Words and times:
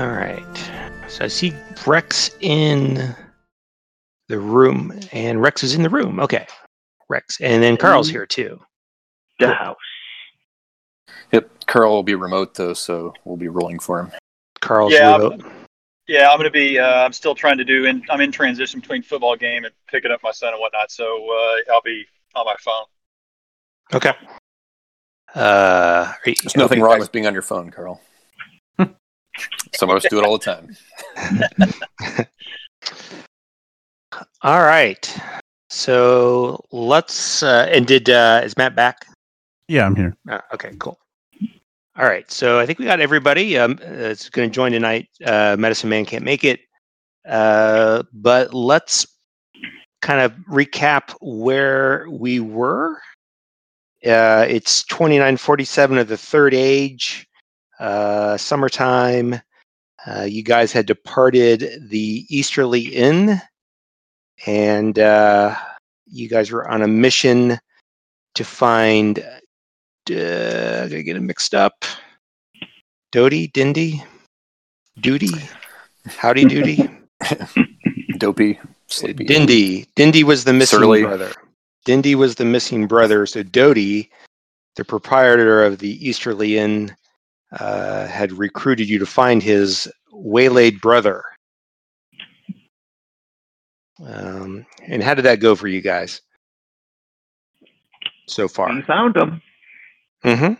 All 0.00 0.08
right. 0.08 0.42
So 1.08 1.26
I 1.26 1.28
see 1.28 1.52
Rex 1.86 2.30
in 2.40 3.14
the 4.28 4.38
room, 4.38 4.98
and 5.12 5.42
Rex 5.42 5.62
is 5.62 5.74
in 5.74 5.82
the 5.82 5.90
room. 5.90 6.18
Okay, 6.20 6.46
Rex, 7.10 7.38
and 7.42 7.62
then 7.62 7.76
Carl's 7.76 8.08
here 8.08 8.24
too. 8.24 8.58
The 9.40 9.52
house. 9.52 9.76
Yep, 11.32 11.66
Carl 11.66 11.90
will 11.92 12.02
be 12.02 12.14
remote 12.14 12.54
though, 12.54 12.72
so 12.72 13.12
we'll 13.26 13.36
be 13.36 13.48
rolling 13.48 13.78
for 13.78 14.00
him. 14.00 14.10
Carl's 14.60 14.94
Yeah, 14.94 15.18
remote. 15.18 15.44
Yeah, 16.08 16.30
I'm 16.30 16.38
gonna 16.38 16.50
be. 16.50 16.78
Uh, 16.78 17.04
I'm 17.04 17.12
still 17.12 17.34
trying 17.34 17.58
to 17.58 17.64
do. 17.64 17.84
In, 17.84 18.02
I'm 18.08 18.22
in 18.22 18.32
transition 18.32 18.80
between 18.80 19.02
football 19.02 19.36
game 19.36 19.66
and 19.66 19.74
picking 19.86 20.10
up 20.12 20.22
my 20.22 20.32
son 20.32 20.54
and 20.54 20.60
whatnot. 20.62 20.90
So 20.90 21.04
uh, 21.30 21.72
I'll 21.74 21.82
be 21.82 22.06
on 22.34 22.46
my 22.46 22.56
phone. 22.58 22.84
Okay. 23.92 24.14
Uh, 25.34 26.10
you- 26.24 26.34
There's 26.42 26.56
nothing 26.56 26.78
okay, 26.78 26.80
wrong 26.80 26.94
guys. 26.94 27.00
with 27.00 27.12
being 27.12 27.26
on 27.26 27.34
your 27.34 27.42
phone, 27.42 27.70
Carl. 27.70 28.00
Some 29.74 29.90
of 29.90 29.96
us 29.96 30.04
do 30.08 30.18
it 30.18 30.24
all 30.24 30.38
the 30.38 30.44
time. 30.44 30.76
All 34.42 34.60
right. 34.60 35.18
So 35.68 36.64
let's. 36.72 37.42
Uh, 37.42 37.68
and 37.70 37.86
did 37.86 38.10
uh, 38.10 38.40
is 38.44 38.56
Matt 38.56 38.74
back? 38.74 39.06
Yeah, 39.68 39.86
I'm 39.86 39.94
here. 39.94 40.16
Uh, 40.28 40.40
okay, 40.52 40.72
cool. 40.78 40.98
All 41.96 42.06
right, 42.06 42.30
so 42.30 42.58
I 42.58 42.66
think 42.66 42.78
we 42.78 42.86
got 42.86 43.00
everybody. 43.00 43.58
Um, 43.58 43.78
it's 43.82 44.30
going 44.30 44.48
to 44.48 44.54
join 44.54 44.72
tonight. 44.72 45.08
Uh, 45.24 45.56
Medicine 45.58 45.90
Man 45.90 46.06
can't 46.06 46.24
make 46.24 46.44
it, 46.44 46.60
uh, 47.28 48.04
but 48.12 48.54
let's 48.54 49.06
kind 50.00 50.20
of 50.20 50.32
recap 50.50 51.14
where 51.20 52.06
we 52.08 52.40
were. 52.40 53.00
Uh, 54.06 54.46
it's 54.48 54.82
twenty 54.84 55.18
nine 55.18 55.36
forty 55.36 55.64
seven 55.64 55.98
of 55.98 56.08
the 56.08 56.16
third 56.16 56.54
age, 56.54 57.28
uh, 57.80 58.36
summertime. 58.36 59.40
Uh, 60.06 60.22
you 60.22 60.42
guys 60.42 60.72
had 60.72 60.86
departed 60.86 61.88
the 61.90 62.24
Easterly 62.28 62.80
Inn, 62.80 63.40
and 64.46 64.98
uh, 64.98 65.54
you 66.06 66.28
guys 66.28 66.50
were 66.50 66.68
on 66.68 66.82
a 66.82 66.88
mission 66.88 67.58
to 68.34 68.44
find 68.44 69.18
uh, 69.18 70.86
gonna 70.88 71.02
get 71.02 71.16
it 71.16 71.20
mixed 71.20 71.54
up. 71.54 71.84
Dodie, 73.12 73.48
Dindy, 73.48 74.02
Duty, 75.00 75.30
Howdy 76.06 76.44
Doody, 76.44 76.88
Dopey, 78.18 78.58
sleepy. 78.86 79.24
Dindy. 79.24 79.86
Dindy 79.96 80.24
was 80.24 80.44
the 80.44 80.52
missing 80.52 80.80
Surly. 80.80 81.02
brother. 81.02 81.32
Dindy 81.84 82.14
was 82.14 82.36
the 82.36 82.44
missing 82.44 82.86
brother. 82.86 83.26
So 83.26 83.42
Dodie, 83.42 84.10
the 84.76 84.84
proprietor 84.84 85.64
of 85.64 85.78
the 85.78 86.06
Easterly 86.06 86.58
Inn, 86.58 86.94
uh, 87.58 88.06
had 88.06 88.32
recruited 88.32 88.88
you 88.88 88.98
to 88.98 89.06
find 89.06 89.42
his 89.42 89.90
waylaid 90.12 90.80
brother. 90.80 91.24
Um, 94.04 94.66
and 94.86 95.02
how 95.02 95.14
did 95.14 95.24
that 95.26 95.40
go 95.40 95.54
for 95.54 95.68
you 95.68 95.80
guys 95.80 96.22
so 98.28 98.48
far? 98.48 98.72
We 98.72 98.82
found 98.82 99.16
him. 99.16 99.42
Mm-hmm. 100.24 100.52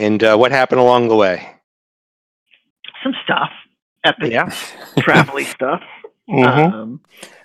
And 0.00 0.24
uh, 0.24 0.36
what 0.36 0.50
happened 0.50 0.80
along 0.80 1.08
the 1.08 1.16
way? 1.16 1.46
Some 3.02 3.14
stuff. 3.24 3.50
Epic 4.04 4.32
Yeah. 4.32 4.50
travel 4.98 5.42
stuff. 5.44 5.82
Mm-hmm. 6.28 6.74
Um, 6.74 7.00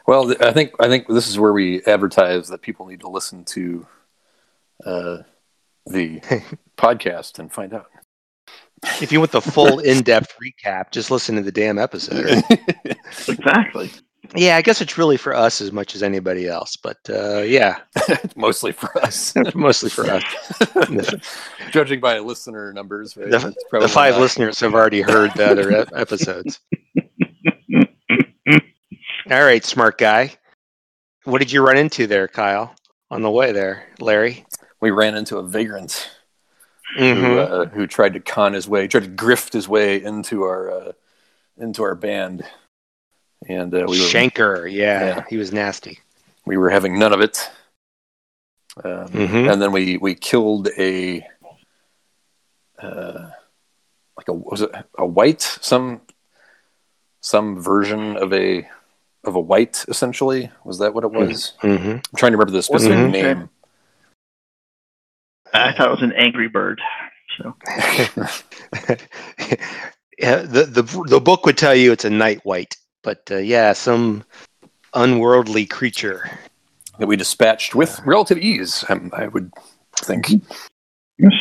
Well, 0.07 0.27
th- 0.27 0.41
I 0.41 0.51
think 0.51 0.71
I 0.79 0.87
think 0.87 1.07
this 1.07 1.27
is 1.27 1.37
where 1.37 1.53
we 1.53 1.83
advertise 1.83 2.47
that 2.47 2.61
people 2.61 2.87
need 2.87 3.01
to 3.01 3.09
listen 3.09 3.43
to 3.45 3.85
uh, 4.85 5.17
the 5.85 6.21
podcast 6.79 7.39
and 7.39 7.51
find 7.51 7.73
out. 7.73 7.87
If 9.01 9.11
you 9.11 9.19
want 9.19 9.31
the 9.31 9.41
full 9.41 9.79
in-depth 9.91 10.35
recap, 10.41 10.91
just 10.91 11.11
listen 11.11 11.35
to 11.35 11.41
the 11.41 11.51
damn 11.51 11.77
episode. 11.77 12.41
exactly. 13.27 13.91
yeah, 14.35 14.55
I 14.55 14.61
guess 14.61 14.79
it's 14.79 14.97
really 14.97 15.17
for 15.17 15.33
us 15.35 15.59
as 15.59 15.71
much 15.73 15.95
as 15.95 16.01
anybody 16.03 16.47
else, 16.47 16.77
but 16.77 16.97
uh, 17.09 17.39
yeah, 17.41 17.79
Mostly 18.37 18.71
for 18.71 18.97
us. 18.99 19.33
mostly 19.53 19.89
for 19.89 20.05
us. 20.09 20.23
Judging 21.71 21.99
by 21.99 22.19
listener 22.19 22.71
numbers, 22.71 23.17
right? 23.17 23.29
The, 23.29 23.47
it's 23.47 23.63
the 23.71 23.87
five 23.89 24.13
not- 24.13 24.21
listeners 24.21 24.59
have 24.61 24.73
already 24.73 25.01
heard 25.01 25.33
the 25.35 25.45
other 25.49 25.85
episodes. 25.93 26.59
All 29.31 29.43
right, 29.43 29.63
smart 29.63 29.97
guy. 29.97 30.33
What 31.25 31.39
did 31.39 31.51
you 31.51 31.61
run 31.63 31.77
into 31.77 32.07
there, 32.07 32.27
Kyle, 32.27 32.73
on 33.11 33.21
the 33.21 33.29
way 33.29 33.51
there, 33.51 33.87
Larry? 33.99 34.45
We 34.81 34.91
ran 34.91 35.15
into 35.15 35.37
a 35.37 35.43
vagrant 35.47 36.09
who, 36.97 37.03
Mm-hmm. 37.03 37.53
uh, 37.53 37.65
who 37.65 37.87
tried 37.87 38.13
to 38.13 38.19
con 38.19 38.53
his 38.53 38.67
way, 38.67 38.87
tried 38.87 39.03
to 39.03 39.09
grift 39.09 39.53
his 39.53 39.67
way 39.67 40.01
into 40.03 40.43
our 40.43 40.71
uh, 40.71 40.91
into 41.57 41.83
our 41.83 41.95
band, 41.95 42.43
and 43.47 43.73
uh, 43.73 43.85
we 43.87 43.99
were 43.99 44.05
Shanker, 44.05 44.71
yeah, 44.71 45.05
Yeah. 45.17 45.23
he 45.29 45.37
was 45.37 45.51
nasty. 45.53 45.99
we 46.45 46.57
were 46.57 46.69
having 46.69 46.97
none 46.97 47.13
of 47.13 47.21
it. 47.21 47.49
Um, 48.83 49.07
Mhm. 49.09 49.51
And 49.51 49.61
then 49.61 49.71
we 49.71 49.97
we 49.97 50.15
killed 50.15 50.69
a 50.77 51.21
uh, 52.81 53.29
like 54.17 54.27
a 54.27 54.33
was 54.33 54.61
it 54.61 54.71
a 54.97 55.05
wight 55.05 55.41
some 55.41 56.01
some 57.21 57.61
version 57.61 58.15
of 58.17 58.31
a 58.33 58.67
of 59.25 59.35
a 59.35 59.39
wight 59.39 59.83
essentially 59.89 60.49
was 60.63 60.79
that 60.79 60.93
what 60.93 61.03
it 61.03 61.11
was? 61.11 61.53
Mm-hmm. 61.61 61.89
I'm 61.89 62.01
trying 62.15 62.31
to 62.31 62.37
remember 62.37 62.51
the 62.53 62.63
specific 62.63 62.97
Mhm. 62.97 63.11
name. 63.11 63.49
I 65.53 65.73
thought 65.73 65.87
it 65.87 65.91
was 65.91 66.01
an 66.01 66.13
angry 66.13 66.47
bird. 66.47 66.81
So 67.37 67.55
yeah, 70.17 70.37
the, 70.37 70.65
the 70.65 71.03
the 71.07 71.21
book 71.21 71.45
would 71.45 71.57
tell 71.57 71.75
you 71.75 71.91
it's 71.91 72.05
a 72.05 72.09
night 72.09 72.43
wight, 72.45 72.75
but 73.03 73.21
uh, 73.31 73.37
yeah, 73.37 73.73
some 73.73 74.23
unworldly 74.93 75.65
creature. 75.65 76.29
that 76.97 77.07
we 77.07 77.15
dispatched 77.15 77.75
with 77.75 78.01
relative 78.05 78.37
ease. 78.37 78.83
um, 78.89 79.11
I 79.13 79.27
would 79.27 79.51
think. 79.97 80.29
yes. 81.17 81.33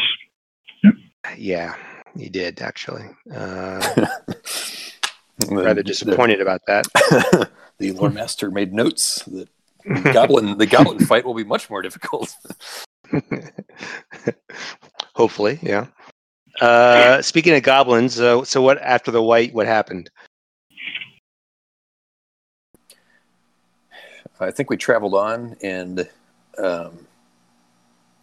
Yeah, 1.36 1.74
you 2.14 2.30
did 2.30 2.62
actually. 2.62 3.04
Uh, 3.34 4.06
rather 5.50 5.82
disappointed 5.82 6.40
about 6.40 6.62
that. 6.66 6.86
The, 7.78 7.92
the 7.92 8.00
lore 8.00 8.10
master 8.10 8.50
made 8.50 8.72
notes 8.72 9.22
that 9.26 9.48
goblin 10.12 10.58
the 10.58 10.66
goblin 10.66 10.98
fight 10.98 11.24
will 11.24 11.34
be 11.34 11.44
much 11.44 11.70
more 11.70 11.80
difficult. 11.80 12.34
Hopefully, 15.14 15.58
yeah. 15.62 15.86
Uh, 16.60 17.22
speaking 17.22 17.54
of 17.54 17.62
goblins, 17.62 18.20
uh, 18.20 18.44
so 18.44 18.60
what 18.62 18.78
after 18.78 19.10
the 19.10 19.22
wight? 19.22 19.54
What 19.54 19.66
happened? 19.66 20.10
I 24.40 24.50
think 24.50 24.70
we 24.70 24.76
traveled 24.76 25.14
on 25.14 25.56
and, 25.62 26.08
um, 26.58 27.06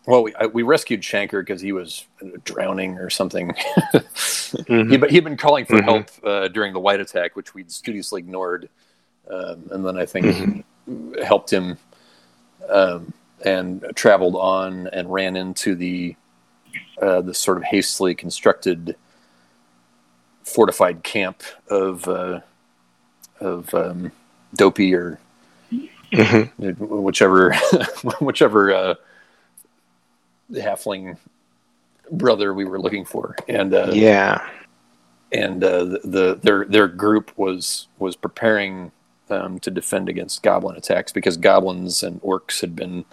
well, 0.05 0.23
we, 0.23 0.33
I, 0.35 0.45
we 0.45 0.63
rescued 0.63 1.01
Shanker 1.01 1.41
because 1.41 1.61
he 1.61 1.71
was 1.71 2.05
drowning 2.43 2.97
or 2.99 3.09
something. 3.09 3.53
he, 4.67 4.97
but 4.97 5.11
he'd 5.11 5.23
been 5.23 5.35
calling 5.35 5.65
for 5.65 5.77
Mhm. 5.77 5.83
help 5.83 6.09
uh, 6.23 6.47
during 6.47 6.73
the 6.73 6.79
wight 6.79 6.99
attack, 6.99 7.35
which 7.35 7.53
we'd 7.53 7.71
studiously 7.71 8.19
ignored. 8.19 8.69
Um, 9.29 9.67
and 9.71 9.85
then 9.85 9.97
I 9.97 10.05
think 10.05 10.63
helped 11.23 11.51
him 11.51 11.77
um, 12.69 13.11
and 13.45 13.85
traveled 13.95 14.35
on 14.35 14.87
and 14.87 15.11
ran 15.13 15.35
into 15.37 15.75
the 15.75 16.15
uh, 17.01 17.21
the 17.21 17.33
sort 17.33 17.57
of 17.57 17.63
hastily 17.63 18.15
constructed 18.15 18.95
fortified 20.43 21.03
camp 21.03 21.43
of 21.69 22.07
uh, 22.07 22.39
of 23.39 23.73
um, 23.73 24.11
Dopey 24.55 24.93
or 24.93 25.19
Mhm. 26.11 26.79
whichever 26.79 27.53
whichever 28.21 28.73
uh, 28.73 28.95
halfling 30.53 31.17
brother 32.11 32.53
we 32.53 32.63
were 32.65 32.79
looking 32.79 33.03
for, 33.05 33.35
and 33.49 33.73
uh, 33.73 33.91
Yeah. 33.93 34.47
and 35.31 35.63
uh, 35.63 35.83
the, 35.85 35.99
the 36.05 36.39
their 36.41 36.65
their 36.65 36.87
group 36.87 37.31
was 37.37 37.87
was 37.99 38.15
preparing 38.15 38.91
um, 39.29 39.59
to 39.59 39.71
defend 39.71 40.07
against 40.07 40.43
goblin 40.43 40.77
attacks 40.77 41.11
because 41.11 41.35
goblins 41.35 42.03
and 42.03 42.21
orcs 42.21 42.61
had 42.61 42.75
been 42.75 43.03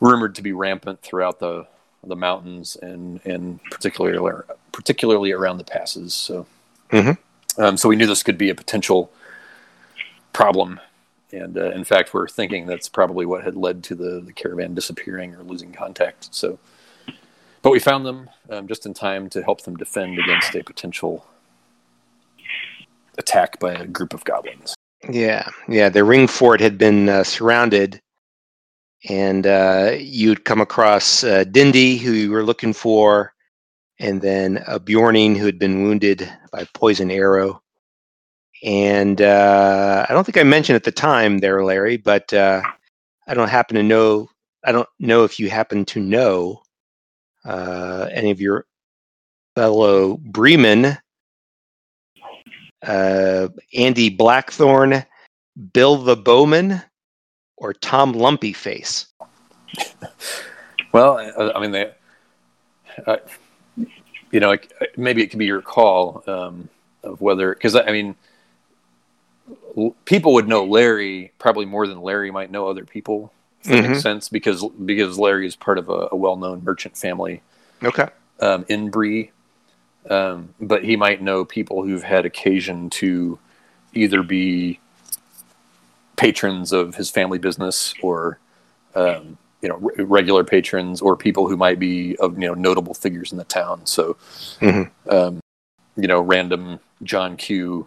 rumored 0.00 0.34
to 0.36 0.42
be 0.42 0.52
rampant 0.52 1.02
throughout 1.02 1.38
the 1.40 1.66
the 2.02 2.16
mountains 2.16 2.76
and 2.80 3.20
and 3.26 3.60
particularly 3.70 4.42
particularly 4.72 5.32
around 5.32 5.58
the 5.58 5.64
passes. 5.64 6.14
So, 6.14 6.46
Mhm. 6.90 7.18
um, 7.58 7.76
so 7.76 7.88
we 7.88 7.96
knew 7.96 8.06
this 8.06 8.22
could 8.22 8.38
be 8.38 8.48
a 8.48 8.54
potential 8.54 9.12
problem, 10.32 10.80
and 11.32 11.58
uh, 11.58 11.70
in 11.72 11.84
fact, 11.84 12.14
we're 12.14 12.28
thinking 12.28 12.66
that's 12.66 12.88
probably 12.88 13.26
what 13.26 13.44
had 13.44 13.54
led 13.56 13.84
to 13.84 13.94
the 13.94 14.20
the 14.20 14.32
caravan 14.32 14.74
disappearing 14.74 15.34
or 15.34 15.42
losing 15.42 15.72
contact. 15.72 16.28
So. 16.34 16.58
But 17.62 17.72
we 17.72 17.78
found 17.78 18.06
them 18.06 18.30
um, 18.48 18.66
just 18.68 18.86
in 18.86 18.94
time 18.94 19.28
to 19.28 19.42
help 19.42 19.60
them 19.64 19.76
defend 19.76 20.18
against 20.18 20.54
a 20.54 20.64
potential 20.64 21.26
attack 23.18 23.58
by 23.58 23.74
a 23.74 23.86
group 23.86 24.14
of 24.14 24.24
goblins. 24.24 24.74
Yeah, 25.10 25.46
yeah. 25.68 25.90
The 25.90 26.02
ring 26.02 26.26
fort 26.26 26.60
had 26.60 26.78
been 26.78 27.10
uh, 27.10 27.22
surrounded, 27.22 28.00
and 29.08 29.46
uh, 29.46 29.92
you'd 29.98 30.44
come 30.44 30.60
across 30.60 31.24
uh, 31.24 31.44
who 31.44 32.12
you 32.12 32.30
were 32.30 32.44
looking 32.44 32.72
for, 32.72 33.32
and 33.98 34.20
then 34.20 34.62
a 34.66 34.78
Beorning 34.78 35.36
who 35.36 35.46
had 35.46 35.58
been 35.58 35.82
wounded 35.82 36.30
by 36.52 36.66
poison 36.74 37.10
arrow. 37.10 37.62
And 38.62 39.22
uh, 39.22 40.06
I 40.08 40.12
don't 40.12 40.24
think 40.24 40.36
I 40.36 40.42
mentioned 40.42 40.76
at 40.76 40.84
the 40.84 40.92
time 40.92 41.38
there, 41.38 41.64
Larry, 41.64 41.96
but 41.96 42.32
uh, 42.32 42.62
I 43.26 43.34
don't 43.34 43.48
happen 43.48 43.76
to 43.76 43.82
know. 43.82 44.28
I 44.64 44.72
don't 44.72 44.88
know 44.98 45.24
if 45.24 45.40
you 45.40 45.48
happen 45.48 45.86
to 45.86 46.00
know 46.00 46.62
uh, 47.46 48.08
any 48.12 48.30
of 48.30 48.40
your 48.40 48.66
fellow 49.54 50.18
Breemen, 50.18 50.98
uh, 52.82 53.48
Andy 53.74 54.10
Blackthorne, 54.10 55.06
Bill 55.72 55.96
the 55.96 56.16
Bowman, 56.16 56.82
or 57.60 57.72
Tom 57.74 58.12
Lumpy 58.12 58.52
Face? 58.52 59.06
Well, 60.92 61.18
I, 61.18 61.52
I 61.52 61.60
mean, 61.60 61.70
they, 61.70 61.92
uh, 63.06 63.18
you 64.32 64.40
know, 64.40 64.56
maybe 64.96 65.22
it 65.22 65.28
could 65.28 65.38
be 65.38 65.46
your 65.46 65.62
call 65.62 66.24
um, 66.26 66.68
of 67.04 67.20
whether, 67.20 67.54
because 67.54 67.76
I 67.76 67.92
mean, 67.92 68.16
people 70.04 70.32
would 70.34 70.48
know 70.48 70.64
Larry 70.64 71.32
probably 71.38 71.66
more 71.66 71.86
than 71.86 72.00
Larry 72.02 72.32
might 72.32 72.50
know 72.50 72.66
other 72.68 72.84
people. 72.84 73.32
If 73.62 73.68
that 73.68 73.76
Mhm. 73.84 73.88
makes 73.90 74.02
sense 74.02 74.28
because 74.30 74.64
because 74.86 75.18
Larry 75.18 75.46
is 75.46 75.54
part 75.54 75.76
of 75.76 75.90
a, 75.90 76.08
a 76.10 76.16
well-known 76.16 76.64
merchant 76.64 76.96
family 76.96 77.42
Okay. 77.84 78.06
um, 78.40 78.64
in 78.68 78.88
Bree, 78.90 79.32
um, 80.08 80.54
but 80.60 80.82
he 80.82 80.96
might 80.96 81.20
know 81.20 81.44
people 81.44 81.82
who've 81.82 82.02
had 82.02 82.24
occasion 82.24 82.88
to 82.90 83.38
either 83.92 84.22
be 84.22 84.80
patrons 86.20 86.70
of 86.72 86.94
his 86.96 87.08
family 87.10 87.38
business 87.38 87.94
or 88.02 88.38
um, 88.94 89.38
you 89.62 89.68
know 89.70 89.76
re- 89.76 90.04
regular 90.04 90.44
patrons 90.44 91.00
or 91.00 91.16
people 91.16 91.48
who 91.48 91.56
might 91.56 91.78
be 91.78 92.14
of 92.18 92.38
you 92.38 92.46
know 92.46 92.52
notable 92.54 92.92
figures 92.92 93.32
in 93.32 93.38
the 93.38 93.44
town. 93.44 93.80
So 93.86 94.16
Mhm. 94.60 94.90
um, 95.08 95.40
you 95.96 96.06
know 96.08 96.20
random 96.20 96.78
John 97.02 97.36
Q. 97.36 97.86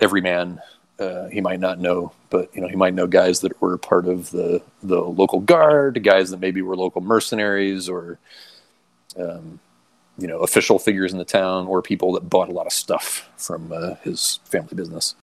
Everyman. 0.00 0.60
Uh, 0.98 1.28
he 1.28 1.40
might 1.40 1.58
not 1.58 1.78
know, 1.80 2.12
but 2.28 2.54
you 2.54 2.60
know 2.60 2.68
he 2.68 2.76
might 2.76 2.92
know 2.94 3.06
guys 3.06 3.40
that 3.40 3.60
were 3.62 3.78
part 3.78 4.06
of 4.06 4.30
the 4.30 4.60
the 4.82 5.00
local 5.00 5.40
guard, 5.40 6.02
guys 6.04 6.30
that 6.30 6.40
maybe 6.40 6.60
were 6.60 6.76
local 6.76 7.00
mercenaries, 7.00 7.88
or 7.88 8.18
um, 9.18 9.58
you 10.18 10.26
know 10.28 10.38
official 10.40 10.78
figures 10.78 11.12
in 11.12 11.18
the 11.18 11.24
town, 11.24 11.66
or 11.66 11.80
people 11.82 12.12
that 12.12 12.28
bought 12.28 12.48
a 12.48 12.52
lot 12.52 12.66
of 12.66 12.72
stuff 12.72 13.30
from 13.36 13.72
uh, 13.72 13.94
his 14.04 14.38
family 14.44 14.74
business. 14.74 15.14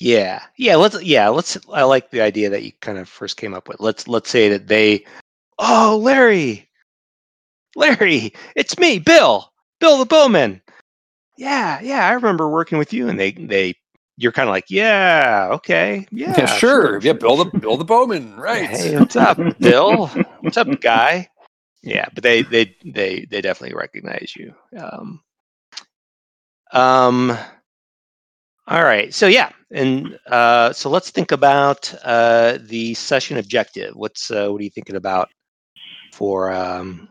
Yeah, 0.00 0.42
yeah. 0.56 0.76
Let's 0.76 1.00
yeah. 1.02 1.28
Let's. 1.28 1.58
I 1.72 1.82
like 1.82 2.10
the 2.10 2.22
idea 2.22 2.48
that 2.48 2.62
you 2.62 2.72
kind 2.80 2.96
of 2.96 3.06
first 3.06 3.36
came 3.36 3.52
up 3.52 3.68
with. 3.68 3.80
Let's 3.80 4.08
let's 4.08 4.30
say 4.30 4.48
that 4.48 4.66
they. 4.66 5.04
Oh, 5.58 6.00
Larry, 6.02 6.70
Larry, 7.76 8.32
it's 8.56 8.78
me, 8.78 8.98
Bill, 8.98 9.52
Bill 9.78 9.98
the 9.98 10.06
Bowman. 10.06 10.62
Yeah, 11.36 11.80
yeah. 11.82 12.06
I 12.06 12.12
remember 12.12 12.48
working 12.48 12.78
with 12.78 12.94
you, 12.94 13.08
and 13.08 13.20
they 13.20 13.32
they. 13.32 13.74
You're 14.16 14.32
kind 14.32 14.48
of 14.50 14.52
like, 14.52 14.66
yeah, 14.68 15.48
okay, 15.52 16.06
yeah, 16.12 16.34
Yeah, 16.36 16.46
sure. 16.46 16.98
Yeah, 17.00 17.14
Bill 17.14 17.36
the 17.36 17.58
Bill 17.58 17.76
the 17.76 17.84
Bowman, 17.84 18.36
right? 18.36 18.68
Hey, 18.68 18.98
what's 18.98 19.16
up, 19.16 19.38
Bill? 19.58 20.06
What's 20.40 20.56
up, 20.56 20.80
guy? 20.80 21.28
Yeah, 21.82 22.06
but 22.14 22.22
they 22.22 22.42
they 22.42 22.74
they 22.84 23.26
they 23.30 23.40
definitely 23.42 23.76
recognize 23.76 24.34
you. 24.34 24.54
Um, 24.78 25.22
um 26.72 27.38
all 28.70 28.84
right. 28.84 29.12
So 29.12 29.26
yeah, 29.26 29.50
and 29.72 30.18
uh, 30.26 30.72
so 30.72 30.88
let's 30.88 31.10
think 31.10 31.32
about 31.32 31.92
uh, 32.04 32.58
the 32.60 32.94
session 32.94 33.36
objective. 33.36 33.94
What's 33.94 34.30
uh, 34.30 34.48
what 34.48 34.60
are 34.60 34.64
you 34.64 34.70
thinking 34.70 34.96
about 34.96 35.28
for 36.12 36.52
um, 36.52 37.08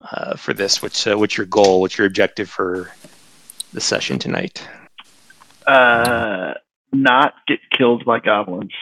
uh, 0.00 0.36
for 0.36 0.54
this? 0.54 0.80
What's 0.80 1.06
uh, 1.06 1.18
what's 1.18 1.36
your 1.36 1.46
goal? 1.46 1.80
What's 1.80 1.98
your 1.98 2.06
objective 2.06 2.48
for 2.48 2.90
the 3.72 3.80
session 3.80 4.18
tonight? 4.18 4.66
Uh, 5.66 6.54
not 6.92 7.34
get 7.46 7.58
killed 7.76 8.04
by 8.04 8.20
goblins. 8.20 8.72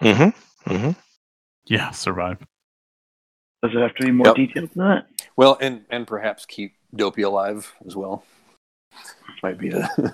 Mm-hmm. 0.00 0.70
Mm-hmm. 0.72 0.90
Yeah, 1.66 1.90
survive. 1.92 2.38
Does 3.62 3.72
it 3.74 3.80
have 3.80 3.94
to 3.94 4.04
be 4.04 4.12
more 4.12 4.26
Yep. 4.26 4.36
detailed 4.36 4.70
than 4.74 4.88
that? 4.88 5.06
Well, 5.36 5.58
and 5.60 5.84
and 5.90 6.06
perhaps 6.06 6.44
keep 6.44 6.74
Dopey 6.94 7.22
alive 7.22 7.72
as 7.86 7.96
well. 7.96 8.24
Might 9.42 9.58
be 9.58 9.70
a 9.70 9.88
Right. 9.98 10.12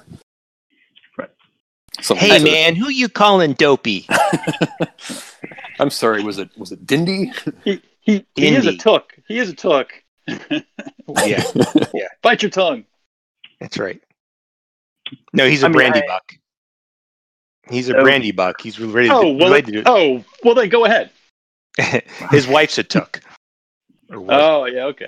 Something 2.03 2.29
Hey 2.29 2.39
to- 2.39 2.45
man, 2.45 2.75
who 2.77 2.89
you 2.91 3.09
calling 3.09 3.53
dopey? 3.55 4.07
I'm 5.81 5.91
sorry. 5.91 6.23
Was 6.23 6.39
it 6.39 6.51
was 6.57 6.73
it 6.73 6.87
Dindy? 6.87 7.33
He 7.65 7.81
he, 8.01 8.27
he 8.35 8.49
is 8.55 8.67
a 8.67 8.77
Took. 8.77 9.15
He 9.29 9.39
is 9.39 9.49
a 9.51 9.55
Took. 9.55 9.93
Yeah, 11.27 11.43
yeah. 11.95 12.07
Bite 12.23 12.43
your 12.43 12.51
tongue. 12.51 12.85
that's 13.61 13.77
right. 13.77 14.01
No, 15.33 15.47
he's 15.49 15.63
a 15.63 15.67
I 15.67 15.69
mean, 15.69 15.75
brandy 15.77 15.99
I- 16.03 16.07
buck. 16.07 16.33
He's 17.69 17.89
a 17.89 17.97
Oh. 17.97 18.03
Brandybuck. 18.05 18.61
He's 18.61 18.81
ready 18.81 19.09
to, 19.09 19.15
Oh 19.15 19.33
well. 19.33 19.53
ready 19.53 19.73
to 19.73 19.83
Oh 19.87 20.25
well. 20.43 20.55
Then 20.55 20.69
go 20.69 20.85
ahead. 20.85 21.11
His 22.31 22.47
wife's 22.49 22.79
a 22.79 22.83
Took. 22.83 23.21
Or 24.11 24.21
was. 24.21 24.31
Oh 24.33 24.65
yeah. 24.67 24.85
Okay. 24.87 25.07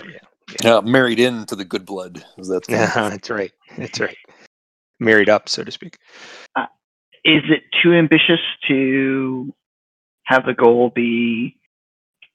Uh, 0.65 0.81
married 0.83 1.21
into 1.21 1.57
the 1.57 1.65
good 1.65 1.85
blood. 1.87 2.25
Is 2.39 2.49
that 2.49 2.69
Yeah, 2.69 2.87
that's 3.11 3.31
right. 3.31 3.53
That's 3.79 3.99
right. 4.01 4.17
Married 5.01 5.29
up, 5.29 5.49
so 5.49 5.65
to 5.65 5.71
speak. 5.73 5.97
Is 7.25 7.43
it 7.49 7.63
too 7.83 7.95
ambitious 7.95 8.41
to 8.69 9.53
have 10.25 10.45
the 10.45 10.55
goal 10.55 10.91
be 10.95 11.59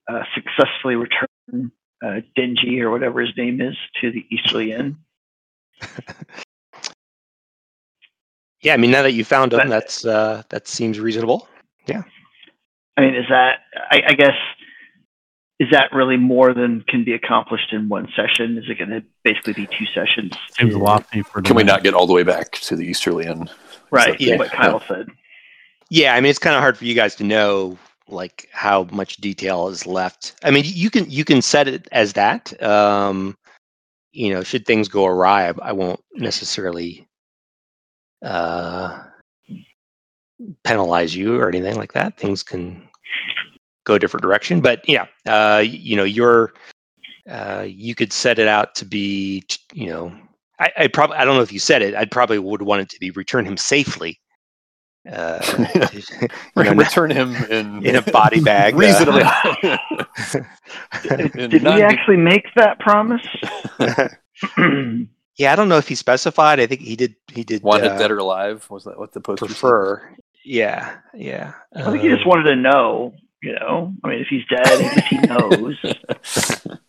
uh, 0.07 0.24
successfully 0.33 0.95
return 0.95 1.71
uh, 2.03 2.21
Dingy 2.36 2.81
or 2.81 2.89
whatever 2.89 3.21
his 3.21 3.36
name 3.38 3.62
is 3.62 3.75
to 4.01 4.12
the 4.12 4.25
Easterly 4.31 4.71
Inn? 4.71 4.97
Yeah, 8.62 8.74
I 8.74 8.77
mean, 8.77 8.91
now 8.91 9.03
that 9.03 9.13
you 9.13 9.24
found 9.24 9.53
him, 9.53 9.69
that's 9.69 10.06
uh, 10.06 10.44
that 10.50 10.68
seems 10.68 11.00
reasonable. 11.00 11.48
Yeah. 11.86 12.03
I 12.98 13.01
mean, 13.01 13.15
is 13.15 13.25
that 13.29 13.60
I, 13.91 14.01
I 14.08 14.13
guess 14.13 14.36
is 15.60 15.68
that 15.72 15.92
really 15.94 16.18
more 16.18 16.54
than 16.54 16.84
can 16.88 17.04
be 17.04 17.13
accomplished 17.13 17.74
in 17.74 17.89
one 17.89 18.08
session? 18.16 18.58
Is 18.58 18.70
it 18.70 18.78
going 18.78 18.89
to 18.89 19.04
basically 19.24 19.54
be 19.54 19.68
two 19.68 19.86
sessions? 19.94 20.32
Seems 20.58 20.74
to- 20.74 20.80
lofty 20.80 21.22
for. 21.22 21.42
Can 21.42 21.56
we 21.56 21.63
not 21.63 21.84
get 21.84 21.94
all 21.94 22.08
the 22.08 22.13
way 22.13 22.24
back 22.24 22.54
to 22.54 22.75
the 22.75 22.86
Easterly 22.86 23.28
End? 23.28 23.51
Right. 23.92 24.20
Yeah. 24.20 24.38
What 24.38 24.51
Kyle 24.51 24.82
said. 24.88 25.10
Yeah, 25.89 26.13
I 26.16 26.22
mean, 26.22 26.30
it's 26.30 26.39
kind 26.39 26.56
of 26.56 26.62
hard 26.62 26.78
for 26.78 26.86
you 26.86 26.94
guys 26.94 27.16
to 27.16 27.24
know 27.24 27.78
like 28.08 28.48
how 28.51 28.86
much 28.92 29.18
detail 29.18 29.68
is 29.68 29.86
left. 29.86 30.36
I 30.44 30.51
mean, 30.51 30.63
you 30.66 30.89
can 30.89 31.10
you 31.10 31.25
can 31.25 31.42
set 31.42 31.68
it 31.68 31.88
as 31.92 32.13
that. 32.13 32.62
Um, 32.63 33.36
you 34.12 34.34
know, 34.34 34.44
should 34.44 34.66
things 34.66 34.88
go 34.88 35.06
awry, 35.06 35.50
I, 35.50 35.54
I 35.62 35.72
won't 35.72 36.00
necessarily 36.16 37.08
uh, 38.24 39.04
penalize 40.63 41.16
you 41.16 41.38
or 41.38 41.50
anything 41.50 41.75
like 41.75 41.94
that. 41.94 42.18
Things 42.18 42.44
can 42.44 42.88
go 43.89 43.96
a 43.96 44.00
different 44.00 44.22
direction, 44.22 44.62
but 44.62 44.88
yeah, 44.88 45.05
uh, 45.27 45.63
you 45.65 45.96
know, 45.98 46.03
you're 46.05 46.53
uh, 47.29 47.65
you 47.67 47.93
could 47.96 48.13
set 48.13 48.39
it 48.39 48.48
out 48.48 48.74
to 48.75 48.86
be, 48.86 49.43
you 49.74 49.88
know, 49.89 50.12
I, 50.60 50.72
I 50.77 50.88
probably 50.88 51.17
I 51.17 51.25
don't 51.25 51.36
know 51.36 51.41
if 51.41 51.51
you 51.51 51.60
said 51.60 51.81
it. 51.81 51.93
I'd 51.96 52.12
probably 52.12 52.39
would 52.39 52.62
want 52.62 52.81
it 52.81 52.89
to 52.89 53.00
be 53.00 53.12
return 53.12 53.46
him 53.46 53.58
safely. 53.58 54.19
Uh, 55.10 55.39
you 56.55 56.63
know, 56.63 56.74
Return 56.74 57.10
him 57.10 57.36
in 57.50 57.86
in 57.89 57.96
a 57.96 58.01
body 58.01 58.41
bag. 58.41 58.74
uh, 58.75 58.77
reasonably. 58.77 59.24
Did 61.48 61.63
we 61.63 61.81
actually 61.81 62.17
make 62.17 62.46
that 62.55 62.79
promise? 62.79 63.25
yeah, 65.38 65.53
I 65.53 65.55
don't 65.55 65.69
know 65.69 65.77
if 65.77 65.88
he 65.88 65.96
specified. 65.96 66.60
I 66.60 66.67
think 66.67 66.81
he 66.81 66.96
did. 66.96 67.15
He 67.31 67.43
did 67.43 67.63
wanted 67.63 67.91
uh, 67.91 67.98
dead 67.98 68.12
or 68.12 68.17
alive? 68.17 68.67
Was 68.69 68.84
that 68.84 69.00
what 69.00 69.13
the 69.13 69.22
poster 69.22 69.46
said? 69.48 69.53
prefer. 69.53 70.15
Yeah, 70.46 70.98
yeah. 71.13 71.53
I 71.75 71.91
think 71.91 72.01
he 72.03 72.10
just 72.10 72.24
Um, 72.24 72.29
wanted 72.29 72.43
to 72.43 72.55
know. 72.55 73.13
You 73.41 73.53
know, 73.55 73.93
I 74.03 74.10
mean, 74.10 74.19
if 74.19 74.27
he's 74.27 74.46
dead, 74.48 74.67
at 74.67 74.79
least 74.79 75.08
he 75.10 75.17
knows. 75.17 75.75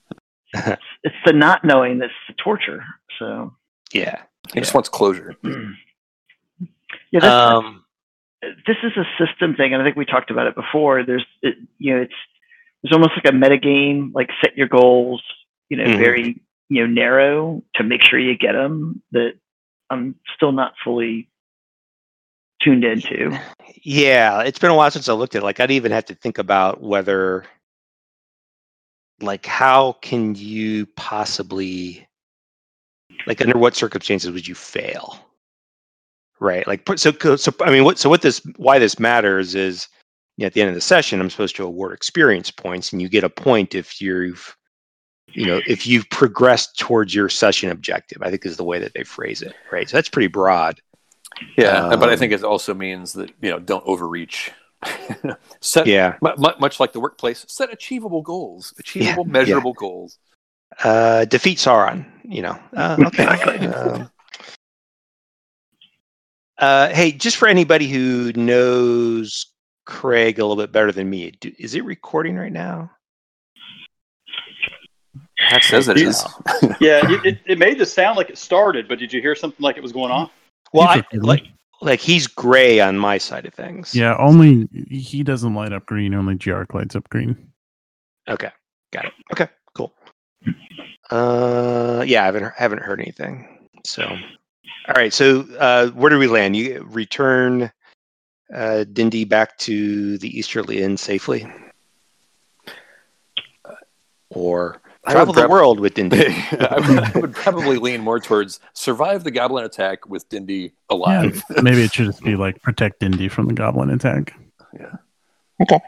it's 1.04 1.16
the 1.25 1.33
not 1.33 1.64
knowing 1.64 1.99
that's 1.99 2.12
the 2.28 2.35
torture. 2.35 2.85
So, 3.19 3.54
yeah. 3.92 4.23
He 4.52 4.59
just 4.61 4.75
wants 4.75 4.88
closure. 4.88 5.37
yeah, 5.45 7.21
that's, 7.21 7.25
Um, 7.26 7.85
this 8.66 8.76
is 8.83 8.92
a 8.97 9.04
system 9.25 9.54
thing, 9.54 9.73
and 9.75 9.83
I 9.83 9.85
think 9.85 9.97
we 9.97 10.04
talked 10.04 10.30
about 10.30 10.47
it 10.49 10.54
before. 10.57 11.04
There's, 11.04 11.25
it, 11.42 11.57
you 11.78 11.95
know, 11.95 12.02
it's 12.02 12.14
there's 12.83 12.92
almost 12.92 13.12
like 13.14 13.33
a 13.33 13.37
meta 13.37 13.59
game, 13.59 14.11
like 14.14 14.30
set 14.42 14.57
your 14.57 14.66
goals, 14.69 15.23
you 15.69 15.76
know, 15.76 15.85
Mhm. 15.85 15.99
very 15.99 16.40
you 16.69 16.80
know 16.80 16.87
narrow 16.92 17.62
to 17.76 17.85
make 17.85 18.02
sure 18.02 18.19
you 18.19 18.37
get 18.37 18.52
them. 18.52 19.02
That 19.12 19.35
I'm 19.90 20.16
still 20.35 20.52
not 20.52 20.75
fully 20.83 21.28
tuned 22.61 22.85
into. 22.85 23.38
yeah, 23.83 24.40
it's 24.43 24.59
been 24.59 24.71
a 24.71 24.75
while 24.75 24.90
since 24.90 25.09
I 25.09 25.12
looked 25.12 25.35
at. 25.35 25.43
it. 25.43 25.45
Like, 25.45 25.61
I'd 25.61 25.71
even 25.71 25.93
have 25.93 26.05
to 26.07 26.14
think 26.14 26.38
about 26.38 26.83
whether, 26.83 27.45
like, 29.21 29.47
how 29.47 29.93
can 30.02 30.35
you 30.35 30.87
possibly, 30.97 32.07
like, 33.26 33.40
under 33.40 33.59
what 33.59 33.75
circumstances 33.75 34.31
would 34.31 34.47
you 34.47 34.55
fail? 34.55 35.19
Right. 36.38 36.67
Like, 36.67 36.88
so, 36.97 37.12
so 37.37 37.52
I 37.61 37.71
mean, 37.71 37.85
what? 37.85 37.99
So, 37.99 38.09
what 38.09 38.23
this? 38.23 38.40
Why 38.57 38.79
this 38.79 38.99
matters 38.99 39.55
is, 39.55 39.88
you 40.38 40.45
know, 40.45 40.47
at 40.47 40.55
the 40.55 40.62
end 40.62 40.71
of 40.71 40.75
the 40.75 40.81
session, 40.81 41.21
I'm 41.21 41.29
supposed 41.29 41.57
to 41.57 41.64
award 41.64 41.93
experience 41.93 42.50
points, 42.50 42.93
and 42.93 43.02
you 43.02 43.11
get 43.11 43.25
a 43.25 43.29
point 43.29 43.75
if 43.75 44.00
you've 44.00 44.57
you 45.33 45.47
know, 45.47 45.61
if 45.67 45.87
you've 45.87 46.09
progressed 46.11 46.79
towards 46.79 47.14
your 47.14 47.29
session 47.29 47.71
objective, 47.71 48.23
I 48.23 48.31
think 48.31 48.45
is 48.45 48.57
the 48.57 48.64
way 48.64 48.79
that 48.79 48.95
they 48.95 49.05
phrase 49.05 49.43
it, 49.43 49.55
right? 49.71 49.88
So 49.88 49.97
that's 49.97 50.09
pretty 50.09 50.26
broad. 50.26 50.81
Yeah, 51.56 51.88
but 51.97 52.09
I 52.09 52.12
Um, 52.12 52.18
think 52.18 52.32
it 52.32 52.42
also 52.44 52.75
means 52.75 53.12
that 53.14 53.30
you 53.40 53.50
know 53.50 53.59
don't 53.59 53.85
overreach. 53.87 54.50
set 55.61 55.87
Yeah. 55.87 56.16
mu- 56.23 56.35
mu- 56.38 56.59
much 56.59 56.80
like 56.80 56.92
the 56.92 57.00
workplace, 57.00 57.44
set 57.49 57.70
achievable 57.73 58.23
goals, 58.23 58.73
achievable, 58.78 59.26
yeah. 59.26 59.32
measurable 59.32 59.75
goals. 59.75 60.18
Uh, 60.82 61.25
defeat 61.26 61.59
Sauron, 61.59 62.06
you 62.25 62.40
know. 62.42 62.59
Uh, 62.76 62.97
okay. 63.06 63.59
Um, 63.75 64.11
uh, 66.59 66.88
hey, 66.90 67.12
just 67.12 67.37
for 67.38 67.49
anybody 67.49 67.88
who 67.88 68.32
knows 68.35 69.47
Craig 69.87 70.38
a 70.38 70.44
little 70.44 70.62
bit 70.62 70.73
better 70.73 70.92
than 70.92 71.09
me, 71.09 71.30
do, 71.32 71.50
is 71.59 71.75
it 71.75 71.85
recording 71.85 72.37
right 72.37 72.52
now? 72.52 72.90
That 75.50 75.64
says 75.64 75.88
it 75.88 75.97
is. 75.97 76.23
Yeah, 76.80 77.00
it, 77.11 77.25
it, 77.26 77.38
it 77.47 77.59
made 77.59 77.78
this 77.78 77.92
sound 77.92 78.16
like 78.16 78.30
it 78.30 78.38
started, 78.38 78.88
but 78.88 78.99
did 78.99 79.12
you 79.12 79.20
hear 79.20 79.35
something 79.35 79.62
like 79.62 79.76
it 79.76 79.82
was 79.82 79.92
going 79.92 80.11
on? 80.11 80.30
Well, 80.73 80.89
I, 80.89 81.05
like 81.15 81.45
like 81.81 82.00
he's 82.00 82.27
gray 82.27 82.81
on 82.81 82.99
my 82.99 83.19
side 83.19 83.47
of 83.47 83.55
things. 83.55 83.95
Yeah, 83.95 84.17
only 84.19 84.69
he 84.89 85.23
doesn't 85.23 85.55
light 85.55 85.73
up 85.73 85.87
green. 85.87 86.15
Only 86.15 86.37
Jark 86.37 86.75
lights 86.75 86.95
up 86.95 87.09
green. 87.09 87.37
Okay. 88.29 88.50
Got 88.93 89.07
it. 89.07 89.12
Okay. 89.33 89.49
Cool. 89.75 89.93
Uh, 91.11 92.05
yeah, 92.07 92.23
I 92.23 92.27
haven't 92.27 92.53
haven't 92.57 92.83
heard 92.83 93.00
anything. 93.00 93.69
So, 93.85 94.05
all 94.05 94.95
right. 94.95 95.12
So, 95.12 95.41
uh, 95.59 95.89
where 95.91 96.11
do 96.11 96.19
we 96.19 96.27
land? 96.27 96.57
You 96.57 96.87
return 96.89 97.73
uh, 98.55 98.85
Dindy 98.93 99.25
back 99.25 99.57
to 99.59 100.19
the 100.19 100.39
Easterly 100.39 100.83
Inn 100.83 100.97
safely, 100.97 101.50
or 104.29 104.81
travel 105.09 105.33
the 105.33 105.40
prob- 105.40 105.50
world 105.50 105.80
with 105.80 105.95
Dindy? 105.95 106.26
I, 106.52 106.76
would, 106.88 106.99
I 106.99 107.19
would 107.21 107.35
probably 107.35 107.78
lean 107.78 108.00
more 108.02 108.21
towards 108.21 108.61
survive 108.75 109.25
the 109.25 109.30
goblin 109.30 109.64
attack 109.64 110.09
with 110.09 110.28
Dindy 110.28 110.73
alive. 110.88 111.42
Maybe 111.62 111.83
it 111.83 111.92
should 111.95 112.07
just 112.07 112.23
be 112.23 112.37
like 112.37 112.61
protect 112.62 113.02
Indy 113.02 113.28
from 113.28 113.47
the 113.47 113.54
goblin 113.54 113.90
attack. 113.90 114.35
Yeah. 114.78 114.97
Okay. 115.62 115.78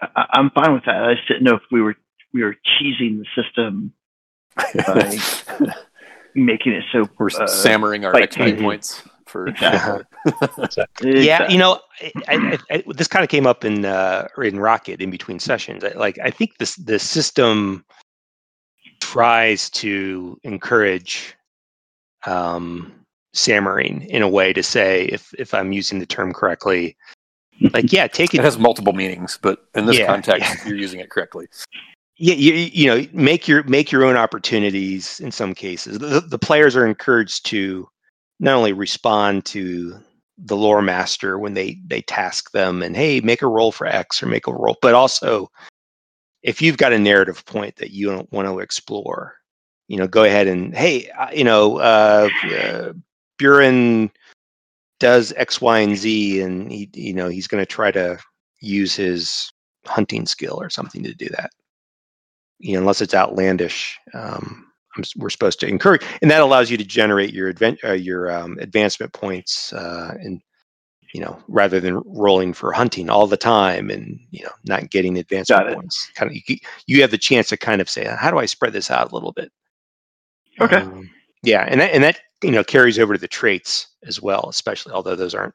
I, 0.00 0.26
I'm 0.32 0.50
fine 0.50 0.72
with 0.74 0.84
that. 0.86 1.04
I 1.04 1.14
just 1.14 1.28
didn't 1.28 1.44
know 1.44 1.54
if 1.54 1.62
we 1.70 1.80
were 1.82 1.96
we 2.32 2.42
were 2.42 2.54
cheesing 2.66 3.18
the 3.22 3.26
system 3.42 3.92
by 4.56 5.74
making 6.34 6.72
it 6.72 6.84
so 6.92 7.08
We're 7.18 7.28
uh, 7.38 7.46
sammering 7.46 8.04
our 8.04 8.12
like 8.12 8.30
XP 8.30 8.44
Dindy. 8.46 8.62
points 8.62 9.02
for 9.26 9.46
Exactly. 9.48 10.04
Yeah, 11.24 11.48
you 11.50 11.58
know, 11.58 11.80
I, 12.00 12.12
I, 12.28 12.58
I, 12.70 12.84
this 12.88 13.08
kind 13.08 13.22
of 13.22 13.28
came 13.30 13.46
up 13.46 13.64
in 13.64 13.84
uh, 13.84 14.28
in 14.42 14.58
Rocket 14.58 15.00
in 15.00 15.10
between 15.10 15.38
sessions. 15.38 15.84
I- 15.84 15.92
Like, 15.92 16.18
I 16.22 16.30
think 16.30 16.58
this 16.58 16.76
the 16.76 16.98
system 16.98 17.84
tries 19.12 19.68
to 19.68 20.38
encourage 20.42 21.36
um, 22.26 22.90
sammering 23.34 24.02
in 24.08 24.22
a 24.22 24.28
way 24.28 24.54
to 24.54 24.62
say, 24.62 25.04
if 25.06 25.34
if 25.38 25.52
I'm 25.52 25.72
using 25.72 25.98
the 25.98 26.06
term 26.06 26.32
correctly, 26.32 26.96
like, 27.74 27.92
yeah, 27.92 28.06
take 28.06 28.32
It 28.34 28.38
it. 28.38 28.44
has 28.44 28.58
multiple 28.58 28.94
meanings, 28.94 29.38
but 29.42 29.66
in 29.74 29.84
this 29.84 29.98
Yeah, 29.98 30.06
context, 30.06 30.56
yeah. 30.64 30.68
you're 30.68 30.78
using 30.78 31.00
it 31.00 31.10
correctly. 31.10 31.46
Yeah, 32.16 32.34
you, 32.34 32.54
you 32.54 32.86
know, 32.86 33.06
make 33.12 33.46
your 33.46 33.62
make 33.64 33.92
your 33.92 34.04
own 34.04 34.16
opportunities. 34.16 35.20
In 35.20 35.30
some 35.30 35.54
cases, 35.54 35.98
the, 35.98 36.20
the 36.20 36.38
players 36.38 36.74
are 36.74 36.86
encouraged 36.86 37.44
to 37.46 37.86
not 38.40 38.56
only 38.56 38.72
respond 38.72 39.44
to 39.46 39.98
the 40.38 40.56
lore 40.56 40.80
master 40.80 41.38
when 41.38 41.52
they 41.52 41.78
they 41.86 42.00
task 42.00 42.52
them 42.52 42.82
and 42.82 42.96
hey 42.96 43.20
make 43.20 43.42
a 43.42 43.46
roll 43.46 43.70
for 43.70 43.86
x 43.86 44.22
or 44.22 44.26
make 44.26 44.46
a 44.46 44.52
roll 44.52 44.76
but 44.80 44.94
also 44.94 45.50
if 46.42 46.60
you've 46.60 46.76
got 46.76 46.92
a 46.92 46.98
narrative 46.98 47.44
point 47.46 47.76
that 47.76 47.90
you 47.90 48.26
want 48.30 48.48
to 48.48 48.58
explore 48.58 49.34
you 49.88 49.96
know 49.96 50.06
go 50.06 50.24
ahead 50.24 50.46
and 50.46 50.74
hey 50.74 51.08
uh, 51.10 51.30
you 51.32 51.44
know 51.44 51.78
uh, 51.78 52.28
uh 52.54 52.92
buren 53.38 54.10
does 55.00 55.32
x 55.36 55.60
y 55.60 55.80
and 55.80 55.96
z 55.96 56.40
and 56.40 56.70
he 56.70 56.88
you 56.94 57.12
know 57.12 57.28
he's 57.28 57.48
going 57.48 57.60
to 57.60 57.66
try 57.66 57.90
to 57.90 58.18
use 58.60 58.94
his 58.94 59.52
hunting 59.84 60.26
skill 60.26 60.60
or 60.60 60.70
something 60.70 61.02
to 61.02 61.12
do 61.12 61.28
that. 61.30 61.50
You 62.58 62.74
know 62.74 62.80
unless 62.80 63.00
it's 63.00 63.14
outlandish 63.14 63.98
um 64.14 64.66
we're 65.16 65.30
supposed 65.30 65.60
to 65.60 65.66
encourage, 65.66 66.02
and 66.20 66.30
that 66.30 66.42
allows 66.42 66.70
you 66.70 66.76
to 66.76 66.84
generate 66.84 67.32
your 67.32 67.48
advent, 67.48 67.78
uh, 67.82 67.92
your 67.92 68.30
um, 68.30 68.58
advancement 68.60 69.12
points, 69.14 69.72
uh, 69.72 70.14
and 70.20 70.42
you 71.12 71.20
know, 71.20 71.38
rather 71.48 71.78
than 71.78 72.02
rolling 72.06 72.54
for 72.54 72.72
hunting 72.72 73.10
all 73.10 73.26
the 73.26 73.36
time 73.36 73.90
and 73.90 74.18
you 74.30 74.42
know 74.42 74.52
not 74.64 74.90
getting 74.90 75.18
advancement 75.18 75.74
points. 75.74 76.10
Kind 76.14 76.30
of, 76.30 76.36
you, 76.46 76.56
you 76.86 77.00
have 77.02 77.10
the 77.10 77.18
chance 77.18 77.48
to 77.50 77.56
kind 77.56 77.80
of 77.80 77.88
say, 77.88 78.04
how 78.04 78.30
do 78.30 78.38
I 78.38 78.46
spread 78.46 78.72
this 78.72 78.90
out 78.90 79.10
a 79.10 79.14
little 79.14 79.32
bit? 79.32 79.52
Okay. 80.60 80.78
Um, 80.78 81.10
yeah, 81.42 81.66
and 81.68 81.80
that, 81.80 81.92
and 81.92 82.02
that 82.04 82.20
you 82.42 82.50
know 82.50 82.64
carries 82.64 82.98
over 82.98 83.14
to 83.14 83.20
the 83.20 83.28
traits 83.28 83.88
as 84.06 84.22
well, 84.22 84.46
especially 84.48 84.92
although 84.92 85.16
those 85.16 85.34
aren't 85.34 85.54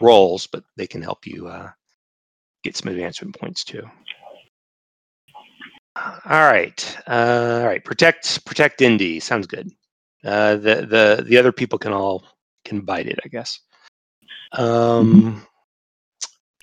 rolls, 0.00 0.46
but 0.46 0.64
they 0.76 0.86
can 0.86 1.02
help 1.02 1.26
you 1.26 1.48
uh, 1.48 1.70
get 2.62 2.76
some 2.76 2.90
advancement 2.90 3.38
points 3.38 3.64
too. 3.64 3.88
All 5.96 6.20
right, 6.24 6.98
uh, 7.06 7.58
all 7.60 7.66
right. 7.66 7.84
Protect, 7.84 8.44
protect 8.44 8.80
Indy 8.80 9.20
sounds 9.20 9.46
good. 9.46 9.70
Uh, 10.24 10.56
the 10.56 10.86
the 10.86 11.24
the 11.26 11.36
other 11.38 11.52
people 11.52 11.78
can 11.78 11.92
all 11.92 12.24
can 12.64 12.80
bite 12.80 13.06
it, 13.06 13.18
I 13.24 13.28
guess. 13.28 13.60
Um, 14.52 15.46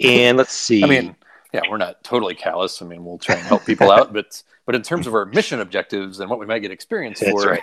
and 0.03 0.37
let's 0.37 0.53
see. 0.53 0.83
I 0.83 0.87
mean, 0.87 1.15
yeah, 1.53 1.61
we're 1.69 1.77
not 1.77 2.03
totally 2.03 2.35
callous. 2.35 2.81
I 2.81 2.85
mean, 2.85 3.05
we'll 3.05 3.17
try 3.17 3.35
and 3.35 3.45
help 3.45 3.65
people 3.65 3.91
out, 3.91 4.13
but 4.13 4.43
but 4.65 4.75
in 4.75 4.81
terms 4.81 5.07
of 5.07 5.13
our 5.13 5.25
mission 5.25 5.61
objectives 5.61 6.19
and 6.19 6.29
what 6.29 6.39
we 6.39 6.45
might 6.45 6.59
get 6.59 6.71
experience 6.71 7.21
That's 7.21 7.31
for, 7.31 7.57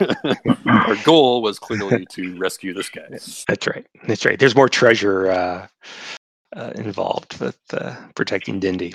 our 0.67 0.97
goal 1.05 1.43
was 1.43 1.59
clearly 1.59 2.07
to 2.07 2.37
rescue 2.39 2.73
this 2.73 2.89
guy. 2.89 3.05
That's 3.11 3.67
right. 3.67 3.87
That's 4.09 4.25
right. 4.25 4.39
There's 4.39 4.57
more 4.57 4.71
treasure 4.71 5.31
uh, 5.31 5.67
uh, 6.57 6.73
involved 6.77 7.39
with 7.41 7.59
uh, 7.73 7.95
protecting 8.15 8.59
Dindy. 8.59 8.95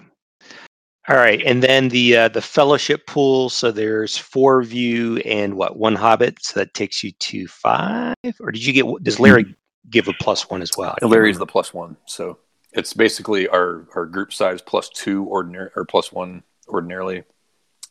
All 1.07 1.15
right, 1.15 1.41
and 1.43 1.63
then 1.63 1.89
the 1.89 2.17
uh, 2.17 2.27
the 2.29 2.41
fellowship 2.41 3.07
pool. 3.07 3.49
So 3.49 3.71
there's 3.71 4.17
four 4.17 4.59
of 4.59 4.71
you 4.73 5.17
and 5.17 5.55
what 5.55 5.77
one 5.77 5.95
hobbit. 5.95 6.37
So 6.43 6.59
that 6.59 6.73
takes 6.73 7.03
you 7.03 7.11
to 7.11 7.47
five. 7.47 8.15
Or 8.39 8.51
did 8.51 8.65
you 8.65 8.73
get? 8.73 9.03
Does 9.03 9.19
Larry 9.19 9.55
give 9.89 10.07
a 10.07 10.13
plus 10.13 10.49
one 10.49 10.61
as 10.61 10.71
well? 10.77 10.95
Larry's 11.01 11.37
the 11.37 11.45
plus 11.45 11.73
one, 11.73 11.97
so 12.05 12.37
it's 12.73 12.93
basically 12.93 13.47
our 13.47 13.87
our 13.95 14.05
group 14.05 14.33
size 14.33 14.61
plus 14.61 14.89
two 14.89 15.23
ordinary 15.25 15.69
or 15.75 15.85
plus 15.85 16.11
one 16.11 16.43
ordinarily. 16.67 17.23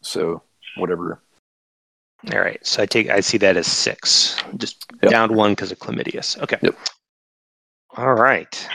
So 0.02 0.42
whatever. 0.76 1.20
All 2.32 2.40
right. 2.40 2.64
So 2.66 2.82
I 2.82 2.86
take. 2.86 3.08
I 3.10 3.20
see 3.20 3.38
that 3.38 3.56
as 3.56 3.66
six. 3.66 4.36
Just 4.56 4.84
Yep. 5.02 5.10
down 5.12 5.34
one 5.34 5.52
because 5.52 5.70
of 5.70 5.78
Chlamydius. 5.78 6.40
Okay. 6.42 6.58
Yep. 6.62 6.76
All 7.96 8.14
right. 8.14 8.68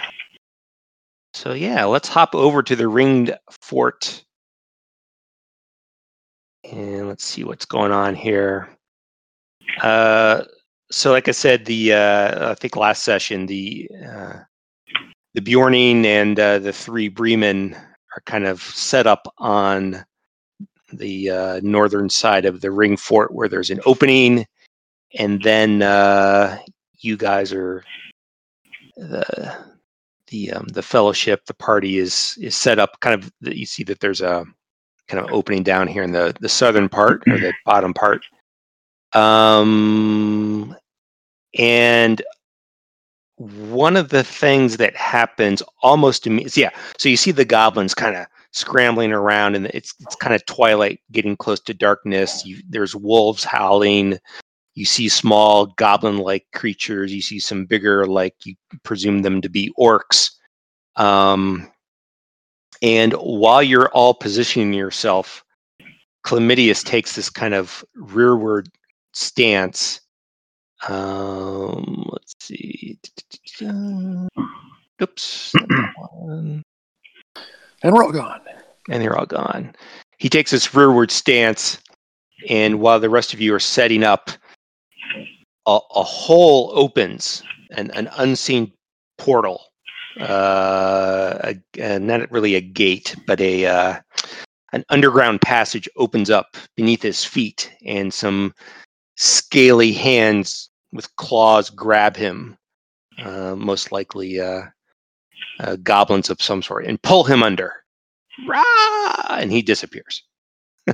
So 1.33 1.53
yeah, 1.53 1.83
let's 1.85 2.07
hop 2.07 2.35
over 2.35 2.63
to 2.63 2.75
the 2.75 2.87
ringed 2.87 3.37
fort. 3.61 4.23
And 6.63 7.09
let's 7.09 7.25
see 7.25 7.43
what's 7.43 7.65
going 7.65 7.91
on 7.91 8.15
here. 8.15 8.69
Uh, 9.81 10.43
so 10.93 11.11
like 11.11 11.27
I 11.27 11.31
said, 11.31 11.65
the 11.65 11.93
uh, 11.93 12.51
I 12.51 12.53
think 12.53 12.75
last 12.75 13.03
session, 13.03 13.47
the 13.47 13.89
uh, 14.07 14.33
the 15.33 15.41
Beorning 15.41 16.05
and 16.05 16.39
uh, 16.39 16.59
the 16.59 16.71
three 16.71 17.07
Breemen 17.07 17.73
are 17.73 18.21
kind 18.27 18.45
of 18.45 18.61
set 18.61 19.07
up 19.07 19.27
on 19.39 20.05
the 20.91 21.31
uh, 21.31 21.59
northern 21.63 22.09
side 22.09 22.45
of 22.45 22.61
the 22.61 22.69
ring 22.69 22.95
fort 22.95 23.33
where 23.33 23.49
there's 23.49 23.71
an 23.71 23.79
opening, 23.87 24.45
and 25.17 25.41
then 25.41 25.81
uh, 25.81 26.59
you 26.99 27.17
guys 27.17 27.51
are 27.51 27.83
the 28.95 29.55
the 30.27 30.51
um, 30.51 30.67
the 30.67 30.83
fellowship. 30.83 31.43
The 31.47 31.55
party 31.55 31.97
is 31.97 32.37
is 32.39 32.55
set 32.55 32.77
up 32.77 32.99
kind 32.99 33.15
of. 33.15 33.31
You 33.41 33.65
see 33.65 33.83
that 33.85 33.99
there's 33.99 34.21
a 34.21 34.45
kind 35.07 35.25
of 35.25 35.33
opening 35.33 35.63
down 35.63 35.87
here 35.87 36.03
in 36.03 36.11
the 36.11 36.35
the 36.39 36.49
southern 36.49 36.87
part 36.87 37.23
or 37.27 37.39
the 37.39 37.53
bottom 37.65 37.95
part. 37.95 38.23
Um, 39.13 40.75
and 41.57 42.21
one 43.37 43.97
of 43.97 44.09
the 44.09 44.23
things 44.23 44.77
that 44.77 44.95
happens 44.95 45.63
almost 45.81 46.27
immediately, 46.27 46.63
yeah. 46.63 46.69
So 46.97 47.09
you 47.09 47.17
see 47.17 47.31
the 47.31 47.45
goblins 47.45 47.93
kind 47.93 48.15
of 48.15 48.27
scrambling 48.51 49.11
around, 49.11 49.55
and 49.55 49.67
it's 49.67 49.93
it's 49.99 50.15
kind 50.15 50.35
of 50.35 50.45
twilight, 50.45 51.01
getting 51.11 51.35
close 51.35 51.59
to 51.61 51.73
darkness. 51.73 52.45
You, 52.45 52.61
there's 52.69 52.95
wolves 52.95 53.43
howling. 53.43 54.19
You 54.75 54.85
see 54.85 55.09
small 55.09 55.67
goblin-like 55.67 56.47
creatures. 56.53 57.13
You 57.13 57.21
see 57.21 57.39
some 57.39 57.65
bigger, 57.65 58.07
like 58.07 58.35
you 58.45 58.55
presume 58.83 59.21
them 59.21 59.41
to 59.41 59.49
be 59.49 59.71
orcs. 59.79 60.31
Um, 60.95 61.69
and 62.81 63.13
while 63.13 63.63
you're 63.63 63.89
all 63.89 64.13
positioning 64.13 64.73
yourself, 64.73 65.43
Chlamydius 66.25 66.83
takes 66.83 67.15
this 67.15 67.29
kind 67.29 67.53
of 67.53 67.83
rearward 67.95 68.69
stance. 69.13 70.01
Um, 70.87 72.05
let's 72.11 72.33
see. 72.39 72.97
Oops. 75.01 75.55
not 75.55 75.67
that 75.69 75.93
one. 76.11 76.63
And 77.83 77.93
we're 77.93 78.03
all 78.03 78.11
gone. 78.11 78.41
And 78.89 79.01
they're 79.01 79.17
all 79.17 79.25
gone. 79.25 79.75
He 80.17 80.29
takes 80.29 80.51
this 80.51 80.73
rearward 80.73 81.11
stance 81.11 81.77
and 82.49 82.79
while 82.79 82.99
the 82.99 83.09
rest 83.09 83.33
of 83.33 83.41
you 83.41 83.53
are 83.55 83.59
setting 83.59 84.03
up, 84.03 84.29
a, 85.65 85.79
a 85.95 86.03
hole 86.03 86.71
opens, 86.73 87.41
an, 87.71 87.91
an 87.91 88.09
unseen 88.17 88.71
portal. 89.17 89.61
Uh, 90.19 91.37
a, 91.43 91.55
a- 91.81 91.99
not 91.99 92.29
really 92.31 92.55
a 92.55 92.61
gate, 92.61 93.15
but 93.25 93.41
a 93.41 93.65
uh, 93.65 93.99
an 94.73 94.83
underground 94.89 95.41
passage 95.41 95.89
opens 95.95 96.29
up 96.29 96.55
beneath 96.75 97.01
his 97.01 97.23
feet, 97.23 97.71
and 97.85 98.13
some 98.13 98.53
scaly 99.15 99.91
hands 99.91 100.69
with 100.93 101.13
claws 101.17 101.69
grab 101.69 102.15
him. 102.15 102.57
Uh, 103.21 103.55
most 103.55 103.91
likely, 103.91 104.39
uh, 104.39 104.61
uh, 105.59 105.75
goblins 105.83 106.29
of 106.29 106.41
some 106.41 106.61
sort, 106.63 106.85
and 106.85 107.01
pull 107.01 107.23
him 107.23 107.43
under. 107.43 107.73
Rah! 108.47 109.37
And 109.37 109.51
he 109.51 109.61
disappears. 109.61 110.23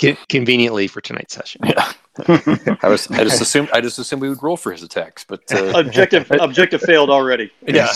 Con- 0.00 0.16
conveniently 0.28 0.86
for 0.86 1.00
tonight's 1.00 1.34
session. 1.34 1.62
Yeah. 1.64 1.92
I 2.82 2.88
was. 2.88 3.10
I 3.10 3.24
just 3.24 3.40
assumed. 3.40 3.70
I 3.72 3.80
just 3.80 3.98
assumed 3.98 4.20
we 4.22 4.28
would 4.28 4.42
roll 4.42 4.56
for 4.56 4.70
his 4.70 4.82
attacks, 4.82 5.24
but 5.26 5.40
uh, 5.52 5.72
Objective 5.74 6.30
objective 6.40 6.82
failed 6.82 7.08
already. 7.10 7.50
yeah. 7.66 7.88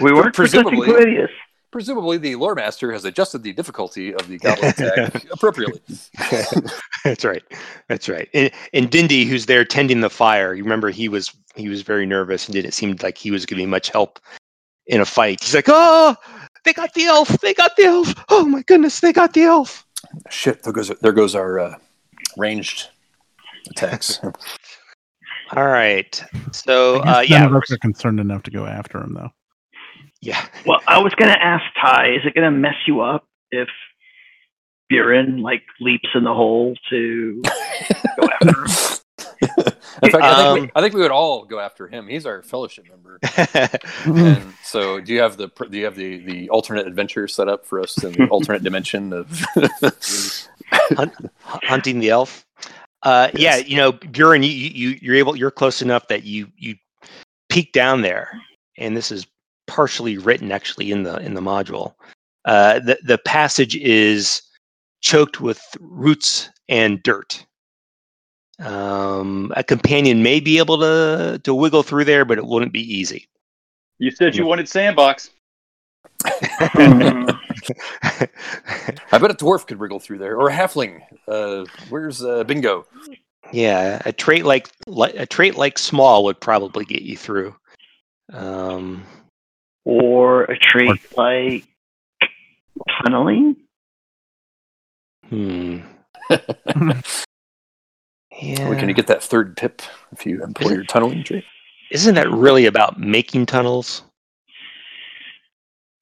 We 0.00 0.12
weren't 0.12 0.34
protecting 0.34 0.80
presumably. 0.80 1.26
Claudius. 1.70 1.86
Presumably, 1.86 2.18
the 2.18 2.36
lore 2.36 2.54
master 2.54 2.92
has 2.92 3.04
adjusted 3.04 3.42
the 3.42 3.52
difficulty 3.52 4.14
of 4.14 4.28
the 4.28 4.38
goblin 4.38 4.70
attack 4.78 5.26
appropriately. 5.30 5.80
That's 7.04 7.24
right. 7.24 7.42
That's 7.88 8.08
right. 8.08 8.28
And, 8.34 8.50
and 8.72 8.90
Dindy, 8.90 9.24
who's 9.24 9.46
there 9.46 9.64
tending 9.64 10.00
the 10.00 10.10
fire, 10.10 10.54
you 10.54 10.62
remember 10.62 10.90
he 10.90 11.08
was 11.08 11.34
he 11.56 11.68
was 11.68 11.82
very 11.82 12.06
nervous 12.06 12.46
and 12.46 12.54
didn't 12.54 12.72
seem 12.72 12.96
like 13.02 13.18
he 13.18 13.30
was 13.30 13.44
going 13.46 13.58
to 13.58 13.62
be 13.62 13.66
much 13.66 13.90
help 13.90 14.18
in 14.86 15.00
a 15.00 15.04
fight. 15.04 15.42
He's 15.42 15.54
like, 15.54 15.68
"Oh, 15.68 16.16
they 16.64 16.72
got 16.72 16.94
the 16.94 17.06
elf! 17.06 17.28
They 17.40 17.54
got 17.54 17.76
the 17.76 17.84
elf! 17.84 18.14
Oh 18.28 18.46
my 18.46 18.62
goodness, 18.62 19.00
they 19.00 19.12
got 19.12 19.34
the 19.34 19.42
elf!" 19.42 19.84
Shit! 20.30 20.62
There 20.62 20.72
goes. 20.72 20.88
There 21.00 21.12
goes 21.12 21.34
our 21.34 21.58
uh, 21.58 21.74
ranged 22.36 22.88
attacks. 23.70 24.20
All 25.56 25.66
right. 25.66 26.22
So 26.52 27.00
I 27.00 27.04
guess 27.04 27.06
uh, 27.06 27.12
none 27.12 27.26
yeah, 27.28 27.46
of 27.46 27.54
us 27.54 27.72
are 27.72 27.78
concerned 27.78 28.20
enough 28.20 28.42
to 28.44 28.50
go 28.50 28.66
after 28.66 28.98
him, 28.98 29.14
though. 29.14 29.30
Yeah. 30.20 30.46
Well, 30.66 30.80
I 30.86 30.98
was 30.98 31.14
going 31.14 31.32
to 31.32 31.42
ask 31.42 31.64
Ty, 31.80 32.14
is 32.14 32.20
it 32.26 32.34
going 32.34 32.44
to 32.52 32.56
mess 32.58 32.74
you 32.86 33.00
up 33.00 33.24
if 33.50 33.68
Buren 34.88 35.40
like 35.42 35.62
leaps 35.80 36.08
in 36.14 36.24
the 36.24 36.34
hole 36.34 36.74
to 36.90 37.42
go 38.20 38.28
after 38.40 38.48
him? 38.48 38.66
In 40.02 40.10
fact, 40.10 40.22
I 40.24 40.36
think, 40.36 40.46
Um, 40.48 40.60
we, 40.62 40.70
I 40.74 40.80
think 40.80 40.94
we 40.94 41.00
would 41.00 41.10
all 41.10 41.44
go 41.44 41.58
after 41.60 41.88
him. 41.88 42.06
He's 42.08 42.26
our 42.26 42.42
fellowship 42.42 42.86
member. 42.88 43.18
And 44.06 44.52
so, 44.62 45.00
do 45.00 45.12
you 45.12 45.20
have 45.20 45.36
the 45.36 45.48
do 45.70 45.76
you 45.78 45.84
have 45.84 45.96
the 45.96 46.18
the 46.18 46.48
alternate 46.50 46.86
adventure 46.86 47.26
set 47.28 47.48
up 47.48 47.64
for 47.66 47.80
us 47.80 48.02
in 48.02 48.12
the 48.12 48.26
alternate 48.28 48.62
dimension 48.62 49.12
of? 49.12 49.44
hunting 51.42 51.98
the 52.00 52.10
elf. 52.10 52.44
Uh, 53.02 53.30
Yeah, 53.34 53.56
you 53.56 53.76
know, 53.76 53.92
Buren, 53.92 54.42
you, 54.42 54.50
you 54.50 54.98
you're 55.00 55.16
able, 55.16 55.36
you're 55.36 55.50
close 55.50 55.82
enough 55.82 56.08
that 56.08 56.24
you 56.24 56.48
you 56.56 56.76
peek 57.48 57.72
down 57.72 58.02
there, 58.02 58.30
and 58.76 58.96
this 58.96 59.10
is 59.10 59.26
partially 59.68 60.18
written 60.18 60.50
actually 60.50 60.90
in 60.90 61.04
the 61.04 61.16
in 61.18 61.34
the 61.34 61.40
module. 61.40 61.94
Uh, 62.44 62.80
the 62.80 62.98
the 63.04 63.18
passage 63.18 63.76
is 63.76 64.42
choked 65.00 65.40
with 65.40 65.62
roots 65.80 66.50
and 66.68 67.00
dirt. 67.02 67.44
Um, 68.60 69.52
a 69.56 69.62
companion 69.62 70.24
may 70.24 70.40
be 70.40 70.58
able 70.58 70.78
to 70.78 71.40
to 71.44 71.54
wiggle 71.54 71.84
through 71.84 72.06
there, 72.06 72.24
but 72.24 72.38
it 72.38 72.46
wouldn't 72.46 72.72
be 72.72 72.82
easy. 72.82 73.28
You 73.98 74.10
said 74.10 74.34
you 74.34 74.46
wanted 74.46 74.68
sandbox. 74.68 75.30
I 79.12 79.18
bet 79.18 79.30
a 79.30 79.34
dwarf 79.34 79.66
could 79.66 79.78
wriggle 79.78 80.00
through 80.00 80.18
there, 80.18 80.36
or 80.36 80.48
a 80.48 80.52
halfling. 80.52 81.02
Uh, 81.28 81.64
where's 81.88 82.22
uh, 82.22 82.44
Bingo? 82.44 82.86
Yeah, 83.52 84.02
a 84.04 84.12
trait 84.12 84.44
like 84.44 84.68
li- 84.86 85.16
a 85.16 85.26
trait 85.26 85.56
like 85.56 85.78
small 85.78 86.24
would 86.24 86.40
probably 86.40 86.84
get 86.84 87.02
you 87.02 87.16
through. 87.16 87.54
Um, 88.32 89.04
or 89.88 90.44
a 90.44 90.58
trait 90.58 91.00
like 91.16 91.64
tunneling? 93.02 93.56
hmm. 95.28 95.78
Yeah. 98.40 98.68
Or 98.68 98.76
can 98.76 98.88
you 98.88 98.94
get 98.94 99.08
that 99.08 99.20
third 99.20 99.56
pip 99.56 99.82
if 100.12 100.24
you 100.24 100.44
employ 100.44 100.70
your 100.70 100.84
tunneling 100.84 101.24
trait? 101.24 101.42
Isn't 101.90 102.14
that 102.14 102.30
really 102.30 102.66
about 102.66 102.96
making 103.00 103.46
tunnels? 103.46 104.02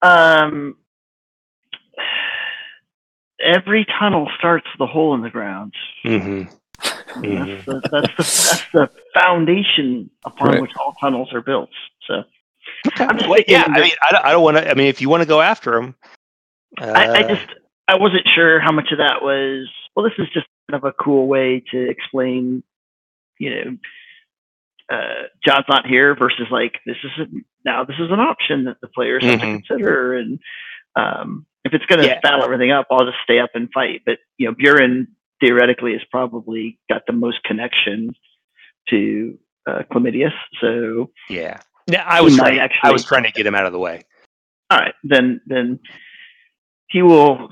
Um, 0.02 0.76
every 3.40 3.86
tunnel 3.98 4.28
starts 4.38 4.66
with 4.74 4.86
a 4.86 4.92
hole 4.92 5.14
in 5.14 5.22
the 5.22 5.30
ground. 5.30 5.72
Mm-hmm. 6.04 6.52
That's, 6.82 7.64
the, 7.64 7.80
that's, 7.90 7.90
the, 7.94 8.02
that's 8.18 8.64
the 8.72 8.90
foundation 9.14 10.10
upon 10.26 10.48
Right. 10.48 10.60
which 10.60 10.72
all 10.78 10.92
tunnels 11.00 11.32
are 11.32 11.40
built. 11.40 11.70
So 12.06 12.22
Okay. 12.86 13.04
I'm 13.04 13.16
just 13.18 13.28
Well, 13.28 13.40
yeah, 13.48 13.64
I 13.66 13.80
mean, 13.80 13.92
I 14.02 14.12
don't, 14.12 14.24
I 14.24 14.30
don't 14.32 14.42
want 14.42 14.56
to. 14.56 14.70
I 14.70 14.74
mean, 14.74 14.86
if 14.88 15.00
you 15.00 15.08
want 15.08 15.22
to 15.22 15.28
go 15.28 15.40
after 15.40 15.76
him, 15.76 15.94
uh, 16.80 16.92
I, 16.94 17.18
I 17.18 17.22
just 17.22 17.46
I 17.88 17.96
wasn't 17.96 18.26
sure 18.34 18.60
how 18.60 18.72
much 18.72 18.92
of 18.92 18.98
that 18.98 19.22
was. 19.22 19.68
Well, 19.94 20.04
this 20.04 20.14
is 20.18 20.28
just 20.32 20.46
kind 20.70 20.82
of 20.82 20.84
a 20.84 20.92
cool 20.92 21.26
way 21.26 21.62
to 21.72 21.88
explain, 21.88 22.62
you 23.38 23.50
know, 23.50 23.76
uh, 24.96 25.22
John's 25.44 25.64
not 25.68 25.86
here 25.86 26.14
versus 26.14 26.46
like 26.50 26.74
this 26.86 26.96
is 27.02 27.10
a, 27.18 27.26
now 27.64 27.84
this 27.84 27.96
is 27.98 28.10
an 28.10 28.20
option 28.20 28.64
that 28.64 28.76
the 28.80 28.88
players 28.88 29.24
have 29.24 29.40
to 29.40 29.46
Mhm. 29.46 29.66
consider, 29.66 30.14
and 30.14 30.38
um, 30.96 31.46
if 31.64 31.74
it's 31.74 31.86
going 31.86 32.00
to 32.00 32.06
Yeah. 32.06 32.20
battle 32.20 32.44
everything 32.44 32.70
up, 32.70 32.86
I'll 32.90 33.06
just 33.06 33.18
stay 33.24 33.38
up 33.38 33.50
and 33.54 33.70
fight. 33.72 34.02
But 34.06 34.18
you 34.38 34.46
know, 34.48 34.54
Buren 34.54 35.08
theoretically 35.40 35.92
has 35.92 36.02
probably 36.10 36.78
got 36.88 37.02
the 37.06 37.12
most 37.12 37.42
connection 37.42 38.14
to 38.88 39.38
uh, 39.66 39.82
Chlamydius, 39.90 40.32
so 40.60 41.10
yeah. 41.28 41.60
Yeah, 41.86 42.02
I 42.04 42.20
was 42.20 42.34
He 42.34 42.40
might 42.40 42.56
trying. 42.56 42.70
I 42.82 42.90
was 42.90 43.04
trying 43.04 43.24
to 43.24 43.30
get 43.32 43.46
him 43.46 43.54
out 43.54 43.66
of 43.66 43.72
the 43.72 43.78
way. 43.78 44.02
all 44.70 44.78
right, 44.78 44.94
then 45.04 45.40
then 45.46 45.78
he 46.88 47.02
will 47.02 47.50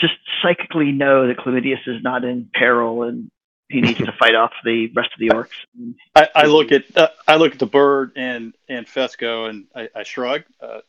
just 0.00 0.14
psychically 0.42 0.90
know 0.92 1.28
that 1.28 1.36
Chlamydius 1.38 1.86
is 1.86 2.02
not 2.02 2.24
in 2.24 2.50
peril 2.52 3.04
and 3.04 3.30
he 3.68 3.80
needs 3.80 3.98
to 3.98 4.12
fight 4.18 4.34
off 4.34 4.52
the 4.64 4.88
rest 4.94 5.10
of 5.12 5.20
the 5.20 5.28
orcs. 5.28 5.94
I, 6.14 6.28
I 6.34 6.46
look 6.46 6.72
at 6.72 6.84
uh, 6.96 7.08
I 7.28 7.36
look 7.36 7.52
at 7.52 7.58
the 7.58 7.66
bird 7.66 8.12
and 8.16 8.52
and 8.68 8.86
Fesco 8.86 9.48
and 9.48 9.66
I, 9.74 9.88
I 9.94 10.02
shrug. 10.02 10.42
Uh, 10.60 10.80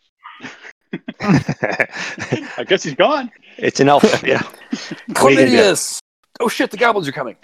I 1.22 2.66
guess 2.68 2.84
he's 2.84 2.96
gone. 2.96 3.32
it's 3.58 3.80
an 3.80 3.90
elf. 3.90 4.04
Yeah. 4.24 4.42
Chlamydius! 5.12 6.00
Oh 6.40 6.48
shit! 6.48 6.72
The 6.72 6.78
goblins 6.78 7.08
are 7.08 7.12
coming. 7.14 7.36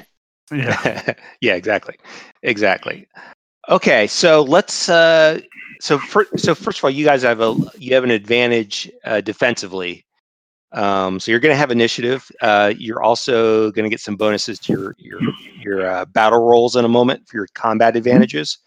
Yeah. 0.51 1.13
yeah, 1.41 1.53
exactly, 1.53 1.95
exactly. 2.41 3.07
Okay, 3.69 4.07
so 4.07 4.41
let's. 4.41 4.89
Uh, 4.89 5.39
so 5.79 5.99
for, 5.99 6.25
so 6.35 6.55
first 6.55 6.79
of 6.79 6.83
all, 6.83 6.89
you 6.89 7.05
guys 7.05 7.21
have 7.21 7.39
a 7.39 7.55
you 7.77 7.93
have 7.93 8.03
an 8.03 8.09
advantage 8.11 8.91
uh, 9.05 9.21
defensively. 9.21 10.05
Um, 10.71 11.19
so 11.19 11.31
you're 11.31 11.39
going 11.39 11.53
to 11.53 11.57
have 11.57 11.71
initiative. 11.71 12.29
Uh, 12.41 12.73
you're 12.77 13.03
also 13.03 13.71
going 13.71 13.83
to 13.83 13.89
get 13.89 13.99
some 13.99 14.15
bonuses 14.15 14.57
to 14.59 14.73
your 14.73 14.95
your 14.97 15.19
your 15.61 15.87
uh, 15.89 16.05
battle 16.05 16.39
rolls 16.39 16.75
in 16.75 16.83
a 16.83 16.89
moment 16.89 17.27
for 17.27 17.37
your 17.37 17.47
combat 17.53 17.95
advantages. 17.95 18.57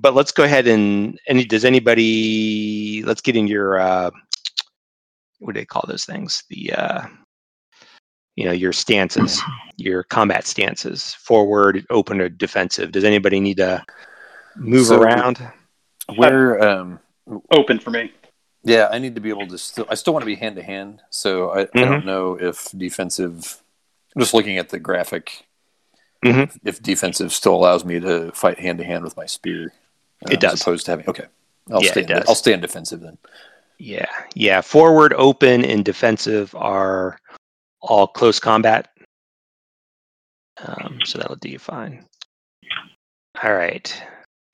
But 0.00 0.14
let's 0.14 0.32
go 0.32 0.44
ahead 0.44 0.68
and 0.68 1.18
any 1.26 1.44
does 1.44 1.64
anybody 1.64 3.02
let's 3.04 3.20
get 3.20 3.36
in 3.36 3.48
your 3.48 3.78
uh, 3.80 4.10
what 5.40 5.54
do 5.54 5.60
they 5.60 5.66
call 5.66 5.84
those 5.88 6.04
things? 6.04 6.44
The 6.48 6.72
uh, 6.72 7.06
you 8.36 8.44
know 8.44 8.52
your 8.52 8.72
stances 8.72 9.40
your 9.76 10.02
combat 10.04 10.46
stances 10.46 11.14
forward 11.14 11.84
open 11.90 12.20
or 12.20 12.28
defensive 12.28 12.92
does 12.92 13.04
anybody 13.04 13.40
need 13.40 13.56
to 13.56 13.82
move 14.56 14.86
So- 14.86 15.00
around 15.02 15.38
Where? 16.14 16.62
Um, 16.62 17.00
Open 17.50 17.80
for 17.80 17.90
me. 17.90 18.12
yeah, 18.62 18.88
I 18.92 18.98
need 19.00 19.16
to 19.16 19.20
be 19.20 19.30
able 19.30 19.48
to 19.48 19.58
still. 19.58 19.84
I 19.90 19.96
still 19.96 20.12
want 20.12 20.22
to 20.22 20.26
be 20.26 20.36
hand 20.36 20.54
to 20.54 20.62
hand. 20.62 21.02
So 21.10 21.50
I, 21.50 21.62
I 21.62 21.84
don't 21.84 22.06
know 22.06 22.38
if 22.40 22.70
defensive. 22.70 23.60
Just 24.16 24.32
looking 24.32 24.56
at 24.58 24.68
the 24.68 24.78
graphic, 24.78 25.44
Mhm. 26.24 26.56
if 26.64 26.80
defensive 26.80 27.32
still 27.32 27.54
allows 27.56 27.84
me 27.84 27.98
to 27.98 28.30
fight 28.32 28.60
hand 28.60 28.78
to 28.78 28.84
hand 28.84 29.02
with 29.02 29.16
my 29.16 29.26
spear. 29.26 29.72
uh, 30.24 30.28
It 30.30 30.38
does. 30.38 30.52
As 30.54 30.60
opposed 30.62 30.84
to 30.86 30.92
having 30.92 31.08
okay. 31.08 31.24
I'll 31.72 31.82
Yeah, 31.82 31.90
stay. 31.90 32.02
it 32.02 32.10
in, 32.10 32.16
does. 32.16 32.28
I'll 32.28 32.34
stay 32.36 32.52
in 32.52 32.60
defensive 32.60 33.00
then. 33.00 33.18
yeah 33.78 34.06
yeah 34.36 34.60
forward 34.60 35.12
open 35.14 35.64
and 35.64 35.84
defensive 35.84 36.54
are 36.54 37.18
all 37.86 38.06
close 38.06 38.38
combat. 38.38 38.88
Um, 40.58 41.00
so 41.04 41.18
that'll 41.18 41.36
do 41.36 41.48
you 41.48 41.58
fine. 41.58 42.04
All 43.42 43.52
right. 43.52 44.02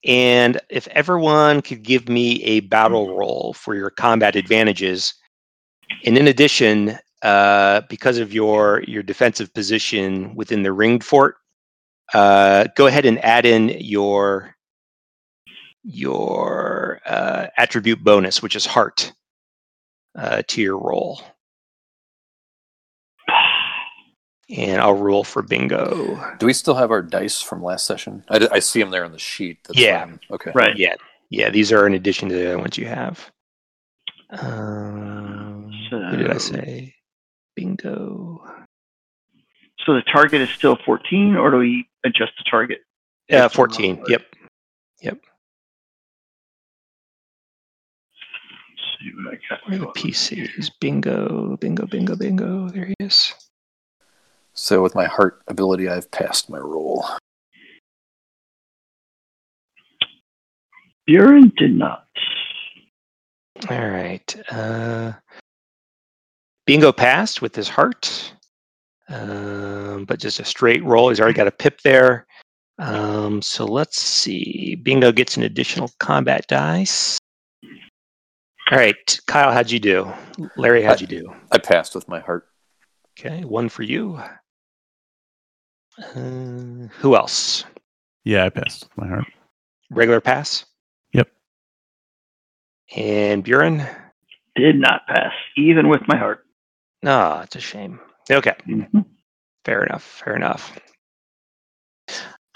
And 0.05 0.61
if 0.68 0.88
everyone 0.88 1.62
could 1.62 1.83
give 1.83 2.09
me 2.09 2.42
a 2.42 2.61
battle 2.61 3.16
roll 3.16 3.55
for 3.55 3.77
your 3.77 3.90
combat 3.90 4.35
advantages 4.35 5.14
and 6.05 6.18
in 6.18 6.27
addition 6.27 6.99
uh, 7.23 7.83
because 7.88 8.18
of 8.18 8.33
your 8.33 8.83
your 8.88 9.03
defensive 9.05 9.55
position 9.55 10.35
within 10.35 10.62
the 10.64 10.73
ringed 10.73 11.05
fort 11.05 11.37
uh, 12.14 12.66
go 12.77 12.87
ahead 12.87 13.07
and 13.07 13.23
add 13.25 13.47
in 13.47 13.71
your 13.81 14.55
your 15.85 17.01
uh, 17.07 17.47
attribute 17.57 18.05
bonus, 18.05 18.42
which 18.42 18.55
is 18.55 18.66
heart, 18.66 19.12
uh, 20.16 20.42
to 20.47 20.62
your 20.62 20.79
roll. 20.79 21.21
And 24.55 24.81
I'll 24.83 24.95
roll 24.95 25.25
for 25.25 25.41
bingo. 25.43 26.23
Do 26.38 26.45
we 26.47 26.53
still 26.53 26.75
have 26.75 26.91
our 26.91 27.01
dice 27.03 27.41
from 27.41 27.62
last 27.62 27.87
session? 27.87 28.23
I 28.29 28.59
see 28.59 28.81
them 28.81 28.91
there 28.91 29.05
on 29.05 29.12
the 29.12 29.19
sheet. 29.19 29.59
That's 29.65 29.79
Yeah. 29.79 30.05
fine. 30.05 30.21
Okay. 30.31 30.51
Right. 30.55 30.77
Yeah, 30.77 30.95
yeah. 31.31 31.49
These 31.49 31.73
are 31.73 31.87
in 31.87 31.95
addition 31.95 32.29
to 32.29 32.35
the 32.35 32.47
other 32.49 32.59
ones 32.59 32.77
you 32.77 32.87
have. 32.87 33.31
Um, 34.31 35.71
what 35.91 36.17
did 36.19 36.31
I 36.31 36.37
say? 36.37 36.95
Bingo. 37.57 38.45
So 39.87 39.95
the 39.95 40.03
target 40.03 40.41
is 40.43 40.51
still 40.51 40.77
14, 40.85 41.35
or 41.37 41.51
do 41.51 41.57
we 41.59 41.88
adjust 42.05 42.33
the 42.38 42.45
target? 42.51 42.81
Yeah, 43.29 43.43
Based 43.49 43.59
on 43.59 43.69
14. 43.69 44.05
Yep. 44.09 44.23
Yep. 45.03 45.19
Let's 48.69 48.83
see 49.01 49.11
what 49.17 49.35
I 49.35 49.38
got. 49.49 49.61
Where 49.69 49.77
are 49.77 49.81
the 49.81 50.01
PCs? 50.01 50.71
Bingo, 50.81 51.57
bingo, 51.57 51.87
bingo, 51.87 52.17
bingo. 52.17 52.69
There 52.69 52.85
he 52.87 52.95
is. 53.01 53.35
So 54.55 54.83
with 54.83 54.95
my 54.95 55.07
heart 55.07 55.43
ability, 55.49 55.88
I've 55.88 56.11
passed 56.11 56.51
my 56.51 56.59
roll. 56.59 57.05
Buren 61.07 61.53
did 61.57 61.75
not. 61.75 62.07
All 63.71 63.88
right. 63.88 64.37
Uh, 64.51 65.12
bingo 66.67 66.93
passed 66.93 67.43
with 67.43 67.55
his 67.55 67.69
heart, 67.69 68.35
um, 69.09 70.05
but 70.05 70.21
just 70.21 70.41
a 70.41 70.45
straight 70.45 70.85
roll. 70.85 71.09
He's 71.09 71.21
already 71.21 71.37
got 71.37 71.47
a 71.47 71.53
pip 71.53 71.81
there. 71.83 72.27
Um, 72.79 73.43
so 73.43 73.65
let's 73.65 74.01
see. 74.01 74.77
Bingo 74.83 75.12
gets 75.12 75.37
an 75.37 75.43
additional 75.43 75.91
combat 75.99 76.47
dice. 76.49 77.19
All 78.71 78.79
right, 78.79 79.21
Kyle, 79.27 79.53
how'd 79.53 79.71
you 79.71 79.81
do? 79.81 80.11
Larry, 80.57 80.83
how'd 80.83 81.01
you 81.01 81.07
do? 81.07 81.33
I 81.51 81.59
passed 81.59 81.95
with 81.95 82.09
my 82.09 82.21
heart. 82.21 82.49
Okay, 83.19 83.45
one 83.45 83.69
for 83.69 83.83
you. 83.83 84.21
Uh, 85.99 86.89
who 86.99 87.17
else? 87.17 87.65
Yeah, 88.25 88.45
I 88.45 88.49
passed 88.51 88.89
my 88.97 89.07
heart. 89.07 89.27
Regular 89.91 90.21
pass. 90.21 90.65
Yep. 91.13 91.29
And 92.97 93.45
Buren. 93.45 93.87
Did 94.57 94.79
not 94.79 95.07
pass, 95.07 95.33
even 95.57 95.89
with 95.89 96.03
my 96.09 96.17
heart. 96.17 96.45
No, 97.03 97.41
it's 97.43 97.57
a 97.57 97.61
shame. 97.61 97.99
Okay. 98.31 98.55
Mhm. 98.67 99.05
Fair 99.65 99.85
enough. 99.85 100.03
Fair 100.03 100.37
enough. 100.37 100.79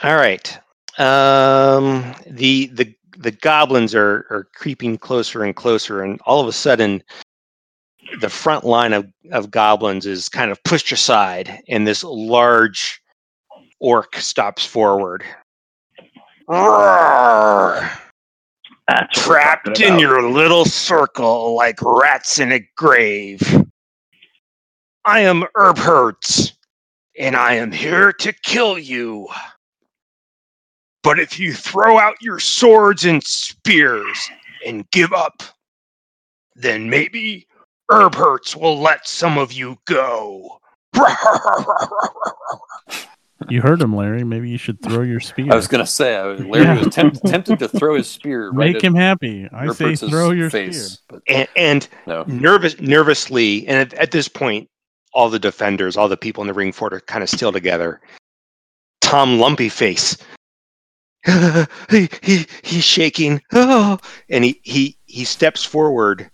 All 0.02 0.16
right. 0.16 0.58
Um, 0.98 2.14
the 2.26 2.66
the 2.66 2.94
the 3.18 3.30
goblins 3.32 3.94
are 3.94 4.26
are 4.30 4.48
creeping 4.54 4.98
closer 4.98 5.42
and 5.42 5.56
closer, 5.56 6.02
and 6.02 6.20
all 6.26 6.40
of 6.40 6.48
a 6.48 6.52
sudden, 6.52 7.02
the 8.20 8.28
front 8.30 8.64
line 8.64 8.92
of 8.92 9.06
of 9.32 9.50
goblins 9.50 10.06
is 10.06 10.28
kind 10.28 10.50
of 10.50 10.62
pushed 10.64 10.92
aside, 10.92 11.60
and 11.68 11.86
this 11.86 12.04
large 12.04 13.00
orc 13.80 14.16
stops 14.16 14.64
forward. 14.64 15.24
Roar! 16.48 17.90
That's 18.88 19.20
Trapped 19.20 19.80
in 19.80 19.98
your 19.98 20.30
little 20.30 20.64
circle 20.64 21.56
like 21.56 21.78
rats 21.82 22.38
in 22.38 22.52
a 22.52 22.60
grave. 22.76 23.40
I 25.04 25.20
am 25.20 25.44
Herbhertz, 25.56 26.52
and 27.18 27.34
I 27.34 27.54
am 27.54 27.72
here 27.72 28.12
to 28.12 28.32
kill 28.32 28.78
you. 28.78 29.28
But 31.02 31.18
if 31.18 31.38
you 31.38 31.52
throw 31.52 31.98
out 31.98 32.20
your 32.20 32.38
swords 32.38 33.04
and 33.04 33.22
spears 33.22 34.30
and 34.64 34.88
give 34.90 35.12
up, 35.12 35.42
then 36.54 36.88
maybe 36.88 37.48
Herbhertz 37.90 38.54
will 38.54 38.80
let 38.80 39.08
some 39.08 39.36
of 39.36 39.52
you 39.52 39.78
go. 39.86 40.60
You 43.48 43.62
heard 43.62 43.80
him, 43.80 43.94
Larry. 43.94 44.24
Maybe 44.24 44.48
you 44.50 44.58
should 44.58 44.80
throw 44.82 45.02
your 45.02 45.20
spear. 45.20 45.46
I 45.52 45.56
was 45.56 45.66
going 45.68 45.84
to 45.84 45.90
say, 45.90 46.16
I, 46.16 46.24
Larry 46.34 46.64
Yeah. 46.64 46.78
was 46.84 46.94
tempt, 46.94 47.20
tempted 47.26 47.58
to 47.60 47.68
throw 47.68 47.94
his 47.96 48.06
spear 48.08 48.50
right 48.50 48.68
Make 48.68 48.76
at 48.76 48.82
him 48.82 48.94
happy. 48.94 49.48
I 49.52 49.72
say 49.72 49.94
throw 49.96 50.30
your 50.30 50.50
face, 50.50 50.92
spear. 50.92 51.20
but 51.26 51.34
and, 51.34 51.48
and 51.56 51.88
no. 52.06 52.24
nervous 52.26 52.80
nervously 52.80 53.66
and 53.68 53.78
at, 53.78 53.94
at 53.94 54.10
this 54.10 54.28
point 54.28 54.68
all 55.12 55.28
the 55.30 55.38
defenders 55.38 55.96
all 55.96 56.08
the 56.08 56.16
people 56.16 56.42
in 56.42 56.46
the 56.48 56.54
ring 56.54 56.72
fort 56.72 56.92
are 56.92 57.00
kind 57.00 57.22
of 57.22 57.30
still 57.30 57.50
together 57.52 58.00
tom 59.00 59.38
lumpy 59.38 59.68
face 59.70 60.16
he, 61.90 62.08
he 62.22 62.46
he's 62.62 62.84
shaking 62.84 63.40
oh 63.52 63.98
and 64.28 64.44
he 64.44 64.60
he 64.62 64.96
he 65.06 65.24
steps 65.24 65.64
forward 65.64 66.30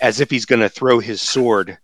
as 0.00 0.20
if 0.20 0.30
he's 0.30 0.44
going 0.44 0.60
to 0.60 0.68
throw 0.68 0.98
his 0.98 1.20
sword 1.22 1.78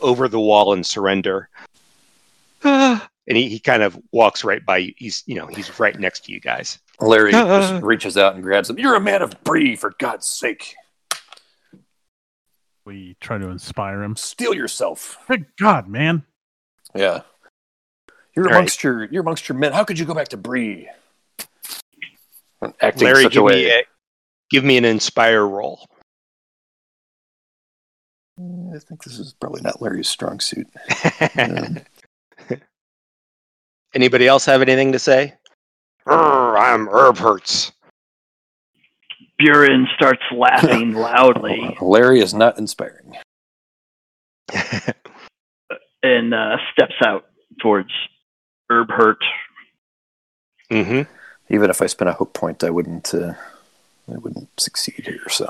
over 0.00 0.26
the 0.28 0.40
wall 0.40 0.72
and 0.72 0.84
surrender 0.84 1.48
Ah, 2.64 3.08
and 3.28 3.36
he, 3.36 3.48
he 3.48 3.60
kind 3.60 3.82
of 3.82 3.96
walks 4.10 4.42
right 4.42 4.64
by 4.66 4.78
you 4.78 4.94
he's 4.96 5.22
you 5.26 5.36
know 5.36 5.46
he's 5.46 5.78
right 5.78 5.98
next 6.00 6.24
to 6.24 6.32
you 6.32 6.40
guys 6.40 6.78
Larry 7.00 7.32
Uh, 7.32 7.60
just 7.60 7.82
reaches 7.84 8.16
out 8.16 8.34
and 8.34 8.42
grabs 8.42 8.68
him. 8.68 8.78
You're 8.78 8.96
a 8.96 9.00
man 9.00 9.22
of 9.22 9.44
Bree, 9.44 9.76
for 9.76 9.94
God's 9.98 10.26
sake. 10.26 10.74
We 12.84 13.16
try 13.20 13.38
to 13.38 13.50
inspire 13.50 14.02
him. 14.02 14.16
Steel 14.16 14.52
yourself. 14.54 15.16
Good 15.28 15.46
God, 15.58 15.86
man. 15.86 16.24
Yeah. 16.94 17.20
You're 18.34 18.46
All 18.46 18.50
right. 18.50 18.56
amongst 18.58 18.82
your 18.82 19.04
you're 19.04 19.22
amongst 19.22 19.48
your 19.48 19.56
men. 19.58 19.72
How 19.72 19.84
could 19.84 19.98
you 19.98 20.06
go 20.06 20.14
back 20.14 20.28
to 20.28 20.36
Bree? 20.36 20.88
Acting 22.80 23.04
larry 23.04 23.22
such 23.24 23.32
a 23.32 23.34
give 23.34 23.44
way. 23.44 23.52
me 23.52 23.70
a, 23.70 23.82
give 24.50 24.64
me 24.64 24.76
an 24.78 24.84
inspire 24.84 25.46
roll 25.46 25.86
I 28.40 28.78
think 28.78 29.02
this 29.02 29.18
is 29.18 29.32
probably 29.32 29.62
not 29.62 29.82
Larry's 29.82 30.08
strong 30.08 30.40
suit. 30.40 30.68
Um, 31.38 31.78
Anybody 33.94 34.26
else 34.26 34.44
have 34.46 34.62
anything 34.62 34.92
to 34.92 34.98
say? 34.98 35.34
"Arr, 36.06 36.56
I'm 36.58 36.86
Herbhertz. 36.86 37.72
Buren 39.38 39.86
starts 39.94 40.22
laughing 40.32 40.94
loudly 40.94 41.76
Larry 41.80 42.20
is 42.20 42.34
not 42.34 42.58
inspiring. 42.58 43.16
and 46.02 46.34
uh, 46.34 46.56
steps 46.72 46.94
out 47.04 47.26
towards 47.60 47.90
Herbhurt. 48.70 49.16
hmm 50.70 51.02
Even 51.48 51.70
if 51.70 51.80
I 51.80 51.86
spent 51.86 52.08
a 52.10 52.14
hope 52.14 52.34
point, 52.34 52.64
I 52.64 52.70
wouldn't. 52.70 53.14
Uh, 53.14 53.34
I 54.12 54.16
wouldn't 54.16 54.48
succeed 54.58 55.04
here. 55.06 55.28
So 55.28 55.46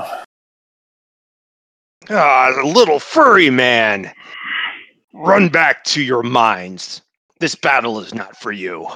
Ah, 2.11 2.53
the 2.57 2.65
little 2.67 2.99
furry 2.99 3.51
man. 3.51 4.13
Run 5.13 5.49
back 5.49 5.85
to 5.85 6.03
your 6.03 6.23
minds. 6.23 7.03
This 7.41 7.55
battle 7.55 8.01
is 8.01 8.15
not 8.15 8.37
for 8.37 8.53
you. 8.53 8.87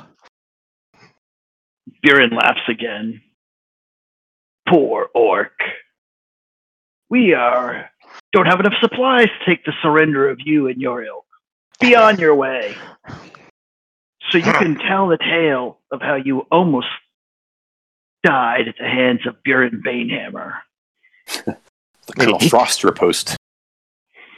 Buren 2.02 2.31
laughs 2.31 2.68
again. 2.68 3.20
Poor 4.68 5.09
orc. 5.14 5.52
We 7.11 7.35
are 7.35 7.90
don't 8.33 8.46
have 8.46 8.61
enough 8.61 8.74
supplies 8.81 9.26
to 9.26 9.44
take 9.46 9.64
the 9.64 9.72
surrender 9.83 10.28
of 10.28 10.40
you 10.44 10.68
and 10.68 10.81
your 10.81 11.05
ilk. 11.05 11.26
Be 11.81 11.94
on 11.96 12.18
your 12.18 12.35
way. 12.35 12.74
So 14.31 14.38
you 14.38 14.44
can 14.44 14.76
tell 14.76 15.09
the 15.09 15.18
tale 15.18 15.78
of 15.90 16.00
how 16.00 16.14
you 16.14 16.46
almost 16.50 16.87
died 18.24 18.68
at 18.68 18.76
the 18.78 18.87
hands 18.87 19.26
of 19.26 19.42
Buren 19.42 19.83
Banehammer. 19.85 20.55
the 21.44 21.57
Colonel 22.18 22.38
Frost 22.48 22.83
riposte. 22.83 23.37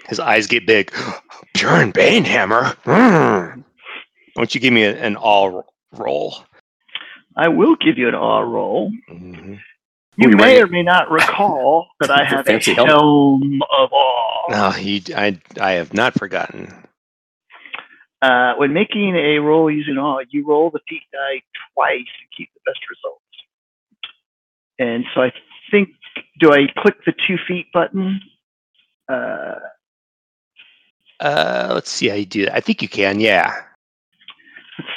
His 0.08 0.18
eyes 0.18 0.46
get 0.46 0.66
big. 0.66 0.92
Bjorn 1.54 1.92
Banehammer. 1.92 2.74
Mm. 2.84 3.64
Why 4.34 4.42
don't 4.42 4.54
you 4.54 4.60
give 4.60 4.72
me 4.72 4.84
an 4.84 5.16
all 5.16 5.66
roll? 5.92 6.36
I 7.36 7.48
will 7.48 7.76
give 7.76 7.98
you 7.98 8.08
an 8.08 8.14
all 8.14 8.44
roll. 8.44 8.92
Mhm. 9.10 9.60
You 10.16 10.28
Ooh, 10.28 10.36
may 10.36 10.54
right. 10.56 10.62
or 10.62 10.66
may 10.68 10.82
not 10.84 11.10
recall 11.10 11.88
that 12.00 12.10
I 12.10 12.22
have 12.28 12.46
a 12.48 12.58
helmet. 12.60 12.86
helm 12.88 13.62
of 13.76 13.92
awe. 13.92 14.50
No, 14.50 14.70
he, 14.70 15.02
I, 15.16 15.40
I 15.60 15.72
have 15.72 15.92
not 15.94 16.14
forgotten. 16.14 16.72
Uh, 18.22 18.54
when 18.54 18.72
making 18.72 19.16
a 19.16 19.38
roll 19.38 19.70
using 19.70 19.98
awe, 19.98 20.20
you 20.30 20.46
roll 20.46 20.70
the 20.70 20.78
feat 20.88 21.02
die 21.12 21.42
twice 21.74 21.96
and 21.98 22.28
keep 22.36 22.48
the 22.54 22.60
best 22.64 22.78
results. 22.88 23.20
And 24.78 25.04
so 25.14 25.22
I 25.22 25.32
think, 25.70 25.90
do 26.40 26.52
I 26.52 26.68
click 26.78 26.96
the 27.04 27.12
two 27.26 27.36
feat 27.48 27.66
button? 27.72 28.20
Uh, 29.08 29.56
Uh, 31.20 31.70
let's 31.74 31.90
see 31.90 32.08
how 32.08 32.14
you 32.14 32.26
do 32.26 32.44
that. 32.44 32.54
I 32.54 32.60
think 32.60 32.82
you 32.82 32.88
can. 32.88 33.18
Yeah. 33.20 33.52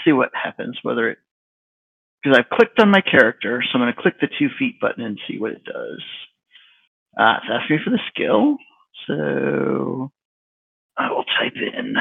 See 0.05 0.11
what 0.11 0.31
happens. 0.33 0.77
Whether 0.83 1.09
it 1.09 1.17
because 2.23 2.37
I've 2.39 2.57
clicked 2.57 2.79
on 2.79 2.91
my 2.91 3.01
character, 3.01 3.63
so 3.63 3.69
I'm 3.75 3.81
going 3.81 3.93
to 3.93 4.01
click 4.01 4.15
the 4.19 4.27
two 4.39 4.49
feat 4.57 4.79
button 4.79 5.03
and 5.03 5.19
see 5.27 5.39
what 5.39 5.51
it 5.51 5.63
does. 5.63 6.03
Uh, 7.17 7.35
it's 7.37 7.45
asking 7.49 7.77
me 7.77 7.83
for 7.83 7.89
the 7.91 7.99
skill, 8.09 8.57
so 9.07 10.11
I 10.97 11.11
will 11.11 11.23
type 11.23 11.53
in 11.55 11.95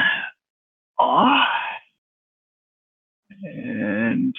awe, 0.99 1.47
and 3.43 4.35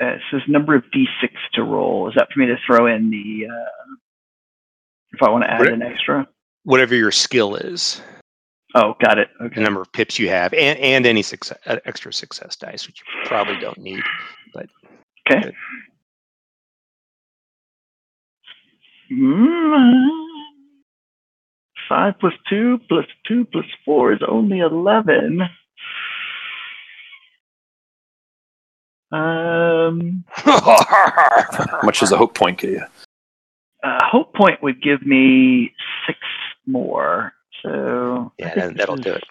uh, 0.00 0.06
it 0.06 0.20
says 0.30 0.40
number 0.48 0.74
of 0.74 0.84
d6 0.94 1.30
to 1.54 1.62
roll. 1.62 2.08
Is 2.08 2.14
that 2.16 2.28
for 2.32 2.40
me 2.40 2.46
to 2.46 2.56
throw 2.66 2.86
in 2.86 3.10
the 3.10 3.46
uh, 3.52 3.94
if 5.12 5.22
I 5.22 5.30
want 5.30 5.44
to 5.44 5.50
add 5.50 5.66
an 5.66 5.82
extra? 5.82 6.28
Whatever 6.64 6.94
your 6.94 7.10
skill 7.10 7.56
is. 7.56 8.00
Oh, 8.74 8.94
got 9.00 9.18
it. 9.18 9.28
Okay. 9.40 9.56
the 9.56 9.60
number 9.62 9.80
of 9.82 9.92
pips 9.92 10.18
you 10.18 10.28
have, 10.28 10.52
and, 10.54 10.78
and 10.78 11.04
any 11.06 11.22
success, 11.22 11.58
uh, 11.66 11.76
extra 11.86 12.12
success 12.12 12.54
dice, 12.56 12.86
which 12.86 13.00
you 13.00 13.28
probably 13.28 13.58
don't 13.60 13.78
need. 13.78 14.02
But 14.54 14.66
okay. 15.28 15.52
Mm, 19.12 20.08
Five 21.88 22.14
plus 22.20 22.34
two 22.48 22.78
plus 22.88 23.04
two 23.26 23.44
plus 23.46 23.64
four 23.84 24.12
is 24.12 24.20
only 24.28 24.60
eleven. 24.60 25.40
Um, 29.12 30.24
How 30.28 31.80
much 31.82 31.98
does 31.98 32.12
a 32.12 32.16
hope 32.16 32.36
point 32.36 32.58
get 32.60 32.70
you? 32.70 32.82
uh, 33.82 33.98
hope 34.04 34.32
point 34.34 34.62
would 34.62 34.80
give 34.80 35.04
me 35.04 35.72
six 36.06 36.18
more. 36.66 37.32
So 37.62 38.32
I 38.40 38.44
yeah, 38.44 38.54
think 38.54 38.66
that, 38.66 38.76
that'll 38.78 38.96
do 38.96 39.12
it. 39.12 39.24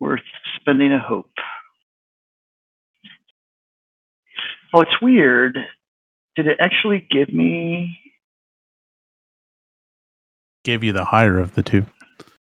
Worth 0.00 0.20
spending 0.60 0.92
a 0.92 0.98
hope. 0.98 1.30
Oh, 4.74 4.80
it's 4.82 5.00
weird. 5.00 5.58
Did 6.36 6.46
it 6.46 6.58
actually 6.60 7.06
give 7.10 7.32
me? 7.32 7.98
Gave 10.64 10.84
you 10.84 10.92
the 10.92 11.04
higher 11.04 11.38
of 11.38 11.54
the 11.54 11.62
two. 11.62 11.86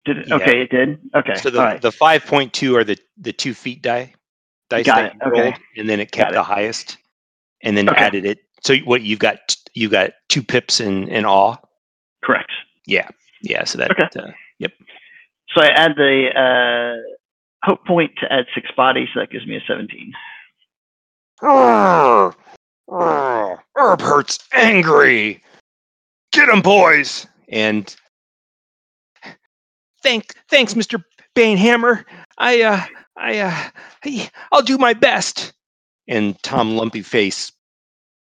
Did 0.06 0.20
it? 0.20 0.28
Yeah. 0.28 0.36
Okay, 0.38 0.62
it 0.62 0.70
did. 0.70 1.00
Okay, 1.16 1.36
So 1.42 1.50
the, 1.50 1.60
all 1.60 1.66
right. 1.66 1.82
the 1.82 1.92
five 1.92 2.26
point 2.26 2.54
two 2.54 2.76
are 2.78 2.84
the 2.84 2.98
the 3.18 3.34
two 3.34 3.54
feat 3.54 3.82
die 3.82 4.14
dice 4.70 4.86
Got 4.86 4.98
that 4.98 5.16
it, 5.16 5.22
you 5.22 5.32
okay. 5.32 5.56
and 5.78 5.90
then 5.90 6.00
it 6.00 6.12
kept 6.12 6.32
Got 6.32 6.34
the 6.34 6.42
it. 6.42 6.46
highest, 6.46 6.98
and 7.64 7.78
then 7.78 7.90
Okay. 7.90 8.06
added 8.06 8.26
it. 8.26 8.40
So 8.64 8.76
what 8.78 9.02
you've 9.02 9.20
got 9.20 9.56
you 9.74 9.90
got 9.90 10.12
two 10.30 10.44
pips 10.44 10.80
in 10.80 11.10
in 11.10 11.26
all. 11.26 11.70
Correct. 12.24 12.52
Yeah, 12.86 13.10
yeah. 13.42 13.64
So 13.66 13.78
that 13.80 13.92
Okay. 13.92 14.04
uh, 14.16 14.32
So 15.56 15.62
I 15.62 15.68
add 15.68 15.96
the 15.96 16.30
uh, 16.36 17.16
hope 17.64 17.86
point 17.86 18.12
to 18.20 18.32
add 18.32 18.46
six 18.54 18.70
bodies, 18.76 19.10
so 19.14 19.22
that 19.22 19.32
gives 19.32 19.48
me 19.48 19.56
a 19.56 19.62
17. 19.68 20.14
Arr! 21.42 22.36
Arr! 22.90 23.64
Herb 23.76 24.02
hurts 24.02 24.40
angry. 24.54 25.42
Get 26.32 26.50
him, 26.50 26.62
boys! 26.62 27.26
And 27.50 27.96
thank, 30.04 30.34
thanks, 30.50 30.76
Mister 30.76 31.04
Banehammer. 31.36 32.04
I, 32.38 32.62
uh, 32.62 32.82
I, 33.18 33.40
uh, 33.40 34.28
I'll 34.52 34.62
do 34.62 34.78
my 34.78 34.94
best. 34.94 35.54
And 36.08 36.42
Tom 36.44 36.76
Lumpy 36.76 37.02
Face 37.02 37.52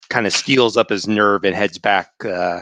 kind 0.09 0.27
of 0.27 0.33
steels 0.33 0.77
up 0.77 0.89
his 0.89 1.07
nerve 1.07 1.43
and 1.43 1.55
heads 1.55 1.77
back. 1.77 2.11
Uh, 2.23 2.61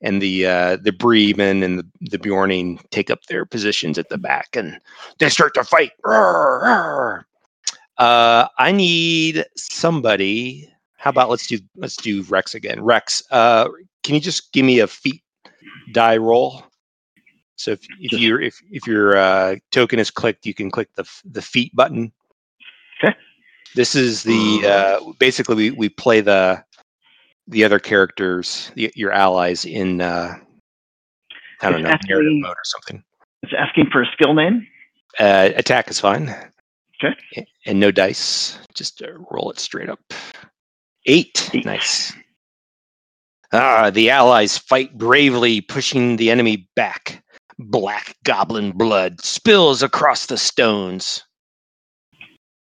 and 0.00 0.22
the 0.22 0.46
uh, 0.46 0.76
the 0.76 0.92
Breemen 0.92 1.62
and 1.62 1.78
the, 1.78 1.86
the 2.00 2.18
Beorning 2.18 2.80
take 2.90 3.10
up 3.10 3.24
their 3.24 3.44
positions 3.44 3.98
at 3.98 4.08
the 4.08 4.18
back, 4.18 4.54
and 4.54 4.78
they 5.18 5.28
start 5.28 5.54
to 5.54 5.64
fight. 5.64 5.92
Uh, 7.98 8.46
I 8.58 8.72
need 8.72 9.44
somebody. 9.56 10.72
How 10.96 11.10
about 11.10 11.30
let's 11.30 11.46
do 11.46 11.58
let's 11.76 11.96
do 11.96 12.22
Rex 12.24 12.54
again. 12.54 12.82
Rex, 12.82 13.22
uh, 13.30 13.68
can 14.02 14.14
you 14.14 14.20
just 14.20 14.52
give 14.52 14.64
me 14.64 14.80
a 14.80 14.86
feat 14.86 15.22
die 15.92 16.16
roll? 16.16 16.62
So 17.56 17.72
if, 17.72 17.80
if 17.98 18.12
your 18.20 18.40
if 18.40 18.60
if 18.70 18.86
your 18.86 19.16
uh, 19.16 19.56
token 19.72 19.98
is 19.98 20.10
clicked, 20.10 20.46
you 20.46 20.54
can 20.54 20.70
click 20.70 20.88
the 20.94 21.04
the 21.24 21.42
feat 21.42 21.74
button. 21.74 22.12
Okay. 23.02 23.16
This 23.74 23.94
is 23.94 24.22
the 24.22 24.62
uh, 24.64 25.12
basically 25.18 25.56
we, 25.56 25.70
we 25.70 25.88
play 25.88 26.20
the 26.20 26.62
the 27.48 27.64
other 27.64 27.78
characters, 27.78 28.70
the, 28.74 28.92
your 28.94 29.12
allies 29.12 29.64
in 29.64 30.00
uh, 30.00 30.34
I 31.60 31.70
don't 31.70 31.84
It's 31.84 32.06
know 32.06 32.14
narrative 32.14 32.32
mode 32.34 32.50
or 32.50 32.64
something. 32.64 33.02
It's 33.42 33.52
asking 33.56 33.88
for 33.90 34.02
a 34.02 34.06
skill 34.12 34.34
name. 34.34 34.66
Uh, 35.18 35.50
attack 35.56 35.90
is 35.90 35.98
fine. 35.98 36.34
Okay. 37.02 37.46
And 37.66 37.80
no 37.80 37.90
dice. 37.90 38.58
Just 38.74 39.02
uh, 39.02 39.12
roll 39.30 39.50
it 39.50 39.58
straight 39.58 39.88
up. 39.88 40.00
Eight. 41.06 41.50
Eight. 41.54 41.64
Nice. 41.64 42.12
Ah, 43.52 43.90
the 43.90 44.10
allies 44.10 44.58
fight 44.58 44.96
bravely, 44.98 45.60
pushing 45.60 46.16
the 46.16 46.30
enemy 46.30 46.68
back. 46.76 47.24
Black 47.58 48.14
goblin 48.24 48.72
blood 48.72 49.20
spills 49.24 49.82
across 49.82 50.26
the 50.26 50.36
stones. 50.36 51.24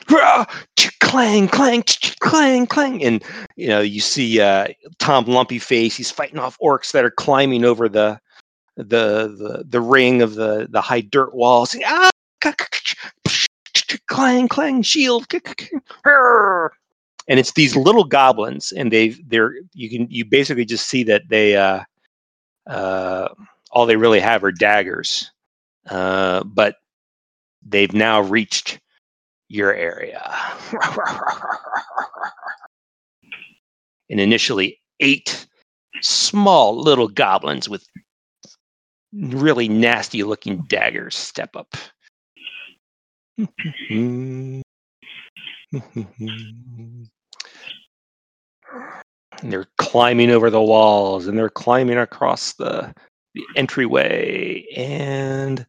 Clang, 0.06 1.48
clang, 1.48 1.82
clang, 2.20 2.66
clang. 2.66 3.02
And, 3.02 3.24
you 3.56 3.66
know, 3.66 3.80
you 3.80 4.00
see 4.00 4.40
uh, 4.40 4.68
Tom 4.98 5.24
Lumpy 5.24 5.58
Face. 5.58 5.96
He's 5.96 6.10
fighting 6.10 6.38
off 6.38 6.56
orcs 6.62 6.92
that 6.92 7.04
are 7.04 7.10
climbing 7.10 7.64
over 7.64 7.88
the 7.88 8.20
the 8.76 8.84
the, 9.26 9.64
the 9.68 9.80
ring 9.80 10.22
of 10.22 10.34
the, 10.34 10.68
the 10.70 10.80
high 10.80 11.00
dirt 11.00 11.34
walls. 11.34 11.76
Ah! 11.84 12.10
clang 14.06 14.48
clang 14.48 14.82
shield 14.82 15.26
and 17.28 17.38
it's 17.38 17.52
these 17.52 17.76
little 17.76 18.04
goblins 18.04 18.72
and 18.72 18.92
they 18.92 19.10
they're 19.28 19.54
you 19.74 19.88
can 19.88 20.06
you 20.10 20.24
basically 20.24 20.64
just 20.64 20.88
see 20.88 21.02
that 21.04 21.22
they 21.28 21.56
uh 21.56 21.80
uh 22.66 23.28
all 23.70 23.86
they 23.86 23.96
really 23.96 24.20
have 24.20 24.42
are 24.42 24.52
daggers 24.52 25.30
uh 25.88 26.42
but 26.44 26.76
they've 27.64 27.92
now 27.92 28.20
reached 28.20 28.80
your 29.50 29.74
area. 29.74 30.32
And 34.12 34.18
initially 34.18 34.80
eight 34.98 35.46
small 36.02 36.76
little 36.76 37.06
goblins 37.06 37.68
with 37.68 37.86
really 39.12 39.68
nasty 39.68 40.24
looking 40.24 40.64
daggers 40.66 41.14
step 41.14 41.54
up. 41.54 41.76
And 43.88 44.62
they're 49.44 49.68
climbing 49.78 50.30
over 50.30 50.50
the 50.50 50.60
walls 50.60 51.28
and 51.28 51.38
they're 51.38 51.48
climbing 51.48 51.98
across 51.98 52.54
the, 52.54 52.92
the 53.34 53.44
entryway 53.54 54.64
and 54.76 55.64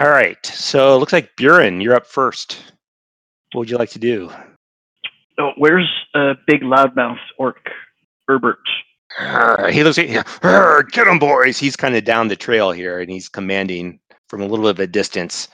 all 0.00 0.08
right 0.08 0.44
so 0.46 0.94
it 0.94 0.98
looks 0.98 1.12
like 1.12 1.34
buren 1.36 1.80
you're 1.80 1.94
up 1.94 2.06
first 2.06 2.72
what 3.52 3.60
would 3.60 3.70
you 3.70 3.76
like 3.78 3.90
to 3.90 3.98
do 3.98 4.30
Oh, 5.36 5.50
where's 5.56 5.90
uh, 6.14 6.34
big 6.46 6.62
loudmouth 6.62 7.18
orc 7.38 7.68
Herbert? 8.28 8.60
He 9.72 9.82
looks 9.82 9.98
Arr, 10.44 10.84
get 10.84 11.08
him 11.08 11.18
boys 11.18 11.58
he's 11.58 11.74
kind 11.76 11.96
of 11.96 12.04
down 12.04 12.28
the 12.28 12.36
trail 12.36 12.70
here 12.70 13.00
and 13.00 13.10
he's 13.10 13.28
commanding 13.28 13.98
from 14.28 14.40
a 14.42 14.46
little 14.46 14.64
bit 14.64 14.70
of 14.70 14.80
a 14.80 14.86
distance 14.86 15.48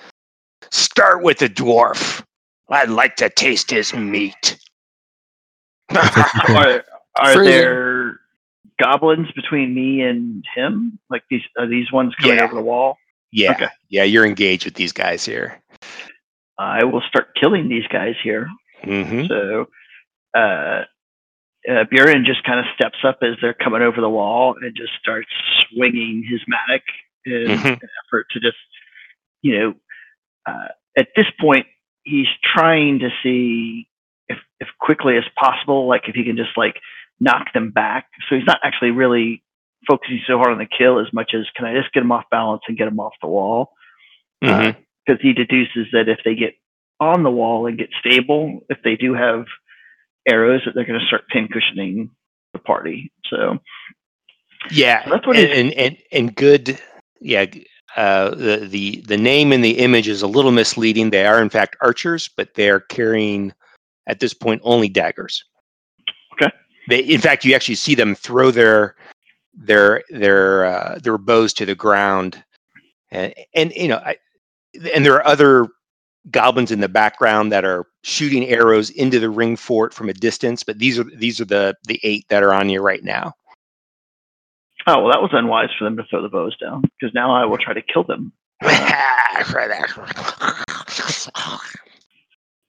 start 0.70 1.22
with 1.22 1.38
the 1.38 1.48
dwarf 1.48 2.22
i'd 2.70 2.90
like 2.90 3.16
to 3.16 3.28
taste 3.30 3.70
his 3.70 3.94
meat 3.94 4.58
Are, 5.90 6.84
are 7.18 7.44
there 7.44 8.20
goblins 8.80 9.30
between 9.32 9.74
me 9.74 10.02
and 10.02 10.44
him? 10.54 10.98
Like 11.10 11.22
these 11.30 11.42
are 11.58 11.66
these 11.66 11.90
ones 11.92 12.14
coming 12.20 12.36
Yeah. 12.38 12.44
over 12.44 12.54
the 12.54 12.62
wall? 12.62 12.96
Yeah 13.32 13.52
Okay. 13.52 13.68
yeah 13.88 14.04
you're 14.04 14.26
engaged 14.26 14.64
with 14.64 14.74
these 14.74 14.92
guys 14.92 15.24
here 15.24 15.60
I 16.58 16.84
will 16.84 17.00
start 17.08 17.34
killing 17.40 17.70
these 17.70 17.86
guys 17.86 18.16
here. 18.22 18.46
hmm 18.84 19.24
So 19.28 19.66
uh, 20.36 20.84
uh, 21.68 21.84
Buren 21.90 22.24
just 22.26 22.44
kind 22.44 22.60
of 22.60 22.66
steps 22.74 22.98
up 23.02 23.18
as 23.22 23.36
they're 23.40 23.54
coming 23.54 23.80
over 23.80 24.00
the 24.02 24.10
wall 24.10 24.56
and 24.60 24.76
just 24.76 24.92
starts 25.00 25.30
swinging 25.70 26.22
his 26.28 26.40
mattock 26.46 26.82
in 27.24 27.46
Mhm. 27.56 27.80
an 27.82 27.88
effort 28.06 28.26
to 28.32 28.40
just, 28.40 28.58
you 29.40 29.58
know, 29.58 29.74
uh, 30.46 30.68
at 30.98 31.08
this 31.16 31.26
point, 31.40 31.66
he's 32.02 32.28
trying 32.44 32.98
to 32.98 33.08
see 33.22 33.88
if, 34.28 34.38
if 34.60 34.68
quickly 34.80 35.16
as 35.16 35.24
possible, 35.36 35.86
like 35.88 36.08
if 36.08 36.14
he 36.14 36.24
can 36.24 36.36
just 36.36 36.56
like 36.58 36.78
knock 37.20 37.52
them 37.54 37.70
back. 37.70 38.06
So 38.28 38.36
he's 38.36 38.46
not 38.46 38.60
actually 38.62 38.90
really 38.90 39.42
focusing 39.86 40.20
so 40.26 40.36
hard 40.38 40.52
on 40.52 40.58
the 40.58 40.66
kill 40.66 40.98
as 40.98 41.12
much 41.12 41.32
as 41.34 41.46
can 41.56 41.66
I 41.66 41.74
just 41.74 41.92
get 41.92 42.00
them 42.00 42.12
off 42.12 42.24
balance 42.30 42.62
and 42.68 42.76
get 42.76 42.86
them 42.86 43.00
off 43.00 43.14
the 43.20 43.28
wall? 43.28 43.72
Because 44.40 45.20
he 45.20 45.32
deduces 45.32 45.86
that 45.92 46.08
if 46.08 46.20
they 46.24 46.34
get 46.34 46.54
on 47.00 47.22
the 47.22 47.30
wall 47.30 47.66
and 47.66 47.78
get 47.78 47.88
stable, 47.98 48.60
if 48.68 48.78
they 48.84 48.96
do 48.96 49.14
have 49.14 49.46
arrows, 50.28 50.62
that 50.64 50.74
they're 50.74 50.84
going 50.84 51.00
to 51.00 51.06
start 51.06 51.28
pin 51.28 51.48
cushioning 51.48 52.10
the 52.52 52.58
party. 52.58 53.10
So 53.28 53.58
Yeah, 54.70 55.08
That's 55.08 55.26
what 55.26 55.36
and, 55.36 55.50
and 55.50 55.72
and 55.72 55.96
and 56.12 56.34
good. 56.34 56.80
Yeah, 57.20 57.46
uh, 57.96 58.30
the 58.30 58.66
the 58.68 59.02
the 59.06 59.16
name 59.16 59.52
and 59.52 59.64
the 59.64 59.78
image 59.78 60.08
is 60.08 60.22
a 60.22 60.26
little 60.26 60.52
misleading. 60.52 61.10
They 61.10 61.26
are 61.26 61.42
in 61.42 61.50
fact 61.50 61.76
archers, 61.80 62.28
but 62.28 62.54
they 62.54 62.68
are 62.70 62.80
carrying 62.80 63.52
at 64.06 64.20
this 64.20 64.34
point 64.34 64.60
only 64.64 64.88
daggers. 64.88 65.42
Okay. 66.34 66.52
They, 66.88 67.00
in 67.00 67.20
fact, 67.20 67.44
you 67.44 67.54
actually 67.54 67.74
see 67.76 67.94
them 67.94 68.14
throw 68.14 68.50
their 68.50 68.96
their 69.54 70.02
their 70.10 70.64
uh, 70.64 70.98
their 71.02 71.18
bows 71.18 71.52
to 71.54 71.66
the 71.66 71.74
ground, 71.74 72.42
and 73.10 73.34
and 73.54 73.72
you 73.72 73.88
know, 73.88 73.96
I, 73.96 74.16
and 74.94 75.04
there 75.04 75.14
are 75.14 75.26
other 75.26 75.68
goblins 76.30 76.70
in 76.70 76.80
the 76.80 76.88
background 76.88 77.50
that 77.52 77.64
are 77.64 77.86
shooting 78.02 78.46
arrows 78.48 78.90
into 78.90 79.18
the 79.18 79.30
ring 79.30 79.56
fort 79.56 79.94
from 79.94 80.08
a 80.08 80.14
distance. 80.14 80.62
But 80.62 80.78
these 80.78 80.98
are 80.98 81.04
these 81.04 81.40
are 81.40 81.44
the 81.44 81.76
the 81.84 82.00
eight 82.02 82.26
that 82.28 82.42
are 82.42 82.52
on 82.52 82.68
you 82.68 82.80
right 82.80 83.02
now. 83.02 83.34
Oh 84.86 85.02
well, 85.02 85.12
that 85.12 85.22
was 85.22 85.30
unwise 85.32 85.70
for 85.78 85.84
them 85.84 85.96
to 85.96 86.04
throw 86.04 86.22
the 86.22 86.28
bows 86.28 86.56
down 86.56 86.82
because 86.82 87.14
now 87.14 87.32
I 87.34 87.44
will 87.44 87.58
try 87.58 87.74
to 87.74 87.82
kill 87.82 88.04
them. 88.04 88.32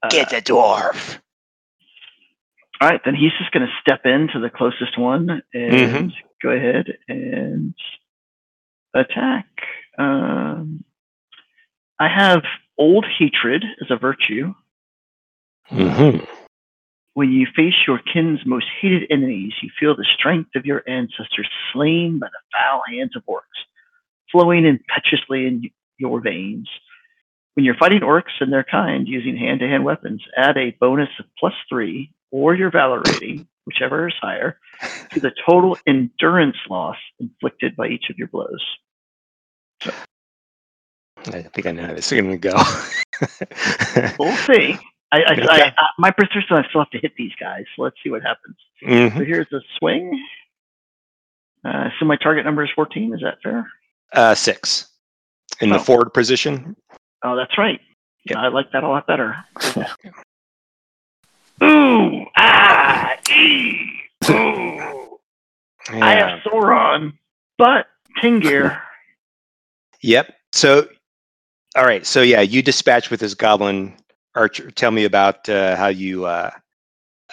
Uh, 0.04 0.10
Get 0.10 0.32
the 0.32 0.42
dwarf. 0.42 1.20
All 2.82 2.90
right, 2.90 3.02
then 3.06 3.14
he's 3.14 3.32
just 3.38 3.52
going 3.52 3.68
to 3.68 3.72
step 3.80 4.08
into 4.08 4.40
the 4.40 4.50
closest 4.50 4.98
one 4.98 5.44
and 5.54 6.12
go 6.42 6.50
ahead 6.50 6.88
and 7.08 7.76
attack. 8.96 9.46
Um, 10.00 10.84
I 12.00 12.08
have 12.08 12.42
old 12.80 13.06
hatred 13.20 13.64
as 13.82 13.92
a 13.92 13.98
virtue. 13.98 14.56
Mm-hmm. 15.72 16.26
When 17.14 17.32
you 17.32 17.46
face 17.56 17.76
your 17.86 18.00
kin's 18.00 18.40
most 18.48 18.66
hated 18.82 19.04
enemies, 19.12 19.54
you 19.62 19.70
feel 19.80 19.96
the 19.96 20.08
strength 20.18 20.56
of 20.56 20.66
your 20.66 20.82
ancestors 20.88 21.50
slain 21.74 22.18
by 22.18 22.30
the 22.30 22.40
foul 22.52 22.82
hands 22.90 23.16
of 23.16 23.22
orcs, 23.26 23.42
flowing 24.32 24.66
impetuously 24.66 25.46
in 25.46 25.70
your 26.00 26.20
veins. 26.20 26.68
When 27.54 27.64
you're 27.64 27.76
fighting 27.76 28.02
orcs 28.02 28.40
and 28.40 28.52
their 28.52 28.64
kind 28.64 29.08
using 29.08 29.38
hand 29.38 29.60
to 29.60 29.68
hand 29.68 29.86
weapons, 29.86 30.24
add 30.36 30.58
a 30.58 30.76
bonus 30.80 31.10
of 31.20 31.26
plus 31.38 31.54
three 31.70 32.12
or 32.32 32.56
your 32.56 32.72
valor 32.72 33.02
rating, 33.06 33.48
whichever 33.66 34.08
is 34.08 34.14
higher, 34.22 34.58
to 35.12 35.20
the 35.20 35.32
total 35.46 35.78
endurance 35.86 36.58
loss 36.70 36.98
inflicted 37.20 37.76
by 37.76 37.88
each 37.88 38.06
of 38.10 38.18
your 38.18 38.28
blows. 38.30 38.64
I 41.28 41.44
think 41.44 41.68
I 41.68 41.72
know 41.72 41.86
how 41.86 41.94
this 41.94 42.12
is 42.12 42.20
going 42.20 42.32
to 42.32 42.38
go. 42.38 42.56
We'll 44.18 44.36
see. 44.38 44.78
I, 45.12 45.18
I, 45.22 45.22
I, 45.22 45.34
Okay. 45.34 45.74
I, 45.78 45.88
my 46.00 46.10
perception, 46.10 46.58
I 46.58 46.68
still 46.70 46.82
have 46.82 46.90
to 46.92 46.98
hit 46.98 47.12
these 47.18 47.34
guys. 47.40 47.66
So 47.76 47.84
let's 47.84 47.98
see 48.04 48.10
what 48.10 48.24
happens. 48.24 48.56
Mhm. 48.84 49.16
So 49.16 49.24
here's 49.26 49.52
a 49.54 49.60
swing. 49.78 50.20
Uh, 51.64 51.90
so 52.00 52.06
my 52.06 52.16
target 52.16 52.46
number 52.46 52.64
is 52.64 52.72
14. 52.74 53.14
Is 53.14 53.22
that 53.22 53.38
fair? 53.44 53.70
uh, 54.14 54.34
six 54.34 54.88
in 55.62 55.70
the 55.70 55.76
Oh. 55.76 55.80
forward 55.84 56.14
position. 56.14 56.76
Oh, 57.24 57.36
that's 57.36 57.56
right. 57.58 57.80
Yep. 58.26 58.38
I 58.38 58.48
like 58.48 58.72
that 58.72 58.84
a 58.84 58.88
lot 58.88 59.06
better. 59.06 59.36
Ooh, 61.64 62.26
ah, 62.38 63.16
ee, 63.30 63.90
ooh. 64.30 65.18
I 65.90 66.16
have 66.16 66.40
Sauron, 66.42 67.14
but 67.58 67.88
Tengwar. 68.22 68.80
Yep. 70.04 70.34
So, 70.52 70.88
all 71.76 71.86
right. 71.86 72.04
So 72.08 72.24
yeah, 72.24 72.42
you 72.42 72.64
dispatch 72.64 73.12
with 73.12 73.20
this 73.20 73.36
goblin 73.36 73.94
archer. 74.34 74.72
Tell 74.72 74.90
me 74.90 75.04
about 75.06 75.48
uh, 75.48 75.76
how 75.76 75.90
you. 75.90 76.26
Uh, 76.26 76.50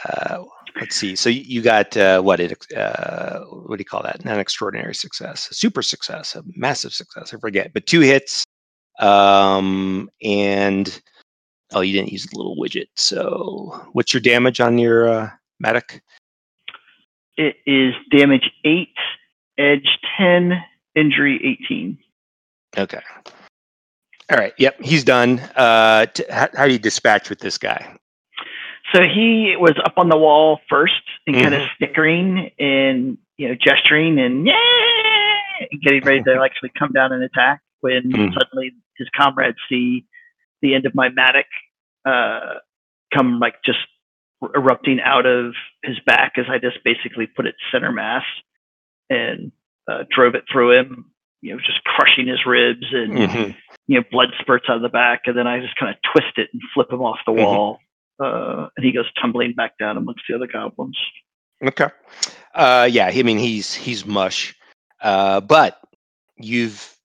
uh, 0.04 0.44
let's 0.78 0.94
see. 0.96 1.16
So 1.16 1.30
you- 1.30 1.44
you 1.46 1.62
got 1.62 1.96
uh, 1.96 2.20
what? 2.20 2.40
It 2.40 2.52
uh, 2.76 3.40
what 3.40 3.76
do 3.78 3.80
you 3.80 3.86
call 3.86 4.02
that? 4.02 4.22
Not 4.22 4.34
an 4.34 4.40
extraordinary 4.40 4.94
success, 4.94 5.48
a 5.50 5.54
super 5.54 5.80
success, 5.80 6.36
a 6.36 6.42
massive 6.56 6.92
success. 6.92 7.32
I 7.32 7.38
forget, 7.38 7.72
but 7.72 7.86
two 7.86 8.00
hits. 8.00 8.44
Um, 9.00 10.10
and 10.22 11.00
oh, 11.72 11.80
you 11.80 11.92
didn't 11.92 12.12
use 12.12 12.26
the 12.26 12.36
little 12.36 12.56
widget. 12.56 12.86
So 12.96 13.88
what's 13.92 14.12
your 14.14 14.20
damage 14.20 14.60
on 14.60 14.78
your 14.78 15.08
uh, 15.08 15.30
mattock? 15.60 16.00
It 17.36 17.56
is 17.66 17.94
damage 18.10 18.50
8, 18.64 18.88
edge 19.58 19.98
10, 20.18 20.52
injury 20.96 21.58
18. 21.64 21.98
Okay. 22.76 23.00
All 24.30 24.36
right. 24.36 24.52
Yep. 24.58 24.82
He's 24.82 25.04
done. 25.04 25.38
Uh, 25.56 26.06
t- 26.06 26.24
how, 26.30 26.48
how 26.54 26.66
do 26.66 26.72
you 26.72 26.78
dispatch 26.78 27.30
with 27.30 27.38
this 27.40 27.56
guy? 27.56 27.96
So 28.94 29.02
he 29.02 29.54
was 29.58 29.74
up 29.84 29.94
on 29.98 30.08
the 30.08 30.16
wall 30.16 30.60
first 30.68 31.02
and 31.26 31.36
kind 31.36 31.54
of 31.54 31.62
snickering 31.76 32.50
and 32.58 33.18
you 33.36 33.48
know 33.48 33.54
gesturing 33.54 34.18
and 34.18 34.46
yeah, 34.46 34.56
getting 35.82 36.02
ready 36.04 36.22
to 36.22 36.40
actually 36.44 36.70
come 36.78 36.92
down 36.92 37.12
and 37.12 37.22
attack. 37.22 37.60
When 37.80 38.10
Mhm. 38.10 38.32
suddenly 38.34 38.72
his 38.96 39.08
comrades 39.14 39.58
see 39.68 40.04
the 40.62 40.74
end 40.74 40.86
of 40.86 40.94
my 40.94 41.08
mattock 41.08 41.46
uh, 42.06 42.54
come 43.14 43.38
like 43.40 43.54
just 43.64 43.78
erupting 44.54 45.00
out 45.00 45.26
of 45.26 45.54
his 45.82 45.98
back 46.06 46.34
as 46.36 46.46
I 46.48 46.58
just 46.58 46.78
basically 46.84 47.26
put 47.26 47.46
it 47.46 47.54
center 47.72 47.90
mass 47.92 48.24
and 49.10 49.50
uh, 49.90 50.04
drove 50.10 50.34
it 50.34 50.44
through 50.50 50.78
him. 50.78 51.12
You 51.40 51.54
know, 51.54 51.60
just 51.60 51.82
crushing 51.84 52.26
his 52.26 52.44
ribs 52.46 52.86
and 52.92 53.12
Mhm. 53.16 53.56
you 53.86 53.98
know, 53.98 54.04
blood 54.10 54.28
spurts 54.40 54.66
out 54.68 54.76
of 54.76 54.82
the 54.82 54.88
back, 54.88 55.22
and 55.26 55.36
then 55.36 55.46
I 55.46 55.60
just 55.60 55.74
kind 55.76 55.94
of 55.94 55.96
twist 56.12 56.36
it 56.36 56.50
and 56.52 56.60
flip 56.74 56.92
him 56.92 57.00
off 57.00 57.18
the 57.24 57.32
Mhm. 57.32 57.36
wall, 57.36 57.80
uh, 58.20 58.68
and 58.76 58.84
he 58.84 58.92
goes 58.92 59.10
tumbling 59.20 59.54
back 59.54 59.78
down 59.78 59.96
amongst 59.96 60.24
the 60.28 60.34
other 60.34 60.46
goblins. 60.46 60.98
Okay. 61.62 61.88
Uh, 62.54 62.86
yeah, 62.90 63.06
I 63.06 63.22
mean 63.22 63.38
he's 63.38 63.72
he's 63.72 64.04
mush, 64.04 64.54
uh, 65.00 65.40
but 65.40 65.80
you've 66.36 66.97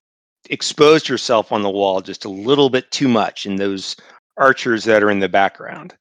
exposed 0.50 1.08
yourself 1.08 1.52
on 1.52 1.62
the 1.62 1.70
wall 1.70 2.00
just 2.00 2.24
a 2.24 2.28
little 2.28 2.70
bit 2.70 2.90
too 2.90 3.08
much, 3.08 3.46
and 3.46 3.58
those 3.58 3.96
archers 4.36 4.84
that 4.84 5.02
are 5.02 5.10
in 5.10 5.20
the 5.20 5.28
background 5.28 5.94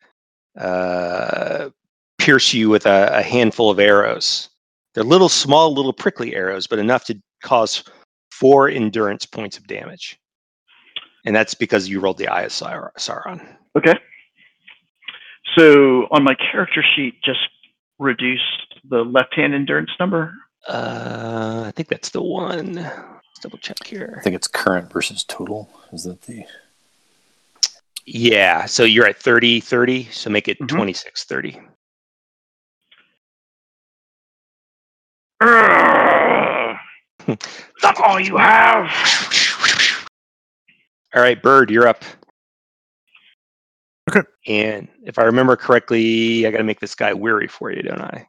uh, 0.59 1.69
pierce 2.17 2.53
you 2.53 2.69
with 2.69 2.85
a, 2.85 3.09
a 3.13 3.21
handful 3.21 3.69
of 3.69 3.79
arrows. 3.79 4.49
They're 4.93 5.03
little, 5.03 5.29
small, 5.29 5.73
little 5.73 5.93
prickly 5.93 6.35
arrows, 6.35 6.67
but 6.67 6.79
enough 6.79 7.05
to 7.05 7.19
cause 7.43 7.83
four 8.31 8.69
endurance 8.69 9.25
points 9.25 9.57
of 9.57 9.67
damage, 9.67 10.19
and 11.25 11.35
that's 11.35 11.53
because 11.53 11.89
you 11.89 11.99
rolled 11.99 12.17
the 12.17 12.27
Eye 12.27 12.43
of 12.43 12.51
Sauron. 12.51 13.55
Okay. 13.77 13.95
So 15.57 16.07
on 16.11 16.23
my 16.23 16.35
character 16.35 16.83
sheet, 16.95 17.21
just 17.23 17.39
reduce 17.99 18.41
the 18.89 19.03
left-hand 19.03 19.53
endurance 19.53 19.91
number. 19.99 20.33
Uh, 20.67 21.63
I 21.67 21.71
think 21.71 21.89
that's 21.89 22.09
the 22.09 22.21
one. 22.21 22.85
Let's 23.43 23.51
double 23.51 23.59
check 23.61 23.85
here. 23.85 24.15
I 24.17 24.21
think 24.21 24.37
it's 24.37 24.47
current 24.47 24.89
versus 24.89 25.25
total. 25.25 25.69
Is 25.91 26.05
that 26.05 26.21
the 26.21 26.45
Yeah, 28.05 28.65
so 28.67 28.85
you're 28.85 29.05
at 29.05 29.17
30 29.17 29.59
30, 29.59 30.05
so 30.11 30.29
make 30.29 30.47
it 30.47 30.57
Mhm. 30.61 30.69
26 30.69 31.25
30. 31.25 31.59
That's 37.81 37.99
all 37.99 38.19
you 38.19 38.37
have. 38.37 38.89
All 41.15 41.21
right, 41.21 41.41
Bird, 41.41 41.69
you're 41.69 41.87
up. 41.87 42.03
Okay. 44.09 44.21
And 44.47 44.87
if 45.05 45.17
I 45.19 45.23
remember 45.23 45.55
correctly, 45.55 46.45
I 46.47 46.51
got 46.51 46.57
to 46.59 46.63
make 46.63 46.79
this 46.79 46.95
guy 46.95 47.13
weary 47.13 47.47
for 47.47 47.71
you, 47.71 47.81
don't 47.83 48.01
I? 48.01 48.27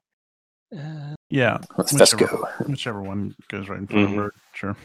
Uh, 0.76 1.14
Yeah, 1.30 1.58
Let's 1.76 1.92
Whichever. 1.92 2.26
Fesco. 2.26 2.68
whichever 2.68 3.02
one 3.02 3.34
goes 3.48 3.68
right 3.68 3.78
in 3.80 3.86
front 3.86 4.08
Mhm. 4.08 4.10
of 4.10 4.16
Bird. 4.16 4.32
Sure. 4.54 4.76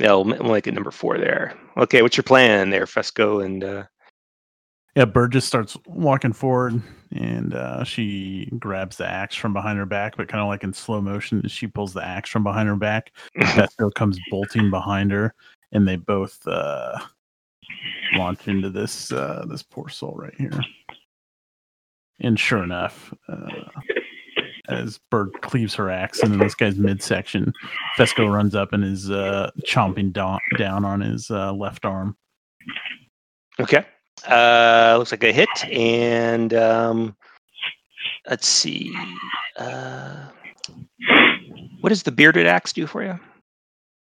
Yeah, 0.00 0.12
we'll, 0.12 0.24
we'll 0.24 0.52
make 0.52 0.66
it 0.66 0.74
number 0.74 0.90
four 0.90 1.18
there. 1.18 1.54
Okay, 1.76 2.02
what's 2.02 2.16
your 2.16 2.24
plan 2.24 2.70
there, 2.70 2.86
Fesco? 2.86 3.44
And 3.44 3.62
uh, 3.64 3.84
Yeah, 4.96 5.04
Bird 5.06 5.32
just 5.32 5.48
starts 5.48 5.76
walking 5.86 6.32
forward, 6.32 6.80
and 7.12 7.54
uh, 7.54 7.84
she 7.84 8.48
grabs 8.58 8.96
the 8.96 9.06
axe 9.06 9.34
from 9.34 9.52
behind 9.52 9.78
her 9.78 9.86
back, 9.86 10.16
but 10.16 10.28
kind 10.28 10.40
of 10.40 10.48
like 10.48 10.62
in 10.64 10.72
slow 10.72 11.00
motion, 11.00 11.46
she 11.48 11.66
pulls 11.66 11.92
the 11.92 12.04
axe 12.04 12.30
from 12.30 12.44
behind 12.44 12.68
her 12.68 12.76
back. 12.76 13.12
Fesco 13.38 13.92
comes 13.94 14.18
bolting 14.30 14.70
behind 14.70 15.10
her, 15.10 15.34
and 15.72 15.86
they 15.86 15.96
both 15.96 16.46
uh, 16.46 16.98
launch 18.14 18.46
into 18.46 18.70
this 18.70 19.10
uh, 19.12 19.44
this 19.48 19.62
poor 19.62 19.88
soul 19.88 20.14
right 20.16 20.34
here. 20.38 20.60
And 22.20 22.38
sure 22.38 22.62
enough, 22.62 23.12
uh, 23.28 23.48
as 24.68 24.98
Bird 25.10 25.30
cleaves 25.42 25.74
her 25.74 25.90
axe 25.90 26.22
into 26.22 26.38
this 26.38 26.54
guy's 26.54 26.76
midsection, 26.76 27.52
Fesco 27.96 28.32
runs 28.32 28.54
up 28.54 28.72
and 28.72 28.84
is 28.84 29.10
uh, 29.10 29.50
chomping 29.66 30.12
down, 30.12 30.38
down 30.56 30.84
on 30.84 31.00
his 31.00 31.30
uh, 31.30 31.52
left 31.52 31.84
arm. 31.84 32.16
okay, 33.60 33.84
uh, 34.28 34.96
looks 34.98 35.12
like 35.12 35.24
a 35.24 35.32
hit. 35.32 35.64
And 35.70 36.54
um, 36.54 37.16
let's 38.28 38.46
see. 38.46 38.94
Uh, 39.56 40.28
what 41.80 41.90
does 41.90 42.02
the 42.02 42.12
bearded 42.12 42.46
axe 42.46 42.72
do 42.72 42.86
for 42.86 43.02
you? 43.02 43.18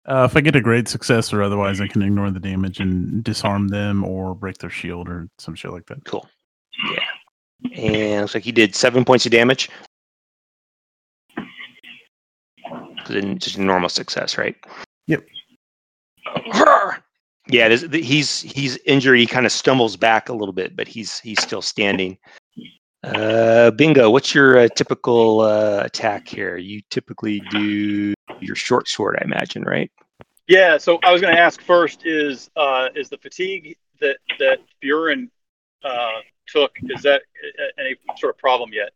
Uh, 0.05 0.27
if 0.29 0.35
I 0.35 0.41
get 0.41 0.55
a 0.55 0.61
great 0.61 0.87
success 0.87 1.31
or 1.31 1.41
otherwise, 1.41 1.79
I 1.79 1.87
can 1.87 2.01
ignore 2.01 2.29
the 2.29 2.39
damage 2.39 2.79
and 2.79 3.23
disarm 3.23 3.69
them 3.69 4.03
or 4.03 4.35
break 4.35 4.57
their 4.57 4.69
shield 4.69 5.07
or 5.07 5.29
some 5.39 5.55
shit 5.55 5.71
like 5.71 5.85
that. 5.87 6.03
Cool. 6.03 6.27
Yeah. 6.91 7.71
And 7.77 8.21
looks 8.21 8.33
like 8.33 8.43
he 8.43 8.51
did 8.51 8.75
seven 8.75 9.05
points 9.05 9.25
of 9.25 9.31
damage. 9.31 9.69
So 13.05 13.13
then 13.13 13.37
just 13.37 13.57
normal 13.57 13.89
success, 13.89 14.37
right? 14.37 14.55
Yep. 15.07 15.25
Yeah, 17.49 17.67
this, 17.67 17.81
the, 17.81 18.01
he's 18.01 18.41
he's 18.41 18.77
injured. 18.85 19.19
He 19.19 19.25
kind 19.25 19.45
of 19.45 19.51
stumbles 19.51 19.97
back 19.97 20.29
a 20.29 20.33
little 20.33 20.53
bit, 20.53 20.75
but 20.75 20.87
he's 20.87 21.19
he's 21.19 21.41
still 21.41 21.61
standing. 21.61 22.17
Uh, 23.03 23.71
bingo. 23.71 24.09
What's 24.09 24.33
your 24.33 24.57
uh, 24.57 24.67
typical 24.69 25.41
uh, 25.41 25.81
attack 25.83 26.27
here? 26.27 26.55
You 26.55 26.81
typically 26.89 27.41
do 27.51 28.13
your 28.39 28.55
short 28.55 28.87
sword, 28.87 29.17
I 29.19 29.25
imagine, 29.25 29.63
right? 29.63 29.91
Yeah, 30.47 30.77
so 30.77 30.99
I 31.03 31.11
was 31.11 31.21
going 31.21 31.35
to 31.35 31.39
ask 31.39 31.61
first: 31.61 32.05
is 32.05 32.49
uh, 32.55 32.89
is 32.95 33.09
the 33.09 33.17
fatigue 33.17 33.75
that 33.99 34.17
that 34.39 34.59
Buren 34.79 35.29
uh, 35.83 36.21
took 36.47 36.77
is 36.83 37.01
that 37.03 37.23
any 37.77 37.95
sort 38.17 38.33
of 38.35 38.37
problem 38.37 38.71
yet? 38.71 38.91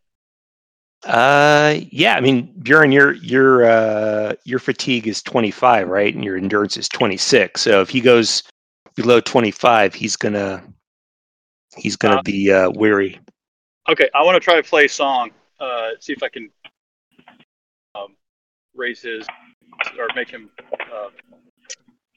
Uh, 1.05 1.79
yeah. 1.91 2.15
I 2.15 2.21
mean, 2.21 2.53
Buren, 2.59 2.91
your 2.91 3.13
your 3.13 3.65
uh, 3.65 4.33
your 4.45 4.59
fatigue 4.59 5.07
is 5.07 5.21
25, 5.21 5.87
right? 5.87 6.13
And 6.13 6.23
your 6.23 6.37
endurance 6.37 6.77
is 6.77 6.89
26. 6.89 7.61
So 7.61 7.81
if 7.81 7.89
he 7.89 8.01
goes 8.01 8.43
below 8.95 9.19
25, 9.21 9.93
he's 9.93 10.15
gonna 10.15 10.63
he's 11.77 11.95
gonna 11.95 12.17
Uh, 12.17 12.21
be 12.23 12.51
uh, 12.51 12.69
weary. 12.71 13.19
Okay, 13.89 14.09
I 14.13 14.23
want 14.23 14.35
to 14.35 14.39
try 14.39 14.55
to 14.55 14.63
play 14.67 14.85
a 14.85 14.89
song. 14.89 15.31
Uh, 15.59 15.91
see 15.99 16.13
if 16.13 16.21
I 16.23 16.29
can 16.29 16.49
um, 17.95 18.15
raise 18.75 19.01
his 19.01 19.25
or 19.97 20.07
make 20.15 20.29
him 20.29 20.49
uh, 20.93 21.09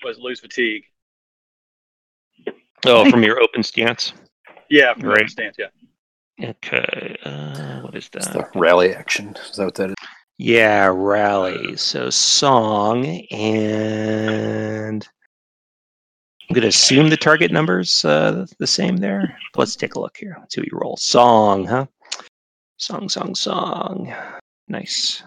was 0.05 0.19
lose 0.19 0.41
fatigue. 0.41 0.85
Oh, 2.87 3.05
from 3.11 3.23
your 3.23 3.41
open 3.41 3.63
stance. 3.63 4.13
Yeah, 4.69 4.95
from 4.95 5.09
Right. 5.09 5.21
right. 5.21 5.31
stance. 5.31 5.57
Yeah. 5.59 5.67
Okay. 6.43 7.17
Uh, 7.25 7.81
what 7.81 7.95
is 7.95 8.09
It's 8.15 8.29
that? 8.29 8.53
the 8.53 8.59
rally 8.59 8.95
action. 8.95 9.37
Is 9.51 9.57
that 9.57 9.65
what 9.67 9.75
that 9.77 9.91
is? 9.91 9.95
Yeah, 10.39 10.91
rally. 10.93 11.77
So 11.77 12.09
song 12.11 13.05
and 13.31 15.07
I'm 16.49 16.55
gonna 16.55 16.69
assume 16.69 17.11
the 17.11 17.17
target 17.17 17.53
numbers 17.53 18.05
uh, 18.05 18.47
the 18.59 18.67
same 18.67 18.97
there. 18.97 19.37
Let's 19.57 19.77
take 19.77 19.95
a 19.95 20.01
look 20.01 20.17
here. 20.17 20.37
Let's 20.41 20.55
see 20.55 20.63
what 20.63 20.73
you 20.73 20.79
roll. 20.81 20.97
Song, 20.97 21.67
huh? 21.67 21.87
Song, 22.79 23.09
song, 23.09 23.35
song. 23.35 24.13
Nice. 24.67 25.23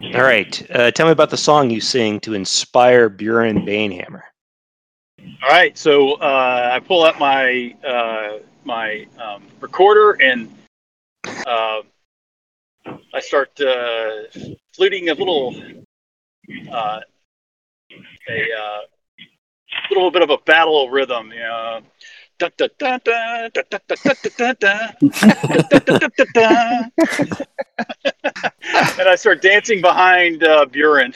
All 0.00 0.22
right. 0.22 0.70
Uh, 0.70 0.90
tell 0.92 1.06
me 1.06 1.12
about 1.12 1.30
the 1.30 1.36
song 1.36 1.70
you 1.70 1.80
sing 1.80 2.20
to 2.20 2.34
inspire 2.34 3.08
Buren 3.08 3.66
Banehammer. 3.66 4.22
All 5.42 5.48
right, 5.48 5.76
so 5.76 6.12
uh, 6.14 6.70
I 6.72 6.78
pull 6.78 7.02
up 7.02 7.18
my 7.18 7.74
uh, 7.84 8.38
my 8.64 9.06
um, 9.18 9.42
recorder 9.60 10.12
and 10.22 10.48
uh, 11.46 11.82
I 12.86 13.20
start 13.20 13.60
uh, 13.60 14.22
fluting 14.72 15.08
a 15.08 15.14
little 15.14 15.54
uh, 16.70 17.00
a 18.30 18.80
little 19.90 20.10
bit 20.10 20.22
of 20.22 20.30
a 20.30 20.38
battle 20.38 20.88
rhythm, 20.90 21.32
you 21.32 21.40
know 21.40 21.80
and 28.98 29.08
I 29.08 29.16
start 29.16 29.42
dancing 29.42 29.80
behind 29.80 30.44
uh, 30.44 30.66
Buren. 30.66 31.14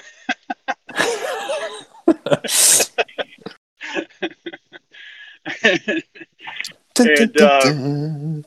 and, 6.99 7.41
uh, 7.41 8.43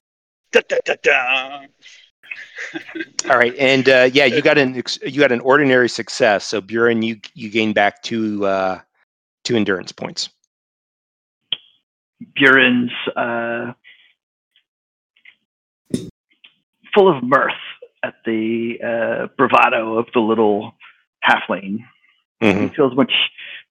All 3.29 3.37
right, 3.37 3.55
and 3.57 3.87
uh, 3.89 4.09
yeah, 4.11 4.25
you 4.25 4.41
got 4.41 4.57
an 4.57 4.81
you 5.03 5.19
got 5.19 5.31
an 5.31 5.39
ordinary 5.41 5.89
success. 5.89 6.45
So 6.45 6.61
Buren, 6.61 7.01
you 7.01 7.19
you 7.33 7.49
gain 7.49 7.73
back 7.73 8.01
two 8.01 8.45
uh, 8.45 8.79
two 9.43 9.55
endurance 9.55 9.91
points. 9.91 10.29
Buren's 12.35 12.91
uh, 13.15 13.73
full 16.93 17.15
of 17.15 17.23
mirth 17.23 17.51
at 18.03 18.15
the 18.25 18.77
uh, 18.83 19.27
bravado 19.37 19.97
of 19.97 20.07
the 20.13 20.19
little 20.19 20.73
halfling. 21.27 21.79
Mhm. 22.41 22.69
He 22.69 22.75
feels 22.75 22.95
much 22.95 23.13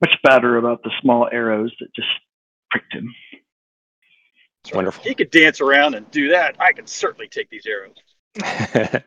much 0.01 0.21
better 0.23 0.57
about 0.57 0.83
the 0.83 0.91
small 1.01 1.29
arrows 1.31 1.75
that 1.81 1.95
just 1.95 2.09
pricked 2.71 2.93
him. 2.93 3.15
It's 4.65 4.75
wonderful. 4.75 5.05
He 5.05 5.15
could 5.15 5.31
dance 5.31 5.61
around 5.61 5.95
and 5.95 6.11
do 6.11 6.31
that. 6.31 6.57
I 6.59 6.73
can 6.73 6.87
certainly 6.87 7.29
take 7.29 7.51
these 7.51 7.67
arrows. 7.67 7.97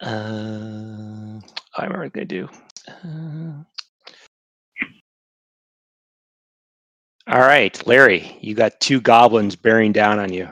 uh, 0.00 1.40
I 1.76 1.84
remember 1.84 1.98
what 1.98 2.04
I'm 2.04 2.10
gonna 2.10 2.24
do. 2.24 2.48
Uh, 2.88 3.64
all 7.26 7.40
right, 7.40 7.86
Larry, 7.86 8.36
you 8.40 8.54
got 8.54 8.80
two 8.80 9.00
goblins 9.00 9.56
bearing 9.56 9.92
down 9.92 10.18
on 10.18 10.32
you. 10.32 10.48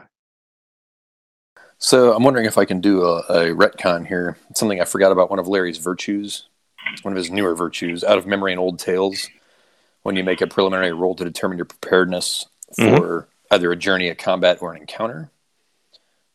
So 1.78 2.12
I'm 2.12 2.24
wondering 2.24 2.46
if 2.46 2.58
I 2.58 2.64
can 2.64 2.80
do 2.80 3.04
a, 3.04 3.18
a 3.18 3.54
retcon 3.54 4.06
here. 4.06 4.36
It's 4.50 4.60
something 4.60 4.80
I 4.80 4.84
forgot 4.84 5.12
about 5.12 5.30
one 5.30 5.38
of 5.38 5.46
Larry's 5.46 5.78
virtues. 5.78 6.46
One 7.02 7.12
of 7.12 7.16
his 7.16 7.30
newer 7.30 7.54
virtues. 7.54 8.02
Out 8.02 8.18
of 8.18 8.26
memory 8.26 8.52
and 8.52 8.60
old 8.60 8.78
tales, 8.78 9.28
when 10.02 10.16
you 10.16 10.24
make 10.24 10.40
a 10.40 10.46
preliminary 10.46 10.92
roll 10.92 11.14
to 11.14 11.24
determine 11.24 11.58
your 11.58 11.66
preparedness 11.66 12.46
for 12.76 13.28
either 13.50 13.72
a 13.72 13.76
journey, 13.76 14.08
a 14.08 14.14
combat, 14.14 14.58
or 14.60 14.72
an 14.72 14.80
encounter, 14.80 15.30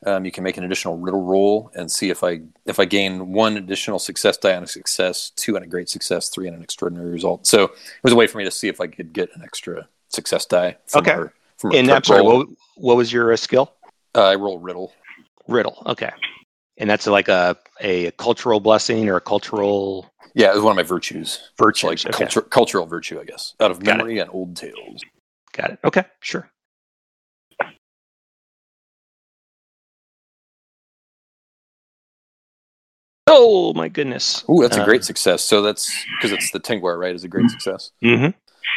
um, 0.05 0.25
you 0.25 0.31
can 0.31 0.43
make 0.43 0.57
an 0.57 0.63
additional 0.63 0.97
riddle 0.97 1.23
roll 1.23 1.71
and 1.75 1.91
see 1.91 2.09
if 2.09 2.23
I 2.23 2.41
if 2.65 2.79
I 2.79 2.85
gain 2.85 3.31
one 3.31 3.57
additional 3.57 3.99
success 3.99 4.37
die 4.37 4.55
on 4.55 4.63
a 4.63 4.67
success, 4.67 5.31
two 5.35 5.55
on 5.55 5.63
a 5.63 5.67
great 5.67 5.89
success, 5.89 6.29
three 6.29 6.47
on 6.47 6.53
an 6.53 6.63
extraordinary 6.63 7.11
result. 7.11 7.47
So 7.47 7.63
it 7.65 8.03
was 8.03 8.13
a 8.13 8.15
way 8.15 8.27
for 8.27 8.37
me 8.37 8.43
to 8.43 8.51
see 8.51 8.67
if 8.67 8.81
I 8.81 8.87
could 8.87 9.13
get 9.13 9.29
an 9.35 9.43
extra 9.43 9.87
success 10.13 10.45
die. 10.45 10.77
From 10.87 11.01
Okay. 11.01 11.11
our- 11.11 11.33
from 11.57 11.73
And 11.75 11.89
I'm 11.91 12.03
sorry, 12.03 12.21
roll. 12.21 12.39
what, 12.39 12.47
what 12.75 12.97
was 12.97 13.11
your 13.13 13.31
uh, 13.31 13.37
skill? 13.37 13.73
Uh, 14.15 14.23
I 14.27 14.35
roll 14.35 14.59
riddle. 14.59 14.93
Riddle. 15.47 15.81
Okay, 15.85 16.11
and 16.77 16.89
that's 16.89 17.05
like 17.07 17.27
a 17.27 17.57
a 17.81 18.11
cultural 18.11 18.59
blessing 18.59 19.09
or 19.09 19.15
a 19.17 19.21
cultural 19.21 20.09
Yeah, 20.35 20.51
it 20.51 20.55
was 20.55 20.63
one 20.63 20.71
of 20.71 20.77
my 20.77 20.83
virtues. 20.83 21.51
virtue. 21.57 21.87
like 21.87 21.99
okay. 22.05 22.11
culture, 22.11 22.41
cultural 22.41 22.85
virtue, 22.85 23.19
I 23.19 23.25
guess, 23.25 23.53
out 23.59 23.71
of 23.71 23.79
Got 23.83 23.95
it. 23.95 23.97
memory 23.97 24.19
and 24.19 24.29
old 24.31 24.55
tales. 24.55 25.03
Got 25.51 25.71
it. 25.71 25.79
Okay, 25.83 26.03
sure. 26.21 26.49
Oh 33.27 33.73
my 33.73 33.87
goodness. 33.87 34.43
Oh, 34.47 34.61
that's 34.61 34.77
a 34.77 34.83
great 34.83 35.03
success. 35.03 35.43
So 35.43 35.61
that's 35.61 35.91
because 36.17 36.31
it's 36.31 36.51
the 36.51 36.59
Tengwar, 36.59 36.99
right? 36.99 37.15
Is 37.15 37.23
a 37.23 37.27
great 37.27 37.49
success. 37.49 37.91
hmm 38.01 38.27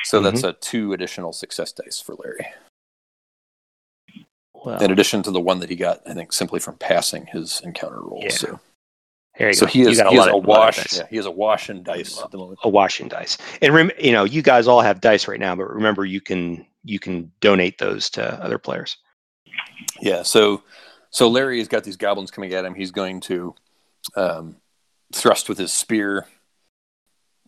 So 0.04 0.20
that's 0.20 0.42
a 0.44 0.52
two 0.54 0.92
additional 0.92 1.32
success 1.32 1.72
dice 1.72 2.00
for 2.00 2.14
Larry, 2.14 2.46
Well, 4.54 4.82
in 4.82 4.90
addition 4.90 5.22
to 5.24 5.30
the 5.30 5.40
one 5.40 5.60
that 5.60 5.70
he 5.70 5.76
got, 5.76 6.00
I 6.06 6.14
think, 6.14 6.32
simply 6.32 6.60
from 6.60 6.76
passing 6.76 7.26
his 7.26 7.60
encounter 7.64 8.00
roll. 8.00 8.20
Yeah. 8.22 8.30
So, 8.30 8.60
there 9.38 9.48
you 9.48 9.54
so 9.54 9.66
go. 9.66 9.72
he 9.72 9.80
You 9.80 9.88
is, 9.90 9.98
got 9.98 10.10
he 10.12 10.16
is 10.16 10.18
lot 10.20 10.28
a 10.28 10.36
of- 10.36 10.44
lot 10.46 10.68
of 10.68 10.76
wash. 10.78 10.96
Yeah, 10.96 11.06
he 11.10 11.18
is 11.18 11.26
a 11.26 11.30
wash 11.30 11.68
and 11.68 11.84
dice 11.84 12.20
at 12.22 12.30
the 12.30 12.38
moment. 12.38 12.58
a 12.62 12.68
washing 12.68 13.08
dice. 13.08 13.36
And 13.60 13.74
rem- 13.74 13.90
you 13.98 14.12
know, 14.12 14.24
you 14.24 14.42
guys 14.42 14.66
all 14.66 14.80
have 14.80 15.00
dice 15.00 15.28
right 15.28 15.40
now, 15.40 15.54
but 15.54 15.68
remember, 15.68 16.04
you 16.04 16.20
can 16.20 16.66
you 16.84 16.98
can 16.98 17.30
donate 17.40 17.78
those 17.78 18.08
to 18.10 18.24
other 18.42 18.58
players. 18.58 18.96
Yeah. 20.00 20.22
So, 20.22 20.62
so 21.10 21.28
Larry 21.28 21.58
has 21.58 21.68
got 21.68 21.82
these 21.84 21.96
goblins 21.96 22.30
coming 22.30 22.52
at 22.54 22.64
him. 22.64 22.74
He's 22.74 22.92
going 22.92 23.20
to 23.22 23.54
um, 24.14 24.56
thrust 25.12 25.48
with 25.48 25.58
his 25.58 25.72
spear, 25.72 26.26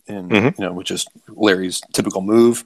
and 0.09 0.29
Mhm. 0.31 0.57
you 0.59 0.65
know, 0.65 0.73
which 0.73 0.91
is 0.91 1.05
Larry's 1.27 1.81
typical 1.93 2.21
move. 2.21 2.65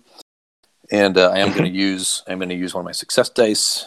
And 0.91 1.17
uh, 1.17 1.29
I 1.29 1.39
am 1.39 1.51
going 1.51 1.71
to 1.71 1.77
use 1.77 2.23
I'm 2.27 2.39
going 2.39 2.49
to 2.49 2.55
use 2.55 2.73
one 2.73 2.81
of 2.81 2.85
my 2.85 2.91
success 2.91 3.29
dice 3.29 3.85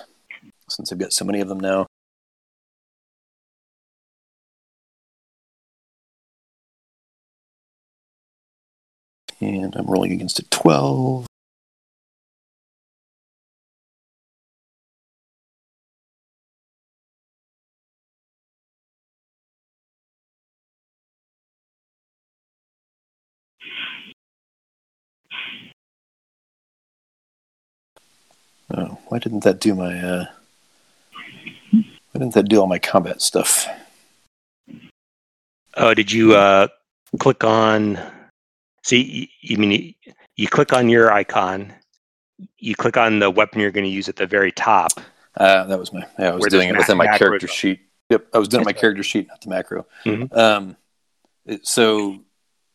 since 0.69 0.93
I've 0.93 0.99
got 0.99 1.13
so 1.13 1.25
many 1.25 1.41
of 1.41 1.49
them 1.49 1.61
now. 1.61 1.87
And 9.41 9.75
I'm 9.77 9.87
rolling 9.87 10.13
against 10.13 10.39
a 10.39 10.45
12. 10.49 11.26
Oh, 28.75 28.99
why 29.09 29.19
didn't 29.19 29.45
that 29.45 29.61
do 29.61 29.75
my 29.75 29.99
uh 29.99 30.27
why 31.73 32.21
didn't 32.21 32.35
that 32.35 32.49
do 32.49 32.61
all 32.61 32.67
my 32.67 32.79
combat 32.79 33.21
stuff? 33.21 33.67
Oh, 35.77 35.93
did 35.93 36.11
you 36.11 36.35
uh, 36.35 36.69
click 37.19 37.45
on? 37.45 37.99
See, 38.83 39.03
you, 39.03 39.27
you 39.43 39.59
mean 39.59 39.71
you, 39.71 40.13
you 40.37 40.49
click 40.49 40.73
on 40.73 40.89
your 40.89 41.13
icon, 41.13 41.75
you 42.59 42.75
click 42.75 42.97
on 42.97 43.19
the 43.19 43.31
weapon 43.31 43.61
you're 43.61 43.71
going 43.71 43.85
to 43.85 43.91
use 43.91 44.09
at 44.09 44.17
the 44.17 44.27
very 44.27 44.51
top. 44.51 44.93
Uh, 45.37 45.65
that 45.65 45.79
was 45.79 45.93
my. 45.93 46.07
Yeah, 46.19 46.31
I 46.31 46.35
was 46.35 46.47
doing 46.47 46.71
it 46.71 46.77
within 46.77 46.97
my 46.97 47.19
character 47.19 47.47
sheet. 47.47 47.81
Yep, 48.09 48.29
I 48.33 48.39
was 48.39 48.49
doing 48.49 48.63
it 48.63 48.65
my 48.65 48.73
character 48.73 49.03
sheet, 49.03 49.29
not 49.29 49.43
the 49.43 49.51
macro. 49.51 49.87
Mhm. 50.05 50.35
Um, 50.35 50.77
so, 51.63 52.21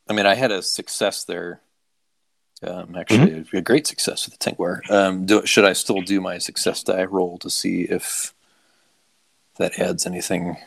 I 0.08 0.14
mean, 0.14 0.26
I 0.28 0.36
had 0.36 0.52
a 0.52 0.62
success 0.62 1.24
there. 1.24 1.62
Um, 2.64 2.95
actually, 2.95 3.32
Mm-hmm. 3.32 3.57
a 3.57 3.62
great 3.62 3.88
success 3.88 4.26
with 4.28 4.38
the 4.38 4.51
Tengwar. 4.51 4.88
Um, 4.91 5.26
do, 5.26 5.45
should 5.45 5.66
I 5.66 5.74
still 5.74 6.01
do 6.01 6.22
my 6.22 6.38
success 6.38 6.84
die 6.84 7.03
roll 7.05 7.38
to 7.39 7.49
see 7.49 7.84
if 7.84 8.34
that 9.57 9.80
adds 9.80 10.05
anything? 10.05 10.57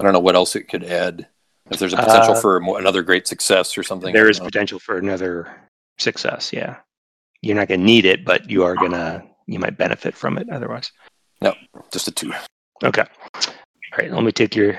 I 0.00 0.04
don't 0.04 0.12
know 0.12 0.20
what 0.20 0.34
else 0.36 0.56
it 0.56 0.64
could 0.68 0.84
add. 0.84 1.26
If 1.70 1.78
there's 1.78 1.92
a 1.92 1.96
potential 1.96 2.34
Uh, 2.34 2.40
for 2.40 2.60
more, 2.60 2.78
another 2.78 3.02
great 3.02 3.26
success 3.26 3.76
or 3.78 3.82
something. 3.82 4.12
There 4.12 4.28
is 4.28 4.38
know. 4.38 4.46
potential 4.46 4.78
for 4.78 4.96
another 4.98 5.54
success. 5.98 6.52
Yeah, 6.52 6.76
you're 7.42 7.56
not 7.56 7.68
going 7.68 7.80
to 7.80 7.86
need 7.86 8.04
it, 8.04 8.24
but 8.24 8.48
you 8.50 8.64
are 8.64 8.74
gonna 8.74 9.22
you 9.46 9.58
might 9.58 9.76
benefit 9.78 10.14
from 10.14 10.36
it 10.38 10.48
otherwise. 10.50 10.92
No, 11.40 11.54
just 11.92 12.08
a 12.08 12.10
two. 12.10 12.32
Okay. 12.82 13.04
All 13.34 13.98
right. 13.98 14.10
Let 14.10 14.24
me 14.24 14.32
take 14.32 14.54
your 14.56 14.72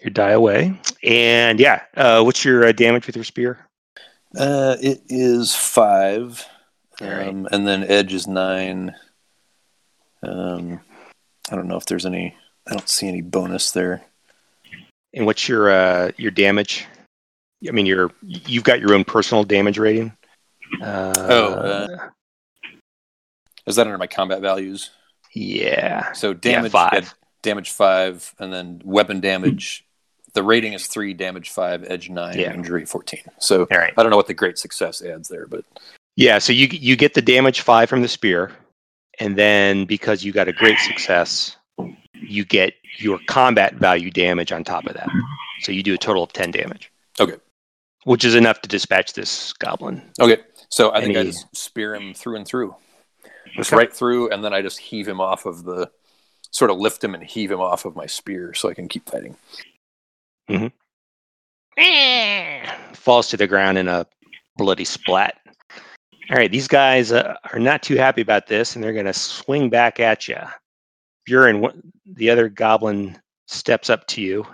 your 0.00 0.10
die 0.10 0.30
away. 0.32 0.78
And 1.02 1.58
yeah, 1.58 1.82
uh, 1.96 2.22
what's 2.22 2.44
your 2.44 2.66
uh, 2.66 2.72
damage 2.72 3.06
with 3.06 3.16
your 3.16 3.24
spear? 3.24 3.66
Uh, 4.36 4.76
it 4.80 5.02
is 5.08 5.54
five, 5.54 6.46
All 7.00 7.08
right. 7.08 7.28
um, 7.28 7.48
and 7.50 7.66
then 7.66 7.84
edge 7.84 8.12
is 8.12 8.26
nine. 8.26 8.94
Um, 10.22 10.80
I 11.50 11.56
don't 11.56 11.68
know 11.68 11.76
if 11.76 11.86
there's 11.86 12.04
any. 12.06 12.36
I 12.68 12.72
don't 12.72 12.88
see 12.88 13.08
any 13.08 13.22
bonus 13.22 13.70
there. 13.70 14.02
And 15.14 15.24
what's 15.24 15.48
your 15.48 15.70
uh, 15.70 16.10
your 16.18 16.30
damage? 16.32 16.86
I 17.66 17.70
mean, 17.70 17.86
your 17.86 18.10
you've 18.22 18.64
got 18.64 18.80
your 18.80 18.92
own 18.94 19.04
personal 19.04 19.44
damage 19.44 19.78
rating. 19.78 20.12
Uh, 20.82 21.14
Oh, 21.30 21.52
uh, 21.54 21.86
Is 23.66 23.76
that 23.76 23.86
under 23.86 23.96
my 23.98 24.06
combat 24.06 24.40
values? 24.42 24.90
yeah. 25.32 26.12
So 26.12 26.34
damage 26.34 26.72
five. 26.72 26.90
yeah, 26.92 27.08
damage 27.42 27.70
five, 27.70 28.34
and 28.38 28.52
then 28.52 28.82
weapon 28.84 29.20
damage. 29.20 29.85
The 30.36 30.42
rating 30.42 30.74
is 30.74 30.86
three, 30.86 31.14
damage 31.14 31.48
five, 31.48 31.82
edge 31.90 32.10
nine, 32.10 32.38
Yeah. 32.38 32.52
injury 32.52 32.84
fourteen. 32.84 33.22
So 33.38 33.66
right. 33.70 33.94
I 33.96 34.02
don't 34.02 34.10
know 34.10 34.18
what 34.18 34.26
the 34.26 34.34
great 34.34 34.58
success 34.58 35.00
adds 35.02 35.28
there, 35.30 35.46
but 35.46 35.64
Yeah. 36.14 36.38
So 36.40 36.52
you 36.52 36.68
you 36.70 36.94
get 36.94 37.14
the 37.14 37.22
damage 37.22 37.62
five 37.62 37.88
from 37.88 38.02
the 38.02 38.08
spear, 38.08 38.52
and 39.18 39.34
then 39.36 39.86
because 39.86 40.24
you 40.24 40.32
got 40.32 40.46
a 40.46 40.52
great 40.52 40.78
success, 40.80 41.56
you 42.12 42.44
get 42.44 42.74
your 42.98 43.18
combat 43.28 43.76
value 43.76 44.10
damage 44.10 44.52
on 44.52 44.62
top 44.62 44.84
of 44.84 44.92
that. 44.92 45.08
So 45.62 45.72
you 45.72 45.82
do 45.82 45.94
a 45.94 45.98
total 45.98 46.22
of 46.22 46.34
ten 46.34 46.50
damage. 46.50 46.92
Okay. 47.18 47.36
Which 48.04 48.22
is 48.26 48.34
enough 48.34 48.60
to 48.60 48.68
dispatch 48.68 49.14
this 49.14 49.54
goblin. 49.54 50.02
okay. 50.20 50.42
So 50.68 50.92
I 50.92 51.00
think 51.00 51.16
I 51.16 51.22
just 51.22 51.46
spear 51.56 51.94
him 51.94 52.12
through 52.12 52.36
and 52.36 52.46
through, 52.46 52.76
just 53.56 53.72
Okay. 53.72 53.78
right 53.78 53.92
through, 53.92 54.28
and 54.32 54.44
then 54.44 54.52
I 54.52 54.60
just 54.60 54.78
heave 54.80 55.08
him 55.08 55.20
off 55.20 55.46
of 55.46 55.64
the, 55.64 55.90
sort 56.50 56.70
of 56.70 56.76
lift 56.76 57.02
him 57.02 57.14
and 57.14 57.24
heave 57.24 57.50
him 57.50 57.60
off 57.60 57.86
of 57.86 57.96
my 57.96 58.04
spear, 58.06 58.52
so 58.52 58.68
I 58.68 58.74
can 58.74 58.86
keep 58.88 59.08
fighting. 59.08 59.36
falls 62.94 63.28
to 63.28 63.36
the 63.36 63.46
ground 63.46 63.78
in 63.78 63.88
a 63.88 64.06
bloody 64.56 64.84
splat. 64.84 65.38
All 66.30 66.36
right, 66.36 66.50
these 66.50 66.66
guys 66.66 67.12
uh, 67.12 67.36
are 67.52 67.58
not 67.58 67.82
too 67.82 67.96
happy 67.96 68.20
about 68.20 68.48
this, 68.48 68.74
and 68.74 68.82
they're 68.82 68.92
going 68.92 69.06
to 69.06 69.12
swing 69.12 69.70
back 69.70 70.00
at 70.00 70.26
you. 70.26 70.38
Buren, 71.24 71.60
what, 71.60 71.76
the 72.04 72.30
other 72.30 72.48
goblin, 72.48 73.16
steps 73.46 73.88
up 73.88 74.06
to 74.08 74.20
you 74.20 74.44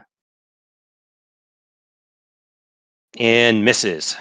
and 3.19 3.65
misses. 3.65 4.17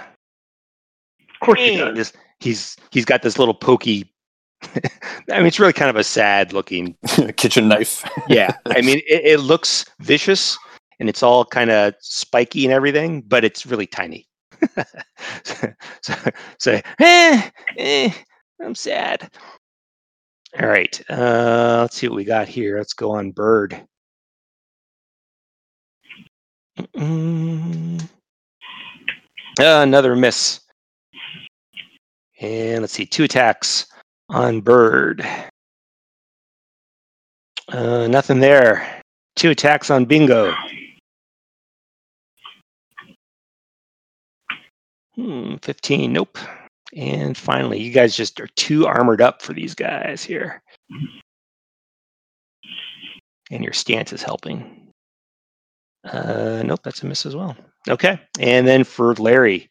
Of 1.20 1.46
course 1.46 1.60
he 1.60 1.78
does. 1.78 1.96
This, 1.96 2.14
he's 2.40 2.78
he's 2.92 3.06
got 3.06 3.22
this 3.22 3.38
little 3.40 3.54
pokey. 3.54 4.12
I 4.64 5.38
mean, 5.38 5.48
it's 5.48 5.60
really 5.60 5.74
kind 5.74 5.90
of 5.90 5.96
a 5.96 6.04
sad 6.04 6.54
looking. 6.54 6.96
Kitchen 7.38 7.68
knife. 7.68 8.08
Yeah, 8.28 8.56
I 8.68 8.82
mean, 8.82 9.00
it, 9.08 9.26
it 9.26 9.40
looks 9.40 9.86
vicious 10.00 10.58
and 11.02 11.10
it's 11.10 11.24
all 11.24 11.44
kind 11.44 11.72
of 11.72 11.96
spiky 12.00 12.64
and 12.64 12.72
everything, 12.72 13.24
but 13.24 13.44
it's 13.44 13.66
really 13.66 13.88
tiny. 13.88 14.28
so, 15.44 15.74
so, 16.04 16.14
so 16.60 16.82
eh, 17.00 17.50
eh, 17.80 18.12
I'm 18.64 18.76
sad. 18.76 19.28
All 20.62 20.68
right, 20.68 21.02
uh, 21.10 21.80
let's 21.82 21.96
see 21.96 22.08
what 22.08 22.16
we 22.16 22.24
got 22.24 22.48
here. 22.48 22.78
Let's 22.78 22.94
go 22.94 23.14
on 23.14 23.32
bird. 23.32 23.82
Uh, 26.96 27.98
another 29.58 30.16
miss. 30.16 30.62
And 32.40 32.82
let's 32.82 32.94
see, 32.94 33.08
two 33.08 33.24
attacks 33.24 33.88
on 34.30 34.62
bird. 34.62 35.26
Uh, 37.70 38.06
nothing 38.06 38.40
there. 38.40 39.02
Two 39.36 39.50
attacks 39.50 39.90
on 39.90 40.06
bingo. 40.06 40.54
Hmm, 45.22 45.58
15, 45.62 46.12
nope. 46.12 46.40
And 46.96 47.38
finally, 47.38 47.80
you 47.80 47.92
guys 47.92 48.16
just 48.16 48.40
are 48.42 48.48
too 48.56 48.88
armored 48.88 49.22
up 49.22 49.44
for 49.44 49.54
these 49.54 49.76
guys 49.76 50.24
here. 50.24 50.64
And 53.52 53.64
your 53.64 53.74
stance 53.74 54.12
is 54.14 54.24
helping. 54.24 54.88
Uh, 56.04 56.64
nope, 56.66 56.80
that's 56.84 57.04
a 57.04 57.06
miss 57.06 57.28
as 57.28 57.36
well. 57.36 57.56
Okay, 57.88 58.20
and 58.40 58.68
then 58.68 58.84
for 58.84 59.14
Larry, 59.16 59.70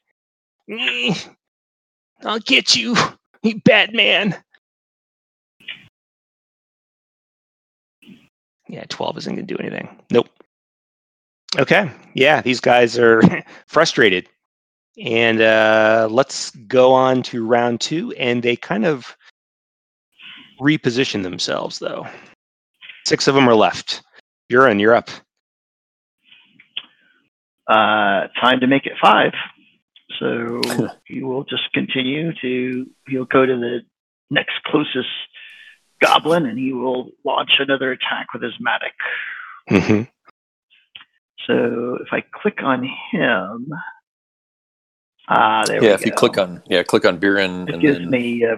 "Eh, 0.70 1.14
I'll 2.22 2.38
get 2.38 2.76
you, 2.76 2.94
you 3.42 3.61
Batman. 3.64 4.36
Yeah, 8.68 8.84
12 8.88 9.18
isn't 9.18 9.34
going 9.34 9.46
to 9.46 9.55
do 9.55 9.61
anything. 9.61 10.01
Nope. 10.12 10.28
Okay, 11.59 11.90
yeah, 12.14 12.40
these 12.40 12.61
guys 12.61 12.96
are 12.96 13.20
frustrated. 13.66 14.28
And 15.01 15.40
uh, 15.40 16.09
let's 16.11 16.51
go 16.51 16.92
on 16.92 17.22
to 17.24 17.44
round 17.44 17.80
two. 17.80 18.12
And 18.12 18.42
they 18.42 18.57
kind 18.57 18.84
of 18.84 19.16
reposition 20.61 21.22
themselves, 21.22 21.78
though. 21.78 22.07
Six 23.07 23.26
of 23.26 23.34
them 23.34 23.48
are 23.48 23.55
left. 23.55 24.03
Buren, 24.48 24.78
you're 24.78 24.94
up. 24.94 25.09
Uh, 27.66 28.26
time 28.40 28.61
to 28.61 28.66
make 28.66 28.84
it 28.86 28.92
five. 29.01 29.32
So 30.18 30.61
he 31.07 31.22
will 31.22 31.44
just 31.44 31.72
continue 31.72 32.32
to. 32.40 32.86
He'll 33.09 33.24
go 33.24 33.46
to 33.46 33.57
the 33.57 33.80
next 34.28 34.62
closest 34.66 35.09
goblin, 36.03 36.46
and 36.46 36.59
he 36.59 36.72
will 36.72 37.11
launch 37.24 37.53
another 37.59 37.92
attack 37.92 38.32
with 38.34 38.42
his 38.42 38.55
mattock. 38.61 38.92
Mm-hmm. 39.70 40.03
So 41.46 41.98
if 42.01 42.09
I 42.12 42.22
click 42.42 42.59
on 42.62 42.88
him, 43.12 43.72
ah, 45.31 45.64
there 45.66 45.81
we 45.81 45.87
yeah, 45.87 45.93
go. 45.93 46.01
if 46.01 46.07
you 46.07 46.12
click 46.12 46.39
on 46.39 46.62
yeah, 46.66 46.83
click 46.83 47.05
on 47.05 47.18
Buren 47.18 47.68
it 47.68 47.74
and 47.74 47.83
gives 47.83 47.99
then 47.99 48.11
me 48.11 48.45
uh, 48.45 48.57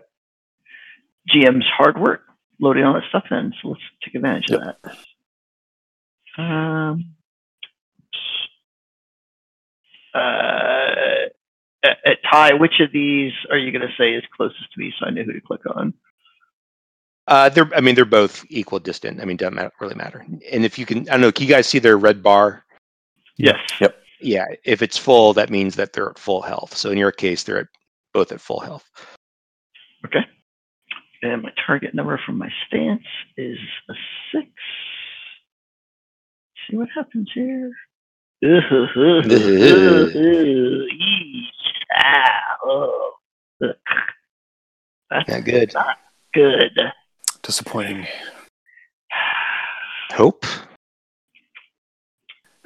GM's 1.33 1.66
hard 1.77 1.99
work 1.99 2.23
loading 2.61 2.85
all 2.85 2.95
that 2.95 3.05
stuff 3.09 3.25
in. 3.31 3.53
So 3.61 3.68
let's 3.68 3.83
take 4.05 4.14
advantage 4.14 4.51
of 4.51 4.61
that. 4.61 6.43
Um, 6.43 7.14
uh, 10.14 11.29
at, 11.83 11.99
at 12.05 12.18
Ty, 12.31 12.55
which 12.55 12.81
of 12.81 12.93
these 12.93 13.33
are 13.51 13.59
you 13.59 13.73
going 13.73 13.87
to 13.87 13.95
say 13.99 14.14
is 14.14 14.23
closest 14.35 14.73
to 14.73 14.81
me 14.81 14.93
so 14.99 15.07
I 15.07 15.11
know 15.11 15.23
who 15.23 15.33
to 15.33 15.41
click 15.41 15.62
on? 15.75 15.95
Uh, 17.27 17.49
they're, 17.49 17.70
I 17.75 17.81
mean, 17.81 17.95
they're 17.95 18.05
both 18.05 18.45
equal 18.49 18.79
distant. 18.79 19.20
I 19.20 19.25
mean, 19.25 19.37
doesn't 19.37 19.55
matter, 19.55 19.73
really 19.81 19.95
matter. 19.95 20.25
And 20.51 20.64
if 20.64 20.79
you 20.79 20.87
can, 20.87 21.09
I 21.09 21.12
don't 21.12 21.20
know, 21.20 21.33
can 21.33 21.47
you 21.47 21.53
guys 21.53 21.66
see 21.66 21.79
their 21.79 21.97
red 21.97 22.23
bar? 22.23 22.64
Yes. 23.37 23.59
Yep. 23.81 23.97
Yeah, 24.23 24.47
if 24.64 24.83
it's 24.83 24.97
full, 24.99 25.33
that 25.35 25.51
means 25.51 25.77
that 25.77 25.93
they're 25.93 26.11
at 26.11 26.18
full 26.18 26.43
health. 26.43 26.77
So 26.77 26.91
in 26.91 26.99
your 26.99 27.12
case, 27.12 27.43
they're 27.43 27.59
at, 27.59 27.66
both 28.14 28.33
at 28.33 28.41
full 28.41 28.61
health. 28.61 28.89
Okay. 30.07 30.25
And 31.23 31.43
my 31.43 31.51
target 31.66 31.95
number 31.95 32.20
from 32.25 32.39
my 32.39 32.49
stance 32.66 33.03
is 33.37 33.59
a 33.89 33.95
six. 34.33 34.49
See 36.70 36.77
what 36.77 36.89
happens 36.95 37.31
here. 37.35 37.73
Ugh. 38.45 38.89
That's 45.11 45.29
Yeah, 45.29 45.41
good. 45.41 45.75
good. 46.35 46.73
disappointing. 47.43 48.07
Hope. 50.12 50.45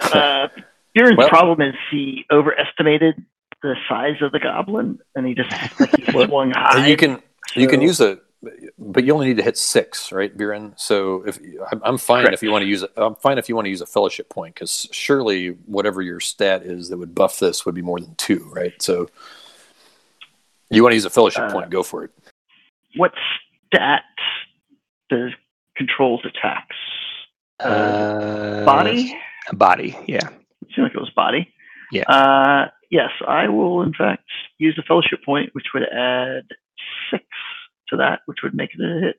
Uh, 0.00 0.48
Buren's 0.96 1.16
Well- 1.18 1.28
problem 1.28 1.60
is 1.60 1.74
he 1.90 2.24
overestimated 2.32 3.22
the 3.62 3.74
size 3.88 4.20
of 4.22 4.32
the 4.32 4.38
goblin, 4.40 4.98
and 5.14 5.26
he 5.26 5.34
just 5.34 5.50
like 5.78 5.94
he 5.96 6.12
Well, 6.14 6.26
swung 6.26 6.48
And 6.48 6.56
high. 6.56 6.86
you 6.86 6.96
can 6.96 7.22
you 7.54 7.68
can 7.68 7.80
use 7.82 8.00
a, 8.00 8.18
but 8.78 9.04
you 9.04 9.12
only 9.12 9.28
need 9.28 9.36
to 9.38 9.42
hit 9.42 9.56
six, 9.58 10.10
right, 10.12 10.34
Buren? 10.36 10.72
So 10.76 11.22
if 11.26 11.38
I'm, 11.72 11.80
I'm 11.84 11.98
fine 11.98 12.22
Correct. 12.24 12.34
if 12.34 12.42
you 12.42 12.50
want 12.50 12.62
to 12.62 12.68
use 12.68 12.82
it, 12.82 12.90
I'm 12.96 13.14
fine 13.16 13.38
if 13.38 13.48
you 13.48 13.54
want 13.54 13.66
to 13.66 13.70
use 13.70 13.80
a 13.82 13.86
fellowship 13.86 14.28
point 14.30 14.54
because 14.54 14.88
surely 14.92 15.48
whatever 15.66 16.00
your 16.02 16.20
stat 16.20 16.62
is 16.62 16.88
that 16.90 16.96
would 16.98 17.14
buff 17.14 17.38
this 17.38 17.64
would 17.66 17.74
be 17.74 17.82
more 17.82 18.00
than 18.00 18.14
two, 18.16 18.48
right? 18.54 18.80
So 18.80 19.08
you 20.70 20.82
want 20.82 20.92
to 20.92 20.96
use 20.96 21.04
a 21.04 21.10
fellowship 21.10 21.44
Uh, 21.44 21.52
point, 21.52 21.70
go 21.70 21.82
for 21.82 22.04
it. 22.04 22.10
what 22.96 23.12
stat 23.66 24.02
does 25.10 25.30
controls 25.76 26.20
attacks? 26.24 26.76
Uh, 27.60 28.64
Body? 28.64 29.16
Body, 29.52 29.96
yeah. 30.06 30.28
It 30.76 30.80
seemed 30.80 30.84
like 30.86 30.94
it 30.94 31.00
was 31.00 31.10
body. 31.10 31.52
Yeah. 31.92 32.02
Uh, 32.10 32.68
yes, 32.90 33.10
I 33.26 33.48
will 33.48 33.82
in 33.82 33.94
fact 33.94 34.24
use 34.58 34.74
the 34.76 34.82
fellowship 34.82 35.24
point, 35.24 35.50
which 35.52 35.66
would 35.74 35.84
add 35.84 36.42
six 37.10 37.24
to 37.88 37.96
that, 37.96 38.20
which 38.26 38.38
would 38.42 38.54
make 38.54 38.70
it 38.74 38.80
a 38.80 39.00
hit. 39.00 39.16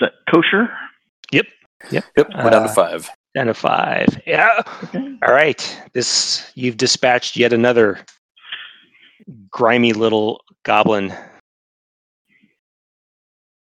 that 0.00 0.12
kosher? 0.32 0.70
Yep, 1.32 1.46
Yep. 1.90 2.04
Yep. 2.16 2.28
we're 2.36 2.50
down 2.50 2.62
to 2.62 2.68
uh, 2.70 2.74
five. 2.74 3.10
Down 3.34 3.46
to 3.46 3.54
five. 3.54 4.06
Yeah. 4.26 4.62
Okay. 4.84 5.16
All 5.26 5.32
right. 5.34 5.82
This 5.92 6.50
you've 6.54 6.76
dispatched 6.76 7.36
yet 7.36 7.52
another 7.52 8.00
grimy 9.50 9.92
little 9.92 10.40
goblin. 10.64 11.12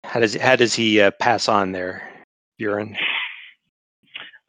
How 0.05 0.21
does 0.21 0.35
how 0.37 0.57
does 0.57 0.75
he 0.75 1.01
uh, 1.01 1.11
pass 1.13 1.49
on 1.49 1.73
there, 1.73 2.09
Buren? 2.59 2.97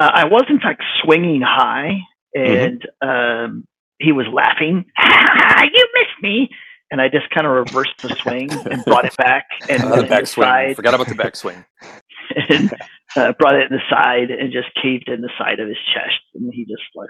Uh, 0.01 0.09
I 0.13 0.25
was 0.25 0.45
in 0.49 0.59
fact 0.59 0.81
swinging 1.03 1.41
high, 1.41 1.99
and 2.33 2.81
um, 3.01 3.65
he 3.99 4.11
was 4.11 4.25
laughing. 4.33 4.85
you 4.99 5.87
missed 5.93 6.21
me, 6.23 6.49
and 6.89 6.99
I 6.99 7.07
just 7.07 7.29
kind 7.29 7.45
of 7.45 7.53
reversed 7.53 8.01
the 8.01 8.09
swing 8.15 8.51
and 8.51 8.83
brought 8.85 9.05
it 9.05 9.15
back 9.17 9.45
and 9.69 9.83
Uh, 9.83 9.87
the 9.89 9.93
in 9.93 9.99
the 10.09 10.15
backswing. 10.15 10.41
side, 10.43 10.75
Forgot 10.75 10.93
about 10.95 11.07
the 11.07 11.13
backswing. 11.15 11.63
and 12.49 12.73
uh, 13.15 13.33
brought 13.37 13.55
it 13.55 13.71
in 13.71 13.77
the 13.77 13.83
side 13.89 14.31
and 14.31 14.51
just 14.51 14.69
caved 14.81 15.07
in 15.07 15.21
the 15.21 15.29
side 15.37 15.59
of 15.59 15.67
his 15.67 15.77
chest, 15.93 16.19
and 16.33 16.51
he 16.53 16.65
just 16.65 16.81
like 16.95 17.09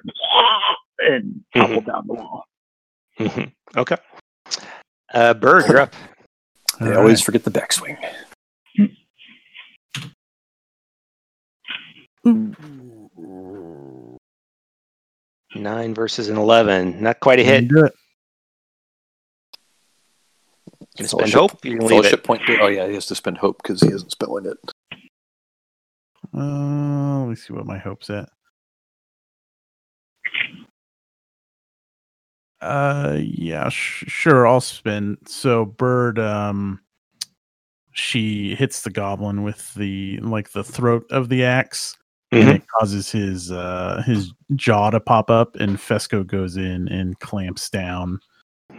and 0.99 1.41
toppled 1.55 1.85
down 1.85 2.03
the 2.07 2.13
wall. 2.15 2.43
Mhm. 3.19 3.53
Okay. 3.77 3.97
Uh, 5.13 5.33
Bird, 5.33 5.65
you're 5.67 5.79
up. 5.79 5.93
I 6.81 6.95
always 6.95 7.19
right. 7.19 7.25
forget 7.25 7.43
the 7.45 7.51
backswing. 7.51 7.97
Nine 12.23 12.57
versus 15.93 16.29
an 16.29 16.37
eleven. 16.37 17.01
Not 17.01 17.19
quite 17.19 17.39
a 17.39 17.43
hit. 17.43 17.67
do 17.67 17.85
it. 17.85 17.93
Gonna 20.97 21.07
spend 21.07 21.31
Fellowship- 21.31 21.39
hope. 21.51 21.65
You're 21.65 21.79
gonna 21.79 21.95
leave 21.95 22.13
it. 22.13 22.23
point. 22.23 22.41
Oh 22.61 22.67
yeah, 22.67 22.87
he 22.87 22.93
has 22.93 23.05
to 23.07 23.15
spend 23.15 23.37
hope 23.37 23.57
because 23.61 23.81
he 23.81 23.89
hasn't 23.91 24.11
spent 24.11 24.31
one 24.31 24.45
yet. 24.45 24.57
Uh, 26.33 27.19
let 27.21 27.29
me 27.29 27.35
see 27.35 27.53
what 27.53 27.65
my 27.65 27.77
hope's 27.77 28.09
at. 28.09 28.29
Uh, 32.61 33.17
yeah, 33.19 33.67
sh- 33.69 34.05
sure. 34.07 34.45
I'll 34.47 34.61
spin. 34.61 35.17
So, 35.25 35.65
bird, 35.65 36.19
um, 36.19 36.79
she 37.91 38.53
hits 38.55 38.83
the 38.83 38.91
goblin 38.91 39.41
with 39.43 39.73
the 39.73 40.17
like 40.19 40.51
the 40.51 40.63
throat 40.63 41.05
of 41.09 41.27
the 41.29 41.43
axe, 41.43 41.97
and 42.31 42.47
Mhm. 42.47 42.55
it 42.55 42.63
causes 42.79 43.11
his 43.11 43.51
uh 43.51 44.01
his 44.05 44.33
jaw 44.55 44.89
to 44.89 44.99
pop 44.99 45.29
up, 45.29 45.55
and 45.57 45.77
Fesco 45.77 46.25
goes 46.25 46.57
in 46.57 46.87
and 46.87 47.19
clamps 47.19 47.69
down 47.69 48.19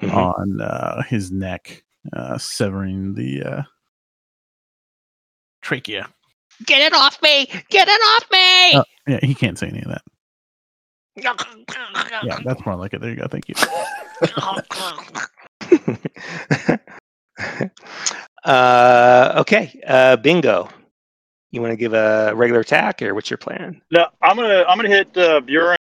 Mhm. 0.01 0.15
on 0.15 0.61
uh 0.61 1.03
his 1.03 1.31
neck, 1.31 1.85
uh, 2.13 2.39
severing 2.39 3.15
the 3.15 3.43
uh 3.43 3.63
trachea. 5.61 6.09
Get 6.67 6.81
it 6.83 6.93
off 6.95 7.21
me! 7.23 7.47
Get 7.71 7.89
it 7.89 8.01
off 8.01 8.31
me! 8.31 8.75
Uh, 8.75 8.85
yeah, 9.07 9.19
he 9.23 9.35
can't 9.35 9.59
say 9.59 9.69
any 9.69 9.81
of 9.81 9.89
that. 9.89 10.03
Yeah, 11.17 12.39
that's 12.45 12.65
more 12.65 12.77
like 12.77 12.95
it. 12.95 13.01
There 13.01 13.11
you 13.11 13.17
go. 13.17 13.27
Thank 13.27 13.49
you. 13.49 13.55
uh, 18.45 19.35
okay. 19.41 19.81
Uh, 19.87 20.17
bingo. 20.17 20.69
You 21.53 21.61
want 21.61 21.73
to 21.73 21.77
give 21.77 21.93
a 21.93 22.33
regular 22.35 22.61
attack, 22.61 23.03
or 23.03 23.15
what's 23.15 23.29
your 23.31 23.37
plan? 23.37 23.83
No, 23.91 24.07
I'm 24.23 24.37
gonna 24.37 24.65
I'm 24.67 24.79
gonna 24.79 24.89
hit 24.89 25.17
uh, 25.19 25.41
Buren 25.41 25.77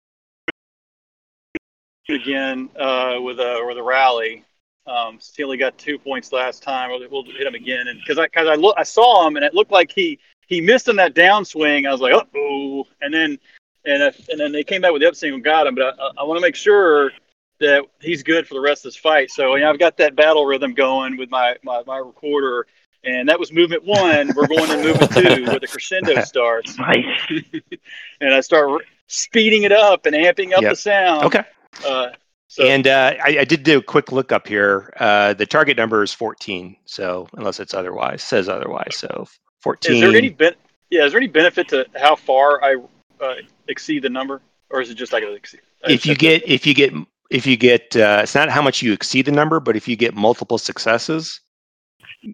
again 2.07 2.69
uh, 2.79 3.17
with 3.19 3.39
a 3.39 3.61
with 3.67 3.77
a 3.77 3.83
rally. 3.83 4.45
Um, 4.85 5.19
he 5.35 5.43
only 5.43 5.57
got 5.57 5.77
two 5.77 5.99
points 5.99 6.31
last 6.31 6.63
time. 6.63 6.89
We'll, 6.89 7.05
we'll 7.11 7.25
hit 7.25 7.45
him 7.45 7.53
again, 7.53 7.89
and 7.89 7.99
because 7.99 8.17
I 8.17 8.27
because 8.27 8.47
I 8.47 8.55
look 8.55 8.75
I 8.77 8.83
saw 8.83 9.27
him 9.27 9.35
and 9.35 9.43
it 9.43 9.53
looked 9.53 9.71
like 9.71 9.91
he 9.91 10.19
he 10.47 10.61
missed 10.61 10.87
on 10.87 10.95
that 10.95 11.13
downswing. 11.13 11.85
I 11.85 11.91
was 11.91 11.99
like, 11.99 12.13
oh, 12.13 12.87
and 13.01 13.13
then 13.13 13.37
and 13.83 14.03
uh, 14.03 14.11
and 14.29 14.39
then 14.39 14.53
they 14.53 14.63
came 14.63 14.81
back 14.81 14.93
with 14.93 15.01
the 15.01 15.09
upswing 15.09 15.33
and 15.33 15.43
got 15.43 15.67
him. 15.67 15.75
But 15.75 15.99
I, 15.99 16.21
I 16.21 16.23
want 16.23 16.37
to 16.37 16.41
make 16.41 16.55
sure 16.55 17.11
that 17.59 17.83
he's 17.99 18.23
good 18.23 18.47
for 18.47 18.53
the 18.53 18.61
rest 18.61 18.85
of 18.85 18.93
this 18.93 18.95
fight. 18.95 19.31
So 19.31 19.55
you 19.55 19.61
know, 19.63 19.69
I've 19.69 19.79
got 19.79 19.97
that 19.97 20.15
battle 20.15 20.45
rhythm 20.45 20.73
going 20.73 21.17
with 21.17 21.29
my 21.29 21.57
my, 21.61 21.83
my 21.85 21.97
recorder. 21.97 22.67
And 23.03 23.29
that 23.29 23.39
was 23.39 23.51
movement 23.51 23.83
one. 23.85 24.31
We're 24.35 24.47
going 24.47 24.67
to 24.67 24.77
movement 24.83 25.11
two, 25.11 25.45
where 25.45 25.59
the 25.59 25.67
crescendo 25.67 26.21
starts 26.25 26.77
Nice. 26.77 27.05
and 28.21 28.33
I 28.33 28.41
start 28.41 28.83
speeding 29.07 29.63
it 29.63 29.71
up 29.71 30.05
and 30.05 30.15
amping 30.15 30.53
up 30.53 30.61
Yep. 30.61 30.71
the 30.71 30.75
sound. 30.75 31.23
Okay. 31.25 31.43
Uh, 31.85 32.09
so 32.47 32.63
and 32.65 32.87
uh, 32.87 33.13
I, 33.23 33.39
I 33.39 33.45
did 33.45 33.63
do 33.63 33.77
a 33.77 33.81
quick 33.81 34.11
look 34.11 34.31
up 34.31 34.47
here. 34.47 34.93
Uh, 34.99 35.33
the 35.33 35.45
target 35.45 35.77
number 35.77 36.01
is 36.01 36.13
14. 36.13 36.75
So 36.85 37.27
unless 37.33 37.59
it's 37.59 37.73
otherwise 37.73 38.23
says 38.23 38.49
otherwise, 38.49 38.95
so 38.95 39.27
14. 39.61 39.95
is 39.95 40.01
there 40.01 40.15
any 40.15 40.29
ben- 40.29 40.55
yeah? 40.89 41.05
Is 41.05 41.11
there 41.11 41.19
any 41.19 41.27
benefit 41.27 41.67
to 41.69 41.85
how 41.95 42.15
far 42.15 42.63
I 42.63 42.77
uh, 43.21 43.33
exceed 43.67 44.03
the 44.03 44.09
number, 44.09 44.41
or 44.69 44.81
is 44.81 44.89
it 44.89 44.95
just 44.95 45.13
I 45.13 45.19
gotta 45.19 45.33
exceed? 45.33 45.61
I 45.85 45.91
if 45.91 46.05
you 46.05 46.15
get 46.15 46.47
if 46.47 46.65
you 46.65 46.73
get 46.73 46.93
if 47.29 47.45
you 47.45 47.57
get 47.57 47.95
uh, 47.95 48.21
it's 48.23 48.33
not 48.35 48.49
how 48.49 48.61
much 48.61 48.81
you 48.81 48.93
exceed 48.93 49.25
the 49.25 49.31
number 49.31 49.59
but 49.59 49.75
if 49.75 49.87
you 49.87 49.95
get 49.97 50.15
multiple 50.15 50.57
successes 50.57 51.41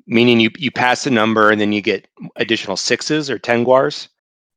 meaning 0.07 0.39
you 0.39 0.49
you 0.57 0.71
pass 0.71 1.03
the 1.03 1.11
number 1.11 1.51
and 1.51 1.59
then 1.59 1.71
you 1.73 1.81
get 1.81 2.07
additional 2.37 2.77
sixes 2.77 3.29
or 3.29 3.37
Tengwars 3.39 4.07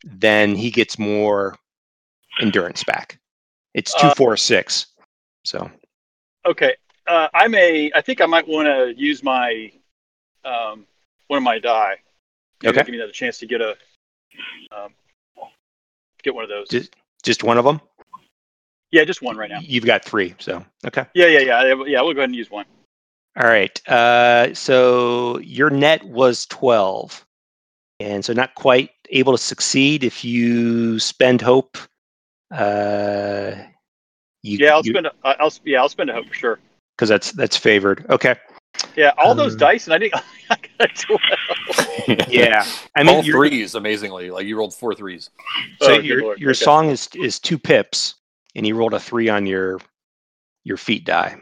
then 0.04 0.54
he 0.54 0.70
gets 0.70 0.98
more 0.98 1.56
endurance 2.40 2.84
back 2.84 3.18
it's 3.74 3.92
two 3.94 4.06
Uh, 4.08 4.14
four 4.14 4.36
six 4.36 4.86
so 5.44 5.70
okay, 6.44 6.74
uh, 7.06 7.28
I 7.34 7.46
may. 7.48 7.90
I 7.94 8.00
think 8.00 8.20
I 8.20 8.26
might 8.26 8.46
want 8.48 8.66
to 8.66 8.94
use 9.00 9.22
my 9.22 9.70
um, 10.44 10.86
one 11.28 11.36
of 11.38 11.42
my 11.44 11.58
die. 11.60 11.96
Maybe 12.62 12.70
Okay. 12.70 12.84
Give 12.84 12.92
me 12.92 12.98
another 12.98 13.12
chance 13.12 13.38
to 13.38 13.46
get 13.46 13.60
a 13.60 13.76
um, 14.76 14.92
get 16.22 16.34
one 16.34 16.42
of 16.44 16.50
those. 16.50 16.68
just 16.68 16.96
just 17.22 17.44
one 17.44 17.58
of 17.58 17.64
them 17.64 17.80
yeah, 18.92 19.04
just 19.04 19.22
one 19.22 19.36
right 19.36 19.50
now. 19.50 19.58
you've 19.60 19.84
got 19.84 20.04
three 20.04 20.34
so 20.38 20.64
okay 20.86 21.06
Yeah, 21.14 21.26
yeah, 21.26 21.40
yeah, 21.40 21.74
yeah. 21.86 22.00
We'll 22.02 22.14
go 22.14 22.20
ahead 22.20 22.30
and 22.30 22.36
use 22.36 22.50
one. 22.50 22.64
All 23.36 23.46
right 23.48 23.80
uh, 23.88 24.54
so 24.54 25.38
your 25.40 25.68
net 25.70 26.02
was 26.04 26.46
12 26.46 27.24
and 28.00 28.24
so 28.24 28.32
not 28.32 28.54
quite 28.54 28.90
able 29.10 29.32
to 29.32 29.38
succeed 29.38 30.04
if 30.04 30.24
you 30.24 30.98
spend 30.98 31.40
hope 31.42 31.76
uh 32.52 33.52
you, 34.42 34.58
Yeah, 34.58 34.74
I'll 34.74 34.82
you- 34.86 34.92
spend. 34.92 35.06
A, 35.06 35.12
I- 35.24 35.36
I'll 35.40 35.52
yeah, 35.64 35.80
I'll 35.80 35.88
spend 35.88 36.08
a 36.10 36.12
hope 36.14 36.28
for 36.28 36.34
sure. 36.34 36.58
because 36.96 37.08
that's 37.08 37.32
that's 37.32 37.56
favored. 37.56 38.06
Okay. 38.08 38.36
Yeah, 38.94 39.12
all 39.18 39.34
those 39.34 39.52
Um, 39.54 39.58
dice, 39.58 39.86
and 39.86 39.94
I 39.94 39.98
didn't. 39.98 40.14
I 40.50 40.56
got 40.78 40.90
a 40.90 40.94
twelve. 40.94 42.28
Yeah. 42.28 42.64
I 42.94 43.02
mean, 43.02 43.16
All 43.16 43.24
your, 43.24 43.36
threes, 43.38 43.74
amazingly. 43.74 44.30
Like 44.30 44.46
you 44.46 44.56
rolled 44.56 44.72
four 44.74 44.94
threes. 44.94 45.30
so 45.82 45.94
Oh, 45.94 45.98
your 45.98 46.22
lord, 46.22 46.38
your 46.38 46.50
okay. 46.50 46.64
song 46.64 46.90
is 46.90 47.08
is 47.16 47.40
two 47.40 47.58
pips, 47.58 48.14
and 48.54 48.64
you 48.64 48.76
rolled 48.76 48.94
a 48.94 49.00
three 49.00 49.28
on 49.28 49.46
your 49.46 49.80
your 50.62 50.76
feat 50.76 51.04
die. 51.04 51.36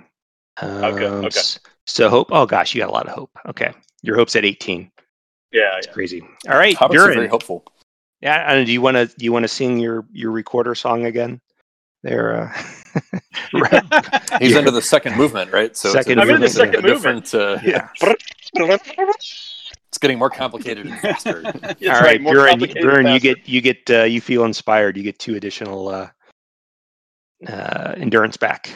Um, 0.63 0.85
okay. 0.85 1.27
s- 1.27 1.59
So 1.87 2.09
hope. 2.09 2.29
Oh 2.31 2.47
gosh, 2.47 2.75
you 2.75 2.81
got 2.81 2.91
a 2.91 2.93
lot 2.93 3.07
of 3.07 3.13
hope. 3.15 3.31
Okay, 3.47 3.73
your 4.03 4.17
hope's 4.17 4.37
at 4.37 4.45
eighteen. 4.45 4.91
Yeah, 5.53 5.77
it's 5.79 5.87
yeah. 5.87 5.93
crazy. 5.93 6.23
All 6.49 6.57
right, 6.57 6.77
Hobbits 6.77 6.99
are 6.99 7.13
very 7.15 7.29
hopeful. 7.29 7.65
Yeah, 8.21 8.51
and 8.51 8.67
do 8.67 8.73
you 8.73 8.81
want 8.81 8.97
to 8.97 9.07
do 9.07 9.25
you 9.25 9.33
want 9.33 9.45
to 9.45 9.49
sing 9.49 9.79
your 9.79 10.07
your 10.13 10.31
recorder 10.31 10.75
song 10.75 11.05
again? 11.07 11.41
There. 12.03 12.37
Uh, 12.43 12.53
He's 14.41 14.53
Yeah. 14.53 14.59
into 14.59 14.71
the 14.71 14.83
second 14.83 15.17
movement, 15.17 15.53
right? 15.53 15.77
So 15.77 15.93
Second 15.93 16.19
it's 16.19 16.19
a, 16.19 16.23
I'm 16.23 16.35
in 16.37 16.41
the 16.41 16.49
second 16.49 16.85
a 16.85 16.89
different. 16.89 17.35
Uh, 17.35 17.59
yeah. 17.65 17.89
it's 18.03 19.99
getting 20.01 20.19
more 20.19 20.31
complicated 20.31 20.87
and 20.87 20.99
faster. 21.01 21.43
All 21.45 22.01
right, 22.01 22.21
more 22.21 22.35
Buren. 22.35 22.51
complicated 22.51 22.83
Buren, 22.83 23.07
you 23.09 23.21
get 23.21 23.49
you 23.49 23.61
get 23.61 23.91
uh, 23.91 24.03
you 24.05 24.21
feel 24.21 24.45
inspired. 24.45 24.97
You 24.97 25.03
get 25.03 25.19
two 25.19 25.37
additional 25.37 25.89
uh, 25.89 26.11
uh, 27.47 27.95
endurance 27.97 28.37
back. 28.37 28.71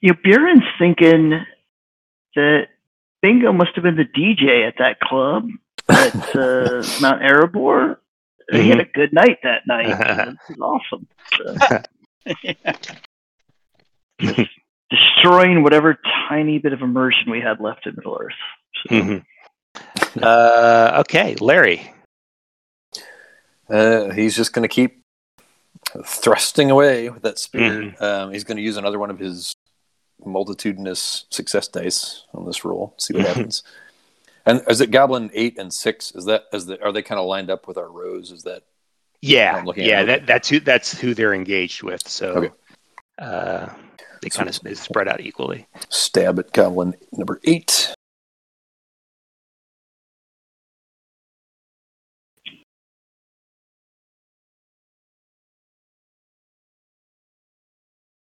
You 0.00 0.12
know, 0.12 0.18
Buren's 0.24 0.64
thinking 0.78 1.44
that 2.34 2.68
Bingo 3.22 3.52
must 3.52 3.72
have 3.74 3.84
been 3.84 3.96
the 3.96 4.04
DJ 4.04 4.66
at 4.66 4.74
that 4.78 5.00
club 5.00 5.48
at 5.88 6.14
uh, 6.36 6.82
Mount 7.00 7.22
Erebor. 7.22 7.96
He 8.50 8.68
had 8.68 8.80
a 8.80 8.84
good 8.84 9.12
night 9.12 9.38
that 9.44 9.66
night. 9.66 9.86
this 10.48 10.56
is 10.56 10.60
awesome. 10.60 11.06
So, 14.22 14.44
destroying 14.90 15.62
whatever 15.62 15.98
tiny 16.28 16.58
bit 16.58 16.74
of 16.74 16.82
immersion 16.82 17.30
we 17.30 17.40
had 17.40 17.58
left 17.58 17.86
in 17.86 17.94
Middle 17.96 18.18
Earth. 18.20 18.34
So, 18.86 18.94
Mhm. 18.94 19.24
Uh, 20.22 20.98
okay, 21.00 21.36
Larry. 21.36 21.90
Uh, 23.70 24.10
he's 24.10 24.36
just 24.36 24.52
going 24.52 24.64
to 24.64 24.68
keep 24.68 25.02
thrusting 26.04 26.70
away 26.70 27.08
with 27.08 27.22
that 27.22 27.38
spear. 27.38 27.70
Mm-hmm. 27.70 28.04
Um, 28.04 28.32
he's 28.32 28.44
going 28.44 28.56
to 28.56 28.62
use 28.62 28.76
another 28.76 28.98
one 28.98 29.10
of 29.10 29.18
his 29.18 29.54
multitudinous 30.24 31.26
success 31.30 31.68
dice 31.68 32.24
on 32.34 32.46
this 32.46 32.64
roll. 32.64 32.94
See 32.98 33.14
what 33.14 33.26
happens. 33.26 33.62
And 34.46 34.62
is 34.68 34.80
it 34.80 34.90
Goblin 34.90 35.30
eight 35.34 35.58
and 35.58 35.72
six? 35.72 36.12
Is 36.14 36.24
that 36.24 36.44
is 36.52 36.66
the 36.66 36.82
are 36.82 36.92
they 36.92 37.02
kind 37.02 37.20
of 37.20 37.26
lined 37.26 37.50
up 37.50 37.68
with 37.68 37.76
our 37.76 37.90
rows? 37.90 38.30
Is 38.30 38.42
that 38.44 38.62
Yeah, 39.20 39.56
I'm 39.56 39.64
looking 39.66 39.84
yeah, 39.84 40.02
that, 40.04 40.26
that's 40.26 40.48
who 40.48 40.60
that's 40.60 40.98
who 40.98 41.14
they're 41.14 41.34
engaged 41.34 41.82
with. 41.82 42.08
So 42.08 42.28
Okay. 42.30 42.50
uh, 43.18 43.68
they 44.22 44.30
kind 44.30 44.48
of 44.48 44.54
spread 44.78 45.08
out 45.08 45.20
equally. 45.20 45.66
stab 45.90 46.38
at 46.38 46.52
Goblin 46.52 46.94
number 47.12 47.40
eight? 47.44 47.94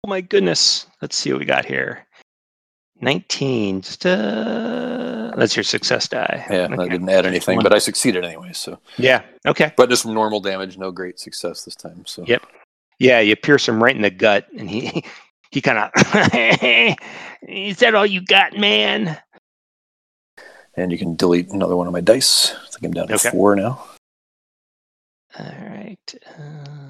My 0.08 0.22
goodness! 0.22 0.88
Let's 1.02 1.16
see 1.16 1.32
what 1.32 1.40
we 1.40 1.46
got 1.46 1.66
here. 1.66 2.06
19. 3.02 3.82
Just, 3.82 4.06
uh, 4.08 5.32
that's 5.38 5.56
your 5.56 5.64
success 5.64 6.08
die. 6.08 6.44
Yeah, 6.50 6.68
I 6.80 6.88
didn't 6.88 7.10
add 7.10 7.28
anything, 7.28 7.62
but 7.62 7.72
I 7.72 7.78
succeeded 7.78 8.26
anyway. 8.26 8.54
So, 8.54 8.80
Yeah. 8.98 9.22
Okay. 9.46 9.72
but 9.78 9.90
just 9.92 10.04
normal 10.06 10.40
damage, 10.40 10.80
no 10.80 10.90
great 10.92 11.20
success 11.20 11.64
this 11.64 11.76
time. 11.76 12.06
So, 12.08 12.24
Yep. 12.26 12.42
Yeah, 12.98 13.20
you 13.20 13.36
pierce 13.36 13.68
him 13.68 13.84
right 13.84 13.96
in 13.96 14.02
the 14.02 14.10
gut, 14.10 14.48
and 14.58 14.68
he 14.68 15.04
he 15.52 15.62
kind 15.62 15.78
of. 15.78 15.92
Is 17.48 17.78
that 17.78 17.94
all 17.94 18.06
you 18.06 18.22
got, 18.26 18.58
man? 18.58 19.18
and 20.76 20.92
you 20.92 20.98
can 21.00 21.16
delete 21.16 21.50
another 21.50 21.76
one 21.76 21.88
of 21.88 21.94
my 21.94 22.02
dice. 22.02 22.54
I 22.54 22.68
think 22.70 22.84
I'm 22.86 22.92
down 22.94 23.08
to 23.08 23.16
Okay. 23.16 23.30
four 23.32 23.56
now. 23.56 23.84
All 25.40 25.46
right, 25.46 26.16
uh. 26.40 26.87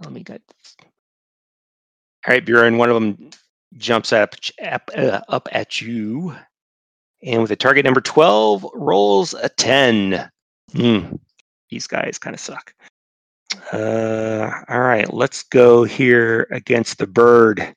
Let 0.00 0.12
me 0.12 0.22
get. 0.22 0.42
All 2.26 2.34
right, 2.34 2.44
Buren. 2.44 2.78
One 2.78 2.90
of 2.90 2.94
them 2.94 3.30
jumps 3.76 4.12
up 4.12 4.34
up, 4.62 4.90
uh, 4.96 5.20
up 5.28 5.48
at 5.52 5.80
you, 5.80 6.34
and 7.22 7.42
with 7.42 7.50
a 7.50 7.56
target 7.56 7.84
number 7.84 8.00
twelve, 8.00 8.66
rolls 8.74 9.34
a 9.34 9.48
ten. 9.48 10.30
Hmm. 10.72 11.14
These 11.70 11.86
guys 11.86 12.18
kind 12.18 12.34
of 12.34 12.40
suck. 12.40 12.74
Uh, 13.72 14.50
all 14.68 14.80
right, 14.80 15.12
let's 15.12 15.42
go 15.44 15.84
here 15.84 16.48
against 16.50 16.98
the 16.98 17.06
bird 17.06 17.74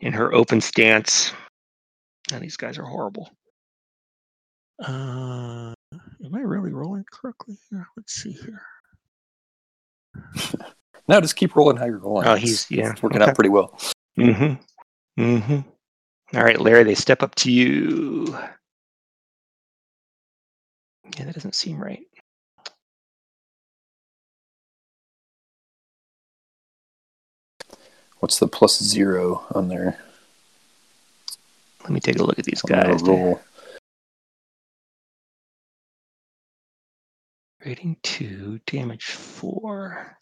in 0.00 0.12
her 0.12 0.34
open 0.34 0.60
stance. 0.60 1.32
And 2.32 2.42
these 2.42 2.56
guys 2.56 2.78
are 2.78 2.84
horrible. 2.84 3.30
Uh, 4.82 5.74
am 5.92 6.34
I 6.34 6.40
really 6.40 6.72
rolling 6.72 7.04
correctly 7.10 7.58
here? 7.70 7.86
Let's 7.96 8.14
see 8.14 8.32
here. 8.32 8.62
No, 11.08 11.20
just 11.20 11.36
keep 11.36 11.56
rolling 11.56 11.76
how 11.76 11.84
you're 11.86 11.98
rolling. 11.98 12.26
Oh, 12.26 12.32
It's- 12.34 12.42
he's- 12.42 12.70
yeah, 12.70 12.90
it's 12.92 13.02
working 13.02 13.20
okay. 13.22 13.30
out 13.30 13.34
pretty 13.34 13.50
well. 13.50 13.78
Mm-hmm. 14.18 15.22
Mm-hmm. 15.22 15.68
All 16.36 16.42
right, 16.44 16.60
Larry, 16.60 16.84
they 16.84 16.94
step 16.94 17.22
up 17.22 17.34
to 17.36 17.50
you. 17.52 18.26
Yeah, 21.18 21.24
that 21.24 21.34
doesn't 21.34 21.54
seem 21.54 21.78
right. 21.82 22.06
What's 28.20 28.38
the 28.38 28.46
plus 28.48 28.80
zero 28.82 29.44
on 29.54 29.68
there? 29.68 29.98
Let 31.82 31.90
me 31.90 32.00
take 32.00 32.18
a 32.18 32.22
look 32.22 32.38
at 32.38 32.44
these 32.44 32.62
guys. 32.62 33.02
roll. 33.02 33.40
Rating 37.64 37.96
two, 38.02 38.60
damage 38.66 39.06
four. 39.06 40.16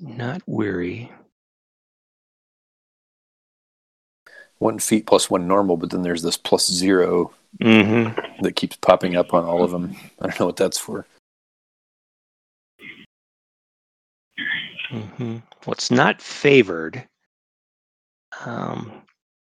Not 0.00 0.42
weary. 0.46 1.12
One 4.58 4.78
feat 4.78 5.06
plus 5.06 5.30
one 5.30 5.46
normal, 5.48 5.76
but 5.76 5.90
then 5.90 6.02
there's 6.02 6.22
this 6.22 6.36
plus 6.36 6.70
zero 6.70 7.32
Mm-hmm. 7.60 8.44
that 8.44 8.54
keeps 8.54 8.76
popping 8.76 9.16
up 9.16 9.34
on 9.34 9.44
all 9.44 9.64
of 9.64 9.72
them. 9.72 9.96
I 10.20 10.28
don't 10.28 10.38
know 10.38 10.46
what 10.46 10.56
that's 10.56 10.78
for. 10.78 11.04
Mm-hmm. 14.92 15.38
What's 15.64 15.90
not 15.90 16.22
favored, 16.22 17.04
um, 18.44 18.92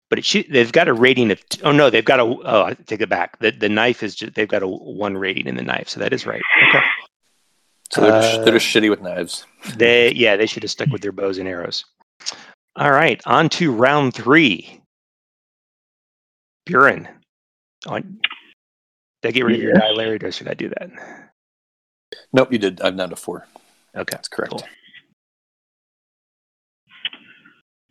but 0.08 0.18
it 0.18 0.24
should, 0.24 0.46
they've 0.50 0.72
got 0.72 0.88
a 0.88 0.92
rating 0.94 1.30
of. 1.30 1.46
T- 1.48 1.60
oh 1.62 1.72
no, 1.72 1.90
they've 1.90 2.04
got 2.04 2.20
a. 2.20 2.24
Oh, 2.24 2.62
I 2.64 2.74
take 2.74 3.00
it 3.00 3.08
back. 3.08 3.38
The 3.38 3.50
the 3.50 3.68
knife 3.68 4.02
is 4.02 4.14
just 4.14 4.34
they've 4.34 4.48
got 4.48 4.62
a 4.62 4.66
one 4.68 5.16
rating 5.16 5.46
in 5.46 5.56
the 5.56 5.62
knife, 5.62 5.88
so 5.88 6.00
that 6.00 6.12
is 6.12 6.26
right. 6.26 6.42
Okay. 6.68 6.84
So 7.92 8.02
they're, 8.02 8.20
just, 8.20 8.40
Uh, 8.40 8.44
they're 8.44 8.54
just 8.54 8.66
shitty 8.66 8.88
with 8.90 9.02
knives. 9.02 9.46
They 9.76 10.12
yeah, 10.12 10.36
they 10.36 10.46
should 10.46 10.62
have 10.62 10.70
stuck 10.70 10.88
with 10.90 11.02
their 11.02 11.12
bows 11.12 11.38
and 11.38 11.48
arrows. 11.48 11.84
All 12.76 12.92
right, 12.92 13.20
on 13.26 13.48
to 13.50 13.72
round 13.72 14.14
three. 14.14 14.80
Buren. 16.66 17.08
On. 17.86 18.20
Did 19.22 19.28
I 19.28 19.32
get 19.32 19.44
rid 19.44 19.56
of 19.56 19.62
your 19.62 19.72
Yes. 19.74 19.82
die, 19.82 19.90
Larry? 19.90 20.18
Or 20.22 20.30
should 20.30 20.48
I 20.48 20.54
do 20.54 20.68
that? 20.68 20.90
Nope, 22.32 22.52
you 22.52 22.58
did. 22.58 22.80
I'm 22.80 22.96
down 22.96 23.10
to 23.10 23.16
four. 23.16 23.46
Okay. 23.96 24.12
That's 24.12 24.28
correct. 24.28 24.52
Cool. 24.52 24.62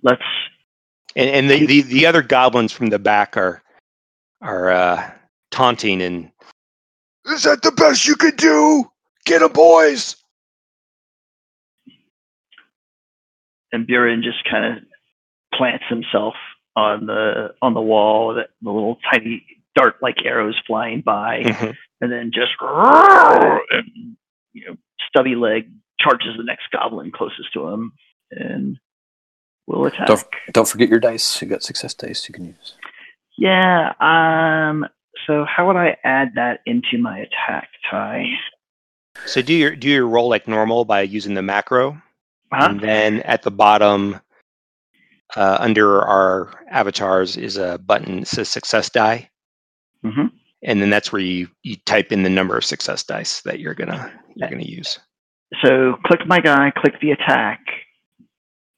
Let's 0.01 0.21
And 1.15 1.29
and 1.29 1.49
the, 1.49 1.65
the, 1.65 1.81
the 1.81 2.05
other 2.05 2.21
goblins 2.21 2.71
from 2.71 2.87
the 2.87 2.99
back 2.99 3.35
are 3.35 3.61
are 4.41 4.69
uh, 4.71 5.11
taunting 5.51 6.01
and 6.01 6.31
is 7.25 7.43
that 7.43 7.61
the 7.61 7.71
best 7.73 8.07
you 8.07 8.15
could 8.15 8.37
do? 8.37 8.85
Get 9.29 9.43
'em, 9.43 9.51
boys. 9.53 10.15
and 13.71 13.85
Buren 13.85 14.23
just 14.23 14.43
kind 14.49 14.65
of 14.65 14.83
plants 15.53 15.83
himself 15.87 16.33
on 16.75 17.05
the 17.05 17.53
on 17.61 17.75
the 17.75 17.81
wall. 17.81 18.33
That 18.33 18.49
the 18.63 18.71
little 18.71 18.97
tiny 19.13 19.45
dart 19.75 19.97
like 20.01 20.15
arrows 20.25 20.59
flying 20.65 21.01
by, 21.01 21.43
Mhm. 21.43 21.75
and 22.01 22.11
then 22.11 22.31
just 22.33 22.53
and 22.61 24.17
you 24.53 24.65
know 24.65 24.75
stubby 25.07 25.35
leg 25.35 25.69
charges 25.99 26.35
the 26.37 26.43
next 26.43 26.71
goblin 26.71 27.11
closest 27.11 27.53
to 27.53 27.67
him 27.67 27.93
and 28.31 28.79
will 29.67 29.85
attack. 29.85 30.07
Don't 30.07 30.25
don't 30.51 30.67
forget 30.67 30.89
your 30.89 30.99
dice. 30.99 31.39
You 31.39 31.47
got 31.47 31.61
success 31.61 31.93
dice 31.93 32.27
you 32.27 32.33
can 32.33 32.45
use. 32.45 32.75
Yeah. 33.37 33.93
Um. 33.99 34.87
So 35.27 35.45
how 35.45 35.67
would 35.67 35.75
I 35.75 35.95
add 36.03 36.33
that 36.35 36.61
into 36.65 36.97
my 36.97 37.19
attack 37.19 37.69
tie? 37.91 38.25
So 39.25 39.41
do 39.41 39.53
your 39.53 39.75
do 39.75 39.89
your 39.89 40.07
roll 40.07 40.29
like 40.29 40.47
normal 40.47 40.85
by 40.85 41.01
using 41.01 41.33
the 41.33 41.41
macro, 41.41 42.01
Huh? 42.51 42.69
and 42.69 42.79
then 42.79 43.21
at 43.21 43.43
the 43.43 43.51
bottom, 43.51 44.19
uh, 45.35 45.57
under 45.59 46.01
our 46.01 46.51
avatars, 46.69 47.37
is 47.37 47.57
a 47.57 47.77
button 47.77 48.21
that 48.21 48.27
says 48.27 48.49
success 48.49 48.89
die, 48.89 49.29
hmm 50.03 50.27
and 50.63 50.81
then 50.81 50.89
that's 50.89 51.13
where 51.13 51.21
you 51.21 51.47
you 51.63 51.77
type 51.85 52.11
in 52.11 52.23
the 52.23 52.29
number 52.29 52.57
of 52.57 52.65
success 52.65 53.03
dice 53.03 53.41
that 53.41 53.59
you're 53.59 53.75
gonna 53.75 54.11
you're 54.35 54.49
gonna 54.49 54.63
use. 54.63 54.99
So 55.63 55.95
click 56.05 56.25
my 56.25 56.39
guy, 56.39 56.71
click 56.75 56.99
the 57.01 57.11
attack. 57.11 57.59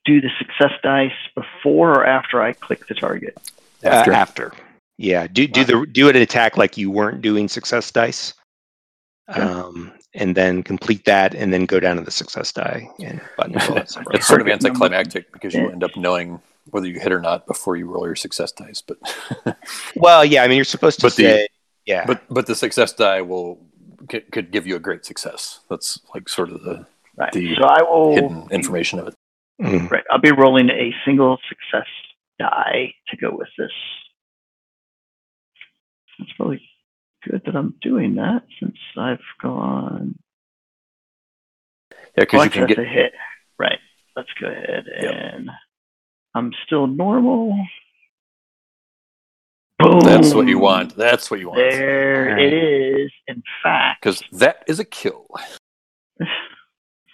Do 0.06 0.20
the 0.22 0.30
success 0.40 0.72
dice 0.84 1.12
before 1.36 1.92
or 1.92 2.06
after 2.06 2.42
I 2.42 2.54
click 2.54 2.88
the 2.88 2.96
target? 2.96 3.38
After. 3.84 4.12
Uh, 4.12 4.16
after. 4.16 4.54
Yeah. 4.98 5.28
Do 5.28 5.48
do 5.48 5.64
the 5.64 5.86
do 5.92 6.10
an 6.10 6.16
attack 6.16 6.58
like 6.58 6.78
you 6.78 6.90
weren't 6.92 7.22
doing 7.22 7.48
success 7.48 7.92
dice. 7.92 8.34
Okay. 9.30 9.42
Um, 9.42 9.92
and 10.14 10.36
then 10.36 10.64
complete 10.64 11.06
that, 11.06 11.34
and 11.36 11.54
then 11.54 11.66
go 11.66 11.80
down 11.80 11.96
to 11.98 12.02
the 12.04 12.12
success 12.12 12.52
die 12.52 12.90
and 13.00 13.22
button. 13.38 13.60
fill 13.60 13.78
it 13.78 13.96
it's 14.14 14.28
sort 14.28 14.42
of 14.42 14.48
anticlimactic 14.48 15.32
because 15.32 15.54
you 15.54 15.70
end 15.70 15.84
up 15.84 15.96
knowing 15.96 16.42
whether 16.70 16.88
you 16.88 17.00
hit 17.00 17.12
or 17.12 17.20
not 17.22 17.48
before 17.48 17.76
you 17.76 17.86
roll 17.88 18.06
your 18.06 18.16
success 18.16 18.52
dice. 18.52 18.82
But 18.82 18.98
well, 19.96 20.24
yeah. 20.26 20.44
I 20.44 20.48
mean, 20.48 20.58
you're 20.58 20.66
supposed 20.66 21.00
to 21.00 21.06
But 21.08 21.16
the- 21.16 21.24
say, 21.24 21.48
yeah. 21.86 22.06
but 22.06 22.22
but 22.30 22.46
the 22.48 22.56
success 22.56 22.94
die 22.94 23.22
will 23.22 23.60
could, 24.10 24.32
could 24.32 24.52
give 24.52 24.66
you 24.68 24.76
a 24.76 24.80
great 24.80 25.06
success. 25.06 25.60
That's 25.70 26.00
like 26.14 26.28
sort 26.30 26.52
of 26.52 26.64
the 26.64 26.86
Right. 27.18 27.32
The 27.34 27.56
so 27.56 27.64
I 27.66 27.82
will. 27.84 28.14
hidden 28.14 28.48
information 28.52 29.00
of 29.00 29.08
it. 29.10 29.16
Mm. 29.62 29.92
Right. 29.92 30.04
I'll 30.12 30.20
be 30.22 30.32
rolling 30.32 30.70
a 30.70 30.94
single 31.06 31.38
success 31.50 31.88
die 32.40 32.94
to 33.10 33.18
go 33.18 33.30
with 33.36 33.50
this. 33.58 33.72
It's 36.20 36.32
probably 36.38 36.62
good 37.28 37.42
that 37.46 37.56
I'm 37.56 37.76
doing 37.82 38.16
that 38.16 38.44
since 38.60 38.78
I've 38.98 39.20
gone. 39.42 40.18
Yeah, 42.18 42.24
because 42.24 42.42
Oh, 42.42 42.44
you 42.44 42.50
can 42.50 42.68
get 42.68 42.80
a 42.80 42.84
hit. 42.86 43.14
Right. 43.58 43.80
Let's 44.16 44.30
go 44.40 44.48
ahead 44.48 44.86
Yep. 45.02 45.14
and 45.14 45.50
I'm 46.36 46.52
still 46.66 46.88
normal. 46.88 47.58
Boom. 49.80 50.00
that's 50.02 50.34
what 50.34 50.48
you 50.48 50.60
want. 50.60 50.96
That's 50.96 51.32
what 51.32 51.40
you 51.40 51.48
want. 51.48 51.58
There 51.60 52.30
Alright. 52.30 52.44
it 52.44 52.54
is. 52.54 53.12
In 53.28 53.42
fact, 53.64 54.02
Because 54.02 54.22
that 54.34 54.64
is 54.68 54.80
a 54.80 54.86
kill. 54.86 55.28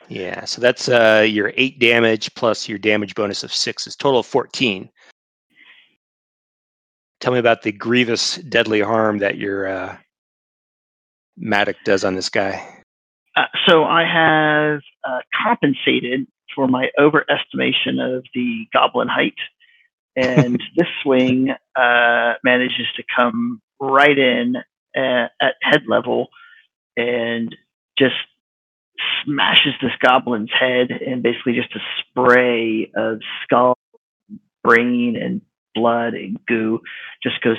Yeah. 0.10 0.46
So 0.46 0.62
that's 0.62 0.88
uh, 0.88 1.26
your 1.30 1.52
eight 1.58 1.80
damage 1.80 2.34
plus 2.34 2.70
your 2.70 2.78
damage 2.78 3.14
bonus 3.14 3.44
of 3.44 3.54
six 3.54 3.86
is 3.88 3.96
total 3.98 4.22
of 4.22 4.26
fourteen. 4.26 4.90
Tell 7.20 7.34
me 7.34 7.40
about 7.40 7.64
the 7.64 7.72
grievous, 7.72 8.36
deadly 8.36 8.82
harm 8.82 9.20
that 9.20 9.38
your 9.38 9.68
uh, 9.68 9.98
Mattock 11.36 11.78
does 11.84 12.04
on 12.04 12.16
this 12.16 12.30
guy. 12.30 12.84
Uh, 13.36 13.46
so 13.68 13.84
I 13.84 14.04
have 14.04 14.82
uh, 15.08 15.20
compensated 15.44 16.28
for 16.56 16.68
my 16.68 16.90
overestimation 17.00 18.00
of 18.00 18.26
the 18.34 18.66
goblin 18.74 19.08
height, 19.08 19.38
and 20.16 20.62
this 20.76 20.88
swing 21.04 21.50
uh, 21.76 22.34
manages 22.44 22.88
to 22.96 23.04
come 23.16 23.62
right 23.80 24.18
in 24.18 24.56
at, 24.96 25.32
at 25.42 25.56
head 25.62 25.84
level 25.88 26.28
and 26.96 27.56
just 27.98 28.16
smashes 29.24 29.74
this 29.82 29.92
goblin's 30.04 30.52
head, 30.52 30.90
and 30.92 31.22
basically 31.22 31.54
just 31.54 31.76
a 31.76 31.80
spray 32.00 32.92
of 32.96 33.20
skull, 33.44 33.78
brain, 34.64 35.16
and 35.16 35.42
blood 35.78 36.14
and 36.14 36.40
goo 36.48 36.82
just 37.24 37.42
goes 37.42 37.58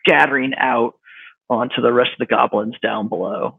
scattering 0.00 0.54
out 0.58 0.94
onto 1.48 1.80
the 1.80 1.92
rest 1.92 2.10
of 2.12 2.18
the 2.18 2.26
goblins 2.26 2.74
down 2.82 3.08
below 3.08 3.58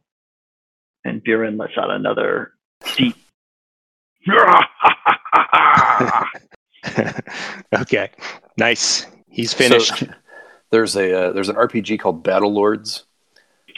and 1.06 1.24
Buren 1.24 1.58
lets 1.58 1.78
out 1.78 1.92
another 1.92 2.52
deep. 2.98 3.16
okay, 7.74 8.10
nice. 8.58 9.06
He's 9.30 9.54
finished. 9.54 10.00
So, 10.00 10.08
there's 10.72 10.96
a 10.96 11.28
uh, 11.28 11.32
there's 11.32 11.50
an 11.50 11.56
RPG 11.56 12.00
called 12.00 12.24
Battle 12.24 12.52
Lords 12.52 13.06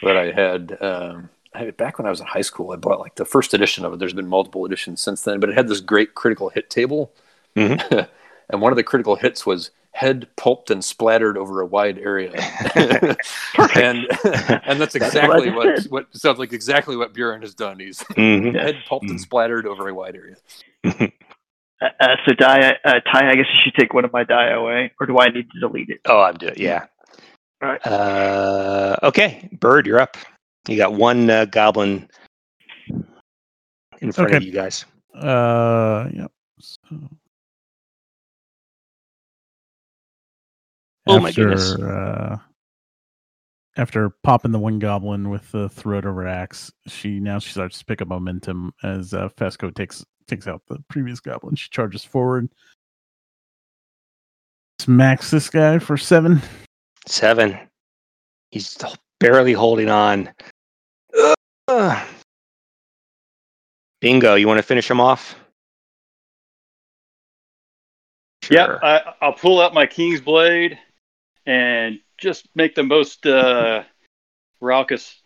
that 0.02 0.16
I 0.18 0.32
had. 0.32 0.78
Um, 0.82 1.30
back 1.76 1.98
when 1.98 2.06
I 2.06 2.10
was 2.10 2.22
in 2.22 2.28
high 2.28 2.42
school. 2.42 2.72
I 2.72 2.76
bought 2.78 3.00
like 3.00 3.16
the 3.16 3.26
first 3.26 3.54
edition 3.54 3.84
of 3.84 3.94
it. 3.94 4.00
There's 4.00 4.14
been 4.14 4.28
multiple 4.28 4.66
editions 4.66 5.02
since 5.02 5.22
then, 5.24 5.40
but 5.40 5.50
it 5.50 5.56
had 5.58 5.68
this 5.68 5.82
great 5.82 6.16
critical 6.16 6.50
hit 6.50 6.70
table, 6.70 7.12
Mhm. 7.56 8.08
and 8.50 8.62
one 8.62 8.72
of 8.72 8.78
the 8.78 8.84
critical 8.84 9.16
hits 9.16 9.45
was 9.45 9.72
head 9.91 10.28
pulped 10.38 10.70
and 10.70 10.84
splattered 10.86 11.38
over 11.38 11.60
a 11.62 11.66
wide 11.66 11.98
area, 11.98 12.32
and 12.76 14.06
and 14.26 14.80
that's 14.80 14.93
That's 14.93 15.16
what 15.16 15.43
exactly 15.43 15.45
just 15.48 15.56
what 15.56 15.78
said. 15.82 15.91
what 15.91 16.16
sounds 16.16 16.39
like 16.39 16.54
exactly 16.54 16.95
what 16.95 17.14
Buren 17.14 17.41
has 17.41 17.54
done. 17.54 17.80
He's 17.80 18.00
Mhm. 18.16 18.54
Head 18.60 18.78
pulped 18.88 19.10
and 19.10 19.20
splattered 19.20 19.66
over 19.66 19.89
a 19.89 19.93
wide 19.93 20.16
area. 20.16 20.36
Uh, 21.80 21.89
uh, 22.00 22.16
so, 22.26 22.34
die, 22.34 22.76
uh, 22.86 23.00
Ty, 23.02 23.30
I 23.30 23.36
guess 23.36 23.45
you 23.54 23.60
should 23.64 23.76
take 23.76 23.93
one 23.93 24.04
of 24.04 24.12
my 24.12 24.24
die 24.24 24.50
away, 24.50 24.91
or 25.00 25.06
do 25.06 25.20
I 25.20 25.28
need 25.28 25.48
to 25.52 25.60
delete 25.60 25.89
it? 25.89 26.00
Oh, 26.06 26.22
I'm 26.22 26.34
doing. 26.36 26.54
It, 26.54 26.60
yeah. 26.60 26.86
All 27.62 27.70
right. 27.70 27.86
Uh, 27.86 28.95
okay, 29.04 29.48
Bird, 29.60 29.86
you're 29.86 30.00
up. 30.00 30.18
You 30.68 30.76
got 30.76 30.93
one 30.93 31.30
uh, 31.30 31.45
goblin 31.45 32.10
in 34.02 34.12
front 34.12 34.34
of 34.34 34.41
you 34.43 34.52
guys. 34.52 34.86
Uh, 35.16 36.08
yep. 36.12 36.32
So, 36.60 36.78
Oh 41.08 41.20
my 41.20 41.32
goodness. 41.32 41.74
Uh, 41.76 42.38
after 43.78 44.10
popping 44.24 44.51
the 44.51 44.60
one 44.60 44.80
goblin 44.80 45.30
with 45.30 45.51
the 45.51 45.70
throat 45.70 46.05
over 46.05 46.28
axe, 46.28 46.72
she 46.88 47.20
now 47.20 47.39
she 47.39 47.51
starts 47.51 47.80
to 47.80 47.86
pick 47.86 48.01
up 48.01 48.08
momentum 48.08 48.74
as 48.84 49.14
uh, 49.14 49.30
Fesco 49.30 49.74
takes 49.74 50.03
takes 50.28 50.47
out 50.47 50.62
the 50.68 50.80
previous 50.89 51.20
goblin. 51.20 51.55
She 51.55 51.70
charges 51.70 52.03
forward, 52.03 52.49
smacks 54.80 55.32
this 55.32 55.49
guy 55.49 55.80
for 55.80 55.97
seven. 55.97 56.41
Seven. 57.05 57.58
He's 58.51 58.78
barely 59.20 59.53
holding 59.53 59.89
on. 59.89 60.30
Ugh. 61.68 62.08
Bingo. 64.01 64.36
You 64.36 64.47
want 64.47 64.58
to 64.60 64.64
finish 64.64 64.89
him 64.89 64.99
off? 65.01 65.36
Yeah, 68.49 68.66
Sure. 68.66 68.86
I, 68.86 69.14
I'll 69.22 69.34
pull 69.34 69.60
out 69.60 69.74
my 69.74 69.86
King's 69.86 70.22
Blade 70.22 70.78
and 71.48 72.00
just 72.18 72.48
make 72.54 72.76
the 72.76 72.84
most 72.84 73.26
uh, 73.26 73.84
raucous 74.62 75.22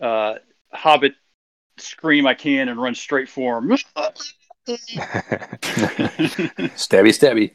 uh, 0.00 0.36
Hobbit 0.72 1.14
scream 1.76 2.26
I 2.26 2.34
can 2.34 2.68
and 2.68 2.80
run 2.80 2.94
straight 2.94 3.28
for 3.28 3.58
him. 3.58 3.68
Stabby, 6.76 7.12
stabby. 7.12 7.54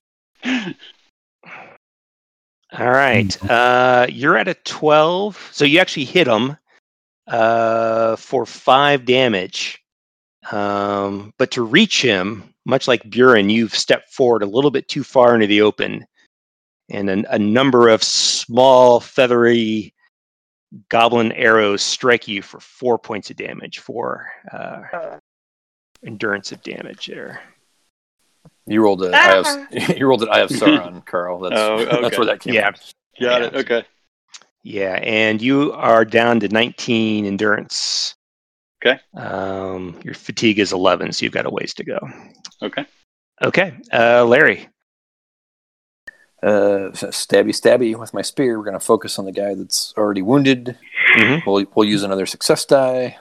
All 2.77 2.91
right. 2.91 3.49
Uh, 3.49 4.05
you're 4.09 4.37
at 4.37 4.47
a 4.47 4.53
12. 4.53 5.49
So 5.51 5.65
you 5.65 5.79
actually 5.79 6.05
hit 6.05 6.27
him 6.27 6.57
uh, 7.27 8.15
for 8.17 8.45
five 8.45 9.05
damage. 9.05 9.81
Um, 10.51 11.33
but 11.37 11.51
to 11.51 11.63
reach 11.63 12.01
him, 12.01 12.53
much 12.65 12.87
like 12.87 13.09
Buren, 13.09 13.49
you've 13.49 13.75
stepped 13.75 14.13
forward 14.13 14.43
a 14.43 14.47
little 14.47 14.71
bit 14.71 14.87
too 14.87 15.03
far 15.03 15.33
into 15.33 15.47
the 15.47 15.61
open. 15.61 16.05
And 16.89 17.09
a, 17.09 17.33
a 17.35 17.39
number 17.39 17.89
of 17.89 18.03
small, 18.03 18.99
feathery 18.99 19.93
goblin 20.89 21.31
arrows 21.33 21.81
strike 21.81 22.27
you 22.27 22.41
for 22.41 22.59
four 22.59 22.97
points 22.99 23.29
of 23.29 23.37
damage 23.37 23.79
for 23.79 24.31
uh, 24.51 25.17
endurance 26.05 26.51
of 26.51 26.61
damage 26.63 27.07
there. 27.07 27.41
You 28.67 28.83
rolled 28.83 29.03
it. 29.03 29.13
I 29.13 29.41
have, 29.41 29.47
you 29.97 30.07
rolled 30.07 30.23
it. 30.23 30.29
I 30.29 30.39
have 30.39 30.49
Sauron, 30.49 31.05
Carl. 31.05 31.39
That's 31.39 31.55
Oh, 31.55 31.79
okay. 31.79 32.01
that's 32.01 32.17
where 32.17 32.27
that 32.27 32.39
came 32.39 32.53
Yeah. 32.53 32.71
from. 32.71 32.79
Got 33.21 33.41
Yeah. 33.41 33.47
it. 33.47 33.55
Okay. 33.55 33.83
Yeah, 34.61 34.99
and 35.01 35.41
you 35.41 35.71
are 35.73 36.03
down 36.05 36.39
to 36.41 36.49
19 36.49 37.25
endurance. 37.25 38.13
Okay. 38.85 38.99
Um, 39.15 39.99
your 40.03 40.13
fatigue 40.13 40.59
is 40.59 40.71
11, 40.73 41.13
so 41.13 41.23
you've 41.23 41.33
got 41.33 41.45
a 41.45 41.49
ways 41.49 41.73
to 41.75 41.83
go. 41.83 41.97
Okay. 42.61 42.85
Okay, 43.41 43.73
uh, 43.93 44.25
Larry. 44.25 44.67
Uh, 46.41 46.91
stabby, 46.93 47.49
stabby 47.49 47.95
with 47.99 48.13
my 48.13 48.21
spear. 48.21 48.57
We're 48.57 48.65
gonna 48.65 48.79
focus 48.79 49.19
on 49.19 49.25
the 49.25 49.31
guy 49.31 49.55
that's 49.55 49.93
already 49.97 50.21
wounded. 50.21 50.77
Mhm. 51.17 51.45
We'll 51.45 51.65
we'll 51.75 51.87
use 51.87 52.03
another 52.03 52.25
success 52.25 52.63
die. 52.65 53.17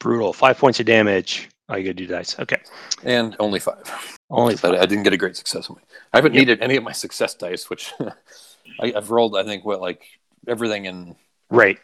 Brutal. 0.00 0.32
Five 0.32 0.58
points 0.58 0.78
of 0.80 0.86
damage. 0.86 1.48
Oh, 1.68 1.76
you 1.76 1.84
gotta 1.84 1.94
do 1.94 2.06
dice. 2.06 2.38
Okay. 2.38 2.58
and 3.04 3.36
only 3.40 3.60
five. 3.60 3.82
Only 4.30 4.54
But 4.54 4.60
five. 4.72 4.74
I 4.80 4.86
didn't 4.86 5.04
get 5.04 5.12
a 5.12 5.16
great 5.18 5.36
success 5.36 5.68
on 5.68 5.76
me. 5.76 5.82
I 6.12 6.18
haven't 6.18 6.34
Yep. 6.34 6.40
needed 6.40 6.62
any 6.62 6.76
of 6.76 6.84
my 6.84 6.92
success 6.92 7.34
dice, 7.34 7.68
which 7.68 7.92
I, 8.80 8.92
I've 8.96 9.10
rolled. 9.10 9.36
I 9.36 9.44
think 9.44 9.64
what 9.64 9.80
like 9.80 10.04
everything 10.46 10.86
in 10.86 11.16
Right. 11.50 11.78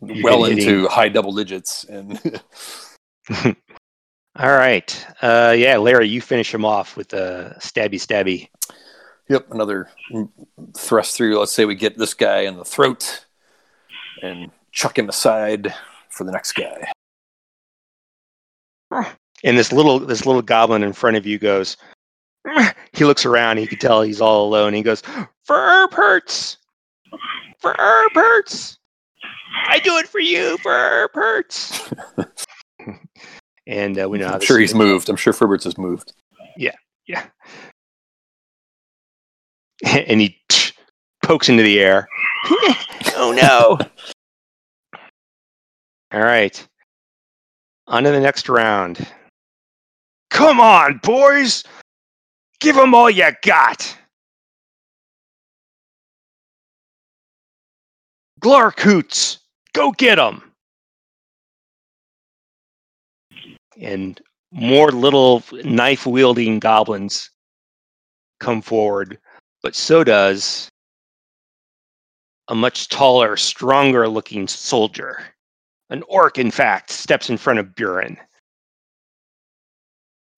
well 0.00 0.44
been 0.44 0.58
into 0.58 0.88
high 0.88 1.08
double 1.08 1.34
digits, 1.34 1.84
and 1.84 2.20
All 4.38 4.52
right. 4.52 5.06
Uh, 5.20 5.54
yeah, 5.58 5.76
Larry, 5.78 6.08
you 6.08 6.20
finish 6.20 6.54
him 6.54 6.64
off 6.64 6.96
with 6.96 7.12
a 7.12 7.56
stabby 7.58 7.94
stabby. 7.94 8.48
yep, 9.28 9.46
another 9.50 9.90
thrust 10.76 11.16
through. 11.16 11.38
Let's 11.38 11.52
say 11.52 11.64
we 11.64 11.74
get 11.74 11.98
this 11.98 12.14
guy 12.14 12.40
in 12.42 12.56
the 12.56 12.64
throat 12.64 13.24
and 14.22 14.50
chuck 14.70 14.98
him 14.98 15.08
aside 15.08 15.74
for 16.10 16.24
the 16.24 16.30
next 16.32 16.52
guy. 16.52 16.90
And 19.44 19.58
this 19.58 19.72
little 19.72 19.98
this 19.98 20.24
little 20.24 20.42
goblin 20.42 20.82
in 20.82 20.92
front 20.92 21.16
of 21.16 21.26
you 21.26 21.38
goes. 21.38 21.76
He 22.92 23.04
looks 23.04 23.24
around. 23.24 23.58
He 23.58 23.66
can 23.66 23.78
tell 23.78 24.02
he's 24.02 24.20
all 24.20 24.46
alone. 24.48 24.74
He 24.74 24.82
goes, 24.82 25.02
"For 25.44 25.56
herb 25.56 25.92
hurts, 25.92 26.56
for 27.60 27.74
herb 27.78 28.12
hurts. 28.12 28.78
I 29.68 29.78
do 29.78 29.98
it 29.98 30.08
for 30.08 30.18
you 30.20 30.58
for 30.58 30.72
herb 30.72 31.10
hurts." 31.14 31.92
and 33.66 34.00
uh, 34.00 34.08
we 34.08 34.18
know 34.18 34.26
I'm 34.26 34.40
sure 34.40 34.58
he's 34.58 34.72
gonna 34.72 34.84
moved. 34.84 35.08
I'm 35.08 35.16
sure 35.16 35.32
Fribberts 35.32 35.64
has 35.64 35.78
moved. 35.78 36.12
Yeah. 36.56 36.74
Yeah. 37.06 37.26
and 39.84 40.20
he 40.20 40.40
pokes 41.22 41.48
into 41.48 41.62
the 41.62 41.80
air. 41.80 42.08
oh 43.16 43.32
no! 43.36 43.78
All 46.12 46.24
right. 46.24 46.66
On 47.86 48.02
to 48.02 48.10
the 48.10 48.20
next 48.20 48.48
round. 48.48 49.06
Come 50.30 50.60
on, 50.60 50.98
boys! 51.02 51.64
Give 52.60 52.76
them 52.76 52.94
all 52.94 53.08
you 53.08 53.30
got! 53.42 53.96
Glarkoots, 58.40 59.38
go 59.72 59.92
get 59.92 60.16
them! 60.16 60.42
And 63.80 64.20
more 64.50 64.90
little 64.90 65.44
knife 65.52 66.06
wielding 66.06 66.58
goblins 66.58 67.30
come 68.40 68.62
forward, 68.62 69.18
but 69.62 69.74
so 69.74 70.02
does 70.04 70.68
a 72.48 72.54
much 72.54 72.88
taller, 72.88 73.36
stronger 73.36 74.08
looking 74.08 74.48
soldier. 74.48 75.22
An 75.90 76.02
orc, 76.08 76.38
in 76.38 76.50
fact, 76.50 76.90
steps 76.90 77.30
in 77.30 77.36
front 77.36 77.58
of 77.58 77.74
Buren. 77.74 78.16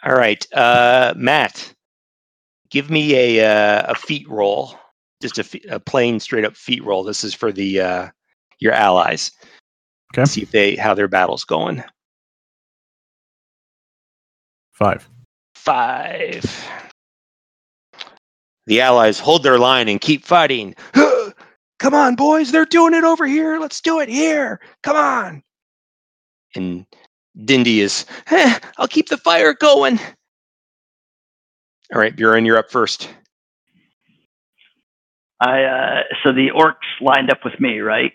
All 0.02 0.14
right, 0.14 0.46
uh, 0.54 1.12
Matt, 1.16 1.72
give 2.70 2.90
me 2.90 3.14
a 3.14 3.46
uh, 3.46 3.92
a 3.92 3.94
feat 3.94 4.28
roll, 4.28 4.74
just 5.20 5.38
a, 5.38 5.60
a 5.70 5.80
plain, 5.80 6.20
straight 6.20 6.44
up 6.44 6.56
feat 6.56 6.82
roll. 6.84 7.04
This 7.04 7.24
is 7.24 7.34
for 7.34 7.52
the 7.52 7.80
uh, 7.80 8.08
your 8.58 8.72
allies. 8.72 9.32
Okay. 10.14 10.24
See 10.24 10.42
if 10.42 10.50
they 10.50 10.76
how 10.76 10.94
their 10.94 11.08
battle's 11.08 11.44
going. 11.44 11.82
Five. 14.72 15.08
Five. 15.54 16.70
The 18.66 18.80
allies 18.80 19.18
hold 19.18 19.42
their 19.42 19.58
line 19.58 19.88
and 19.88 20.00
keep 20.00 20.24
fighting. 20.24 20.74
Come 21.80 21.94
on, 21.94 22.14
boys, 22.14 22.52
they're 22.52 22.66
doing 22.66 22.94
it 22.94 23.04
over 23.04 23.26
here. 23.26 23.58
Let's 23.58 23.80
do 23.80 24.00
it 24.00 24.08
here. 24.08 24.60
Come 24.82 24.96
on. 24.96 25.42
And 26.54 26.86
Dindy 27.44 27.80
is, 27.80 28.04
"Eh, 28.30 28.58
I'll 28.78 28.88
keep 28.88 29.08
the 29.08 29.16
fire 29.16 29.54
going. 29.54 29.98
All 31.92 32.00
right, 32.00 32.14
Buren, 32.14 32.44
you're 32.44 32.58
up 32.58 32.70
first. 32.70 33.10
I 35.40 35.62
uh, 35.64 36.02
so 36.22 36.32
the 36.32 36.50
orcs 36.54 36.74
lined 37.00 37.30
up 37.30 37.44
with 37.44 37.58
me, 37.60 37.80
right? 37.80 38.12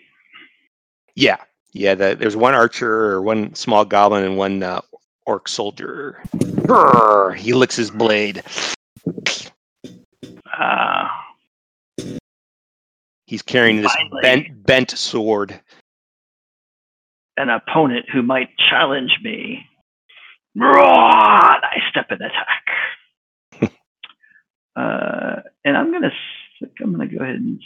Yeah, 1.14 1.36
yeah. 1.72 1.94
The, 1.94 2.14
there's 2.18 2.36
one 2.36 2.54
archer 2.54 2.90
or 3.06 3.20
one 3.22 3.54
small 3.54 3.84
goblin 3.84 4.22
and 4.24 4.36
one 4.36 4.62
uh, 4.62 4.80
orc 5.26 5.48
soldier. 5.48 6.22
He 7.36 7.52
licks 7.52 7.76
his 7.76 7.90
blade. 7.90 8.42
Uh, 10.58 11.08
He's 13.26 13.42
carrying 13.42 13.82
this 13.82 13.92
Finally. 13.92 14.22
bent 14.22 14.64
bent 14.66 14.90
sword. 14.92 15.58
an 17.36 17.50
opponent 17.50 18.06
who 18.12 18.22
might 18.22 18.48
challenge 18.70 19.18
me. 19.22 19.66
Roar! 20.54 20.78
I 20.80 21.78
step 21.90 22.06
and 22.10 22.20
attack. 22.20 22.65
Uh, 24.76 25.42
and 25.64 25.76
I'm 25.76 25.92
gonna 25.92 26.12
I'm 26.82 26.92
gonna 26.92 27.08
go 27.08 27.22
ahead 27.24 27.36
and 27.36 27.60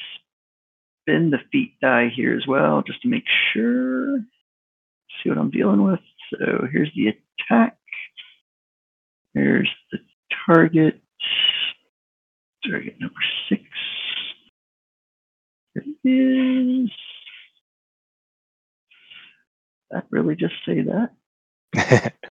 spin 1.02 1.30
the 1.30 1.38
feat 1.52 1.74
die 1.82 2.10
here 2.14 2.36
as 2.36 2.46
well, 2.46 2.82
just 2.86 3.02
to 3.02 3.08
make 3.08 3.24
sure. 3.52 4.18
See 5.22 5.28
what 5.30 5.38
I'm 5.38 5.50
dealing 5.50 5.82
with. 5.82 6.00
So 6.30 6.66
here's 6.72 6.90
the 6.96 7.08
attack. 7.08 7.78
Here's 9.34 9.70
the 9.92 9.98
target. 10.46 11.00
Target 12.68 12.96
number 13.00 13.14
six. 13.48 13.62
Here 15.74 15.84
it 16.04 16.08
is. 16.08 16.90
That 19.90 20.06
really 20.10 20.36
just 20.36 20.54
say 20.66 20.82
that? 21.74 22.12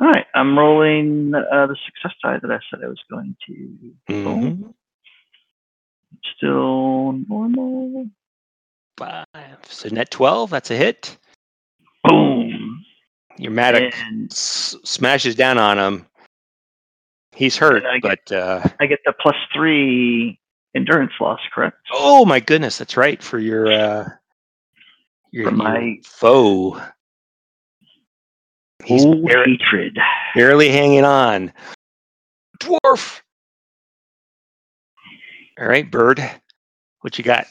All 0.00 0.06
right, 0.06 0.26
I'm 0.34 0.56
rolling 0.58 1.34
uh, 1.34 1.66
the 1.66 1.76
success 1.86 2.16
die 2.22 2.38
that 2.40 2.50
I 2.52 2.58
said 2.70 2.84
I 2.84 2.88
was 2.88 3.00
going 3.10 3.34
to. 3.46 3.92
Mhm. 4.08 4.74
Still 6.36 7.12
normal. 7.28 8.06
Five. 8.96 9.24
So 9.64 9.88
net 9.90 10.10
twelve. 10.10 10.50
That's 10.50 10.70
a 10.70 10.76
hit. 10.76 11.16
Boom. 12.04 12.84
Your 13.38 13.52
mattock 13.52 13.92
And 14.06 14.30
s- 14.32 14.74
smashes 14.84 15.34
down 15.36 15.58
on 15.58 15.78
him. 15.78 16.06
He's 17.34 17.56
hurt, 17.56 17.84
And 17.84 17.86
I 17.86 17.98
get- 17.98 18.20
but 18.26 18.36
uh, 18.36 18.62
I 18.80 18.86
get 18.86 18.98
the 19.04 19.12
plus 19.20 19.36
three 19.54 20.40
endurance 20.74 21.12
loss, 21.20 21.38
correct? 21.54 21.76
oh 21.92 22.24
my 22.24 22.40
goodness, 22.40 22.78
that's 22.78 22.96
right 22.96 23.22
for 23.22 23.38
your 23.38 23.70
uh, 23.72 24.08
your, 25.30 25.46
For 25.50 25.56
my- 25.56 25.78
your 25.78 26.02
foe. 26.04 26.80
He's 28.84 29.04
Old 29.04 29.22
bar- 29.24 29.44
hatred. 29.44 29.98
barely 30.34 30.70
hanging 30.70 31.04
on. 31.04 31.52
Dwarf. 32.60 33.20
All 35.60 35.66
right, 35.66 35.90
bird. 35.90 36.22
What 37.00 37.18
you 37.18 37.24
got? 37.24 37.46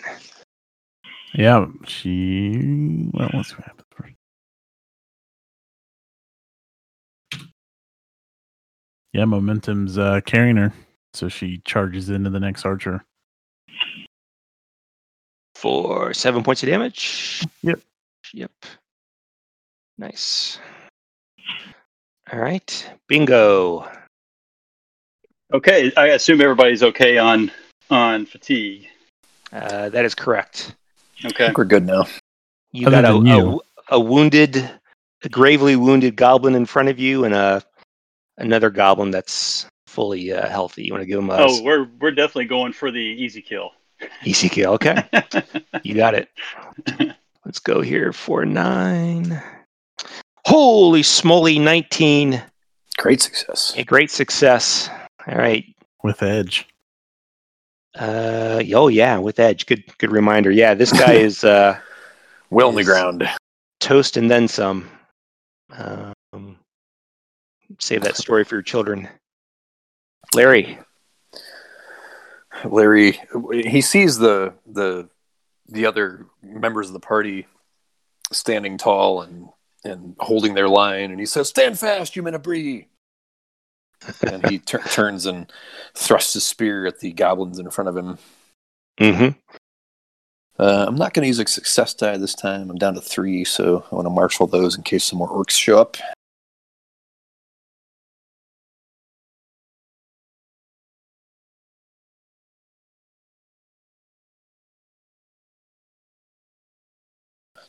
Yeah, 1.33 1.65
she. 1.85 3.09
Well, 3.13 3.29
let's 3.33 3.49
see 3.49 3.55
what 3.55 3.65
happens 3.65 3.87
first. 3.91 4.13
Yeah, 9.13 9.25
momentum's 9.25 9.97
uh, 9.97 10.21
carrying 10.25 10.57
her, 10.57 10.73
so 11.13 11.27
she 11.29 11.59
charges 11.65 12.09
into 12.09 12.29
the 12.29 12.39
next 12.39 12.65
archer. 12.65 13.03
For 15.55 16.13
seven 16.13 16.43
points 16.43 16.61
of 16.63 16.69
damage. 16.69 17.43
Yep. 17.63 17.79
Yep. 18.33 18.51
Nice. 19.97 20.59
All 22.31 22.39
right. 22.39 22.89
Bingo. 23.07 23.87
Okay, 25.53 25.91
I 25.95 26.07
assume 26.07 26.41
everybody's 26.41 26.83
okay 26.83 27.17
on 27.17 27.51
on 27.89 28.25
fatigue. 28.25 28.87
Uh, 29.53 29.87
that 29.89 30.03
is 30.03 30.13
correct. 30.13 30.75
I 31.23 31.27
Okay. 31.27 31.45
think 31.45 31.57
we're 31.57 31.65
good 31.65 31.85
now. 31.85 32.05
You 32.73 32.87
Other 32.87 33.01
got 33.01 33.11
a, 33.15 33.25
you. 33.25 33.61
a 33.89 33.95
a 33.95 33.99
wounded, 33.99 34.57
a 35.23 35.29
gravely 35.29 35.77
wounded 35.77 36.17
goblin 36.17 36.53
in 36.53 36.65
front 36.65 36.89
of 36.89 36.99
you, 36.99 37.23
and 37.23 37.33
a 37.33 37.63
another 38.37 38.69
goblin 38.69 39.09
that's 39.09 39.65
fully 39.87 40.33
uh, 40.33 40.49
healthy. 40.49 40.83
You 40.83 40.91
want 40.91 41.03
to 41.03 41.07
give 41.07 41.19
him 41.19 41.29
a 41.29 41.37
Oh, 41.37 41.63
we're 41.63 41.87
we're 42.01 42.11
definitely 42.11 42.45
going 42.45 42.73
for 42.73 42.91
the 42.91 42.99
easy 42.99 43.41
kill. 43.41 43.71
easy 44.25 44.49
kill. 44.49 44.73
Okay, 44.73 45.01
you 45.83 45.95
got 45.95 46.13
it. 46.13 46.29
Let's 47.45 47.59
go 47.59 47.79
here 47.79 48.11
for 48.11 48.43
nine. 48.43 49.41
Holy 50.47 51.01
smoly, 51.01 51.59
nineteen! 51.59 52.41
Great 52.97 53.21
success. 53.21 53.73
A 53.75 53.83
great 53.83 54.09
success. 54.09 54.89
All 55.27 55.37
right. 55.37 55.65
with 56.03 56.23
edge. 56.23 56.65
Uh, 57.93 58.63
oh 58.73 58.87
yeah, 58.87 59.17
with 59.17 59.39
edge. 59.41 59.65
Good, 59.65 59.83
good 59.97 60.09
reminder. 60.11 60.49
Yeah, 60.49 60.73
this 60.73 60.93
guy 60.93 61.13
is 61.27 61.43
uh, 61.43 61.77
Well 62.49 62.69
on 62.69 62.75
the 62.75 62.85
ground. 62.85 63.27
toast 63.81 64.15
and 64.15 64.31
then 64.31 64.47
some. 64.47 64.89
Um, 65.77 66.57
save 67.79 68.03
that 68.03 68.15
story 68.15 68.45
for 68.45 68.55
your 68.55 68.61
children. 68.61 69.09
Larry. 70.33 70.79
Larry, 72.63 73.19
he 73.51 73.81
sees 73.81 74.17
the 74.17 74.53
the 74.65 75.09
the 75.67 75.85
other 75.85 76.25
members 76.41 76.87
of 76.87 76.93
the 76.93 77.01
party 77.01 77.45
standing 78.31 78.77
tall 78.77 79.21
and 79.23 79.49
and 79.83 80.15
holding 80.19 80.53
their 80.53 80.69
line, 80.69 81.11
and 81.11 81.19
he 81.19 81.25
says, 81.25 81.49
"Stand 81.49 81.79
fast, 81.79 82.15
you 82.15 82.23
men 82.23 82.35
of 82.35 82.43
Bree." 82.43 82.87
and 84.21 84.47
he 84.47 84.59
tur- 84.59 84.79
turns 84.91 85.25
and 85.25 85.51
thrusts 85.95 86.33
his 86.33 86.43
spear 86.43 86.85
at 86.85 86.99
the 86.99 87.13
goblins 87.13 87.59
in 87.59 87.69
front 87.69 87.89
of 87.89 87.97
him. 87.97 88.17
Mm-hmm. 88.99 89.39
Uh, 90.59 90.85
I'm 90.87 90.95
not 90.95 91.13
going 91.13 91.21
to 91.21 91.27
use 91.27 91.39
a 91.39 91.45
success 91.45 91.93
die 91.93 92.17
this 92.17 92.33
time. 92.33 92.69
I'm 92.69 92.77
down 92.77 92.95
to 92.95 93.01
three, 93.01 93.43
so 93.45 93.85
I 93.91 93.95
want 93.95 94.05
to 94.05 94.09
marshal 94.09 94.47
those 94.47 94.75
in 94.75 94.83
case 94.83 95.03
some 95.03 95.19
more 95.19 95.29
orcs 95.29 95.51
show 95.51 95.79
up. 95.79 95.97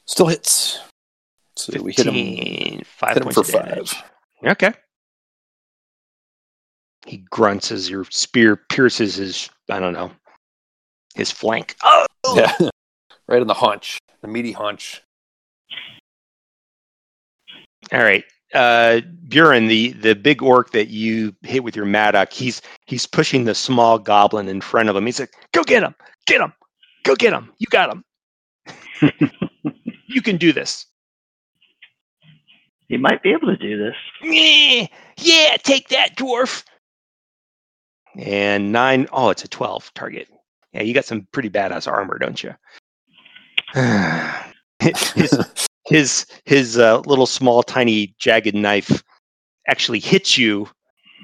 Still 0.07 0.29
hits. 0.29 0.81
So 1.59 1.83
we 1.83 1.93
hit 1.93 2.07
him, 2.07 2.15
hit 2.15 2.87
him 3.03 3.31
for 3.33 3.41
of 3.41 3.49
damage. 3.49 3.91
five. 3.91 4.05
Okay. 4.47 4.73
He 7.05 7.19
grunts 7.31 7.73
as 7.73 7.91
your 7.91 8.05
spear 8.11 8.55
pierces 8.57 9.17
his, 9.17 9.51
I 9.69 9.81
don't 9.81 9.93
know, 9.93 10.13
his 11.17 11.33
flank. 11.33 11.75
Oh! 11.83 12.07
Yeah, 12.37 12.69
right 13.29 13.43
in 13.43 13.49
the 13.49 13.55
haunch, 13.55 13.99
the 14.23 14.29
meaty 14.29 14.53
haunch. 14.53 15.01
All 17.93 18.03
right. 18.03 18.25
Uh, 18.55 19.01
Buren, 19.29 19.67
the, 19.67 19.93
the 19.93 20.15
big 20.15 20.43
orc 20.43 20.71
that 20.73 20.89
you 20.89 21.35
hit 21.43 21.65
with 21.65 21.75
your 21.75 21.87
mattock, 21.87 22.33
he's 22.33 22.63
he's 22.87 23.05
pushing 23.07 23.45
the 23.45 23.55
small 23.55 23.99
goblin 23.99 24.49
in 24.49 24.61
front 24.61 24.89
of 24.89 24.97
him. 24.97 25.05
He's 25.07 25.21
like, 25.21 25.33
"Go 25.53 25.65
get 25.65 25.83
him! 25.83 25.95
Get 26.27 26.41
him! 26.41 26.53
Go 27.05 27.15
get 27.15 27.33
him! 27.33 27.53
You 27.59 27.67
got 27.71 27.91
him! 27.91 28.05
you 30.07 30.23
can 30.23 30.39
do 30.39 30.53
this!" 30.53 30.87
He 32.89 32.97
might 32.97 33.23
be 33.23 33.31
able 33.31 33.49
to 33.49 33.57
do 33.57 33.79
this. 33.79 33.95
Yeah, 34.23 34.87
yeah, 35.19 35.57
take 35.63 35.89
that, 35.89 36.17
dwarf. 36.17 36.65
And 38.17 38.73
nine, 38.73 39.07
oh, 39.13 39.31
it's 39.31 39.45
a 39.45 39.49
12 39.49 39.93
target. 39.95 40.29
Yeah, 40.73 40.83
you 40.83 40.95
got 40.95 41.05
some 41.05 41.27
pretty 41.33 41.51
badass 41.51 41.91
armor, 41.91 42.19
don't 42.19 42.43
you? 42.43 42.55
his 45.15 45.39
his, 45.87 46.27
his 46.45 46.79
uh, 46.79 47.01
little 47.01 47.27
small, 47.27 47.63
tiny, 47.63 48.15
jagged 48.19 48.55
knife 48.55 49.03
actually 49.69 50.01
hits 50.01 50.37
you 50.37 50.69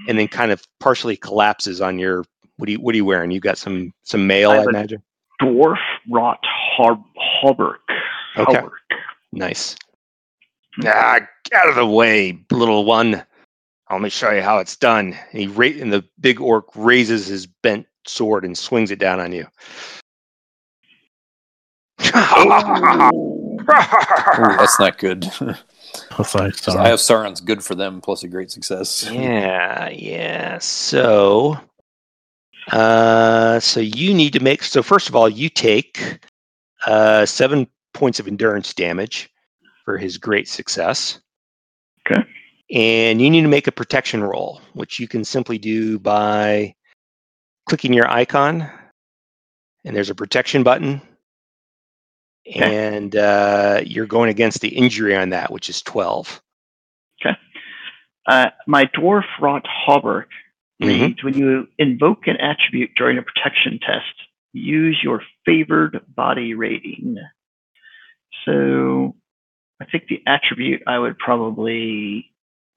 and 0.09 0.19
then 0.19 0.29
kind 0.29 0.53
of 0.53 0.62
partially 0.81 1.17
collapses 1.17 1.81
on 1.81 1.99
your. 1.99 2.25
What 2.57 2.69
are 2.69 2.73
you, 2.73 2.81
what 2.81 2.95
are 2.95 2.97
you 2.97 3.05
wearing? 3.05 3.33
You 3.33 3.41
got 3.41 3.59
some 3.59 3.93
some 4.05 4.27
mail, 4.27 4.51
I 4.51 4.59
I, 4.59 4.62
imagine. 4.62 5.03
Dwarf 5.43 5.79
rot 6.11 6.39
har- 6.45 7.05
hauberk. 7.43 7.79
Okay. 8.37 8.59
Hauberk. 8.59 8.71
Nice. 9.33 9.77
Ah, 10.85 11.20
get 11.45 11.62
out 11.62 11.68
of 11.68 11.77
the 11.77 11.87
way, 11.87 12.39
little 12.51 12.85
one. 12.85 13.25
Let 13.91 14.01
me 14.01 14.09
show 14.11 14.31
you 14.31 14.43
how 14.43 14.59
it's 14.59 14.77
done. 14.77 15.16
And 15.33 15.41
he 15.41 15.47
ra- 15.47 15.66
and 15.66 15.93
the 15.93 16.05
big 16.18 16.41
orc 16.41 16.66
raises 16.75 17.27
his 17.27 17.47
bent 17.47 17.87
sword 18.07 18.45
and 18.45 18.57
swings 18.57 18.91
it 18.91 18.99
down 18.99 19.20
on 19.20 19.33
you. 19.33 19.47
Oh. 22.14 23.61
Ooh, 23.61 24.57
that's 24.59 24.79
not 24.81 24.99
good. 24.99 25.22
Plus, 26.11 26.35
I 26.35 26.51
So 26.51 26.72
saw. 26.72 26.83
Eye 26.83 26.93
Sauron's 26.93 27.41
good 27.41 27.62
for 27.62 27.75
them, 27.75 28.01
plus 28.01 28.25
a 28.25 28.29
great 28.29 28.51
success. 28.51 29.09
yeah, 29.12 29.89
yeah. 29.91 30.59
So, 30.59 31.57
uh, 32.72 33.61
so 33.61 33.81
you 33.81 34.12
need 34.12 34.33
to 34.33 34.41
make. 34.41 34.64
So 34.64 34.83
first 34.83 35.09
of 35.09 35.14
all, 35.14 35.29
you 35.29 35.49
take 35.49 36.18
uh, 36.87 37.27
seven 37.27 37.68
points 37.93 38.18
of 38.18 38.27
endurance 38.27 38.75
damage 38.75 39.31
for 39.85 39.99
his 39.99 40.18
great 40.18 40.49
success. 40.49 41.20
Okay. 42.07 42.22
And 42.70 43.20
you 43.20 43.30
need 43.30 43.43
to 43.43 43.49
make 43.49 43.66
a 43.66 43.72
protection 43.72 44.22
roll, 44.22 44.61
which 44.72 44.99
you 44.99 45.07
can 45.07 45.24
simply 45.24 45.59
do 45.59 45.99
by 45.99 46.74
clicking 47.68 47.93
your 47.93 48.11
icon, 48.11 48.70
and 49.85 49.95
there's 49.95 50.11
a 50.11 50.14
protection 50.14 50.62
button. 50.62 51.01
Okay. 52.49 52.95
And 52.95 53.16
uh, 53.16 53.80
you're 53.85 54.07
going 54.07 54.30
against 54.30 54.61
the 54.61 54.68
injury 54.68 55.16
on 55.16 55.30
that, 55.30 55.51
which 55.51 55.68
is 55.68 55.82
12. 55.82 56.43
Uh, 58.26 58.51
my 58.66 58.85
dwarf 58.97 59.24
wrought 59.41 59.66
hauberk 59.87 60.26
Mhm. 60.82 61.22
When 61.22 61.35
you 61.35 61.68
invoke 61.78 62.26
an 62.26 62.37
attribute 62.37 62.91
during 62.97 63.18
a 63.18 63.22
protection 63.22 63.78
test, 63.78 64.14
use 64.53 64.99
your 65.03 65.22
favored 65.45 66.01
body 66.09 66.55
rating. 66.55 67.16
So 68.45 69.14
I 69.81 69.87
think 69.87 70.05
the 70.09 70.22
attribute 70.27 70.83
I 70.87 70.99
would 70.99 71.18
probably 71.18 72.31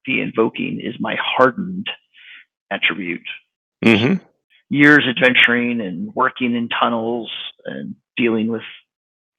be 0.05 0.21
invoking 0.21 0.79
is 0.83 0.95
my 0.99 1.15
hardened 1.19 1.87
attribute. 2.71 3.27
Mm-hmm. 3.83 4.23
Years 4.69 5.05
adventuring 5.07 5.79
and 5.81 6.13
working 6.13 6.55
in 6.55 6.69
tunnels 6.69 7.31
and 7.65 7.95
dealing 8.17 8.47
with 8.47 8.63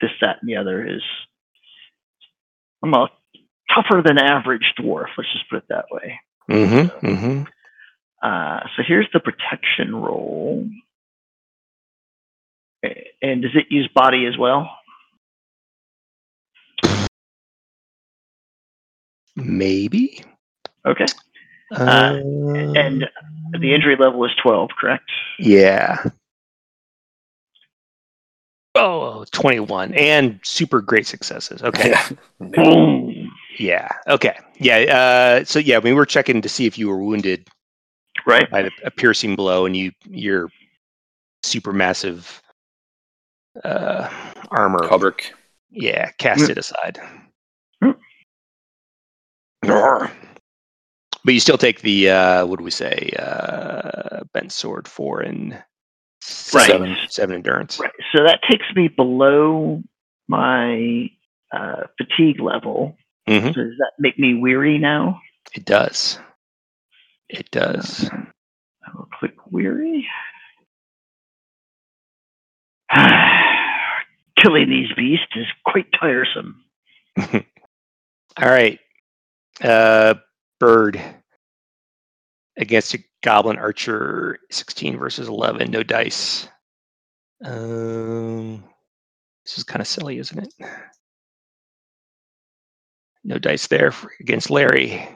this, 0.00 0.10
that, 0.20 0.38
and 0.40 0.48
the 0.48 0.56
other 0.56 0.86
is 0.86 1.02
I'm 2.82 2.94
a 2.94 3.08
tougher 3.74 4.02
than 4.04 4.18
average 4.18 4.72
dwarf. 4.78 5.08
Let's 5.16 5.32
just 5.32 5.50
put 5.50 5.58
it 5.58 5.68
that 5.68 5.86
way. 5.90 6.20
Mm-hmm. 6.48 7.06
Mm-hmm. 7.06 7.42
Uh, 8.22 8.60
so 8.76 8.82
here's 8.86 9.08
the 9.12 9.20
protection 9.20 9.94
roll. 9.94 10.68
And 13.20 13.42
does 13.42 13.50
it 13.54 13.66
use 13.70 13.90
body 13.92 14.26
as 14.26 14.38
well? 14.38 14.70
Maybe. 19.44 20.24
Okay. 20.86 21.06
Uh, 21.74 22.18
And 22.76 23.08
the 23.60 23.74
injury 23.74 23.96
level 23.96 24.24
is 24.24 24.30
12, 24.42 24.70
correct? 24.78 25.10
yeah. 25.38 26.02
Oh, 28.74 29.24
21 29.32 29.92
and 29.94 30.38
super 30.44 30.80
great 30.80 31.04
successes. 31.06 31.62
Okay. 31.62 31.90
Yeah. 31.90 32.08
Boom. 32.38 33.28
Yeah. 33.58 33.88
Okay. 34.06 34.38
Yeah. 34.60 34.76
Uh, 35.40 35.44
so 35.44 35.58
yeah, 35.58 35.78
we 35.78 35.92
were 35.92 36.06
checking 36.06 36.40
to 36.42 36.48
see 36.48 36.66
if 36.66 36.78
you 36.78 36.88
were 36.88 37.02
wounded 37.02 37.48
Right? 38.24 38.48
by 38.50 38.62
the, 38.62 38.70
a 38.84 38.90
piercing 38.92 39.34
blow, 39.34 39.66
and 39.66 39.76
you 39.76 39.90
your 40.08 40.48
super 41.42 41.72
massive 41.72 42.40
uh, 43.64 44.08
armor. 44.50 44.80
hauberk. 44.80 45.22
Yeah, 45.70 46.10
cast 46.18 46.48
it 46.48 46.58
aside. 46.58 46.98
But 51.24 51.34
you 51.34 51.40
still 51.40 51.58
take 51.58 51.80
the 51.82 52.10
uh, 52.10 52.46
what 52.46 52.58
do 52.58 52.64
we 52.64 52.70
say? 52.70 53.10
Uh, 53.18 54.24
bent 54.32 54.52
sword 54.52 54.88
four 54.88 55.20
and 55.20 55.62
Right. 56.52 56.66
Seven. 56.66 56.96
seven 57.08 57.36
endurance. 57.36 57.78
Right. 57.78 57.92
So 58.14 58.24
that 58.24 58.40
takes 58.50 58.66
me 58.74 58.88
below 58.88 59.82
my 60.28 61.10
uh, 61.52 61.82
fatigue 61.96 62.40
level. 62.40 62.96
hmm 63.28 63.38
So 63.48 63.52
does 63.52 63.76
that 63.78 63.92
make 63.98 64.18
me 64.18 64.34
weary 64.34 64.78
now? 64.78 65.20
It 65.54 65.64
does. 65.64 66.18
It 67.28 67.50
does. 67.50 68.08
I 68.10 68.90
will 68.94 69.08
click 69.18 69.34
weary. 69.50 70.06
Killing 74.42 74.70
these 74.70 74.92
beasts 74.96 75.26
is 75.36 75.46
quite 75.64 75.86
tiresome. 75.98 76.64
All 77.32 78.48
right. 78.48 78.78
Uh, 79.62 80.14
bird 80.60 81.02
against 82.56 82.94
a 82.94 83.04
goblin 83.22 83.58
archer, 83.58 84.38
16 84.50 84.98
versus 84.98 85.28
11, 85.28 85.70
no 85.70 85.82
dice. 85.82 86.48
Um, 87.44 88.64
this 89.44 89.58
is 89.58 89.64
kind 89.64 89.80
of 89.80 89.86
silly, 89.86 90.18
isn't 90.18 90.38
it? 90.38 90.54
No 93.24 93.38
dice 93.38 93.66
there 93.66 93.92
for, 93.92 94.12
against 94.20 94.50
Larry. 94.50 95.06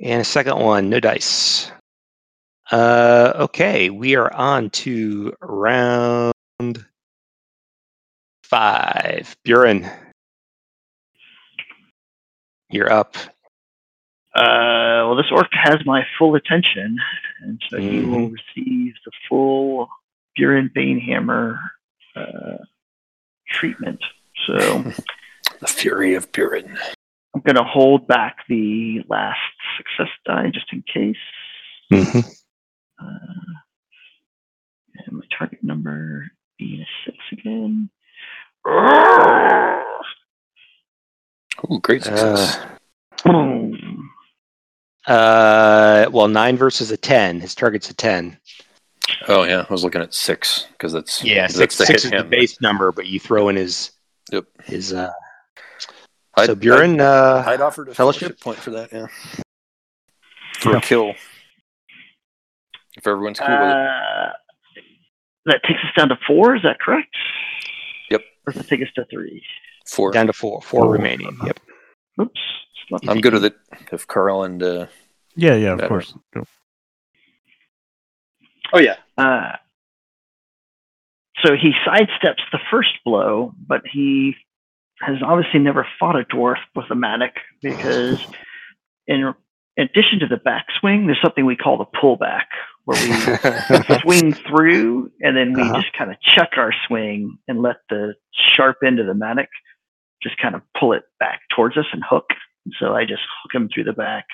And 0.00 0.22
a 0.22 0.24
second 0.24 0.58
one, 0.58 0.88
no 0.88 0.98
dice. 0.98 1.70
Uh, 2.70 3.32
okay, 3.36 3.90
we 3.90 4.16
are 4.16 4.32
on 4.32 4.70
to 4.70 5.34
round 5.40 6.32
five. 8.44 9.36
Buren, 9.44 9.90
you're 12.70 12.92
up. 12.92 13.16
Uh, 14.34 15.04
well, 15.06 15.16
this 15.16 15.26
orc 15.32 15.48
has 15.52 15.78
my 15.84 16.04
full 16.18 16.34
attention, 16.36 16.96
and 17.42 17.60
so 17.68 17.78
he 17.78 18.00
will 18.00 18.30
receive 18.30 18.94
the 19.04 19.10
full 19.28 19.88
Buren 20.36 20.70
Banehammer 20.74 21.58
uh, 22.14 22.58
treatment. 23.48 24.00
So 24.46 24.56
The 25.60 25.66
Fury 25.66 26.14
of 26.14 26.30
Buren. 26.32 26.78
I'm 27.34 27.42
going 27.42 27.56
to 27.56 27.64
hold 27.64 28.06
back 28.06 28.38
the 28.48 29.02
last 29.08 29.38
success 29.76 30.08
die 30.24 30.50
just 30.52 30.72
in 30.72 30.82
case. 30.82 31.16
Mhm. 31.92 32.24
Uh, 33.02 33.54
and 34.94 35.16
my 35.16 35.24
target 35.36 35.62
number 35.62 36.30
being 36.58 36.80
a 36.82 36.86
six 37.04 37.16
again. 37.32 37.90
Ooh, 41.70 41.80
great 41.80 42.02
success. 42.04 42.58
Uh, 43.24 43.30
uh, 45.06 46.08
well, 46.12 46.28
nine 46.28 46.56
versus 46.56 46.90
a 46.90 46.96
ten. 46.96 47.40
His 47.40 47.54
target's 47.54 47.90
a 47.90 47.94
ten. 47.94 48.38
oh 49.28 49.42
yeah, 49.44 49.64
I 49.68 49.72
was 49.72 49.82
looking 49.82 50.02
at 50.02 50.14
six 50.14 50.66
because 50.72 50.92
that's 50.92 51.22
Yeah, 51.24 51.46
six, 51.48 51.76
to 51.78 51.86
six 51.86 52.02
hit 52.04 52.12
is 52.14 52.22
the 52.22 52.28
base 52.28 52.60
number, 52.60 52.92
but 52.92 53.06
you 53.06 53.18
throw 53.18 53.48
in 53.48 53.56
his 53.56 53.90
Yep. 54.32 54.44
his. 54.64 54.92
Uh, 54.92 55.10
I'd- 56.36 56.46
so 56.46 56.54
Buren, 56.54 57.00
uh, 57.00 57.42
I'd 57.46 57.60
offered 57.60 57.88
a 57.88 57.94
fellowship? 57.94 58.38
fellowship 58.38 58.40
point 58.40 58.58
for 58.58 58.70
that. 58.70 58.92
Yeah, 58.92 59.06
for 60.60 60.72
Yeah. 60.72 60.78
a 60.78 60.80
kill. 60.80 61.14
If 62.96 63.06
everyone's 63.06 63.38
cool 63.38 63.48
with 63.48 63.56
it. 63.56 63.76
Uh, 63.76 64.32
that 65.46 65.62
takes 65.64 65.80
us 65.80 65.90
down 65.96 66.08
to 66.10 66.18
four, 66.26 66.54
is 66.54 66.62
that 66.62 66.78
correct? 66.80 67.14
Yep. 68.10 68.20
Or 68.46 68.52
does 68.52 68.62
it 68.62 68.68
take 68.68 68.82
us 68.82 68.88
to 68.96 69.04
three? 69.10 69.42
Four. 69.90 70.12
down 70.12 70.26
to 70.28 70.32
four, 70.32 70.60
four 70.62 70.82
Four. 70.84 70.92
remaining. 70.92 71.36
Yep. 71.44 71.60
Oops. 72.20 72.40
I'm 73.08 73.20
good 73.20 73.32
with 73.34 73.44
it. 73.44 73.54
If 73.92 74.06
Carl 74.06 74.42
and 74.44 74.62
uh, 74.62 74.86
Yeah, 75.36 75.54
yeah, 75.54 75.72
of 75.72 75.78
Better. 75.78 75.88
course. 75.88 76.14
Go. 76.34 76.44
Oh 78.72 78.78
yeah. 78.78 78.96
Uh, 79.18 79.52
so 81.44 81.54
he 81.54 81.72
sidesteps 81.86 82.40
the 82.52 82.58
first 82.70 82.90
blow, 83.04 83.52
but 83.66 83.82
he 83.90 84.34
has 85.00 85.16
obviously 85.24 85.60
never 85.60 85.86
fought 85.98 86.16
a 86.18 86.24
dwarf 86.24 86.58
with 86.74 86.84
a 86.90 86.94
mattock 86.94 87.32
because, 87.62 88.20
in, 89.06 89.32
in 89.76 89.84
addition 89.84 90.18
to 90.20 90.26
the 90.26 90.36
backswing, 90.36 91.06
there's 91.06 91.20
something 91.22 91.46
we 91.46 91.56
call 91.56 91.78
the 91.78 91.86
pullback, 91.86 92.44
where 92.84 93.00
we 93.00 93.98
swing 94.02 94.34
through 94.34 95.10
and 95.22 95.34
then 95.36 95.54
we 95.54 95.62
Uh-huh. 95.62 95.80
just 95.80 95.92
kind 95.96 96.10
of 96.10 96.20
chuck 96.20 96.50
our 96.58 96.74
swing 96.86 97.38
and 97.48 97.62
let 97.62 97.76
the 97.88 98.14
sharp 98.56 98.76
end 98.84 98.98
of 99.00 99.06
the 99.06 99.14
mattock 99.14 99.48
just 100.22 100.36
kind 100.38 100.54
of 100.54 100.62
pull 100.78 100.92
it 100.92 101.02
back 101.18 101.40
towards 101.54 101.76
us 101.76 101.86
and 101.92 102.02
hook. 102.08 102.26
So 102.78 102.94
I 102.94 103.04
just 103.04 103.22
hook 103.42 103.54
him 103.54 103.68
through 103.72 103.84
the 103.84 103.92
back, 103.92 104.26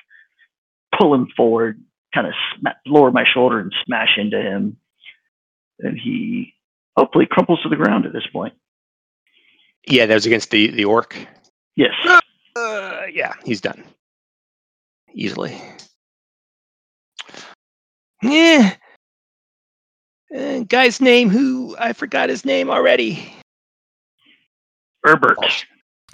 pull 0.99 1.15
him 1.15 1.29
forward, 1.37 1.81
kind 2.15 2.27
of 2.27 2.35
sma- 2.59 2.77
lower 2.87 3.11
my 3.11 3.25
shoulder 3.25 3.59
and 3.61 3.73
smash 3.85 4.17
into 4.19 4.41
him. 4.41 4.77
And 5.81 5.99
he 5.99 6.55
hopefully 6.97 7.27
crumples 7.31 7.63
to 7.63 7.69
the 7.69 7.77
ground 7.77 8.07
at 8.07 8.13
this 8.13 8.27
point. 8.33 8.55
yeah, 9.87 10.07
that 10.07 10.15
was 10.15 10.27
against 10.27 10.51
the 10.51 10.69
the 10.71 10.85
orc. 10.85 11.17
Yes. 11.77 11.93
Uh, 12.57 13.03
yeah, 13.13 13.35
he's 13.45 13.61
done 13.61 13.85
easily. 15.15 15.61
Yeah. 18.23 18.75
Uh, 20.35 20.61
guy's 20.61 21.01
name 21.01 21.29
who 21.29 21.77
I 21.79 21.93
forgot 21.93 22.31
his 22.31 22.45
name 22.45 22.71
already. 22.71 23.33
Herbert. 25.05 25.39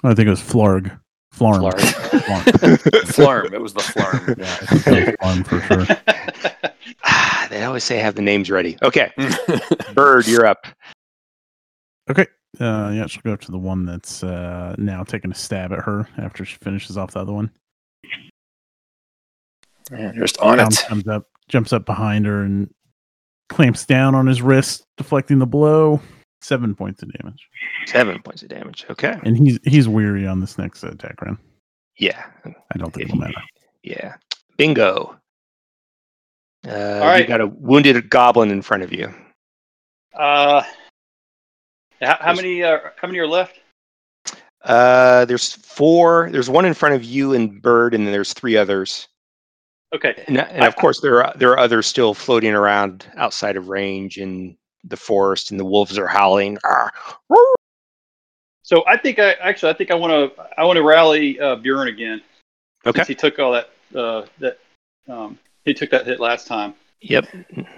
I 0.03 0.13
think 0.13 0.27
it 0.27 0.31
was 0.31 0.41
Flarg. 0.41 0.97
Flarm. 1.31 1.61
Flarg. 1.63 1.79
Flarm. 2.23 2.77
Flarm, 3.05 3.53
it 3.53 3.61
was 3.61 3.73
the 3.73 3.79
Flarm. 3.81 4.35
Yeah, 4.37 4.57
I 4.69 4.99
it 4.99 5.07
was 5.07 5.15
Flarm 5.19 5.43
for 5.43 5.61
sure. 5.61 5.97
Ah, 7.05 7.47
they 7.49 7.63
always 7.63 7.83
say 7.83 7.97
have 7.97 8.15
the 8.15 8.21
names 8.21 8.49
ready. 8.49 8.77
Okay, 8.81 9.11
Bird, 9.93 10.25
you're 10.27 10.45
up. 10.45 10.67
Okay. 12.09 12.25
Uh, 12.59 12.91
yeah, 12.93 13.07
she'll 13.07 13.21
go 13.23 13.33
up 13.33 13.41
to 13.41 13.51
the 13.51 13.57
one 13.57 13.85
that's 13.85 14.23
uh, 14.23 14.75
now 14.77 15.03
taking 15.03 15.31
a 15.31 15.35
stab 15.35 15.73
at 15.73 15.79
her 15.79 16.07
after 16.17 16.45
she 16.45 16.55
finishes 16.61 16.97
off 16.97 17.11
the 17.11 17.19
other 17.19 17.33
one. 17.33 17.51
Yeah, 19.91 20.11
just 20.13 20.37
on 20.37 20.59
Tom 20.59 20.67
it. 20.67 20.85
comes 20.87 21.07
up, 21.07 21.27
jumps 21.49 21.73
up 21.73 21.85
behind 21.85 22.25
her, 22.25 22.43
and 22.43 22.69
clamps 23.49 23.85
down 23.85 24.15
on 24.15 24.27
his 24.27 24.41
wrist, 24.41 24.85
deflecting 24.97 25.39
the 25.39 25.45
blow. 25.47 25.99
Seven 26.43 26.75
points 26.75 27.01
of 27.01 27.11
damage, 27.13 27.47
Seven 27.85 28.21
points 28.21 28.43
of 28.43 28.49
damage. 28.49 28.85
Okay. 28.89 29.15
and 29.23 29.37
he's 29.37 29.59
he's 29.63 29.87
weary 29.87 30.27
on 30.27 30.41
this 30.41 30.57
next 30.57 30.83
attack 30.83 31.21
round. 31.21 31.37
Yeah. 31.97 32.21
I 32.45 32.77
don't 32.77 32.93
think 32.93 33.05
it'll 33.07 33.17
matter. 33.17 33.33
Yeah. 33.81 34.15
Bingo. 34.57 35.17
Uh, 36.67 36.99
All 37.01 37.17
You 37.17 37.25
got 37.25 37.39
a 37.41 37.47
wounded 37.47 38.09
goblin 38.09 38.51
in 38.51 38.61
front 38.61 38.83
of 38.83 38.91
you. 38.91 39.13
Uh, 40.13 40.63
how, 42.01 42.17
how 42.19 42.33
many? 42.33 42.61
Uh, 42.61 42.79
how 42.97 43.07
many 43.07 43.19
are 43.19 43.27
left? 43.27 43.59
Uh, 44.63 45.25
there's 45.25 45.53
four. 45.53 46.29
There's 46.31 46.49
one 46.49 46.65
in 46.65 46.73
front 46.73 46.95
of 46.95 47.03
you 47.03 47.33
and 47.33 47.61
Bird, 47.61 47.93
and 47.93 48.05
then 48.05 48.11
there's 48.13 48.33
three 48.33 48.57
others. 48.57 49.07
Okay. 49.93 50.23
And, 50.27 50.37
and 50.39 50.65
of 50.65 50.75
course, 50.75 50.99
there 51.01 51.23
are 51.23 51.33
there 51.37 51.51
are 51.51 51.59
others 51.59 51.87
still 51.87 52.13
floating 52.13 52.53
around 52.53 53.05
outside 53.15 53.55
of 53.55 53.69
range 53.69 54.17
in 54.17 54.57
the 54.83 54.97
forest, 54.97 55.51
and 55.51 55.59
the 55.59 55.65
wolves 55.65 55.97
are 55.97 56.07
howling. 56.07 56.57
"Ah. 56.65 56.89
So 58.63 58.83
I 58.87 58.97
think 58.97 59.19
I 59.19 59.33
actually 59.33 59.71
I 59.71 59.73
think 59.73 59.91
I 59.91 59.95
want 59.95 60.11
to 60.35 60.43
I 60.57 60.63
want 60.63 60.77
to 60.77 60.83
rally 60.83 61.39
uh, 61.39 61.55
Bjorn 61.55 61.87
again. 61.89 62.21
Okay. 62.85 62.99
Since 62.99 63.07
he 63.09 63.15
took 63.15 63.39
all 63.39 63.51
that 63.51 63.69
uh, 63.95 64.25
that 64.39 64.59
um, 65.07 65.37
he 65.65 65.73
took 65.73 65.89
that 65.91 66.05
hit 66.07 66.19
last 66.19 66.47
time. 66.47 66.73
Yep. 67.01 67.27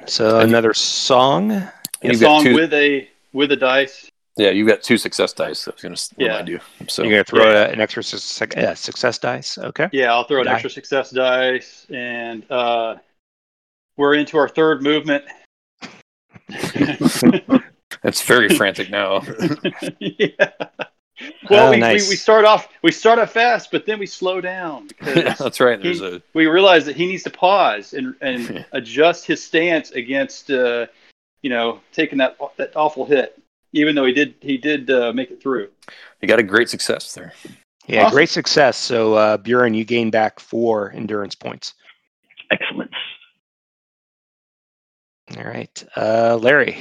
So 0.06 0.40
another 0.40 0.74
song. 0.74 1.52
A 1.52 1.72
You've 2.04 2.20
got 2.22 2.28
song 2.38 2.44
two- 2.44 2.54
with 2.56 2.74
a 2.74 3.08
with 3.34 3.52
a 3.52 3.56
dice. 3.56 4.10
Yeah, 4.38 4.50
you've 4.50 4.68
got 4.68 4.84
two 4.84 4.98
success 4.98 5.32
dice. 5.32 5.66
I 5.66 5.72
was 5.72 5.82
going 5.82 5.96
to 5.96 6.16
Yeah. 6.18 6.28
remind 6.28 6.50
you. 6.50 6.60
So 6.88 7.04
You're 7.04 7.12
gonna 7.14 7.24
throw 7.24 7.50
Yeah. 7.52 7.68
a- 7.68 7.72
an 7.72 7.80
extra 7.80 8.04
suc- 8.04 8.58
uh, 8.58 8.76
success 8.76 9.18
dice. 9.18 9.58
Okay. 9.58 9.88
Yeah, 9.94 10.12
I'll 10.14 10.26
throw 10.26 10.42
an 10.42 10.48
Die. 10.48 10.54
extra 10.54 10.70
success 10.70 11.10
dice, 11.10 11.88
and 11.90 12.50
uh, 12.52 12.96
we're 13.98 14.14
into 14.16 14.38
our 14.38 14.50
third 14.50 14.84
movement. 14.84 15.24
it's 18.04 18.22
very 18.24 18.50
frantic 18.50 18.90
now. 18.90 19.22
yeah. 20.00 20.30
Well, 21.50 21.68
Oh, 21.68 21.72
we, 21.72 21.78
nice. 21.78 22.10
we, 22.10 22.10
we 22.10 22.16
start 22.18 22.44
off 22.44 22.68
we 22.84 22.92
start 22.92 23.20
off 23.20 23.32
fast, 23.32 23.72
but 23.72 23.86
then 23.86 24.00
we 24.00 24.06
slow 24.06 24.42
down 24.42 24.88
because 25.00 25.38
That's 25.38 25.62
right. 25.62 25.82
he- 25.82 26.06
a 26.06 26.22
we 26.34 26.46
realize 26.48 26.86
that 26.88 26.98
he 26.98 27.08
needs 27.08 27.24
to 27.24 27.30
pause 27.30 27.94
and, 27.94 28.16
and 28.20 28.66
adjust 28.74 29.26
his 29.26 29.42
stance 29.42 29.92
against 29.92 30.52
uh, 30.52 30.88
you 31.42 31.50
know 31.50 31.80
taking 31.94 32.18
that 32.18 32.38
that 32.58 32.76
awful 32.76 33.06
hit. 33.06 33.42
Even 33.72 33.96
though 33.96 34.04
he 34.04 34.12
did 34.12 34.36
he 34.42 34.58
did 34.58 34.90
uh, 34.92 35.14
make 35.14 35.32
it 35.32 35.42
through. 35.42 35.70
you 36.22 36.28
got 36.28 36.40
a 36.40 36.44
great 36.44 36.70
success 36.70 37.14
there. 37.14 37.32
Yeah, 37.88 38.04
Awesome. 38.04 38.14
great 38.16 38.30
success. 38.30 38.76
So 38.76 39.14
uh, 39.14 39.38
Buren, 39.38 39.74
you 39.74 39.86
gain 39.86 40.12
back 40.12 40.42
four 40.42 40.92
endurance 40.92 41.34
points. 41.36 41.76
Excellent. 42.52 42.85
All 45.38 45.44
right, 45.44 45.84
uh, 45.98 46.38
Larry. 46.42 46.78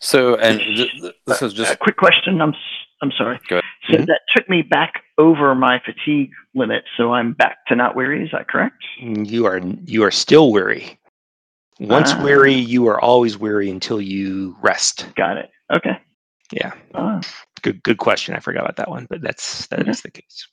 So 0.00 0.36
and 0.36 0.58
th- 0.60 0.90
th- 1.00 1.14
this 1.26 1.42
is 1.42 1.52
just 1.54 1.72
A 1.72 1.76
quick 1.76 1.96
question. 1.96 2.40
I'm 2.40 2.50
s- 2.50 2.86
I'm 3.02 3.12
sorry. 3.12 3.38
Go 3.48 3.56
ahead. 3.56 3.64
So 3.90 3.96
Mhm. 3.98 4.06
that 4.06 4.20
took 4.34 4.48
me 4.48 4.62
back 4.62 5.02
over 5.18 5.54
my 5.54 5.78
fatigue 5.84 6.30
limit, 6.54 6.84
so 6.96 7.12
I'm 7.12 7.32
back 7.32 7.58
to 7.68 7.76
not 7.76 7.94
weary. 7.96 8.24
Is 8.24 8.30
that 8.32 8.48
correct? 8.48 8.82
You 8.98 9.46
are 9.46 9.60
you 9.84 10.02
are 10.04 10.10
still 10.10 10.52
weary. 10.52 10.98
Once 11.78 12.12
Ah. 12.14 12.22
weary, 12.24 12.54
you 12.54 12.86
are 12.88 12.98
always 13.00 13.36
weary 13.36 13.68
until 13.70 14.00
you 14.00 14.56
rest. 14.62 15.12
Got 15.14 15.36
it. 15.38 15.50
Okay. 15.74 15.98
Yeah, 16.52 16.72
Ah, 16.94 17.20
good 17.62 17.82
good 17.82 17.98
question. 17.98 18.34
I 18.34 18.38
forgot 18.40 18.62
about 18.64 18.76
that 18.76 18.88
one, 18.88 19.06
but 19.10 19.20
that's 19.20 19.66
that 19.68 19.86
is 19.88 20.00
the 20.02 20.10
case. 20.10 20.46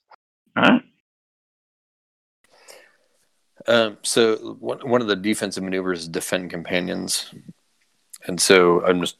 all 0.56 0.64
right. 0.64 0.82
Um, 3.66 3.98
so 4.02 4.56
one 4.60 4.86
one 4.88 5.00
of 5.00 5.06
the 5.08 5.16
defensive 5.16 5.62
maneuvers 5.64 6.00
is 6.00 6.08
defend 6.08 6.50
companions, 6.50 7.32
and 8.26 8.40
so 8.40 8.84
I'm 8.84 9.00
just 9.00 9.16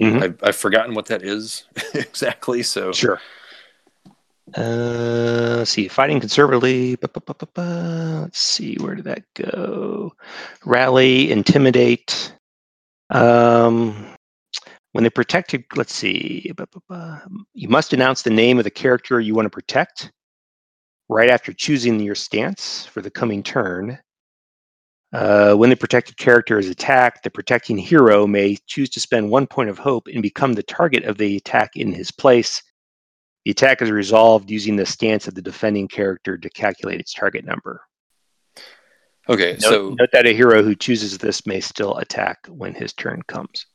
Mhm. 0.00 0.22
I've, 0.22 0.38
I've 0.42 0.56
forgotten 0.56 0.94
what 0.94 1.06
that 1.06 1.22
is 1.22 1.64
exactly. 1.94 2.62
So 2.62 2.92
Sure. 2.92 3.20
Uh, 4.56 5.56
let's 5.58 5.70
see. 5.70 5.88
Fighting 5.88 6.20
conservatively. 6.20 6.96
Ba, 6.96 7.08
ba, 7.08 7.20
ba, 7.20 7.34
ba, 7.34 7.46
ba. 7.54 8.20
Let's 8.22 8.40
see. 8.40 8.74
Where 8.76 8.94
did 8.96 9.04
that 9.04 9.22
go? 9.34 10.12
Rally, 10.64 11.30
intimidate. 11.30 12.34
Um, 13.10 14.14
when 14.92 15.04
they 15.04 15.10
protected, 15.10 15.64
let's 15.76 15.94
see. 15.94 16.52
You 17.54 17.68
must 17.68 17.92
announce 17.92 18.22
the 18.22 18.30
name 18.30 18.58
of 18.58 18.64
the 18.64 18.70
character 18.70 19.20
you 19.20 19.34
want 19.34 19.46
to 19.46 19.50
protect 19.50 20.10
right 21.12 21.30
after 21.30 21.52
choosing 21.52 22.00
your 22.00 22.14
stance 22.14 22.86
for 22.86 23.00
the 23.02 23.10
coming 23.10 23.42
turn. 23.42 23.98
Uh, 25.12 25.54
when 25.54 25.68
the 25.68 25.76
protected 25.76 26.16
character 26.16 26.58
is 26.58 26.70
attacked, 26.70 27.22
the 27.22 27.30
protecting 27.30 27.76
hero 27.76 28.26
may 28.26 28.56
choose 28.66 28.88
to 28.88 28.98
spend 29.00 29.30
one 29.30 29.46
point 29.46 29.68
of 29.68 29.78
hope 29.78 30.06
and 30.06 30.22
become 30.22 30.54
the 30.54 30.62
target 30.62 31.04
of 31.04 31.18
the 31.18 31.36
attack 31.36 31.76
in 31.76 31.92
his 31.92 32.10
place. 32.10 32.62
The 33.44 33.50
attack 33.50 33.82
is 33.82 33.90
resolved 33.90 34.50
using 34.50 34.76
the 34.76 34.86
stance 34.86 35.28
of 35.28 35.34
the 35.34 35.42
defending 35.42 35.86
character 35.88 36.38
to 36.38 36.48
calculate 36.50 37.00
its 37.00 37.12
target 37.12 37.44
number. 37.44 37.82
okay, 39.28 39.52
Note, 39.60 39.62
so 39.62 39.94
note 39.98 40.08
that 40.12 40.26
a 40.26 40.32
hero 40.32 40.62
who 40.62 40.74
chooses 40.74 41.18
this 41.18 41.46
may 41.46 41.60
still 41.60 41.96
attack 41.98 42.46
when 42.48 42.72
his 42.72 42.92
turn 42.94 43.20
comes. 43.28 43.66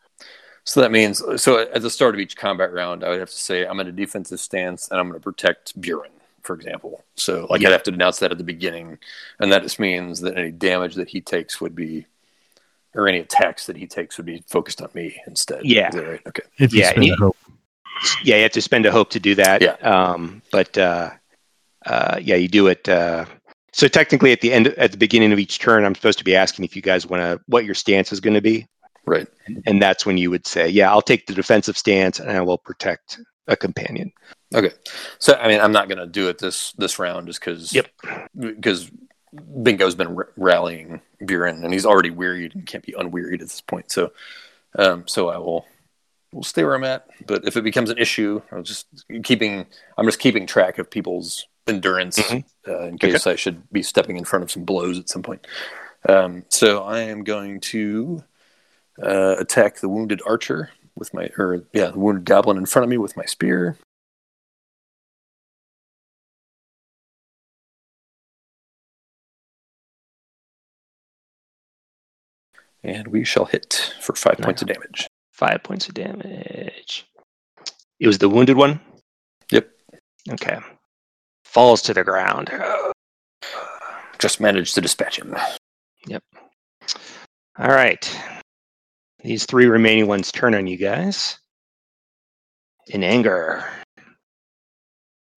so 0.64 0.82
that 0.82 0.92
means 0.92 1.22
so 1.42 1.60
at 1.60 1.82
the 1.82 1.90
start 1.90 2.16
of 2.16 2.20
each 2.20 2.36
combat 2.36 2.74
round, 2.74 3.04
I 3.04 3.10
would 3.10 3.20
have 3.20 3.30
to 3.30 3.36
say 3.38 3.66
I'm 3.66 3.80
in 3.80 3.88
a 3.88 3.92
defensive 3.92 4.40
stance 4.40 4.90
and 4.90 5.00
I'm 5.00 5.08
going 5.10 5.20
to 5.20 5.24
protect 5.24 5.80
Buren, 5.80 6.12
for 6.48 6.56
example. 6.56 7.04
So 7.16 7.46
like 7.50 7.62
Yeah. 7.62 7.68
I'd 7.70 7.74
have 7.74 7.84
to 7.84 7.92
announce 7.94 8.18
that 8.20 8.32
at 8.32 8.38
the 8.40 8.44
beginning, 8.44 8.98
and 9.40 9.52
that 9.52 9.62
just 9.62 9.78
means 9.80 10.22
that 10.22 10.38
any 10.38 10.52
damage 10.52 10.96
that 10.96 11.10
he 11.10 11.22
takes 11.22 11.62
would 11.62 11.76
be. 11.76 12.08
Or 12.96 13.08
any 13.08 13.20
attacks 13.20 13.68
that 13.68 13.76
he 13.78 13.86
takes 13.86 14.18
would 14.18 14.26
be 14.26 14.44
focused 14.48 14.82
on 14.82 14.90
me 14.96 15.22
instead. 15.28 15.64
Yeah. 15.64 15.90
Is 15.90 15.96
that 15.96 16.08
right? 16.08 16.22
Okay. 16.30 16.42
If 16.58 16.74
you 16.74 16.80
Yeah, 16.80 16.90
spend 16.90 17.04
and 17.06 17.14
a 17.14 17.18
hope. 17.18 17.38
Yeah, 18.24 18.38
you 18.38 18.42
have 18.44 18.52
to 18.54 18.62
spend 18.62 18.86
a 18.88 18.92
hope 18.92 19.12
to 19.12 19.20
do 19.20 19.36
that. 19.36 19.62
Yeah. 19.62 19.74
Um, 19.84 20.42
but 20.52 20.76
uh, 20.80 21.12
uh, 21.86 22.18
yeah, 22.20 22.38
you 22.38 22.48
do 22.48 22.66
it. 22.68 22.90
Uh, 22.90 23.26
so 23.72 23.88
technically, 23.88 24.32
at 24.32 24.42
the 24.42 24.52
end, 24.52 24.68
at 24.70 24.92
the 24.94 24.98
beginning 24.98 25.32
of 25.32 25.38
each 25.38 25.60
turn, 25.60 25.86
I'm 25.86 25.94
supposed 25.94 26.18
to 26.18 26.24
be 26.24 26.36
asking 26.36 26.66
if 26.66 26.76
you 26.76 26.82
guys 26.82 27.06
want 27.06 27.22
to, 27.22 27.40
what 27.46 27.66
your 27.66 27.76
stance 27.76 28.12
is 28.12 28.20
going 28.20 28.34
to 28.34 28.42
be, 28.42 28.66
Right. 29.06 29.28
and 29.68 29.80
that's 29.80 30.04
when 30.04 30.18
you 30.18 30.32
would 30.32 30.48
say, 30.48 30.68
"Yeah, 30.68 30.90
I'll 30.90 31.04
take 31.04 31.28
the 31.28 31.34
defensive 31.36 31.78
stance, 31.78 32.20
and 32.20 32.32
I 32.32 32.42
will 32.42 32.58
protect 32.58 33.20
a 33.48 33.56
companion." 33.56 34.12
Okay. 34.54 34.72
So 35.20 35.34
I 35.34 35.48
mean, 35.48 35.60
I'm 35.60 35.72
not 35.72 35.90
going 35.90 36.00
to 36.00 36.08
do 36.08 36.30
it 36.30 36.38
this 36.38 36.72
this 36.74 37.00
round 37.00 37.28
just 37.28 37.40
because. 37.40 37.74
Yep. 37.74 37.88
Because 38.38 38.90
Bingo's 39.62 39.94
been 39.96 40.16
r- 40.16 40.30
rallying 40.38 41.02
Buren, 41.20 41.64
and 41.64 41.74
he's 41.74 41.86
already 41.86 42.10
wearied 42.10 42.56
and 42.56 42.66
can't 42.66 42.86
be 42.86 42.94
unwearied 42.98 43.42
at 43.42 43.50
this 43.50 43.62
point. 43.62 43.92
So, 43.92 44.12
um, 44.80 45.04
so 45.08 45.30
I 45.30 45.38
will 45.38 45.66
will 46.32 46.44
stay 46.44 46.64
where 46.64 46.76
I'm 46.76 46.84
at. 46.86 47.08
But 47.26 47.46
if 47.46 47.58
it 47.58 47.64
becomes 47.64 47.90
an 47.90 47.98
issue, 47.98 48.42
I'm 48.52 48.64
just 48.64 48.88
keeping. 49.24 49.66
I'm 49.98 50.06
just 50.06 50.20
keeping 50.20 50.48
track 50.48 50.78
of 50.78 50.90
people's 50.90 51.46
endurance 51.68 52.18
Mhm. 52.18 52.46
uh, 52.68 52.80
in 52.84 52.98
case 52.98 53.28
I 53.28 53.36
should 53.36 53.70
be 53.72 53.84
stepping 53.84 54.16
in 54.16 54.24
front 54.24 54.44
of 54.44 54.52
some 54.52 54.64
blows 54.64 54.98
at 54.98 55.10
some 55.10 55.22
point. 55.24 55.46
Um, 56.08 56.46
so 56.48 56.84
I 56.84 57.00
am 57.02 57.26
going 57.26 57.60
to 57.62 58.24
uh, 59.04 59.36
attack 59.38 59.82
the 59.82 59.90
wounded 59.90 60.22
archer 60.26 60.70
with 60.96 61.14
my, 61.14 61.30
or 61.38 61.64
yeah, 61.74 61.88
the 61.92 62.00
wounded 62.00 62.24
goblin 62.24 62.56
in 62.58 62.66
front 62.66 62.86
of 62.86 62.90
me 62.90 62.98
with 62.98 63.18
my 63.18 63.26
spear. 63.26 63.78
And 72.84 73.08
we 73.08 73.24
shall 73.24 73.46
hit 73.46 73.94
for 74.02 74.16
five 74.16 74.38
points 74.38 74.62
of 74.62 74.68
damage. 74.68 75.08
Five 75.34 75.64
points 75.64 75.88
of 75.88 75.94
damage. 75.96 77.06
It 78.00 78.08
was 78.08 78.18
the 78.20 78.30
wounded 78.30 78.58
one. 78.58 78.80
Yep. 79.52 79.70
Okay. 80.32 80.58
Falls 81.46 81.82
to 81.84 81.94
the 81.94 82.04
ground. 82.04 82.52
Just 84.20 84.40
managed 84.40 84.76
to 84.76 84.82
dispatch 84.82 85.20
him. 85.20 85.36
Yep. 86.08 86.24
All 87.60 87.70
right. 87.70 88.20
These 89.24 89.46
three 89.46 89.66
remaining 89.66 90.08
ones 90.08 90.32
turn 90.32 90.56
on 90.56 90.68
you 90.68 90.78
guys 90.78 91.38
in 92.88 93.04
anger. 93.04 93.66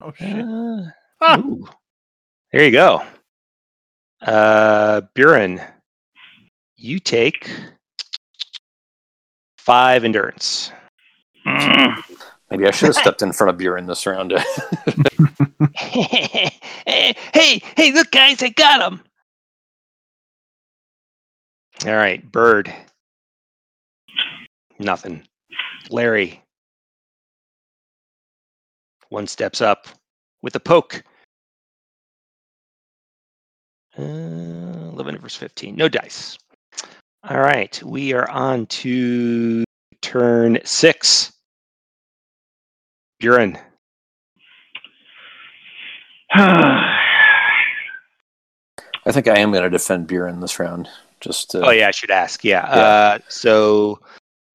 Oh 0.00 0.12
shit. 0.16 0.44
Uh, 0.44 0.82
Ah! 1.22 1.38
ooh. 1.38 1.66
There 2.52 2.64
you 2.64 2.70
go. 2.70 3.02
Uh, 4.22 5.02
Buren, 5.14 5.60
you 6.80 6.98
take 6.98 7.50
five 9.58 10.04
endurance. 10.04 10.72
Mm, 11.46 12.02
Maybe 12.50 12.66
I 12.66 12.70
should 12.70 12.86
have 12.86 12.96
stepped 12.96 13.22
in 13.22 13.32
front 13.32 13.50
of 13.50 13.58
Buren 13.58 13.86
this 13.86 14.06
round. 14.06 14.32
hey, 15.74 16.50
hey, 17.76 17.92
look, 17.92 18.10
guys, 18.10 18.42
I 18.42 18.48
got 18.50 18.92
him. 18.92 19.00
All 21.86 21.94
right, 21.94 22.30
Bird. 22.30 22.72
Nothing. 24.78 25.22
Larry. 25.90 26.42
One 29.10 29.26
steps 29.26 29.60
up 29.60 29.86
with 30.42 30.54
a 30.56 30.60
poke. 30.60 31.02
Uh, 33.98 34.02
11 34.02 35.18
versus 35.18 35.38
15. 35.38 35.74
No 35.76 35.88
dice. 35.88 36.38
All 37.22 37.38
right, 37.38 37.80
we 37.82 38.14
are 38.14 38.28
on 38.30 38.66
to 38.66 39.64
turn 40.00 40.58
six. 40.64 41.32
Buren. 43.18 43.58
I 46.32 46.96
think 49.12 49.28
I 49.28 49.38
am 49.38 49.50
going 49.52 49.64
to 49.64 49.70
defend 49.70 50.06
Buren 50.06 50.40
this 50.40 50.58
round. 50.58 50.88
Just 51.20 51.54
uh, 51.54 51.60
Oh 51.64 51.70
yeah, 51.70 51.88
I 51.88 51.90
should 51.90 52.10
ask. 52.10 52.42
Yeah. 52.44 52.66
Yeah. 52.66 52.82
Uh, 52.82 53.18
so 53.28 54.00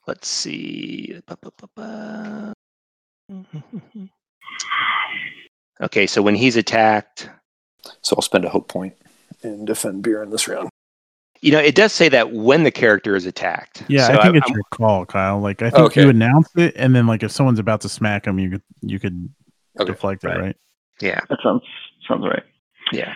let's 0.07 0.27
see. 0.27 1.21
Okay, 5.81 6.07
so 6.07 6.21
when 6.21 6.35
he's 6.35 6.55
attacked, 6.55 7.29
So 8.01 8.15
I'll 8.15 8.21
spend 8.21 8.45
a 8.45 8.49
hope 8.49 8.67
point 8.67 8.95
and 9.43 9.67
defend 9.67 10.01
Buren 10.01 10.31
this 10.31 10.47
round. 10.47 10.69
You 11.45 11.51
know, 11.51 11.59
it 11.59 11.75
does 11.75 11.93
say 11.93 12.09
that 12.09 12.31
when 12.31 12.63
the 12.63 12.71
character 12.71 13.15
is 13.15 13.27
attacked. 13.27 13.83
Yeah, 13.87 14.07
So 14.07 14.13
I 14.17 14.23
think 14.23 14.37
it's 14.37 14.47
I'm- 14.47 14.55
your 14.55 14.63
call, 14.71 15.05
Kyle. 15.05 15.39
Like 15.39 15.61
I 15.61 15.69
think 15.69 15.85
Okay. 15.91 16.01
you 16.01 16.09
announce 16.09 16.49
it, 16.55 16.73
and 16.75 16.95
then 16.95 17.05
like 17.05 17.21
if 17.21 17.29
someone's 17.31 17.59
about 17.59 17.81
to 17.81 17.89
smack 17.89 18.25
him, 18.25 18.39
you 18.39 18.49
could 18.49 18.63
you 18.81 18.99
could 18.99 19.29
Okay, 19.79 19.91
deflect 19.91 20.23
it, 20.23 20.29
right. 20.29 20.39
right? 20.39 20.55
yeah, 21.01 21.19
That 21.29 21.37
sounds 21.43 21.61
sounds 22.07 22.25
right. 22.25 22.41
yeah. 22.91 23.13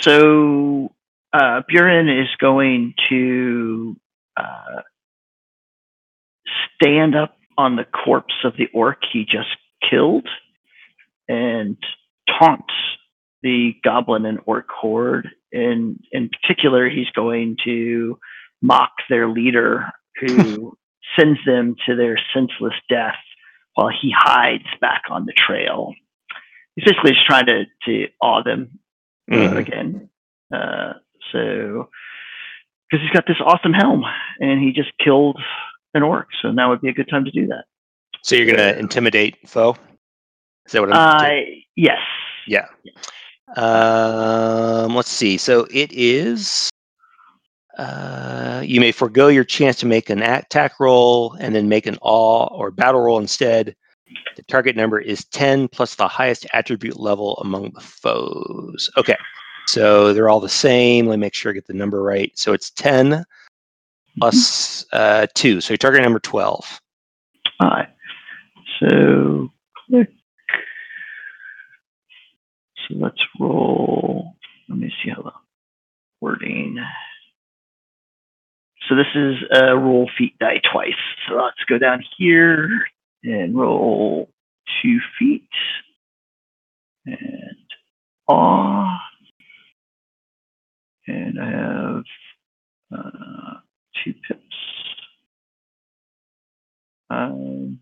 So 0.00 0.92
uh, 1.32 1.62
Buren 1.66 2.10
is 2.10 2.28
going 2.38 2.92
to 3.08 3.96
uh, 4.36 4.82
stand 6.74 7.14
up 7.16 7.36
on 7.56 7.76
the 7.76 7.84
corpse 7.84 8.34
of 8.44 8.54
the 8.58 8.66
orc 8.74 8.98
he 9.12 9.24
just 9.24 9.48
killed 9.88 10.28
and 11.28 11.76
taunt 12.38 12.70
the 13.42 13.74
goblin 13.82 14.26
and 14.26 14.40
orc 14.44 14.68
horde. 14.68 15.30
In 15.56 15.98
in 16.12 16.28
particular, 16.28 16.88
he's 16.88 17.10
going 17.14 17.56
to 17.64 18.18
mock 18.60 18.92
their 19.08 19.28
leader, 19.28 19.90
who 20.20 20.76
sends 21.18 21.38
them 21.46 21.76
to 21.86 21.96
their 21.96 22.18
senseless 22.34 22.74
death 22.90 23.16
while 23.74 23.88
he 23.88 24.12
hides 24.16 24.64
back 24.80 25.02
on 25.10 25.24
the 25.26 25.32
trail. 25.32 25.94
He's 26.74 26.84
basically 26.84 27.12
just 27.12 27.26
trying 27.26 27.46
to, 27.46 27.64
to 27.86 28.08
awe 28.20 28.42
them 28.42 28.78
uh, 29.30 29.34
Mhm. 29.34 29.56
again. 29.56 30.10
Uh, 30.52 30.92
so, 31.32 31.88
because 32.88 33.02
he's 33.02 33.10
got 33.12 33.26
this 33.26 33.40
awesome 33.44 33.72
helm 33.72 34.04
and 34.40 34.60
he 34.62 34.72
just 34.72 34.90
killed 35.02 35.40
an 35.94 36.02
orc, 36.02 36.28
so 36.42 36.50
now 36.52 36.70
would 36.70 36.80
be 36.80 36.88
a 36.88 36.92
good 36.92 37.08
time 37.08 37.24
to 37.24 37.30
do 37.30 37.46
that. 37.46 37.64
So 38.22 38.36
you're 38.36 38.46
gonna 38.46 38.78
intimidate 38.78 39.48
foe? 39.48 39.76
Is 40.66 40.72
that 40.72 40.80
what 40.82 40.92
I'm? 40.92 41.24
Uh, 41.24 41.40
yes. 41.76 42.00
Yeah. 42.46 42.66
Um, 43.54 44.94
let's 44.94 45.10
see. 45.10 45.36
So 45.36 45.66
it 45.70 45.92
is. 45.92 46.70
Uh, 47.78 48.62
you 48.64 48.80
may 48.80 48.90
forego 48.90 49.28
your 49.28 49.44
chance 49.44 49.76
to 49.76 49.86
make 49.86 50.08
an 50.08 50.22
attack 50.22 50.80
roll 50.80 51.36
and 51.38 51.54
then 51.54 51.68
make 51.68 51.86
an 51.86 51.98
awe 52.00 52.46
or 52.46 52.70
battle 52.70 53.02
roll 53.02 53.18
instead. 53.18 53.76
The 54.36 54.42
target 54.44 54.76
number 54.76 54.98
is 54.98 55.24
10 55.26 55.68
plus 55.68 55.94
the 55.94 56.08
highest 56.08 56.46
attribute 56.52 56.98
level 56.98 57.36
among 57.38 57.72
the 57.72 57.80
foes. 57.80 58.90
Okay. 58.96 59.16
So 59.66 60.12
they're 60.12 60.28
all 60.28 60.40
the 60.40 60.48
same. 60.48 61.06
Let 61.06 61.16
me 61.16 61.22
make 61.22 61.34
sure 61.34 61.50
I 61.50 61.54
get 61.54 61.66
the 61.66 61.74
number 61.74 62.02
right. 62.02 62.30
So 62.38 62.52
it's 62.52 62.70
10 62.70 63.24
plus 64.18 64.86
uh, 64.92 65.26
2. 65.34 65.60
So 65.60 65.72
your 65.72 65.78
target 65.78 66.02
number 66.02 66.20
12. 66.20 66.80
All 67.60 67.68
right. 67.68 67.88
So 68.80 69.50
click. 69.88 70.08
So 72.88 72.94
let's 72.96 73.20
roll. 73.40 74.34
Let 74.68 74.78
me 74.78 74.92
see 75.02 75.10
how 75.10 75.22
the 75.22 75.32
wording. 76.20 76.78
So 78.88 78.94
this 78.94 79.06
is 79.14 79.36
a 79.52 79.76
roll 79.76 80.08
feat 80.16 80.38
die 80.38 80.60
twice. 80.72 80.92
So 81.28 81.34
let's 81.36 81.62
go 81.68 81.78
down 81.78 82.04
here 82.18 82.68
and 83.24 83.56
roll 83.56 84.30
two 84.82 84.98
feat 85.18 85.48
and 87.06 87.56
awe. 88.28 88.98
And 91.08 91.40
I 91.40 91.50
have 91.50 92.04
uh, 92.96 93.54
two 94.04 94.14
pips. 94.26 94.42
Um, 97.10 97.80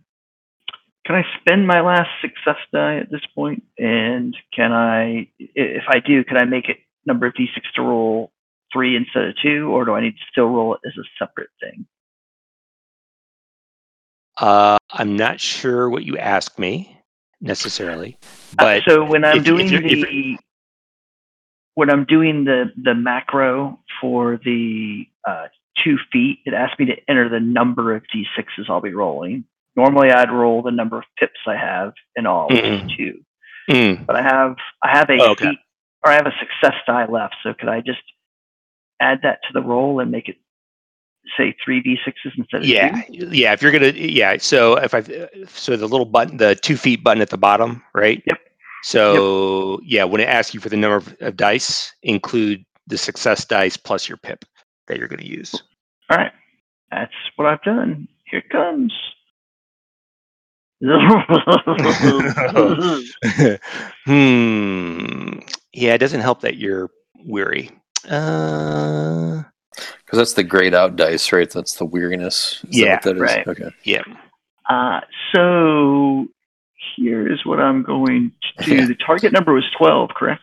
can 1.04 1.16
I 1.16 1.22
spend 1.40 1.66
my 1.66 1.80
last 1.80 2.08
success 2.20 2.56
die 2.72 2.96
at 2.96 3.10
this 3.10 3.20
point? 3.34 3.62
And 3.78 4.36
can 4.54 4.72
I, 4.72 5.28
if 5.38 5.84
I 5.88 6.00
do, 6.00 6.24
can 6.24 6.36
I 6.36 6.44
make 6.44 6.68
it 6.68 6.78
number 7.06 7.26
of 7.26 7.34
d6 7.34 7.48
to 7.76 7.82
roll 7.82 8.32
three 8.72 8.96
instead 8.96 9.24
of 9.24 9.34
two, 9.42 9.70
or 9.70 9.84
do 9.84 9.92
I 9.92 10.00
need 10.00 10.12
to 10.12 10.24
still 10.30 10.48
roll 10.48 10.74
it 10.74 10.80
as 10.86 10.94
a 10.98 11.04
separate 11.18 11.50
thing? 11.60 11.86
Uh, 14.38 14.76
I'm 14.90 15.16
not 15.16 15.40
sure 15.40 15.88
what 15.88 16.04
you 16.04 16.16
asked 16.16 16.58
me 16.58 16.98
necessarily, 17.40 18.16
Uh, 18.58 18.80
but 18.80 18.82
so 18.88 19.04
when 19.04 19.24
I'm 19.24 19.36
if- 19.36 19.42
if 19.42 19.44
doing 19.44 19.72
if 19.72 19.82
the 19.82 20.38
when 21.74 21.90
I'm 21.90 22.04
doing 22.04 22.44
the 22.44 22.72
the 22.82 22.94
macro 22.94 23.78
for 24.00 24.40
the 24.44 25.06
uh, 25.28 25.48
two 25.84 25.98
feat, 26.12 26.40
it 26.46 26.54
asks 26.54 26.78
me 26.78 26.86
to 26.86 26.96
enter 27.08 27.28
the 27.28 27.40
number 27.40 27.94
of 27.94 28.02
d6s 28.14 28.68
I'll 28.68 28.80
be 28.80 28.94
rolling. 28.94 29.44
Normally, 29.76 30.10
I'd 30.10 30.30
roll 30.30 30.62
the 30.62 30.70
number 30.70 30.98
of 30.98 31.04
pips 31.18 31.40
I 31.46 31.56
have 31.56 31.92
in 32.16 32.26
all, 32.26 32.48
which 32.48 32.64
is 32.64 32.80
Mhm. 32.82 32.96
two. 32.96 33.24
Mm, 33.70 34.06
But 34.06 34.16
I 34.16 34.22
have 34.22 34.56
I 34.82 34.96
have 34.96 35.08
a 35.10 35.16
Oh, 35.20 35.30
okay. 35.32 35.48
feat 35.50 35.58
or 36.04 36.12
I 36.12 36.14
have 36.14 36.26
a 36.26 36.34
success 36.38 36.74
die 36.86 37.06
left. 37.06 37.34
So 37.42 37.54
could 37.54 37.68
I 37.70 37.80
just 37.80 38.02
add 39.00 39.20
that 39.22 39.40
to 39.46 39.52
the 39.54 39.62
roll 39.62 40.00
and 40.00 40.10
make 40.10 40.28
it 40.28 40.36
say 41.38 41.56
three 41.64 41.80
d6s 41.82 42.32
instead 42.36 42.60
of 42.60 42.66
yeah, 42.68 43.00
two? 43.06 43.28
yeah. 43.30 43.52
If 43.54 43.62
you're 43.62 43.72
gonna, 43.72 43.92
yeah. 43.96 44.36
So 44.38 44.76
if 44.76 44.92
I, 44.94 45.00
so 45.48 45.76
the 45.76 45.88
little 45.88 46.04
button, 46.04 46.36
the 46.36 46.54
two 46.54 46.76
feat 46.76 47.02
button 47.02 47.22
at 47.22 47.30
the 47.30 47.38
bottom, 47.38 47.82
right? 47.94 48.22
Yep. 48.26 48.38
So 48.82 49.80
yeah, 49.82 50.04
when 50.04 50.20
it 50.20 50.28
asks 50.28 50.52
you 50.52 50.60
for 50.60 50.68
the 50.68 50.76
number 50.76 50.96
of, 50.96 51.16
of 51.22 51.36
dice, 51.36 51.94
include 52.02 52.64
the 52.86 52.98
success 52.98 53.46
dice 53.46 53.78
plus 53.78 54.06
your 54.10 54.18
pip 54.18 54.44
that 54.88 54.98
you're 54.98 55.08
going 55.08 55.20
to 55.20 55.26
use. 55.26 55.54
All 56.10 56.18
right, 56.18 56.32
that's 56.90 57.14
what 57.36 57.48
I've 57.48 57.62
done. 57.62 58.06
Here 58.26 58.40
it 58.40 58.50
comes. 58.50 58.92
hmm. 64.04 65.38
Yeah, 65.72 65.94
it 65.94 65.98
doesn't 65.98 66.20
help 66.20 66.40
that 66.42 66.56
you're 66.56 66.90
weary. 67.24 67.70
Uh, 68.08 69.42
Because 70.04 70.18
that's 70.18 70.32
the 70.34 70.44
grayed 70.44 70.74
out 70.74 70.96
dice, 70.96 71.32
right? 71.32 71.50
That's 71.50 71.74
the 71.76 71.84
weariness. 71.84 72.62
Is 72.68 72.70
that 72.70 72.76
Yeah, 72.76 72.92
what 72.94 73.02
that 73.02 73.16
is? 73.16 73.20
right. 73.22 73.48
Okay. 73.48 73.70
yeah. 73.84 74.02
Uh, 74.68 75.00
so 75.34 76.26
here's 76.96 77.44
what 77.44 77.60
I'm 77.60 77.82
going 77.82 78.32
to 78.58 78.64
do. 78.64 78.86
The 78.86 78.94
target 78.94 79.32
number 79.32 79.52
was 79.52 79.64
12, 79.76 80.10
correct? 80.14 80.42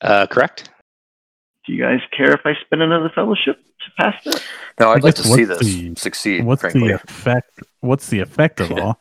Uh, 0.00 0.26
correct. 0.26 0.70
Do 1.66 1.72
you 1.72 1.82
guys 1.82 2.00
care 2.16 2.32
if 2.32 2.40
I 2.44 2.52
spend 2.64 2.82
another 2.82 3.10
fellowship 3.14 3.56
to 3.58 3.90
pass 3.98 4.14
that? 4.24 4.42
No, 4.78 4.90
I'd 4.92 5.02
like 5.02 5.16
to 5.16 5.24
see 5.24 5.44
this 5.44 5.58
the- 5.58 5.94
succeed. 5.96 6.44
What's 6.44 6.60
frankly. 6.60 6.88
the 6.88 6.94
effect? 6.94 7.50
What's 7.80 8.08
the 8.08 8.20
effect 8.20 8.60
of 8.60 8.70
all? 8.78 9.00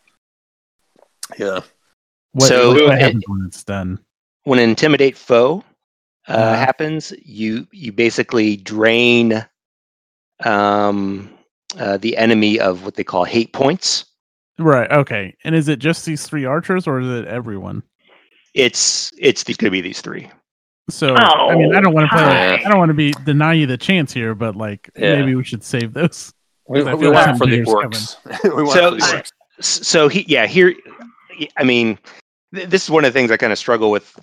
Yeah. 1.37 1.61
What, 2.33 2.47
So, 2.47 2.69
what 2.73 2.81
it- 2.95 3.01
happens 3.01 3.23
when 3.27 3.43
it's 3.47 3.63
done? 3.63 3.99
When 4.43 4.59
intimidate 4.59 5.17
foe 5.17 5.63
uh, 6.27 6.31
Uh-huh. 6.33 6.55
happens, 6.55 7.13
you 7.23 7.67
you 7.71 7.91
basically 7.91 8.57
drain 8.57 9.45
um, 10.43 11.29
uh, 11.79 11.97
the 11.97 12.17
enemy 12.17 12.59
of 12.59 12.83
what 12.85 12.95
they 12.95 13.03
call 13.03 13.23
hate 13.23 13.53
points. 13.53 14.05
Right. 14.57 14.89
Okay. 14.91 15.35
And 15.43 15.55
is 15.55 15.67
it 15.67 15.79
just 15.79 16.05
these 16.05 16.25
three 16.27 16.45
archers, 16.45 16.87
or 16.87 16.99
is 16.99 17.07
it 17.09 17.25
everyone? 17.27 17.83
It's 18.53 19.11
it's 19.17 19.43
going 19.43 19.55
to 19.55 19.69
be 19.71 19.81
these 19.81 20.01
three. 20.01 20.29
So 20.89 21.15
I 21.15 21.55
mean, 21.55 21.75
I 21.75 21.81
don't 21.81 21.93
want 21.93 22.09
to 22.09 22.15
play. 22.15 22.23
Oh, 22.23 22.65
I 22.65 22.69
don't 22.69 22.77
want 22.77 22.89
to 22.89 22.93
be 22.93 23.11
deny 23.25 23.53
you 23.53 23.65
the 23.65 23.77
chance 23.77 24.13
here, 24.13 24.35
but 24.35 24.55
like 24.55 24.89
Yeah. 24.95 25.15
maybe 25.15 25.35
we 25.35 25.43
should 25.43 25.63
save 25.63 25.93
those. 25.93 26.31
We, 26.67 26.83
I 26.83 26.93
we 26.93 27.07
want 27.09 27.27
like 27.27 27.37
for 27.37 27.47
the 27.47 27.61
orcs. 27.63 28.17
we 28.55 28.63
want 28.63 28.71
So- 28.71 28.91
for 28.91 28.95
the 28.97 29.01
orcs. 29.01 29.31
S- 29.59 29.87
So 29.87 30.07
he 30.07 30.25
yeah 30.27 30.45
here, 30.47 30.73
I 31.57 31.63
mean, 31.63 31.97
th- 32.53 32.69
this 32.69 32.83
is 32.83 32.89
one 32.89 33.05
of 33.05 33.13
the 33.13 33.19
things 33.19 33.31
I 33.31 33.37
kind 33.37 33.53
of 33.53 33.59
struggle 33.59 33.91
with. 33.91 34.17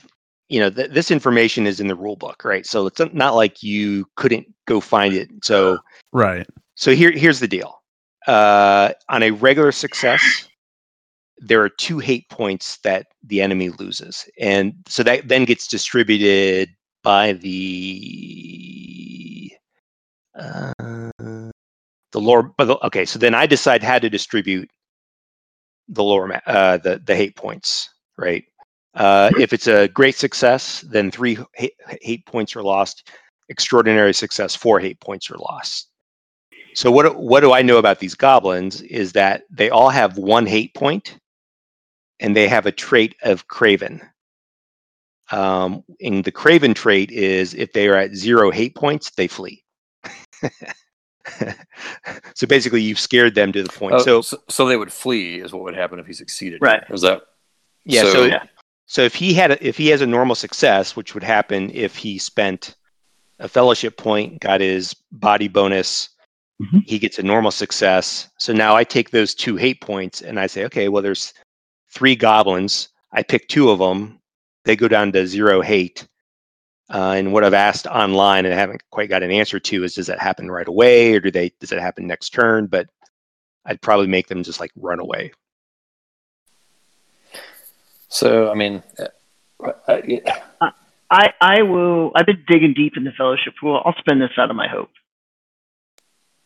You 0.49 0.61
know, 0.61 0.71
th- 0.71 0.91
this 0.91 1.11
information 1.11 1.67
is 1.67 1.81
in 1.81 1.89
the 1.89 1.95
rule 1.95 2.17
book, 2.17 2.45
right? 2.45 2.67
So 2.67 2.87
it's 2.87 3.01
not 3.13 3.35
like 3.35 3.63
you 3.63 4.07
couldn't 4.17 4.47
go 4.67 4.81
find 4.81 5.15
it. 5.15 5.31
So 5.43 5.79
Right. 6.13 6.47
So 6.75 6.95
here, 6.95 7.11
here's 7.11 7.41
the 7.41 7.49
deal. 7.49 7.83
Uh, 8.27 8.93
on 9.09 9.23
a 9.23 9.31
regular 9.31 9.73
success, 9.73 10.49
there 11.39 11.63
are 11.63 11.69
two 11.69 11.99
hate 11.99 12.29
points 12.29 12.79
that 12.79 13.07
the 13.25 13.41
enemy 13.43 13.71
loses, 13.71 14.29
and 14.39 14.75
so 14.87 15.03
that 15.03 15.27
then 15.29 15.45
gets 15.45 15.67
distributed 15.67 16.69
by 17.03 17.33
the 17.33 17.93
uh, 20.39 20.73
the 20.79 22.21
lower. 22.21 22.45
But 22.45 22.67
the, 22.67 22.87
okay, 22.87 23.05
so 23.05 23.19
then 23.19 23.35
I 23.35 23.47
decide 23.47 23.83
how 23.83 23.99
to 23.99 24.09
distribute 24.09 24.71
the 25.93 26.03
lower 26.03 26.41
uh, 26.47 26.79
the 26.79 27.01
the 27.05 27.15
hate 27.15 27.37
points, 27.37 27.91
right? 28.19 28.45
Uh, 28.95 29.31
if 29.39 29.53
it's 29.53 29.67
a 29.67 29.89
great 29.89 30.17
success, 30.17 30.83
then 30.83 31.11
three 31.11 31.39
hate, 31.55 31.75
hate 32.01 32.27
points 32.27 32.57
are 32.57 32.63
lost. 32.63 33.09
Extraordinary 33.49 34.13
success, 34.15 34.55
four 34.55 34.81
hate 34.81 35.01
points 35.01 35.31
are 35.31 35.39
lost. 35.39 35.89
So 36.75 36.91
what 36.91 37.17
what 37.17 37.41
do 37.41 37.53
I 37.53 37.63
know 37.63 37.79
about 37.79 37.99
these 37.99 38.15
goblins 38.15 38.81
is 38.83 39.13
that 39.13 39.43
they 39.51 39.71
all 39.71 39.91
have 39.91 40.19
one 40.19 40.47
hate 40.47 40.75
point, 40.75 41.19
and 42.21 42.35
they 42.37 42.49
have 42.49 42.67
a 42.67 42.73
trait 42.73 43.17
of 43.23 43.49
craven. 43.49 44.01
Um, 45.31 45.85
and 46.01 46.25
the 46.25 46.33
craven 46.33 46.75
trait 46.75 47.11
is 47.11 47.55
if 47.55 47.73
they 47.73 47.89
are 47.89 47.97
at 47.97 48.15
zero 48.15 48.51
hate 48.51 48.75
points, 48.75 49.11
they 49.11 49.29
flee. 49.29 49.65
so 52.35 52.47
basically, 52.47 52.83
you've 52.83 52.99
scared 52.99 53.35
them 53.35 53.53
to 53.53 53.63
the 53.63 53.69
point. 53.69 53.95
Oh, 53.95 53.99
so 53.99 54.21
so, 54.23 54.39
so 54.49 54.67
they 54.67 54.77
would 54.77 54.93
flee 54.93 55.41
is 55.41 55.53
what 55.53 55.63
would 55.63 55.75
happen 55.77 55.99
if 55.99 56.07
he 56.07 56.13
succeeded. 56.13 56.61
Right. 56.63 56.83
Is 56.91 57.03
that 57.03 57.23
yeah, 57.85 58.03
so- 58.03 58.13
so 58.13 58.25
Yeah. 58.25 58.45
so 58.87 59.03
if 59.03 59.15
he 59.15 59.35
had 59.35 59.53
a, 59.53 59.67
if 59.67 59.77
he 59.77 59.89
has 59.89 60.01
a 60.01 60.07
normal 60.07 60.35
success, 60.35 60.97
which 60.97 61.15
would 61.15 61.23
happen 61.25 61.71
if 61.75 61.97
he 61.97 62.19
spent 62.19 62.75
a 63.39 63.49
fellowship 63.49 63.97
point, 63.97 64.41
got 64.41 64.61
his 64.61 64.95
body 65.13 65.49
bonus. 65.49 66.09
Mhm. 66.61 66.87
He 66.87 66.99
gets 66.99 67.19
a 67.19 67.23
normal 67.23 67.51
success. 67.51 68.29
So 68.39 68.53
now 68.53 68.77
I 68.77 68.85
take 68.85 69.11
those 69.11 69.35
two 69.35 69.57
hate 69.57 69.81
points 69.81 70.21
and 70.23 70.39
I 70.39 70.47
say, 70.47 70.65
okay, 70.67 70.89
well, 70.89 71.03
there's 71.03 71.33
three 71.91 72.15
goblins. 72.15 72.89
I 73.13 73.23
pick 73.25 73.49
two 73.49 73.71
of 73.71 73.79
them. 73.81 74.21
They 74.65 74.77
go 74.77 74.87
down 74.87 75.11
to 75.13 75.27
zero 75.27 75.61
hate. 75.61 76.07
Uh, 76.93 77.13
and 77.13 77.33
what 77.33 77.43
I've 77.43 77.55
asked 77.55 77.87
online 77.87 78.45
and 78.45 78.53
I 78.53 78.59
haven't 78.59 78.83
quite 78.91 79.09
got 79.09 79.23
an 79.23 79.31
answer 79.31 79.59
to 79.59 79.85
is, 79.85 79.95
does 79.95 80.09
that 80.09 80.21
happen 80.21 80.51
right 80.51 80.69
away 80.69 81.15
or 81.15 81.21
do 81.21 81.31
they? 81.31 81.51
Does 81.59 81.73
it 81.73 81.81
happen 81.81 82.07
next 82.07 82.31
turn? 82.31 82.67
But 82.67 82.89
I'd 83.65 83.81
probably 83.81 84.09
make 84.09 84.29
them 84.29 84.43
just 84.43 84.61
like 84.61 84.73
run 84.77 85.01
away. 85.01 85.33
So 88.09 88.51
I 88.51 88.55
mean, 88.55 88.83
uh, 88.99 89.07
I, 89.89 90.73
I, 91.11 91.33
I 91.41 91.63
will. 91.63 92.13
I've 92.15 92.27
been 92.27 92.45
digging 92.47 92.75
deep 92.75 92.99
in 92.99 93.05
the 93.05 93.13
fellowship 93.13 93.55
pool. 93.59 93.81
I'll 93.83 93.95
spend 93.99 94.21
this 94.21 94.31
out 94.37 94.51
of 94.51 94.57
my 94.57 94.69
hope. 94.69 94.91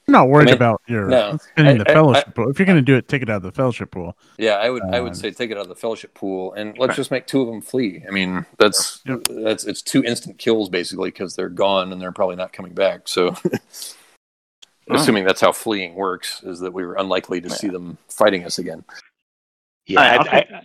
I'm 0.09 0.13
not 0.13 0.29
worried 0.29 0.49
I 0.49 0.53
mean, 0.53 0.55
about 0.55 0.83
your 0.87 1.09
no, 1.09 1.39
I- 1.57 1.63
the 1.75 1.85
I- 1.89 1.93
fellowship 1.93 2.35
pool. 2.35 2.49
If 2.49 2.59
you're 2.61 2.67
going 2.67 2.77
to 2.77 2.83
do 2.83 2.95
it, 2.95 3.09
take 3.09 3.23
it 3.23 3.29
out 3.31 3.39
of 3.39 3.43
the 3.43 3.51
fellowship 3.53 3.91
pool. 3.91 4.17
yeah, 4.39 4.53
I 4.55 4.71
would 4.71 4.83
I 4.85 4.99
Um, 4.99 5.05
would 5.05 5.17
say 5.17 5.33
take 5.33 5.51
it 5.51 5.57
out 5.57 5.63
of 5.63 5.69
the 5.69 5.75
fellowship 5.75 6.15
pool 6.15 6.53
and 6.53 6.79
let's 6.79 6.91
Right. 6.91 6.97
just 6.97 7.11
make 7.11 7.27
two 7.27 7.41
of 7.41 7.49
them 7.49 7.61
flee. 7.61 8.05
I 8.07 8.13
mean, 8.13 8.47
that's 8.59 9.01
Yep. 9.05 9.23
that's 9.45 9.65
it's 9.65 9.83
two 9.83 10.05
instant 10.05 10.39
kills 10.39 10.69
basically 10.69 11.11
because 11.11 11.35
they're 11.35 11.49
gone 11.49 11.93
and 11.93 12.01
they're 12.01 12.13
probably 12.13 12.37
not 12.37 12.53
coming 12.53 12.73
back. 12.73 13.09
So. 13.09 13.35
Assuming 14.89 15.25
that's 15.25 15.41
how 15.41 15.51
fleeing 15.51 15.97
works, 15.97 16.45
is 16.45 16.61
that 16.61 16.73
we 16.73 16.87
were 16.87 16.95
unlikely 16.95 17.41
to 17.41 17.51
see 17.51 17.67
them 17.67 17.99
fighting 18.09 18.45
us 18.45 18.61
again. 18.61 18.85
Yeah, 19.87 20.01
I, 20.01 20.15
I'll 20.15 20.21
I, 20.29 20.63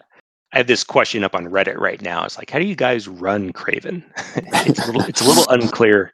I 0.54 0.58
have 0.58 0.68
this 0.68 0.84
question 0.84 1.24
up 1.24 1.34
on 1.34 1.48
Reddit 1.48 1.78
right 1.80 2.00
now. 2.04 2.24
It's 2.24 2.38
like, 2.38 2.52
how 2.52 2.60
do 2.60 2.66
you 2.66 2.76
guys 2.76 3.08
run 3.08 3.52
Craven? 3.52 4.06
it's 4.36 4.78
a 4.78 4.92
little, 4.92 5.02
it's 5.10 5.22
a 5.22 5.24
little 5.28 5.50
unclear 5.50 6.14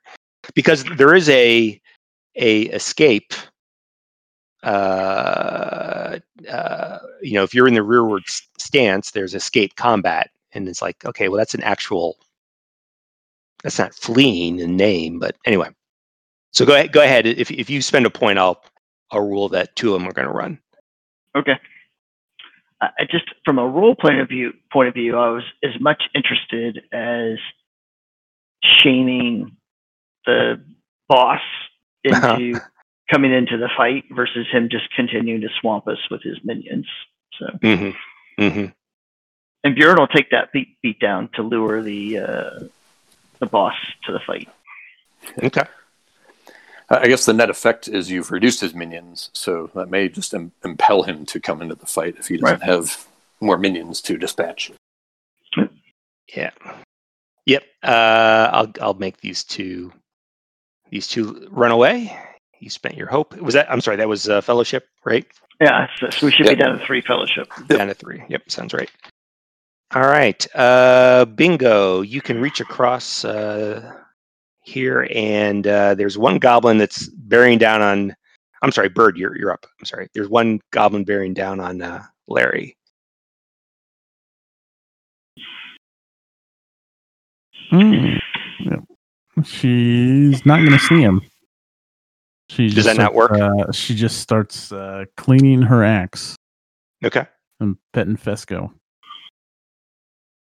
because 0.56 0.86
there 0.96 1.16
is 1.16 1.28
a 1.28 1.82
a 2.38 2.64
escape. 2.64 3.34
Uh, 4.64 6.20
uh, 6.50 7.00
you 7.22 7.34
know, 7.34 7.44
if 7.44 7.54
you're 7.54 7.68
in 7.68 7.74
the 7.74 7.84
rearward 7.84 8.24
stance, 8.58 9.12
there's 9.12 9.36
escape 9.36 9.76
combat, 9.76 10.30
and 10.54 10.68
it's 10.68 10.82
like, 10.82 11.06
okay, 11.06 11.30
well, 11.30 11.38
that's 11.38 11.56
an 11.56 11.64
actual. 11.64 12.18
That's 13.64 13.80
not 13.80 13.94
fleeing 13.94 14.60
in 14.60 14.78
name, 14.78 15.20
but 15.20 15.36
anyway. 15.46 15.70
So 16.52 16.66
go 16.66 16.74
ahead. 16.74 16.92
Go 16.92 17.02
ahead. 17.02 17.26
If 17.26 17.52
if 17.52 17.70
you 17.70 17.82
spend 17.82 18.06
a 18.06 18.10
point, 18.10 18.40
I'll 18.40 18.64
I'll 19.12 19.28
rule 19.28 19.50
that 19.50 19.76
two 19.76 19.94
of 19.94 20.00
them 20.00 20.08
are 20.08 20.14
going 20.14 20.28
to 20.28 20.34
run. 20.34 20.60
Okay. 21.36 21.60
I 22.80 23.06
just 23.10 23.26
from 23.44 23.58
a 23.58 23.68
role 23.68 23.96
point 23.96 24.20
of 24.20 24.30
view 24.30 24.54
point 24.72 24.88
of 24.88 24.94
view, 24.94 25.18
I 25.18 25.30
was 25.30 25.44
as 25.64 25.80
much 25.80 26.04
interested 26.14 26.84
as 26.92 27.38
shaming 28.64 29.56
the 30.26 30.62
boss 31.08 31.42
into 32.08 32.60
coming 33.12 33.32
into 33.34 33.58
the 33.58 33.70
fight 33.78 34.04
versus 34.12 34.48
him 34.52 34.70
just 34.70 34.90
continuing 34.96 35.42
to 35.42 35.50
swamp 35.62 35.88
us 35.88 36.00
with 36.12 36.22
his 36.24 36.38
minions. 36.44 36.88
So, 37.40 37.46
Mm-hmm. 37.62 38.42
Mm-hmm. 38.44 38.66
and 39.64 39.76
Bjorn 39.76 39.98
will 40.00 40.08
take 40.08 40.30
that 40.32 40.52
beat 40.52 40.80
beat 40.82 41.00
down 41.00 41.30
to 41.36 41.42
lure 41.44 41.82
the 41.82 42.20
uh, 42.20 42.60
the 43.40 43.46
boss 43.46 43.76
to 44.06 44.12
the 44.12 44.20
fight. 44.20 44.50
Okay. 45.44 45.64
I 46.90 46.98
I 47.00 47.08
guess 47.08 47.26
the 47.26 47.34
net 47.34 47.50
effect 47.50 47.88
is 47.88 48.10
you've 48.10 48.32
reduced 48.32 48.62
his 48.62 48.74
minions, 48.74 49.30
so 49.34 49.70
that 49.76 49.90
may 49.90 50.08
just 50.10 50.34
im- 50.34 50.52
impel 50.64 51.04
him 51.04 51.26
to 51.28 51.40
come 51.40 51.62
into 51.62 51.76
the 51.76 51.86
fight 51.86 52.16
if 52.18 52.28
he 52.28 52.38
doesn't 52.38 52.60
Right. 52.60 52.70
have 52.70 53.08
more 53.42 53.58
minions 53.58 54.02
to 54.02 54.18
dispatch. 54.18 54.72
Yeah. 56.36 56.52
Yep. 57.46 57.64
Uh, 57.84 58.50
I'll 58.52 58.72
I'll 58.82 58.94
make 58.94 59.18
these 59.22 59.44
two 59.44 59.94
these 60.90 61.08
two 61.08 61.48
run 61.52 61.72
away. 61.72 62.18
You 62.60 62.70
spent 62.70 62.96
your 62.98 63.08
hope. 63.08 63.36
Was 63.40 63.54
that? 63.54 63.72
I'm 63.72 63.82
sorry. 63.82 63.98
That 63.98 64.08
was 64.10 64.28
uh, 64.30 64.42
fellowship, 64.42 64.88
right? 65.06 65.26
Yeah, 65.62 65.88
so, 66.00 66.10
so 66.10 66.26
we 66.28 66.32
should 66.32 66.46
Yeah. 66.46 66.54
be 66.54 66.62
down 66.62 66.78
to 66.80 66.86
three 66.86 67.02
fellowship. 67.02 67.48
Down 67.68 67.88
to 67.88 67.94
three. 67.94 68.24
Yep. 68.30 68.50
Sounds 68.50 68.74
right. 68.74 68.90
All 69.94 70.02
right. 70.08 70.46
Uh, 70.56 71.26
bingo. 71.26 72.02
You 72.02 72.22
can 72.22 72.42
reach 72.42 72.60
across 72.60 73.24
uh, 73.26 73.94
here, 74.64 75.08
and 75.14 75.66
uh, 75.68 75.96
there's 75.96 76.18
one 76.18 76.40
goblin 76.40 76.78
that's 76.78 77.08
bearing 77.10 77.58
down 77.58 77.82
on. 77.82 78.16
I'm 78.64 78.72
sorry, 78.72 78.90
Bird. 78.90 79.18
You're 79.18 79.38
you're 79.38 79.52
up. 79.52 79.66
I'm 79.80 79.86
sorry. 79.86 80.10
There's 80.14 80.30
one 80.30 80.60
goblin 80.72 81.04
bearing 81.06 81.34
down 81.34 81.60
on 81.60 81.82
uh, 81.82 82.04
Larry. 82.28 82.76
Mm. 87.72 88.20
Yep. 88.62 88.80
She's 89.44 90.46
not 90.46 90.58
going 90.60 90.72
to 90.72 90.80
see 90.80 91.02
him. 91.02 91.22
She 92.50 92.68
Does 92.68 92.76
just 92.76 92.88
that 92.88 92.98
not 92.98 93.14
starts, 93.14 93.32
work? 93.40 93.68
Uh, 93.68 93.72
she 93.72 93.94
just 93.96 94.20
starts 94.20 94.72
uh, 94.72 95.06
cleaning 95.18 95.62
her 95.64 95.84
axe 95.84 96.36
Okay. 97.04 97.26
and 97.60 97.78
petting 97.94 98.16
Fesco. 98.18 98.72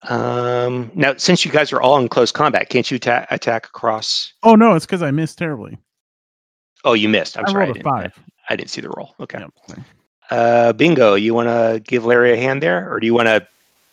Um, 0.03 0.91
now, 0.95 1.15
since 1.17 1.45
you 1.45 1.51
guys 1.51 1.73
are 1.73 1.81
all 1.81 1.99
in 1.99 2.09
close 2.09 2.31
combat, 2.31 2.69
can't 2.69 2.89
you 2.91 2.99
ta- 2.99 3.27
attack 3.31 3.67
across? 3.67 4.33
Oh 4.43 4.55
no, 4.55 4.75
it's 4.75 4.87
because 4.87 5.03
I 5.03 5.11
missed 5.11 5.39
terribly. 5.39 5.79
Oh, 6.85 6.93
you 6.93 7.09
missed. 7.09 7.37
I'm 7.39 7.47
I 7.47 7.51
sorry. 7.51 7.65
I 7.65 7.67
rolled 7.69 7.77
a 7.77 7.81
didn't, 7.81 7.93
five. 7.93 8.19
I 8.49 8.57
didn't 8.57 8.71
see 8.71 8.81
the 8.83 8.91
roll. 8.91 9.15
Okay. 9.19 9.41
Yep. 9.41 9.79
Uh, 10.31 10.73
bingo. 10.75 11.15
You 11.15 11.35
want 11.35 11.49
to 11.49 11.81
give 11.85 12.05
Larry 12.05 12.33
a 12.33 12.37
hand 12.37 12.63
there, 12.63 12.93
or 12.93 13.01
do 13.01 13.07
you 13.07 13.15
want 13.15 13.27
to? 13.27 13.47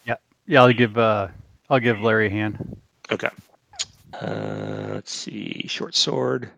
Yeah, 0.05 0.15
Yeah, 0.45 0.61
I'll 0.63 0.73
give 0.73 0.97
uh, 0.97 1.29
I'll 1.69 1.79
give 1.79 2.01
Larry 2.01 2.27
a 2.27 2.31
hand. 2.31 2.77
Okay. 3.11 3.29
Uh, 4.21 4.89
let's 4.93 5.11
see. 5.13 5.65
Short 5.67 5.95
sword. 5.95 6.49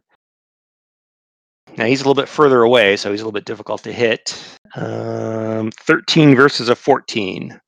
Now 1.78 1.86
he's 1.86 2.00
a 2.02 2.04
little 2.04 2.22
bit 2.22 2.30
further 2.30 2.62
away, 2.62 2.96
so 2.96 3.12
he's 3.12 3.22
a 3.22 3.24
little 3.24 3.32
bit 3.34 3.46
difficult 3.46 3.84
to 3.84 3.92
hit. 3.92 4.38
Um, 4.76 5.72
13 5.72 6.36
versus 6.36 6.70
a 6.70 6.76
14. 6.76 7.60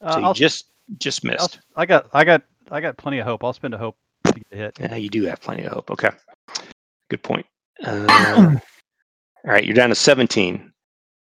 Uh, 0.00 0.12
So 0.12 0.18
you 0.18 0.24
I'll, 0.26 0.34
just 0.34 0.66
just 0.98 1.24
I'll, 1.24 1.30
missed. 1.32 1.60
I 1.76 1.86
got 1.86 2.08
I 2.12 2.24
got 2.24 2.42
I 2.70 2.80
got 2.80 2.96
plenty 2.96 3.18
of 3.18 3.26
hope. 3.26 3.44
I'll 3.44 3.52
spend 3.52 3.74
a 3.74 3.78
hope 3.78 3.96
to 4.26 4.32
get 4.34 4.46
a 4.52 4.56
hit. 4.56 4.78
Yeah, 4.80 4.96
you 4.96 5.08
do 5.08 5.24
have 5.24 5.40
plenty 5.40 5.64
of 5.64 5.72
hope. 5.72 5.90
Okay. 5.90 6.10
Good 7.08 7.22
point. 7.22 7.46
Uh, 7.84 8.06
all 9.44 9.52
right, 9.52 9.64
you're 9.64 9.74
down 9.74 9.88
to 9.90 9.94
17. 9.94 10.72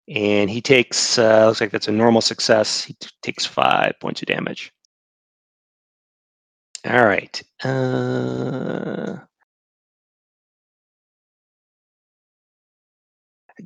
And 0.09 0.49
he 0.49 0.61
takes, 0.61 1.17
uh, 1.17 1.47
looks 1.47 1.61
like 1.61 1.71
that's 1.71 1.87
a 1.87 1.91
normal 1.91 2.19
success. 2.21 2.83
He 2.83 2.93
t- 2.99 3.07
takes 3.21 3.45
five 3.45 3.93
points 4.01 4.21
of 4.21 4.27
damage. 4.27 4.71
All 6.85 7.05
right. 7.05 7.41
Uh, 7.63 9.17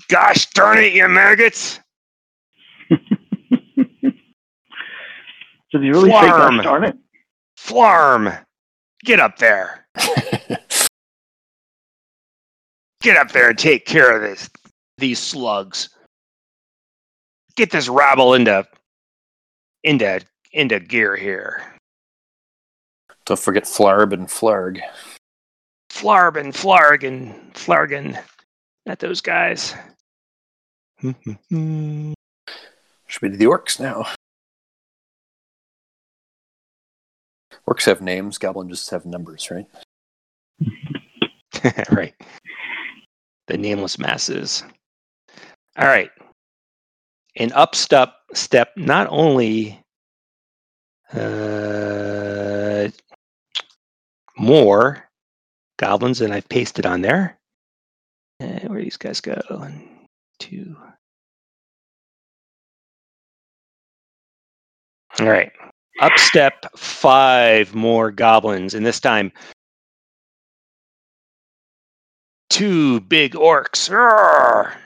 gosh 0.08 0.46
darn 0.52 0.78
it, 0.78 0.94
you 0.94 1.08
maggots. 1.08 1.80
Do 2.90 3.00
you 5.82 5.92
really 5.92 6.12
say 6.12 6.20
Flarm. 6.20 6.58
gosh 6.58 6.64
darn 6.64 6.84
it? 6.84 6.98
Flarm, 7.58 8.32
get 9.04 9.20
up 9.20 9.38
there. 9.38 9.88
Get 13.02 13.16
up 13.16 13.32
there 13.32 13.50
and 13.50 13.58
take 13.58 13.86
care 13.86 14.16
of 14.16 14.22
this, 14.22 14.50
these 14.98 15.20
slugs. 15.20 15.90
Get 17.56 17.72
this 17.72 17.88
rabble 17.88 18.34
into, 18.34 18.66
into, 19.84 20.20
into 20.52 20.80
gear 20.80 21.16
here. 21.16 21.77
Don't 23.28 23.38
forget 23.38 23.64
Flarb 23.66 24.14
and 24.14 24.28
Flarg. 24.28 24.80
Flarb 25.92 26.38
and 26.40 26.54
Flarg 26.54 27.06
and 27.06 27.54
Flargan, 27.54 28.18
not 28.86 29.00
those 29.00 29.20
guys. 29.20 29.76
Should 31.02 31.12
be 31.52 32.16
the 33.30 33.46
orcs 33.46 33.82
now. 33.82 34.06
Orcs 37.70 37.86
have 37.86 38.02
names, 38.02 38.38
goblins 38.38 38.70
just 38.70 38.90
have 38.92 39.06
numbers, 39.06 39.52
right? 39.52 39.68
right. 41.92 42.16
The 43.48 43.58
nameless 43.58 44.00
masses. 44.00 44.64
All 45.78 45.88
right. 45.88 46.12
And 47.36 47.52
up 47.52 47.76
step 47.76 48.14
step 48.34 48.70
not 48.78 49.08
only 49.10 49.82
uh, 51.14 51.97
more 54.38 55.08
goblins 55.78 56.20
than 56.20 56.32
I've 56.32 56.50
pasted 56.50 56.86
on 56.86 57.02
there. 57.02 57.38
And 58.40 58.70
where 58.70 58.80
do 58.80 58.84
these 58.84 58.98
guys 58.98 59.22
go? 59.22 59.42
One, 59.50 59.90
two. 60.40 60.76
All 65.20 65.28
right. 65.28 65.52
Up 66.00 66.18
step 66.18 66.66
five 66.78 67.74
more 67.74 68.12
goblins, 68.12 68.76
and 68.76 68.86
this 68.86 69.00
time 69.00 69.32
two 72.50 73.00
big 73.02 73.34
orcs. 73.34 73.90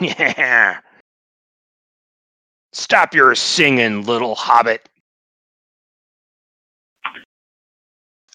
Yeah. 0.00 0.80
Stop 2.72 3.14
your 3.14 3.36
singing, 3.36 4.04
little 4.04 4.34
hobbit. 4.34 4.88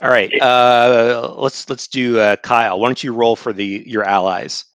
All 0.02 0.10
right. 0.10 0.32
Uh, 0.42 1.34
let's 1.38 1.70
let's 1.70 1.88
do 1.88 2.20
uh, 2.20 2.38
Kyle. 2.38 2.80
Why 2.80 2.88
don't 2.88 3.04
you 3.04 3.14
roll 3.14 3.36
for 3.36 3.52
the 3.52 3.84
your 3.86 4.04
allies? 4.04 4.66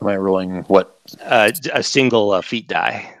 Am 0.00 0.08
I 0.08 0.16
rolling 0.16 0.62
what? 0.64 0.98
Uh, 1.22 1.50
d- 1.50 1.70
a 1.72 1.82
single 1.82 2.32
uh, 2.32 2.42
feat 2.42 2.68
die. 2.68 3.14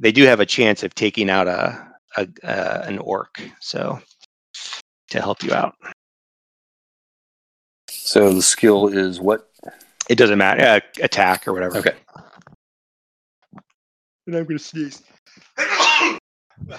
They 0.00 0.10
do 0.10 0.24
have 0.24 0.40
a 0.40 0.46
chance 0.46 0.82
of 0.82 0.94
taking 0.94 1.28
out 1.28 1.48
a, 1.48 1.86
a 2.16 2.28
uh, 2.42 2.84
an 2.86 2.98
orc, 2.98 3.42
so 3.60 4.00
to 5.10 5.20
help 5.20 5.42
you 5.42 5.52
out. 5.52 5.74
So 7.90 8.32
the 8.32 8.42
skill 8.42 8.88
is 8.88 9.20
what? 9.20 9.50
It 10.08 10.16
doesn't 10.16 10.38
matter. 10.38 10.62
Uh, 10.64 10.80
attack 11.02 11.46
or 11.46 11.52
whatever. 11.52 11.78
Okay. 11.78 11.94
And 14.26 14.36
I'm 14.36 14.44
gonna 14.44 14.58
sneeze. 14.58 15.02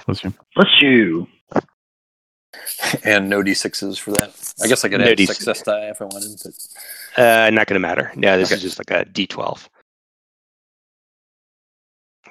Bless 0.08 0.24
you. 0.24 0.34
Bless 0.56 0.82
you. 0.82 1.28
And 3.04 3.30
no 3.30 3.42
d6s 3.42 3.98
for 4.00 4.12
that. 4.12 4.54
I 4.62 4.68
guess 4.68 4.84
I 4.86 4.90
could 4.90 5.00
No 5.00 5.08
add 5.08 5.18
D6. 5.18 5.28
success 5.28 5.62
die 5.62 5.90
if 5.90 6.02
I 6.02 6.06
wanted. 6.06 6.40
But 6.44 7.22
Uh, 7.22 7.50
not 7.52 7.68
gonna 7.68 7.80
matter. 7.80 8.12
Yeah, 8.18 8.38
this 8.38 8.50
Okay. 8.50 8.56
is 8.58 8.62
just 8.62 8.78
like 8.80 8.92
a 8.92 9.06
D12. 9.10 9.68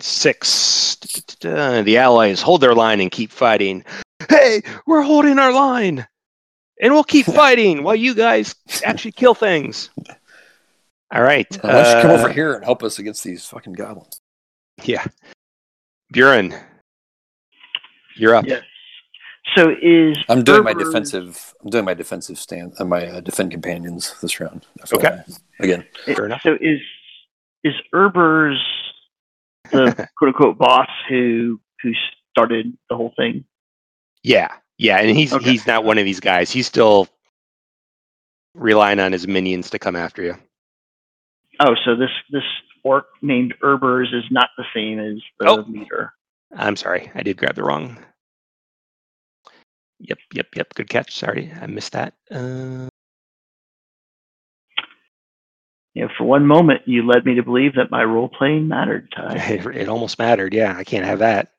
Six. 0.00 0.96
The 1.40 1.96
allies 1.98 2.42
hold 2.42 2.60
their 2.60 2.74
line 2.74 3.00
and 3.00 3.10
keep 3.10 3.30
fighting. 3.30 3.84
Hey, 4.28 4.62
we're 4.86 5.02
holding 5.02 5.38
our 5.38 5.52
line, 5.52 6.06
and 6.80 6.92
we'll 6.92 7.04
keep 7.04 7.26
fighting 7.42 7.82
while 7.82 7.94
you 7.96 8.14
guys 8.14 8.54
actually 8.84 9.12
kill 9.12 9.34
things. 9.34 9.90
All 11.12 11.22
right. 11.22 11.46
why 11.62 11.70
don't 11.72 11.96
you 11.96 12.02
come 12.02 12.10
uh, 12.10 12.14
over 12.14 12.28
here 12.32 12.54
and 12.54 12.64
help 12.64 12.82
us 12.82 12.98
against 12.98 13.22
these 13.22 13.46
fucking 13.46 13.74
goblins? 13.74 14.20
Yeah. 14.82 15.04
Buren, 16.10 16.54
you're 18.16 18.34
up. 18.34 18.46
Yeah. 18.46 18.60
So 19.56 19.70
is 19.70 20.16
I'm 20.28 20.42
doing 20.42 20.64
my 20.64 20.72
defensive. 20.74 21.54
I'm 21.62 21.70
doing 21.70 21.84
my 21.84 21.94
defensive 21.94 22.38
stand. 22.38 22.74
Uh, 22.78 22.84
my 22.84 23.06
uh, 23.06 23.20
defend 23.20 23.50
companions 23.50 24.14
this 24.20 24.40
round. 24.40 24.66
Okay. 24.92 25.08
FYI. 25.08 25.40
Again, 25.60 25.84
Fair 26.06 26.24
enough. 26.26 26.40
So 26.42 26.54
is 26.60 26.80
is 27.62 27.74
Erbers 27.94 28.58
the 29.70 30.08
quote 30.18 30.28
unquote 30.28 30.58
boss 30.58 30.88
who 31.08 31.60
who 31.82 31.92
started 32.30 32.76
the 32.88 32.96
whole 32.96 33.12
thing? 33.16 33.44
Yeah, 34.22 34.48
yeah, 34.78 34.96
and 34.96 35.16
he's 35.16 35.32
Okay. 35.34 35.50
he's 35.50 35.66
not 35.66 35.84
one 35.84 35.98
of 35.98 36.04
these 36.06 36.20
guys. 36.20 36.50
He's 36.50 36.66
still 36.66 37.08
relying 38.54 38.98
on 39.00 39.12
his 39.12 39.28
minions 39.28 39.70
to 39.70 39.78
come 39.78 39.94
after 39.94 40.22
you. 40.22 40.36
Oh, 41.60 41.74
so 41.84 41.94
this 41.94 42.10
this 42.30 42.42
orc 42.82 43.06
named 43.22 43.54
Erbers 43.62 44.14
is 44.14 44.24
not 44.30 44.48
the 44.56 44.64
same 44.74 44.98
as 44.98 45.22
the 45.38 45.48
Oh. 45.48 45.64
leader. 45.68 46.12
I'm 46.56 46.76
sorry, 46.76 47.10
I 47.14 47.22
did 47.22 47.36
grab 47.36 47.54
the 47.56 47.62
wrong. 47.64 47.98
Yep, 50.08 50.18
yep, 50.34 50.46
yep. 50.54 50.74
Good 50.74 50.88
catch. 50.90 51.14
Sorry, 51.14 51.52
I 51.60 51.66
missed 51.66 51.92
that. 51.92 52.14
Uh, 52.30 52.88
know, 55.94 56.08
for 56.16 56.24
one 56.24 56.46
moment, 56.46 56.82
you 56.86 57.06
led 57.06 57.24
me 57.24 57.34
to 57.34 57.42
believe 57.42 57.74
that 57.74 57.90
my 57.90 58.04
role 58.04 58.28
playing 58.28 58.68
mattered, 58.68 59.10
Ty. 59.16 59.36
it, 59.48 59.66
it 59.66 59.88
almost 59.88 60.18
mattered. 60.18 60.52
Yeah, 60.52 60.76
I 60.76 60.84
can't 60.84 61.06
have 61.06 61.20
that. 61.20 61.52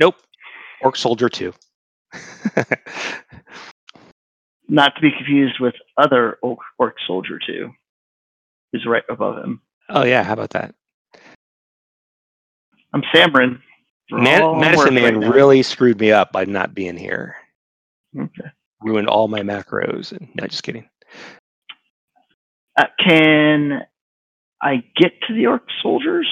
nope. 0.00 0.16
Orc 0.82 0.96
Soldier 0.96 1.28
two. 1.28 1.52
Not 4.68 4.94
to 4.94 5.00
be 5.00 5.10
confused 5.10 5.58
with 5.60 5.74
other 5.96 6.38
orc, 6.42 6.60
orc 6.78 6.94
soldier 7.06 7.40
2, 7.44 7.70
who's 8.72 8.86
right 8.86 9.02
above 9.08 9.38
him. 9.42 9.60
oh 9.88 10.04
yeah, 10.04 10.22
how 10.22 10.32
about 10.34 10.50
that? 10.50 10.74
I'm 12.92 13.02
Samrin. 13.14 13.60
Man, 14.10 14.60
Medicine 14.60 14.94
Man 14.94 15.20
right 15.20 15.34
really 15.34 15.62
screwed 15.62 16.00
me 16.00 16.12
up 16.12 16.32
by 16.32 16.44
not 16.44 16.74
being 16.74 16.96
here. 16.96 17.36
Okay. 18.18 18.50
Ruined 18.82 19.08
all 19.08 19.28
my 19.28 19.40
macros. 19.40 20.12
And 20.12 20.28
no, 20.34 20.46
just 20.46 20.62
kidding. 20.62 20.88
Uh, 22.76 22.86
can 22.98 23.82
I 24.62 24.82
get 24.96 25.12
to 25.28 25.34
the 25.34 25.46
orc 25.46 25.64
soldiers? 25.82 26.28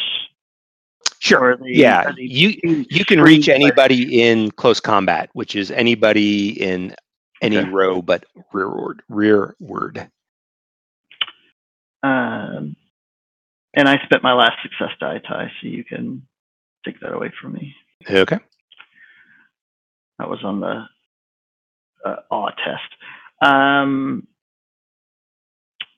Sure. 1.21 1.57
They- 1.57 1.71
yeah, 1.71 2.13
they 2.13 2.23
you 2.23 2.87
you 2.91 3.05
can 3.05 3.21
reach 3.21 3.49
anybody 3.49 4.23
in 4.23 4.51
close 4.53 4.81
combat, 4.81 5.31
which 5.33 5.57
is 5.57 5.71
anybody 5.71 6.51
in 6.63 6.95
any 7.43 7.59
Okay. 7.59 7.69
row 7.71 8.03
but 8.03 8.25
rearward. 8.53 9.03
Rearward. 9.09 10.11
Um, 12.03 12.77
and 13.75 13.89
I 13.89 13.99
spent 14.05 14.23
my 14.23 14.33
last 14.33 14.63
success 14.63 14.93
die, 15.01 15.19
Ty, 15.19 15.51
so 15.61 15.67
you 15.69 15.85
can 15.85 16.28
take 16.91 17.01
that 17.01 17.13
away 17.13 17.33
from 17.41 17.53
me. 17.53 17.75
Okay. 18.09 18.39
That 20.19 20.29
was 20.29 20.41
on 20.45 20.61
the 20.61 20.85
uh, 22.05 22.17
awe 22.31 22.51
test. 22.51 23.45
Um, 23.45 24.27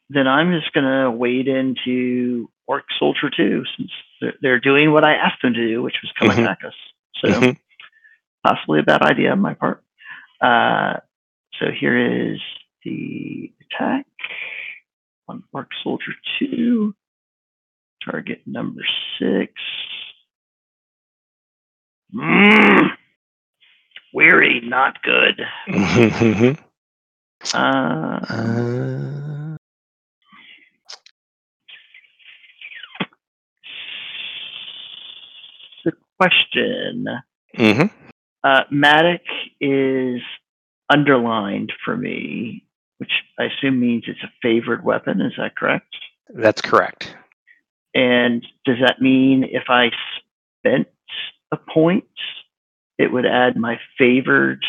then 0.08 0.26
I'm 0.26 0.52
just 0.58 0.72
gonna 0.72 1.10
wade 1.10 1.48
into 1.48 2.50
Orc 2.66 2.84
Soldier 2.98 3.30
2 3.34 3.62
since 3.76 3.90
they're, 4.20 4.34
they're 4.42 4.60
doing 4.60 4.92
what 4.92 5.04
I 5.04 5.14
asked 5.14 5.42
them 5.42 5.54
to 5.54 5.68
do, 5.68 5.82
which 5.82 5.96
was 6.02 6.12
come 6.18 6.28
Mhm. 6.28 6.42
attack 6.42 6.58
us. 6.66 6.74
So 7.20 7.28
Mhm. 7.28 7.56
possibly 8.44 8.80
a 8.80 8.82
bad 8.82 9.02
idea 9.02 9.32
on 9.32 9.40
my 9.40 9.54
part. 9.54 9.82
Uh, 10.40 10.98
so 11.58 11.70
here 11.70 11.96
is 12.32 12.40
the 12.84 13.52
attack 13.60 14.06
on 15.28 15.44
Orc 15.52 15.68
Soldier 15.82 16.12
2. 16.38 16.94
Target 18.04 18.42
number 18.46 18.82
six. 19.18 19.52
Mm. 22.14 22.88
Weary, 24.12 24.60
not 24.64 25.02
good. 25.02 25.40
Uh, 27.54 28.20
Uh, 28.28 29.56
the 35.84 35.92
question. 36.18 37.06
mhm. 37.56 37.90
Uh, 38.42 38.62
Mattock 38.70 39.20
is 39.60 40.20
underlined 40.90 41.72
for 41.84 41.96
me, 41.96 42.64
which 42.98 43.12
I 43.38 43.44
assume 43.44 43.80
means 43.80 44.04
it's 44.06 44.22
a 44.22 44.32
favored 44.42 44.84
weapon. 44.84 45.20
Is 45.20 45.32
that 45.38 45.56
correct? 45.56 45.94
That's 46.28 46.60
correct. 46.62 47.14
And 47.94 48.46
does 48.64 48.76
that 48.86 49.00
mean 49.00 49.44
if 49.44 49.64
I 49.68 49.90
spent 50.58 50.88
a 51.52 51.56
point, 51.56 52.04
it 52.98 53.12
would 53.12 53.26
add 53.26 53.56
my 53.56 53.78
favored 53.98 54.64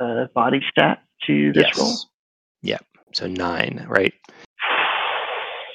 uh, 0.00 0.26
body 0.34 0.60
stat 0.70 1.02
to 1.26 1.52
this 1.52 1.66
roll? 1.76 1.88
Yes. 1.88 2.06
Yep. 2.62 2.84
So 3.14 3.26
nine, 3.26 3.86
right? 3.88 4.12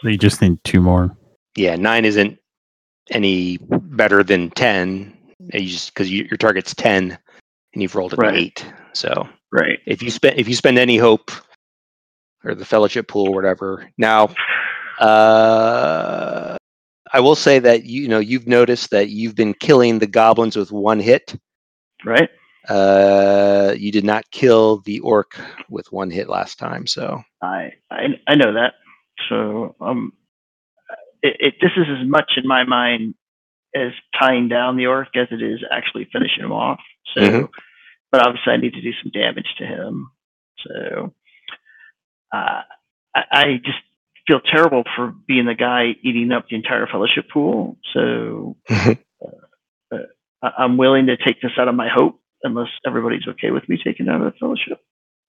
You 0.03 0.17
just 0.17 0.41
need 0.41 0.63
two 0.63 0.81
more. 0.81 1.15
Yeah, 1.55 1.75
nine 1.75 2.05
isn't 2.05 2.37
any 3.09 3.57
better 3.69 4.23
than 4.23 4.49
ten. 4.51 5.17
You 5.53 5.61
just 5.67 5.93
because 5.93 6.11
you, 6.11 6.25
your 6.25 6.37
target's 6.37 6.75
ten, 6.75 7.17
and 7.73 7.81
you've 7.81 7.95
rolled 7.95 8.13
an 8.13 8.19
Right. 8.19 8.35
eight. 8.35 8.65
So 8.93 9.27
Right. 9.51 9.79
if 9.85 10.01
you 10.03 10.11
spend 10.11 10.37
if 10.37 10.47
you 10.47 10.55
spend 10.55 10.77
any 10.77 10.97
hope 10.97 11.31
or 12.43 12.53
the 12.53 12.65
fellowship 12.65 13.07
pool 13.07 13.29
or 13.29 13.33
whatever 13.33 13.89
now 13.97 14.29
uh 14.99 16.57
i 17.13 17.19
will 17.19 17.35
say 17.35 17.59
that 17.59 17.85
you 17.85 18.07
know 18.09 18.19
you've 18.19 18.47
noticed 18.47 18.91
that 18.91 19.09
you've 19.09 19.35
been 19.35 19.53
killing 19.55 19.99
the 19.99 20.07
goblins 20.07 20.57
with 20.57 20.71
one 20.71 20.99
hit 20.99 21.35
Right. 22.05 22.29
uh 22.69 23.73
you 23.77 23.91
did 23.91 24.05
not 24.05 24.29
kill 24.31 24.79
the 24.85 24.99
orc 24.99 25.39
with 25.69 25.91
one 25.91 26.11
hit 26.11 26.29
last 26.29 26.59
time 26.59 26.87
so 26.87 27.21
I, 27.41 27.73
I 27.91 28.05
I 28.27 28.35
know 28.35 28.53
that. 28.53 28.73
So 29.29 29.75
um, 29.81 30.13
it, 31.21 31.35
it 31.39 31.53
this 31.61 31.71
is 31.77 31.85
as 32.01 32.07
much 32.07 32.33
in 32.37 32.47
my 32.47 32.63
mind 32.63 33.15
as 33.75 33.91
tying 34.19 34.49
down 34.49 34.77
the 34.77 34.87
orc 34.87 35.09
as 35.15 35.27
it 35.31 35.41
is 35.43 35.59
actually 35.71 36.07
finishing 36.13 36.43
him 36.43 36.51
off. 36.53 36.79
So, 37.15 37.21
Mhm. 37.23 37.49
but 38.11 38.25
obviously 38.25 38.53
I 38.53 38.57
need 38.57 38.73
to 38.73 38.81
do 38.81 38.91
some 39.03 39.11
damage 39.11 39.47
to 39.59 39.65
him. 39.65 40.11
So, 40.67 41.13
uh, 42.33 42.61
I, 43.15 43.23
I 43.31 43.45
just 43.65 43.79
feel 44.27 44.39
terrible 44.39 44.83
for 44.95 45.13
being 45.27 45.45
the 45.45 45.55
guy 45.55 45.95
eating 46.01 46.31
up 46.31 46.47
the 46.49 46.55
entire 46.55 46.87
fellowship 46.87 47.25
pool. 47.31 47.77
So 47.93 48.55
uh, 48.69 48.95
I, 50.41 50.51
I'm 50.59 50.77
willing 50.77 51.07
to 51.07 51.17
take 51.17 51.41
this 51.41 51.51
out 51.57 51.67
of 51.67 51.75
my 51.75 51.89
hope 51.93 52.19
unless 52.43 52.69
everybody's 52.85 53.27
okay 53.27 53.51
with 53.51 53.67
me 53.67 53.79
taking 53.83 54.07
it 54.07 54.09
out 54.09 54.21
of 54.21 54.33
the 54.33 54.39
fellowship. 54.39 54.79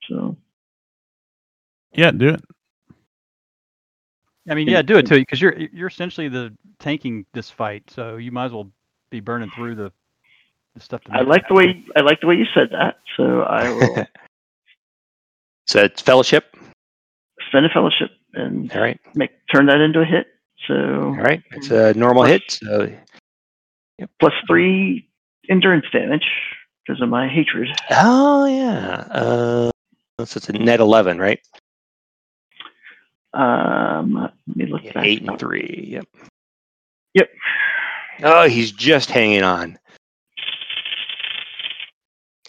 So. 0.08 0.36
Yeah, 1.92 2.10
do 2.10 2.28
it. 2.28 2.44
I 4.48 4.54
mean, 4.54 4.68
yeah, 4.68 4.82
do 4.82 4.98
it 4.98 5.06
too, 5.06 5.20
because 5.20 5.40
you're 5.40 5.56
you're 5.56 5.88
essentially 5.88 6.28
the 6.28 6.54
tanking 6.78 7.24
this 7.32 7.48
fight, 7.48 7.84
so 7.88 8.16
you 8.16 8.30
might 8.30 8.46
as 8.46 8.52
well 8.52 8.70
be 9.08 9.20
burning 9.20 9.50
through 9.54 9.74
the, 9.74 9.90
the 10.74 10.80
stuff. 10.80 11.00
to 11.04 11.12
I 11.12 11.22
like 11.22 11.48
the 11.48 11.54
happen. 11.54 11.56
way 11.56 11.84
I 11.96 12.00
like 12.02 12.20
the 12.20 12.26
way 12.26 12.34
you 12.34 12.44
said 12.52 12.68
that. 12.72 12.96
So 13.16 13.40
I 13.40 13.70
will 13.96 14.06
so 15.66 15.82
it's 15.82 16.02
fellowship 16.02 16.54
spend 17.48 17.66
a 17.66 17.68
fellowship 17.68 18.10
and 18.36 18.70
all 18.72 18.80
right 18.82 19.00
make 19.14 19.30
turn 19.52 19.66
that 19.66 19.80
into 19.80 20.00
a 20.00 20.04
hit. 20.04 20.26
So 20.66 20.74
all 20.74 21.16
right 21.16 21.42
it's 21.52 21.70
a 21.70 21.94
normal 21.94 22.22
hit 22.24 22.42
so 22.48 22.92
plus 24.20 24.32
three 24.46 25.08
endurance 25.48 25.86
damage. 25.92 26.26
because 26.86 27.00
of 27.02 27.08
my 27.08 27.28
hatred. 27.28 27.68
Oh 27.90 28.46
yeah. 28.46 29.06
Uh, 29.10 29.70
so 30.24 30.38
it's 30.38 30.48
a 30.48 30.52
net 30.52 30.80
eleven, 30.80 31.18
right? 31.18 31.40
Um, 33.32 34.14
let 34.46 34.56
me 34.56 34.66
look 34.66 34.84
Yeah, 34.84 34.92
back. 34.92 35.04
eight 35.06 35.22
and 35.28 35.38
three. 35.38 35.86
Yep. 35.88 36.06
Yep. 37.14 37.30
Oh, 38.22 38.48
he's 38.48 38.70
just 38.70 39.10
hanging 39.10 39.42
on. 39.42 39.76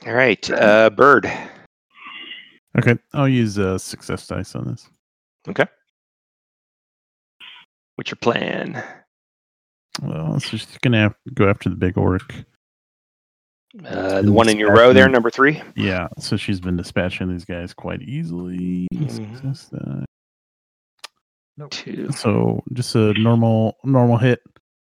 All 0.05 0.13
right, 0.13 0.47
uh, 0.51 0.91
Bird. 0.91 1.25
Okay, 2.77 2.95
I'll 3.13 3.27
use 3.27 3.57
uh, 3.57 3.77
success 3.79 4.27
dice 4.27 4.53
on 4.55 4.67
this. 4.67 4.87
What's 7.95 8.11
your 8.11 8.17
plan? 8.17 8.83
Well, 10.01 10.39
so 10.39 10.57
she's 10.57 10.77
gonna 10.81 10.99
have 10.99 11.15
to 11.27 11.33
go 11.33 11.49
after 11.49 11.69
the 11.69 11.75
big 11.75 11.97
orc. 11.97 12.33
Uh, 13.85 14.21
the 14.21 14.31
one 14.31 14.47
in 14.49 14.57
your 14.57 14.73
row 14.73 14.93
there, 14.93 15.07
number 15.09 15.29
three. 15.29 15.61
Yeah, 15.75 16.07
so 16.17 16.37
she's 16.37 16.59
been 16.61 16.77
dispatching 16.77 17.29
these 17.29 17.45
guys 17.45 17.73
quite 17.73 18.01
easily. 18.01 18.87
Mhm. 18.93 19.11
Success 19.11 19.69
die. 19.69 20.05
Two. 21.69 22.11
So 22.11 22.63
just 22.73 22.95
a 22.95 23.13
normal 23.13 23.77
normal 23.83 24.17
hit. 24.17 24.41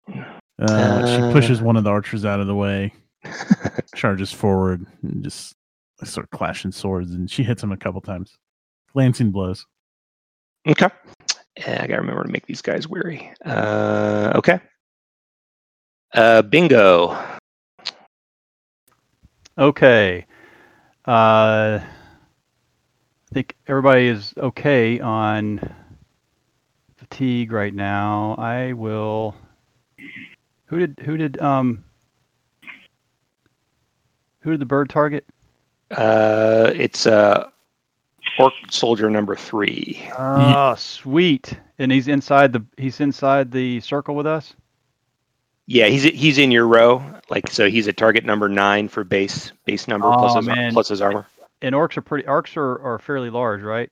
Uh, 0.08 0.22
Uh. 0.62 1.06
she 1.28 1.34
pushes 1.34 1.62
one 1.62 1.78
of 1.78 1.84
the 1.84 1.90
archers 1.90 2.26
out 2.26 2.40
of 2.40 2.48
the 2.48 2.56
way, 2.56 2.94
charges 3.96 4.32
forward, 4.32 4.86
and 5.02 5.24
just 5.24 5.56
they 6.00 6.06
start 6.06 6.30
clashing 6.32 6.72
swords, 6.72 7.12
and 7.14 7.30
she 7.30 7.44
hits 7.44 7.64
him 7.64 7.72
a 7.72 7.78
couple 7.78 8.02
times. 8.02 8.38
Lancing 8.94 9.32
blows. 9.32 9.66
Okay. 10.68 10.90
Yeah, 11.58 11.82
I 11.84 11.88
gotta 11.88 12.02
remember 12.02 12.24
to 12.24 12.32
make 12.32 12.46
these 12.46 12.62
guys 12.62 12.88
weary. 12.88 13.32
Uh, 13.46 14.32
okay. 14.36 14.60
Uh, 16.14 16.42
bingo. 16.42 17.18
Okay. 19.58 20.26
Uh, 21.06 21.80
I 21.82 23.34
think 23.34 23.56
everybody 23.68 24.08
is 24.08 24.34
okay 24.38 25.00
on 25.00 25.60
fatigue 26.98 27.52
right 27.52 27.74
now. 27.74 28.36
I 28.38 28.74
will. 28.74 29.36
Who 30.66 30.80
did 30.80 31.00
who 31.04 31.18
did 31.18 31.40
um 31.42 31.84
who 34.42 34.52
did 34.52 34.62
the 34.62 34.66
bird 34.66 34.90
target? 34.90 35.26
Uh, 35.92 36.72
it's 36.76 37.06
uh, 37.06 37.50
orc 38.38 38.54
soldier 38.70 39.10
number 39.10 39.36
three. 39.36 40.08
Oh, 40.18 40.76
sweet! 40.76 41.58
And 41.78 41.92
he's 41.92 42.08
inside 42.08 42.54
the 42.54 42.66
he's 42.78 43.00
inside 43.00 43.52
the 43.52 43.80
circle 43.82 44.16
with 44.16 44.28
us. 44.28 44.54
Yeah, 45.66 45.88
he's 45.88 46.04
he's 46.04 46.38
in 46.38 46.52
your 46.52 46.68
row. 46.68 47.04
Like 47.30 47.50
so, 47.50 47.70
he's 47.70 47.88
a 47.88 47.94
target 47.94 48.26
number 48.26 48.50
nine 48.50 48.88
for 48.88 49.04
base 49.04 49.52
base 49.66 49.88
number 49.88 50.08
plus 50.12 50.36
Oh, 50.36 50.42
his 50.42 50.74
plus 50.74 50.88
his 50.90 51.02
armor. 51.02 51.26
And 51.62 51.76
orcs 51.76 51.98
are 51.98 52.02
pretty 52.02 52.28
orcs 52.28 52.58
are, 52.58 52.82
are 52.82 53.00
fairly 53.00 53.30
large, 53.30 53.62
right? 53.62 53.92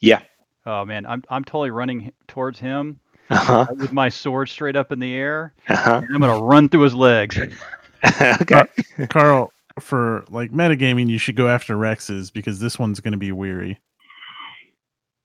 Yeah. 0.00 0.20
Oh 0.66 0.84
man, 0.84 1.06
I'm 1.06 1.22
I'm 1.28 1.44
totally 1.44 1.70
running 1.70 2.12
towards 2.28 2.58
him 2.60 3.00
Uh 3.28 3.36
huh. 3.36 3.66
with 3.76 3.92
my 3.92 4.08
sword 4.08 4.48
straight 4.48 4.76
up 4.76 4.92
in 4.92 5.00
the 5.00 5.14
air. 5.14 5.52
Uh 5.68 5.76
huh. 5.76 6.00
And 6.04 6.14
I'm 6.14 6.20
gonna 6.20 6.42
run 6.44 6.68
through 6.68 6.82
his 6.82 6.94
legs. 6.94 7.38
okay. 8.20 8.64
Carl, 9.08 9.52
for 9.78 10.24
like 10.28 10.50
metagaming, 10.50 11.08
you 11.08 11.18
should 11.18 11.36
go 11.36 11.48
after 11.48 11.76
Rex's 11.76 12.30
because 12.30 12.58
this 12.58 12.78
one's 12.78 13.00
going 13.00 13.12
to 13.12 13.18
be 13.18 13.32
weary. 13.32 13.78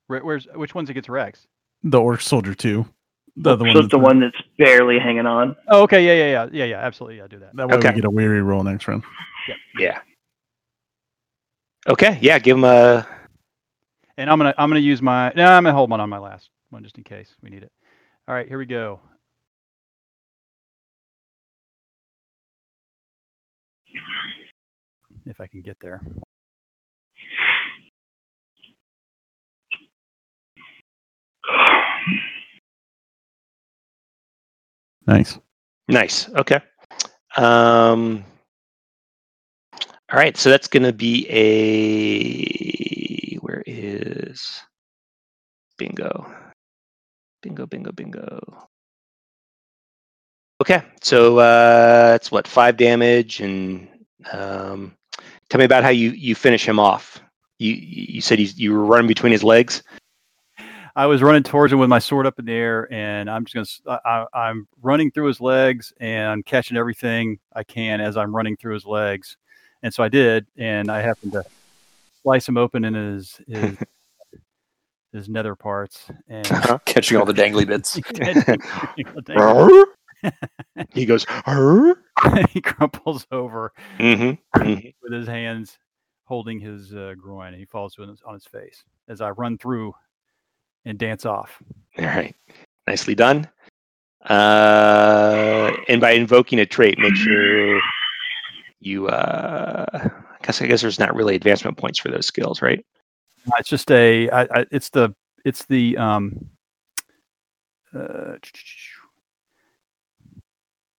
Where, 0.08 0.24
where's 0.24 0.48
which 0.54 0.76
one's 0.76 0.90
it 0.90 0.94
gets 0.94 1.10
Rex? 1.10 1.48
The 1.84 2.00
orc 2.00 2.22
soldier 2.22 2.54
too. 2.54 2.86
The 3.38 3.52
other 3.52 3.66
one. 3.66 3.74
so 3.76 3.82
the 3.82 4.00
one 4.00 4.20
that's 4.22 4.38
barely 4.58 4.98
hanging 5.00 5.26
on. 5.26 5.56
Oh, 5.68 5.82
okay, 5.84 6.06
yeah, 6.06 6.14
yeah, 6.14 6.32
yeah, 6.32 6.50
yeah, 6.54 6.66
yeah, 6.66 6.80
absolutely, 6.86 7.18
yeah, 7.18 7.28
do 7.28 7.40
that. 7.40 7.56
That 7.56 7.68
way 7.68 7.76
Okay. 7.76 7.90
we 7.90 7.96
get 7.96 8.06
a 8.06 8.10
weary 8.10 8.42
roll 8.42 8.64
next 8.64 8.88
round. 8.88 9.04
Yeah. 9.78 10.00
Okay. 11.88 12.18
Yeah. 12.22 12.40
Give 12.40 12.58
him 12.58 12.64
a. 12.64 13.06
And 14.18 14.30
I'm 14.30 14.38
gonna 14.40 14.54
I'm 14.58 14.70
gonna 14.70 14.80
use 14.80 15.02
my 15.02 15.34
no, 15.36 15.46
I'm 15.46 15.64
gonna 15.64 15.76
hold 15.76 15.90
one 15.90 16.00
on 16.00 16.10
my 16.10 16.18
last 16.18 16.50
one 16.70 16.84
just 16.84 16.98
in 16.98 17.04
case 17.04 17.36
we 17.44 17.50
need 17.50 17.64
it. 17.64 17.72
All 18.28 18.34
right, 18.34 18.48
here 18.48 18.58
we 18.58 18.66
go. 18.66 19.02
If 25.26 25.42
I 25.42 25.48
can 25.48 25.62
get 25.62 25.78
there. 25.80 26.02
Nice. 35.08 35.38
Nice. 35.88 36.30
Okay. 36.30 36.60
Um. 37.38 38.24
All 40.12 40.20
right. 40.20 40.36
So 40.38 40.50
that's 40.50 40.68
going 40.68 40.84
to 40.84 40.94
be 40.94 41.28
a. 41.30 42.46
Where 43.38 43.64
is? 43.66 44.62
Bingo. 45.78 46.34
Bingo. 47.42 47.66
Bingo. 47.68 47.92
Bingo. 47.92 48.68
Okay. 50.66 50.82
So 51.04 51.38
uh, 51.38 52.14
that's 52.14 52.32
what 52.32 52.48
five 52.48 52.76
damage, 52.76 53.40
and 53.40 53.88
um, 54.34 54.96
tell 55.48 55.60
me 55.60 55.66
about 55.66 55.84
how 55.84 55.90
you 55.90 56.10
you 56.10 56.34
finish 56.34 56.68
him 56.68 56.80
off. 56.80 57.22
You 57.60 57.74
you 57.74 58.20
said 58.20 58.40
he's, 58.40 58.58
you 58.58 58.74
were 58.74 58.84
running 58.84 59.08
between 59.08 59.32
his 59.32 59.44
legs. 59.44 59.84
I 60.96 61.06
was 61.06 61.22
running 61.22 61.44
towards 61.44 61.72
him 61.72 61.78
with 61.78 61.90
my 61.90 62.00
sword 62.00 62.26
up 62.26 62.40
in 62.40 62.46
the 62.46 62.54
air, 62.54 62.92
and 62.92 63.30
I'm 63.30 63.46
just 63.46 63.54
gonna. 63.54 63.98
s- 64.00 64.02
I, 64.06 64.26
I, 64.34 64.50
am 64.50 64.68
running 64.82 65.12
through 65.12 65.28
his 65.28 65.40
legs 65.40 65.94
and 66.00 66.44
catching 66.48 66.78
everything 66.78 67.38
I 67.56 67.64
can 67.64 68.02
as 68.02 68.18
I'm 68.18 68.36
running 68.36 68.58
through 68.58 68.74
his 68.74 68.88
legs, 68.88 69.38
and 69.84 69.94
so 69.94 70.04
I 70.04 70.10
did, 70.10 70.48
and 70.58 70.90
I 70.90 71.00
happened 71.00 71.34
to 71.34 71.44
slice 72.24 72.50
him 72.50 72.58
open 72.58 72.86
in 72.86 72.96
his 72.96 73.40
his, 73.48 73.78
his 75.14 75.30
nether 75.30 75.54
parts, 75.54 76.10
and 76.28 76.48
Catching 76.86 77.18
all 77.18 77.26
the 77.26 77.34
dangly 77.34 77.68
bits. 77.68 78.00
he 80.94 81.06
goes. 81.06 81.26
He 82.52 82.62
crumples 82.62 83.28
over 83.32 83.74
Mhm, 84.00 84.38
mhm. 84.56 84.94
with 85.04 85.12
his 85.14 85.28
hands 85.28 85.78
holding 86.24 86.60
his 86.60 86.94
uh, 86.96 87.14
groin, 87.20 87.50
and 87.50 87.58
he 87.58 87.66
falls 87.66 87.94
to 87.96 88.02
his, 88.04 88.22
on 88.26 88.34
his 88.34 88.46
face 88.46 88.84
as 89.10 89.20
I 89.22 89.32
run 89.32 89.58
through 89.58 89.94
and 90.86 90.98
dance 90.98 91.26
off. 91.26 91.62
All 92.00 92.06
right. 92.06 92.34
Nicely 92.88 93.16
done. 93.16 93.48
Uh, 94.28 95.72
and 95.88 96.00
by 96.02 96.12
invoking 96.12 96.60
a 96.60 96.66
trait, 96.66 96.98
make 97.00 97.16
sure 97.16 97.80
you. 98.80 99.08
Uh, 99.08 99.86
I 99.94 100.46
guess 100.46 100.62
I 100.62 100.68
guess 100.68 100.82
there's 100.82 101.00
not 101.00 101.14
really 101.16 101.36
advancement 101.36 101.78
points 101.78 102.00
for 102.00 102.10
those 102.10 102.26
skills, 102.26 102.62
right? 102.62 102.84
It's 103.60 103.70
just 103.70 103.92
a. 103.92 104.30
I, 104.30 104.42
I, 104.44 104.66
it's 104.72 104.90
the. 104.90 105.14
It's 105.44 105.66
the. 105.66 105.98
Um. 105.98 106.50
Uh, 107.94 108.36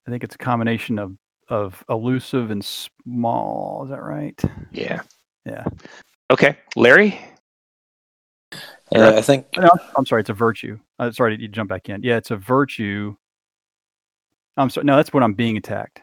I 0.06 0.10
think 0.10 0.22
it's 0.24 0.34
a 0.34 0.38
combination 0.38 0.98
of 0.98 1.16
of 1.48 1.84
elusive 1.88 2.50
and 2.50 2.64
small. 2.64 3.82
Is 3.84 3.90
that 3.90 4.02
right? 4.02 4.40
Yeah. 4.72 5.00
Yeah. 5.44 5.64
Okay, 6.30 6.56
Larry. 6.74 7.20
Uh, 8.94 9.14
I 9.16 9.20
think 9.22 9.46
No, 9.56 9.68
I'm 9.96 10.04
sorry. 10.06 10.20
It's 10.20 10.30
a 10.30 10.34
virtue. 10.34 10.78
Uh, 10.98 11.10
sorry, 11.12 11.40
you 11.40 11.46
jump 11.48 11.68
back 11.68 11.88
in. 11.88 12.02
Yeah, 12.02 12.16
it's 12.16 12.30
a 12.32 12.36
virtue. 12.36 13.14
I'm 14.56 14.70
sorry. 14.70 14.84
No, 14.84 14.96
that's 14.96 15.12
when 15.12 15.22
I'm 15.22 15.34
being 15.34 15.56
attacked. 15.56 16.00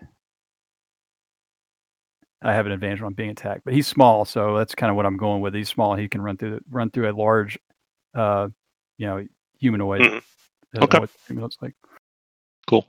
I 2.42 2.54
have 2.54 2.66
an 2.66 2.72
advantage 2.74 3.00
when 3.02 3.08
I'm 3.08 3.14
being 3.14 3.30
attacked, 3.30 3.64
but 3.64 3.74
he's 3.74 3.88
small, 3.88 4.26
so 4.26 4.58
that's 4.58 4.76
kind 4.76 4.90
of 4.90 4.98
what 4.98 5.06
I'm 5.06 5.16
going 5.18 5.42
with. 5.42 5.54
He's 5.54 5.70
small. 5.70 5.96
He 5.96 6.10
can 6.10 6.22
run 6.22 6.38
through 6.38 6.60
run 6.70 6.90
through 6.92 7.10
a 7.10 7.14
large, 7.16 7.58
uh, 8.16 8.50
you 8.98 9.08
know, 9.08 9.26
humanoid. 9.60 10.02
Mhm. 10.02 10.18
I 10.76 10.80
know 10.80 10.84
Okay. 10.84 11.00
what 11.00 11.10
it 11.30 11.36
looks 11.38 11.58
like. 11.62 11.74
Cool. 12.68 12.86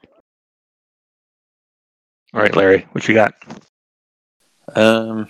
All 2.35 2.41
right, 2.41 2.57
Larry. 2.57 2.85
What 2.91 3.07
you 3.07 3.15
got? 3.15 3.35
um, 4.75 5.29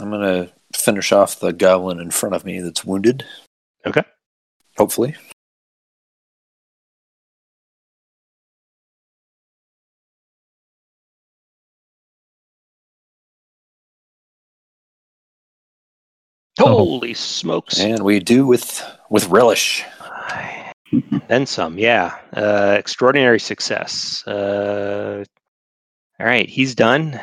I'm 0.00 0.10
gonna 0.10 0.50
finish 0.74 1.12
off 1.12 1.38
the 1.38 1.52
goblin 1.52 2.00
in 2.00 2.10
front 2.10 2.34
of 2.34 2.46
me 2.46 2.60
that's 2.60 2.82
wounded. 2.82 3.26
Okay. 3.84 4.02
Hopefully. 4.78 5.14
Holy 16.58 17.12
smokes! 17.12 17.80
And 17.80 18.02
we 18.02 18.18
do 18.18 18.46
with 18.46 18.82
with 19.10 19.28
relish. 19.28 19.84
then 21.28 21.44
some. 21.44 21.76
Yeah. 21.78 22.16
Uh, 22.32 22.76
extraordinary 22.78 23.40
success. 23.40 24.26
Uh, 24.26 25.24
all 26.22 26.28
right, 26.28 26.48
he's 26.48 26.76
done. 26.76 27.20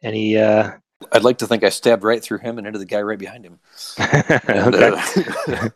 Any? 0.00 0.38
Uh, 0.38 0.70
I'd 1.10 1.24
like 1.24 1.38
to 1.38 1.46
think 1.48 1.64
I 1.64 1.70
stabbed 1.70 2.04
right 2.04 2.22
through 2.22 2.38
him 2.38 2.56
and 2.56 2.68
into 2.68 2.78
the 2.78 2.84
guy 2.84 3.02
right 3.02 3.18
behind 3.18 3.44
him. 3.44 3.58
And, 3.98 4.74
uh, 4.76 5.02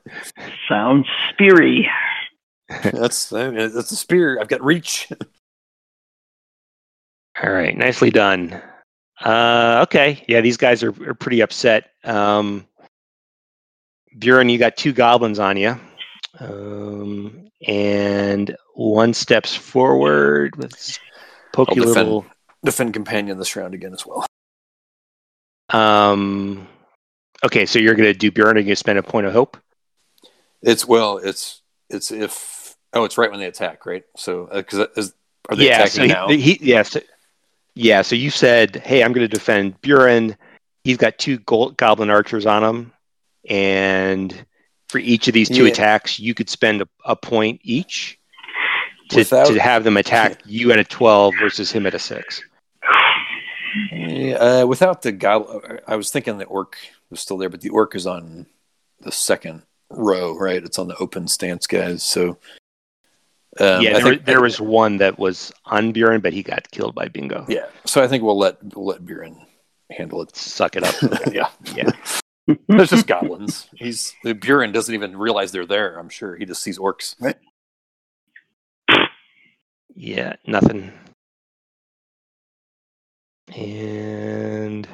Sounds 0.68 1.08
speary. 1.32 1.90
that's 2.68 3.32
I 3.32 3.50
that's 3.50 3.90
a 3.90 3.96
spear. 3.96 4.38
I've 4.40 4.46
got 4.46 4.62
reach. 4.62 5.08
All 7.42 7.50
right, 7.50 7.76
nicely 7.76 8.10
done. 8.10 8.62
Uh, 9.20 9.80
okay. 9.88 10.24
Yeah, 10.28 10.40
these 10.40 10.56
guys 10.56 10.84
are, 10.84 10.94
are 11.08 11.14
pretty 11.14 11.40
upset. 11.40 11.90
Um, 12.04 12.64
Buren, 14.18 14.48
you 14.48 14.58
got 14.58 14.76
two 14.76 14.92
goblins 14.92 15.40
on 15.40 15.56
you. 15.56 15.76
Um, 16.38 17.48
and 17.66 18.56
one 18.74 19.14
steps 19.14 19.56
forward 19.56 20.54
with 20.54 20.72
his 20.76 21.00
pokey 21.52 21.80
I'll 21.80 21.86
defend. 21.86 22.06
little. 22.06 22.26
Defend 22.66 22.92
companion 22.94 23.38
this 23.38 23.54
round 23.54 23.74
again 23.74 23.92
as 23.92 24.04
well. 24.04 24.26
Um, 25.70 26.66
okay, 27.44 27.64
so 27.64 27.78
you're 27.78 27.94
going 27.94 28.12
to 28.12 28.18
do 28.18 28.30
Buren 28.30 28.56
and 28.56 28.66
you 28.66 28.74
spend 28.74 28.98
a 28.98 29.02
point 29.02 29.26
of 29.26 29.32
hope? 29.32 29.56
It's 30.62 30.84
well, 30.86 31.18
it's 31.18 31.62
it's 31.88 32.10
if 32.10 32.76
oh, 32.92 33.04
it's 33.04 33.16
right 33.16 33.30
when 33.30 33.38
they 33.38 33.46
attack, 33.46 33.86
right? 33.86 34.02
So 34.16 34.48
because 34.52 34.88
is 34.96 35.14
are 35.48 35.56
they 35.56 35.66
yeah, 35.66 35.84
attacking 35.84 35.90
so 35.90 36.02
he, 36.02 36.08
now? 36.08 36.28
he, 36.28 36.58
yeah, 36.60 36.82
so, 36.82 37.00
yeah. 37.74 38.02
So 38.02 38.16
you 38.16 38.30
said, 38.30 38.76
"Hey, 38.76 39.04
I'm 39.04 39.12
going 39.12 39.28
to 39.28 39.32
defend 39.36 39.80
Buren. 39.80 40.36
He's 40.82 40.96
got 40.96 41.18
two 41.18 41.38
gold, 41.38 41.76
goblin 41.76 42.10
archers 42.10 42.46
on 42.46 42.64
him, 42.64 42.92
and 43.48 44.44
for 44.88 44.98
each 44.98 45.28
of 45.28 45.34
these 45.34 45.48
two 45.48 45.64
Yeah. 45.66 45.70
attacks, 45.72 46.18
you 46.18 46.34
could 46.34 46.48
spend 46.48 46.82
a, 46.82 46.88
a 47.04 47.14
point 47.14 47.60
each 47.62 48.18
to, 49.10 49.18
Without- 49.18 49.46
to 49.46 49.60
have 49.60 49.84
them 49.84 49.96
attack 49.96 50.40
you 50.46 50.72
at 50.72 50.78
a 50.78 50.84
12 50.84 51.34
versus 51.40 51.70
him 51.70 51.86
at 51.86 51.94
a 51.94 51.98
six. 51.98 52.42
Yeah, 53.92 54.36
uh, 54.36 54.66
without 54.66 55.02
the 55.02 55.12
goblin, 55.12 55.80
I 55.86 55.96
was 55.96 56.10
thinking 56.10 56.38
the 56.38 56.44
orc 56.46 56.76
was 57.10 57.20
still 57.20 57.36
there, 57.36 57.48
but 57.48 57.60
the 57.60 57.70
orc 57.70 57.94
is 57.94 58.06
on 58.06 58.46
the 59.00 59.12
second 59.12 59.62
row, 59.90 60.36
right? 60.36 60.62
It's 60.62 60.78
on 60.78 60.88
the 60.88 60.96
open 60.96 61.28
stance 61.28 61.66
guys. 61.66 62.02
So 62.02 62.38
um, 63.58 63.82
yeah, 63.82 63.90
I 63.90 63.92
there, 63.94 64.02
think, 64.02 64.24
there 64.24 64.40
was 64.40 64.60
one 64.60 64.98
that 64.98 65.18
was 65.18 65.52
on 65.64 65.92
Buren, 65.92 66.20
but 66.20 66.32
he 66.32 66.42
got 66.42 66.70
killed 66.70 66.94
by 66.94 67.08
Bingo. 67.08 67.46
yeah. 67.48 67.66
So 67.84 68.02
I 68.02 68.08
think 68.08 68.22
we'll 68.22 68.38
let 68.38 68.58
we'll 68.74 68.86
let 68.86 69.04
Buren 69.04 69.46
handle 69.90 70.22
it. 70.22 70.34
Suck 70.36 70.76
it 70.76 70.82
up. 70.84 70.94
yeah, 71.32 71.48
Yeah. 71.74 71.90
There's 72.68 72.90
just 72.90 73.06
goblins. 73.08 73.68
He's 73.74 74.14
the 74.22 74.32
Buren 74.32 74.70
doesn't 74.72 74.94
even 74.94 75.16
realize 75.16 75.50
they're 75.50 75.66
there. 75.66 75.98
I'm 75.98 76.08
sure 76.08 76.36
he 76.36 76.44
just 76.44 76.62
sees 76.62 76.78
orcs. 76.78 77.16
Yeah, 79.94 80.36
nothing. 80.46 80.92
And 83.54 84.88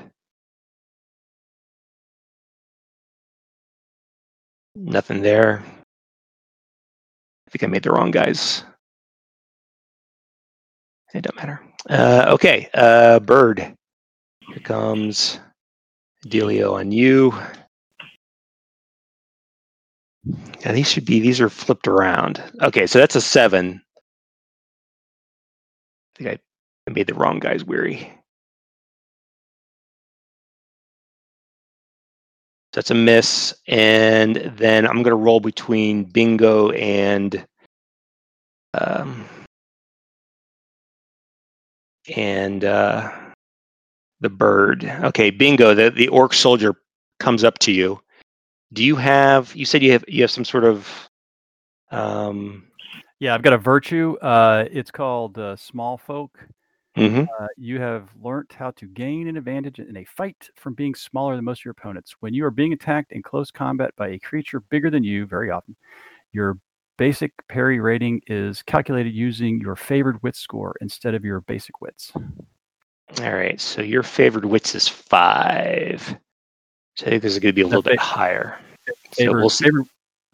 nothing 4.74 5.22
there. 5.22 5.62
I 7.46 7.50
think 7.50 7.64
I 7.64 7.66
made 7.66 7.82
the 7.82 7.90
wrong 7.92 8.10
guys. 8.10 8.64
It 11.14 11.22
don't 11.22 11.36
matter. 11.36 11.60
Uh, 11.88 12.26
okay, 12.28 12.68
uh, 12.74 13.20
bird. 13.20 13.74
Here 14.48 14.58
comes 14.62 15.38
Delio 16.26 16.74
on 16.74 16.92
you. 16.92 17.34
Yeah, 20.60 20.72
these 20.72 20.90
should 20.90 21.04
be. 21.04 21.20
These 21.20 21.40
are 21.40 21.50
flipped 21.50 21.88
around. 21.88 22.42
Okay, 22.62 22.86
so 22.86 22.98
that's 22.98 23.16
a 23.16 23.20
seven. 23.20 23.82
I 26.16 26.22
think 26.22 26.40
I 26.88 26.90
made 26.92 27.08
the 27.08 27.14
wrong 27.14 27.40
guys 27.40 27.64
weary. 27.64 28.12
So 32.73 32.81
that's 32.81 32.90
a 32.90 32.94
miss. 32.94 33.55
And 33.69 34.36
then 34.57 34.86
I'm 34.86 35.03
going 35.03 35.11
to 35.11 35.15
roll 35.15 35.40
between 35.40 36.05
Bingo 36.05 36.70
and 36.70 37.44
um, 38.73 39.27
and 42.16 42.65
uh, 42.65 43.12
the 44.20 44.31
bird. 44.31 44.85
Okay, 45.05 45.31
Bingo, 45.31 45.74
the, 45.74 45.90
the 45.90 46.09
orc 46.09 46.32
soldier 46.32 46.74
comes 47.20 47.44
up 47.44 47.59
to 47.61 47.73
you. 47.73 48.01
Do 48.73 48.82
you 48.82 48.97
have? 48.97 49.55
You 49.55 49.66
said 49.66 49.82
you 49.82 49.93
have 49.93 50.05
you 50.09 50.23
have 50.23 50.31
some 50.31 50.47
sort 50.47 50.65
of 50.65 51.11
um, 51.90 52.65
Yeah, 53.20 53.35
I've 53.35 53.43
got 53.43 53.53
a 53.53 53.59
virtue. 53.59 54.16
Uh, 54.23 54.65
it's 54.73 54.90
called 54.90 55.39
uh, 55.39 55.57
Small 55.57 55.99
Folk. 55.99 56.39
Mhm. 56.97 57.27
Uh, 57.40 57.47
you 57.56 57.81
have 57.81 58.09
learned 58.20 58.52
how 58.52 58.70
to 58.73 58.86
gain 58.86 59.28
an 59.28 59.36
advantage 59.36 59.78
in 59.78 59.97
a 59.97 60.05
fight 60.05 60.51
from 60.56 60.74
being 60.74 60.94
smaller 60.94 61.36
than 61.36 61.44
most 61.44 61.60
of 61.60 61.64
your 61.64 61.73
opponents. 61.73 62.14
When 62.20 62.35
you 62.35 62.44
are 62.44 62.51
being 62.51 62.73
attacked 62.73 63.12
in 63.12 63.23
close 63.23 63.51
combat 63.51 63.94
by 63.97 64.09
a 64.09 64.19
creature 64.19 64.60
bigger 64.60 64.90
than 64.90 65.05
you, 65.05 65.27
very 65.27 65.51
often, 65.51 65.77
your 66.32 66.59
basic 66.98 67.32
parry 67.48 67.81
rating 67.81 68.20
is 68.27 68.62
calculated 68.62 69.14
using 69.14 69.60
your 69.60 69.77
favored 69.77 70.23
wit 70.23 70.36
score 70.36 70.74
instead 70.81 71.14
of 71.14 71.24
your 71.24 71.40
basic 71.43 71.81
wits. 71.81 72.12
All 73.20 73.32
right, 73.32 73.60
so 73.60 73.82
your 73.82 74.02
favored 74.02 74.44
wits 74.44 74.74
is 74.74 74.89
five. 74.89 76.16
So 76.94 77.06
I 77.06 77.10
think 77.10 77.23
this 77.23 77.32
is 77.32 77.39
going 77.39 77.52
to 77.52 77.56
be 77.56 77.62
a 77.62 77.66
little 77.66 77.82
bit 77.82 77.98
higher. 77.98 78.59
So 79.12 79.32
we'll 79.32 79.51
see. 79.51 79.64
favored, 79.64 79.86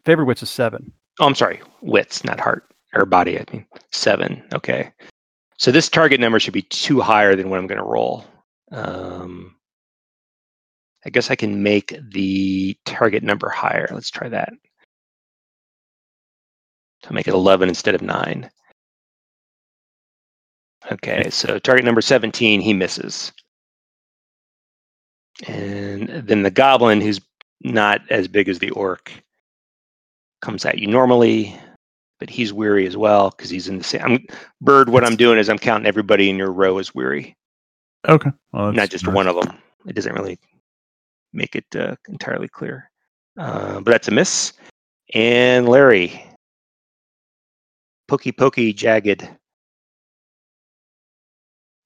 favored 0.05 0.25
wits 0.27 0.43
is 0.43 0.51
seven. 0.51 0.93
Oh, 1.21 1.27
I'm 1.27 1.35
sorry, 1.35 1.61
wits, 1.81 2.25
not 2.25 2.39
heart 2.39 2.65
or 2.95 3.05
body. 3.05 3.39
I 3.39 3.45
mean 3.53 3.67
seven. 3.91 4.43
Okay, 4.53 4.93
so 5.59 5.73
this 5.73 5.89
target 5.89 6.21
number 6.21 6.39
should 6.39 6.55
be 6.55 6.63
two 6.63 7.01
higher 7.01 7.35
than 7.35 7.51
what 7.51 7.59
I'm 7.59 7.67
going 7.67 7.79
to 7.79 7.85
roll. 7.85 8.25
Um, 8.71 9.57
I 11.05 11.11
guess 11.11 11.31
I 11.31 11.37
can 11.37 11.63
make 11.63 11.97
the 12.13 12.77
target 12.85 13.25
number 13.25 13.49
higher. 13.49 13.89
Let's 13.91 14.11
try 14.11 14.29
that. 14.29 14.53
To 17.03 17.13
make 17.13 17.29
it 17.29 17.35
11 17.35 17.69
instead 17.69 17.95
of 17.95 18.03
nine. 18.03 18.51
Okay, 20.91 21.29
so 21.31 21.59
target 21.59 21.85
number 21.85 22.01
17, 22.01 22.61
he 22.61 22.73
misses. 22.73 23.33
And 25.47 26.09
then 26.09 26.43
the 26.43 26.51
goblin, 26.51 27.01
who's 27.01 27.21
not 27.61 28.01
as 28.11 28.29
big 28.29 28.49
as 28.49 28.59
the 28.59 28.71
orc, 28.71 29.13
comes 30.41 30.65
at 30.65 30.79
you 30.79 30.87
normally, 30.87 31.59
but 32.19 32.31
he's 32.31 32.53
weary 32.53 32.87
as 32.87 32.97
well 32.97 33.31
because 33.31 33.51
he's 33.51 33.69
in 33.69 33.79
the 33.79 33.85
same. 33.85 34.03
I'm, 34.03 34.27
Bird, 34.61 34.89
what 34.89 35.05
I'm 35.05 35.17
doing 35.17 35.39
is 35.39 35.49
I'm 35.49 35.59
counting 35.59 35.87
everybody 35.87 36.29
in 36.31 36.37
your 36.37 36.53
row 36.53 36.79
as 36.79 36.95
weary, 36.95 37.37
Okay. 38.07 38.31
Well, 38.53 38.73
not 38.73 38.91
just 38.91 39.05
nice. 39.07 39.15
one 39.15 39.27
of 39.27 39.37
them. 39.37 39.59
It 39.87 39.95
doesn't 39.95 40.15
really 40.15 40.39
make 41.33 41.57
it 41.57 41.67
uh, 41.75 41.97
entirely 42.09 42.49
clear. 42.49 42.91
Uh, 43.37 43.81
but 43.81 43.91
that's 43.91 44.09
a 44.09 44.13
miss. 44.13 44.53
And 45.15 45.69
Larry, 45.69 46.25
pokey 48.09 48.33
pokey 48.33 48.73
jagged. 48.73 49.29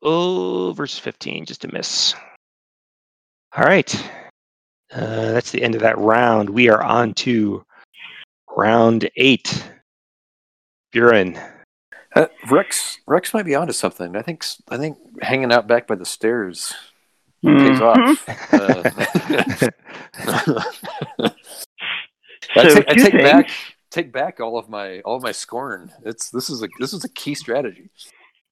Oh, 0.02 0.72
verse 0.72 0.98
15, 0.98 1.46
just 1.46 1.64
a 1.64 1.72
miss. 1.72 2.14
All 3.56 3.64
right. 3.64 3.94
Uh, 4.92 5.32
that's 5.32 5.52
the 5.52 5.62
end 5.62 5.74
of 5.74 5.80
that 5.82 5.98
round. 5.98 6.50
We 6.50 6.68
are 6.68 6.82
on 6.82 7.14
to 7.14 7.64
round 8.56 9.08
eight. 9.16 9.64
Buren. 10.92 11.38
Uh, 12.14 12.26
Rex 12.50 12.98
Rex 13.06 13.32
might 13.32 13.46
be 13.46 13.54
onto 13.54 13.72
something. 13.72 14.14
I 14.16 14.22
think 14.22 14.42
s- 14.44 14.60
I 14.68 14.76
think 14.76 14.98
hanging 15.22 15.50
out 15.52 15.66
back 15.66 15.86
by 15.86 15.94
the 15.94 16.04
stairs 16.04 16.74
pays 17.44 17.78
Mhm. 17.78 17.80
off. 17.80 18.28
Uh, 18.52 18.82
I 22.54 22.62
take, 22.68 22.88
I 22.88 22.94
take 22.94 23.12
back 23.14 23.50
take 23.90 24.12
back 24.12 24.40
all 24.40 24.58
of 24.58 24.68
my 24.68 25.00
all 25.00 25.16
of 25.16 25.22
my 25.22 25.32
scorn. 25.32 25.90
It's 26.04 26.30
this 26.30 26.50
is 26.50 26.62
a 26.62 26.68
this 26.80 26.92
is 26.92 27.04
a 27.04 27.08
key 27.08 27.34
strategy. 27.34 27.88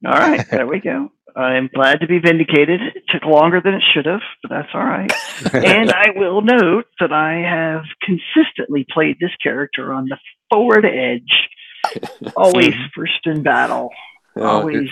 All 0.07 0.12
right, 0.12 0.47
there 0.51 0.67
we 0.67 0.81
go. 0.81 1.12
I'm 1.37 1.69
glad 1.75 2.01
to 2.01 2.07
be 2.07 2.19
vindicated. 2.19 2.81
It 2.81 3.03
took 3.09 3.25
longer 3.25 3.61
than 3.62 3.75
it 3.75 3.83
should 3.93 4.07
have, 4.07 4.23
but 4.43 4.49
that's 4.49 4.69
all 4.73 4.83
right. 4.85 5.12
and 5.53 5.93
I 5.93 6.07
will 6.17 6.41
note 6.41 6.87
that 6.99 7.12
I 7.12 7.35
have 7.35 7.83
consistently 8.03 8.87
played 8.91 9.19
this 9.21 9.31
character 9.43 9.93
on 9.93 10.07
the 10.07 10.17
forward 10.51 10.87
edge, 10.87 11.49
always 12.36 12.74
first 12.94 13.27
in 13.27 13.43
battle, 13.43 13.90
Uh, 14.36 14.43
always 14.44 14.90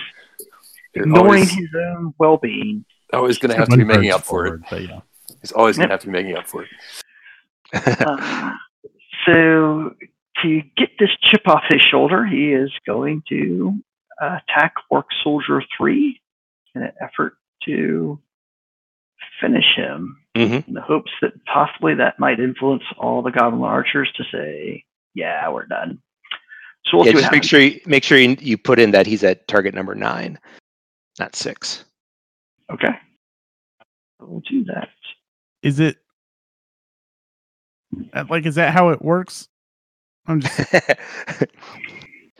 you're 0.95 1.05
ignoring 1.05 1.25
always, 1.25 1.51
his 1.51 1.67
own 1.75 2.13
well-being. 2.17 2.83
always 3.13 3.37
going 3.37 3.51
to 3.51 3.57
have 3.57 3.69
to 3.69 3.77
be 3.77 3.83
making 3.83 4.11
up 4.11 4.23
for 4.23 4.45
it. 4.47 4.61
But 4.69 4.81
yeah. 4.83 4.99
He's 5.41 5.51
always 5.51 5.77
going 5.77 5.89
Yep. 5.89 5.89
to 5.89 5.93
have 5.93 6.01
to 6.01 6.07
be 6.07 6.23
making 6.23 6.37
up 6.37 6.47
for 6.47 6.63
it. 6.63 6.69
Uh, 8.01 8.51
so 9.25 9.93
to 10.41 10.61
get 10.77 10.89
this 10.99 11.09
chip 11.21 11.47
off 11.47 11.63
his 11.69 11.81
shoulder, 11.81 12.25
he 12.25 12.51
is 12.53 12.71
going 12.85 13.23
to 13.29 13.75
uh, 14.21 14.39
attack 14.49 14.73
Orc 14.89 15.05
Soldier 15.23 15.61
3 15.77 16.19
in 16.75 16.83
an 16.83 16.91
effort 17.01 17.33
to 17.65 18.19
finish 19.41 19.75
him. 19.75 20.15
Mhm. 20.37 20.67
in 20.67 20.73
the 20.75 20.81
hopes 20.81 21.11
that 21.21 21.33
possibly 21.45 21.95
that 21.95 22.19
might 22.19 22.39
influence 22.39 22.83
all 22.97 23.21
the 23.23 23.31
Goblin 23.31 23.63
Archers 23.63 24.09
to 24.15 24.23
say, 24.31 24.85
yeah, 25.15 25.49
we're 25.49 25.65
done. 25.65 26.01
So 26.85 26.97
we'll 26.97 27.05
yeah, 27.07 27.13
just 27.13 27.23
make 27.25 27.43
happens. 27.43 27.47
sure 27.47 27.59
you, 27.59 27.79
make 27.85 28.03
sure 28.03 28.17
you, 28.17 28.35
you 28.39 28.57
put 28.57 28.79
in 28.79 28.91
that 28.91 29.05
he's 29.05 29.23
at 29.23 29.47
target 29.47 29.73
number 29.75 29.95
nine, 29.95 30.39
not 31.19 31.35
six. 31.35 31.85
Okay. 32.71 32.97
We'll 34.19 34.41
do 34.41 34.63
that. 34.65 34.89
Is 35.61 35.79
it 35.79 35.97
uh, 38.13 38.25
like 38.29 38.45
is 38.45 38.55
that 38.55 38.73
how 38.73 38.89
it 38.89 39.01
works? 39.01 39.47
I'm 40.27 40.41
just 40.41 40.59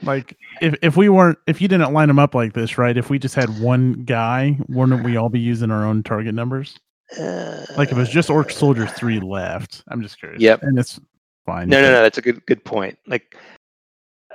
Like 0.04 0.38
if 0.62 0.76
if 0.82 0.96
we 0.96 1.10
weren't 1.10 1.38
if 1.48 1.62
you 1.62 1.68
didn't 1.68 1.92
line 1.94 2.08
them 2.08 2.20
up 2.20 2.34
like 2.34 2.54
this, 2.54 2.78
right? 2.78 2.96
If 2.96 3.10
we 3.10 3.20
just 3.20 3.36
had 3.36 3.60
one 3.60 4.04
guy, 4.06 4.58
wouldn't 4.70 5.04
we 5.04 5.18
all 5.18 5.30
be 5.30 5.40
using 5.40 5.72
our 5.72 5.86
own 5.86 6.04
target 6.04 6.34
numbers? 6.34 6.80
Like 7.18 7.92
if 7.92 7.94
it 7.94 7.98
was 7.98 8.10
just 8.10 8.30
Orc 8.30 8.52
Soldier 8.52 8.88
three 8.88 9.20
left. 9.20 9.84
I'm 9.90 10.02
just 10.02 10.20
curious. 10.20 10.42
Yep. 10.42 10.64
And 10.64 10.80
it's 10.80 11.00
fine. 11.46 11.68
No, 11.68 11.82
no, 11.82 11.92
no. 11.92 12.02
That's 12.02 12.18
a 12.18 12.22
good 12.22 12.46
good 12.46 12.64
point. 12.64 12.98
Like, 13.08 13.36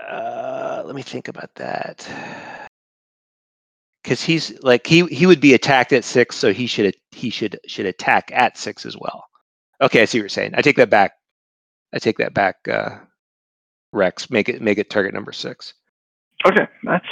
uh, 0.09 0.83
let 0.85 0.95
me 0.95 1.03
think 1.03 1.29
about 1.29 1.55
that. 1.57 2.09
Because 4.03 4.23
he's 4.23 4.63
like 4.63 4.87
he 4.87 5.07
he 5.07 5.27
would 5.27 5.41
be 5.41 5.55
attacked 5.55 5.93
at 5.93 6.05
six, 6.05 6.37
so 6.37 6.53
he 6.53 6.67
should 6.67 6.95
he 7.11 7.31
should 7.31 7.59
should 7.67 7.87
attack 7.87 8.31
at 8.35 8.59
six 8.59 8.85
as 8.85 8.97
well. 8.99 9.25
Okay, 9.81 10.03
I 10.03 10.05
see 10.05 10.19
what 10.19 10.23
you're 10.23 10.29
saying. 10.29 10.53
I 10.55 10.63
take 10.63 10.77
that 10.77 10.91
back. 10.91 11.13
I 11.95 11.99
take 11.99 12.19
that 12.19 12.35
back. 12.35 12.57
Uh, 12.69 12.97
Rex, 13.93 14.31
make 14.31 14.49
it 14.49 14.61
make 14.61 14.79
it 14.79 14.91
target 14.91 15.15
number 15.15 15.33
six. 15.33 15.73
Okay, 16.47 16.67
that's 16.83 17.07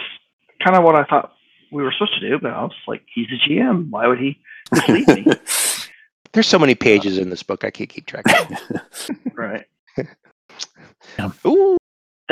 kind 0.63 0.77
of 0.77 0.85
what 0.85 0.97
I 0.97 1.05
thought 1.05 1.33
we 1.73 1.83
were 1.83 1.93
supposed 1.93 2.15
to 2.21 2.29
do, 2.29 2.39
but 2.39 2.53
I 2.53 2.63
was 2.63 2.73
like, 2.87 3.03
he's 3.13 3.29
a 3.33 3.49
GM. 3.49 3.89
Why 3.91 4.07
would 4.07 4.19
he 4.19 4.39
mislead 4.71 5.09
me? 5.09 5.27
There's 6.33 6.47
so 6.47 6.59
many 6.59 6.75
pages 6.75 7.19
in 7.19 7.31
this 7.31 7.43
book, 7.43 7.65
I 7.65 7.71
can't 7.71 7.91
keep 7.91 8.07
track. 8.07 8.25
of 8.29 8.81
right. 9.35 9.67
Ooh, 11.47 11.77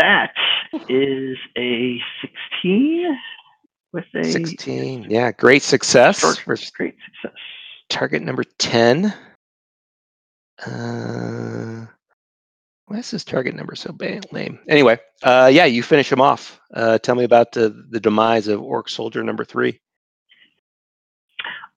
That 0.01 0.33
is 0.89 1.37
a 1.59 2.01
16 2.23 3.19
with 3.93 4.05
a 4.15 4.25
16. 4.25 5.11
Yeah, 5.11 5.31
great 5.33 5.63
success. 5.63 6.21
short 6.21 6.39
great 6.75 6.97
success. 7.05 7.39
target 7.91 8.23
number 8.23 8.45
10. 8.59 9.13
Uh, 10.67 11.87
why 12.87 12.97
is 12.99 13.11
this 13.11 13.25
target 13.25 13.55
number 13.55 13.75
so 13.75 13.95
lame? 14.33 14.59
Anyway, 14.69 14.99
uh, 15.23 15.51
yeah, 15.53 15.67
you 15.67 15.83
finish 15.83 16.11
him 16.11 16.21
off. 16.23 16.59
Uh, 16.73 16.97
tell 16.99 17.15
me 17.15 17.25
about 17.25 17.53
the, 17.53 17.69
the 17.91 18.01
demise 18.01 18.49
of 18.49 18.63
Orc 18.63 18.89
Soldier 18.89 19.23
number 19.23 19.45
three. 19.45 19.81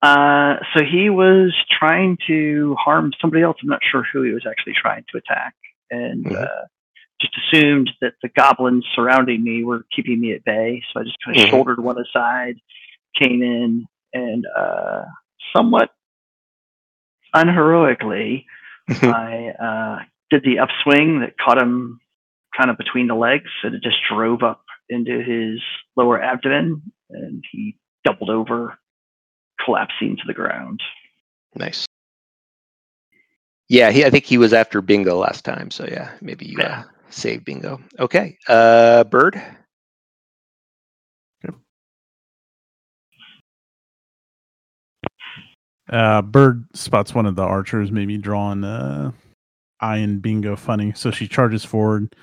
Uh, 0.02 0.56
so 0.74 0.84
he 0.84 1.10
was 1.10 1.54
trying 1.78 2.18
to 2.28 2.76
harm 2.80 3.12
somebody 3.20 3.44
else. 3.44 3.58
I'm 3.62 3.70
not 3.70 3.82
sure 3.90 4.06
who 4.14 4.22
he 4.24 4.32
was 4.32 4.46
actually 4.50 4.74
trying 4.82 5.04
to 5.12 5.18
attack, 5.18 5.56
and 5.92 6.26
Mhm. 6.26 6.42
uh, 6.44 6.66
just 7.24 7.36
assumed 7.54 7.90
that 8.02 8.14
the 8.22 8.30
goblins 8.30 8.86
surrounding 8.96 9.44
me 9.44 9.64
were 9.64 9.86
keeping 9.96 10.20
me 10.20 10.34
at 10.34 10.44
bay. 10.44 10.84
So 10.92 11.00
I 11.00 11.04
just 11.04 11.18
kind 11.24 11.38
of 11.38 11.46
Mhm. 11.46 11.50
shouldered 11.50 11.80
one 11.80 11.98
aside, 11.98 12.56
came 13.16 13.42
in, 13.42 13.86
and 14.14 14.46
uh, 14.56 15.06
somewhat 15.56 15.90
unheroically, 17.36 18.46
I 18.90 19.50
uh, 19.60 20.04
did 20.30 20.44
the 20.44 20.60
upswing 20.60 21.22
that 21.22 21.38
caught 21.38 21.58
him 21.58 22.00
kind 22.56 22.70
of 22.70 22.78
between 22.78 23.08
the 23.08 23.16
legs, 23.16 23.50
and 23.64 23.74
it 23.74 23.82
just 23.82 23.98
drove 24.10 24.44
up 24.44 24.64
into 24.90 25.22
his 25.24 25.60
lower 25.96 26.22
abdomen, 26.22 26.82
and 27.10 27.44
he 27.52 27.78
doubled 28.04 28.30
over, 28.30 28.78
collapsing 29.64 30.18
to 30.18 30.24
the 30.28 30.34
ground. 30.34 30.82
nice. 31.56 31.86
Yeah, 33.70 33.92
he, 33.92 34.06
I 34.06 34.10
think 34.10 34.26
he 34.26 34.38
was 34.38 34.54
after 34.54 34.82
Bingo 34.82 35.18
last 35.18 35.46
time. 35.46 35.72
So 35.72 35.88
yeah, 35.90 36.12
maybe 36.22 36.46
you 36.46 36.60
uh, 36.60 36.84
Saved 37.14 37.46
Bingo. 37.46 37.80
Okay. 38.00 38.38
Uh, 38.48 39.04
Bird. 39.04 39.42
Uh, 45.90 46.22
Bird 46.22 46.66
spots 46.74 47.14
one 47.14 47.26
of 47.26 47.36
the 47.36 47.44
archers, 47.44 47.92
maybe 47.92 48.18
drawing 48.18 48.64
uh, 48.64 49.12
Eye 49.82 49.98
and 49.98 50.22
Bingo 50.22 50.56
funny. 50.56 50.94
So 50.96 51.12
she 51.12 51.28
charges 51.28 51.66
forward 51.66 52.16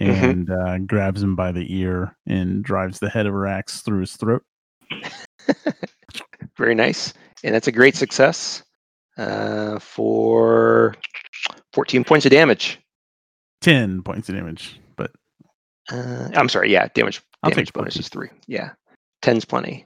Mhm. 0.00 0.22
and 0.22 0.50
uh, 0.50 0.78
grabs 0.78 1.22
him 1.22 1.34
by 1.34 1.50
the 1.50 1.66
ear 1.76 2.16
and 2.26 2.62
drives 2.62 3.00
the 3.00 3.10
head 3.10 3.26
of 3.26 3.32
her 3.32 3.46
axe 3.46 3.80
through 3.82 4.00
his 4.00 4.16
throat. 4.16 4.44
Very 6.56 6.74
nice. 6.76 7.12
And 7.42 7.54
that's 7.54 7.66
a 7.66 7.72
great 7.72 7.96
success 7.96 8.62
uh, 9.18 9.78
for 9.80 10.94
14 11.72 12.04
points 12.04 12.24
of 12.26 12.30
damage. 12.30 12.78
10 13.60 14.02
points 14.02 14.28
of 14.28 14.34
damage. 14.36 14.80
But 14.96 15.12
Uh, 15.90 16.28
I'm 16.34 16.48
sorry. 16.48 16.72
Yeah, 16.72 16.88
damage 16.94 17.22
I'll 17.42 17.50
damage 17.50 17.68
take 17.68 17.74
bonus 17.74 17.94
14. 17.94 18.00
is 18.00 18.08
three. 18.08 18.28
Yeah, 18.46 18.70
ten's 19.22 19.44
plenty. 19.44 19.84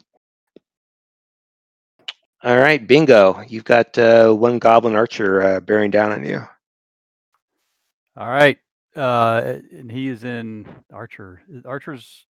All 2.43 2.59
right, 2.59 2.87
bingo. 2.87 3.41
You've 3.49 3.65
got 3.65 3.97
uh, 3.97 4.31
one 4.33 4.59
goblin 4.59 4.95
archer 4.97 5.41
uh, 5.43 5.61
bearing 5.61 5.91
down 5.91 6.13
on 6.13 6.25
you. 6.25 6.47
All 8.17 8.29
right. 8.29 8.59
Uh, 8.95 9.55
and 9.73 9.91
he 9.91 10.09
is 10.09 10.25
in 10.25 10.67
Archer. 10.93 11.43
Archer's 11.65 12.27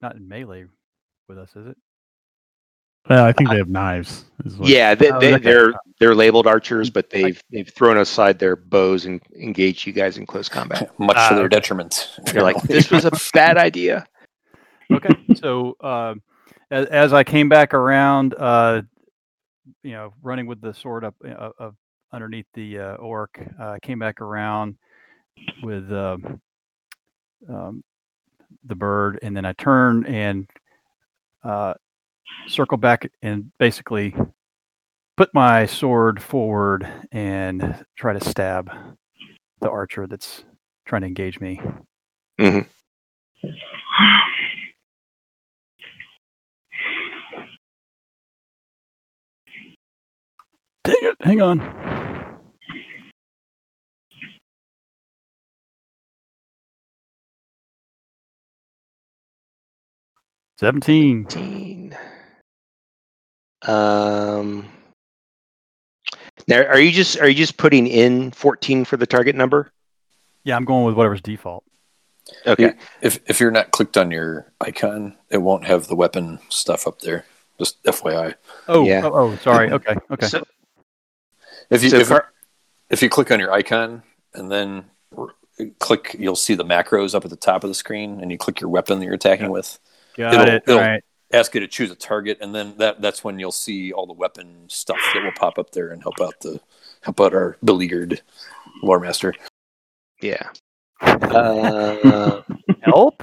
not 0.00 0.14
in 0.16 0.28
melee 0.28 0.64
with 1.28 1.36
us, 1.36 1.50
is 1.56 1.66
it? 1.66 1.76
Well, 3.08 3.24
I 3.24 3.32
think 3.32 3.50
they 3.50 3.58
have 3.58 3.68
knives. 3.68 4.24
is 4.44 4.56
Yeah, 4.58 4.94
they, 4.94 5.10
Oh, 5.10 5.20
they, 5.20 5.34
okay. 5.34 5.42
they're 5.42 5.74
they're 6.00 6.14
labeled 6.14 6.46
archers, 6.46 6.90
but 6.90 7.10
they've 7.10 7.40
they've 7.50 7.68
thrown 7.68 7.98
aside 7.98 8.38
their 8.38 8.56
bows 8.56 9.04
and 9.06 9.20
engaged 9.38 9.86
you 9.86 9.92
guys 9.92 10.16
in 10.16 10.26
close 10.26 10.48
combat. 10.48 10.90
Much 10.98 11.28
to 11.28 11.34
their 11.34 11.48
detriment. 11.48 12.18
They're 12.24 12.42
like, 12.42 12.60
this 12.62 12.90
was 12.90 13.04
a 13.04 13.12
bad 13.32 13.58
idea. 13.58 14.06
Okay. 14.92 15.14
so 15.36 15.76
um, 15.80 16.22
as, 16.70 16.86
as 16.86 17.12
I 17.12 17.24
came 17.24 17.48
back 17.48 17.74
around, 17.74 18.34
uh, 18.34 18.82
you 19.82 19.92
know, 19.92 20.12
running 20.22 20.46
with 20.46 20.60
the 20.60 20.74
sword 20.74 21.04
up 21.04 21.14
uh, 21.26 21.50
uh, 21.58 21.70
underneath 22.12 22.46
the 22.54 22.78
uh, 22.78 22.94
orc, 22.94 23.40
uh, 23.60 23.70
I 23.70 23.78
came 23.80 23.98
back 23.98 24.20
around 24.20 24.76
with 25.62 25.90
um, 25.92 26.40
um, 27.48 27.84
the 28.64 28.74
bird, 28.74 29.18
and 29.22 29.36
then 29.36 29.44
I 29.44 29.52
turn 29.54 30.06
and 30.06 30.48
uh, 31.42 31.74
circle 32.48 32.78
back 32.78 33.10
and 33.22 33.50
basically 33.58 34.14
put 35.16 35.32
my 35.34 35.66
sword 35.66 36.22
forward 36.22 36.86
and 37.12 37.84
try 37.96 38.12
to 38.12 38.24
stab 38.24 38.70
the 39.60 39.70
archer 39.70 40.06
that's 40.06 40.44
trying 40.86 41.02
to 41.02 41.08
engage 41.08 41.40
me. 41.40 41.60
Mhm. 42.38 42.66
Dang 50.84 50.96
it! 51.02 51.16
Hang 51.20 51.40
on. 51.40 51.60
Seventeen. 60.58 61.24
15. 61.24 61.96
Um. 63.66 64.68
Now, 66.46 66.62
are 66.64 66.80
you 66.80 66.90
just 66.90 67.18
are 67.20 67.28
you 67.28 67.34
just 67.34 67.56
putting 67.56 67.86
in 67.86 68.30
14 68.32 68.84
for 68.84 68.96
the 68.96 69.06
target 69.06 69.34
number? 69.34 69.72
Yeah, 70.42 70.56
I'm 70.56 70.64
going 70.64 70.84
with 70.84 70.94
whatever's 70.94 71.22
default. 71.22 71.64
Okay. 72.46 72.74
If 73.00 73.18
if 73.26 73.40
you're 73.40 73.50
not 73.50 73.70
clicked 73.70 73.96
on 73.96 74.10
your 74.10 74.52
icon, 74.60 75.16
it 75.30 75.38
won't 75.38 75.64
have 75.64 75.86
the 75.86 75.94
weapon 75.94 76.38
stuff 76.48 76.86
up 76.86 77.00
there. 77.00 77.24
Just 77.58 77.82
FYI. 77.84 78.34
Oh, 78.68 78.84
Yeah. 78.84 79.02
oh, 79.04 79.12
oh, 79.14 79.36
sorry. 79.36 79.70
Okay, 79.72 79.94
okay. 80.10 80.26
So, 80.26 80.42
If 81.70 81.82
you 81.84 81.90
so 81.90 81.98
if, 81.98 82.08
Car- 82.08 82.32
if 82.90 83.00
you 83.02 83.08
click 83.08 83.30
on 83.30 83.38
your 83.40 83.52
icon 83.52 84.02
and 84.34 84.50
then 84.50 84.86
click, 85.78 86.16
you'll 86.18 86.34
see 86.36 86.54
the 86.54 86.64
macros 86.64 87.14
up 87.14 87.24
at 87.24 87.30
the 87.30 87.36
top 87.36 87.62
of 87.62 87.70
the 87.70 87.74
screen, 87.74 88.20
and 88.20 88.30
you 88.32 88.36
click 88.38 88.60
your 88.60 88.68
weapon 88.70 88.98
that 88.98 89.04
you're 89.04 89.14
attacking 89.14 89.50
with. 89.50 89.78
Got 90.16 90.34
it'll- 90.34 90.48
it. 90.48 90.62
it'll- 90.66 90.78
All 90.80 90.84
right. 90.84 91.04
Ask 91.32 91.54
you 91.54 91.60
to 91.60 91.66
choose 91.68 91.90
a 91.90 91.96
target, 91.96 92.38
and 92.40 92.54
then 92.54 92.74
that 92.78 93.00
that's 93.00 93.24
when 93.24 93.38
you'll 93.38 93.50
see 93.52 93.92
all 93.92 94.06
the 94.06 94.12
weapon 94.12 94.64
stuff 94.68 94.98
that 95.14 95.22
will 95.24 95.32
pop 95.32 95.58
up 95.58 95.70
there 95.72 95.90
and 95.90 96.02
help 96.02 96.20
out 96.20 96.34
the 96.40 96.60
help 97.02 97.20
out 97.20 97.34
our 97.34 97.56
beleaguered 97.64 98.20
lore 98.82 99.00
master. 99.00 99.34
yeah. 100.20 100.48
Uh, 101.00 102.42
Help. 102.82 103.22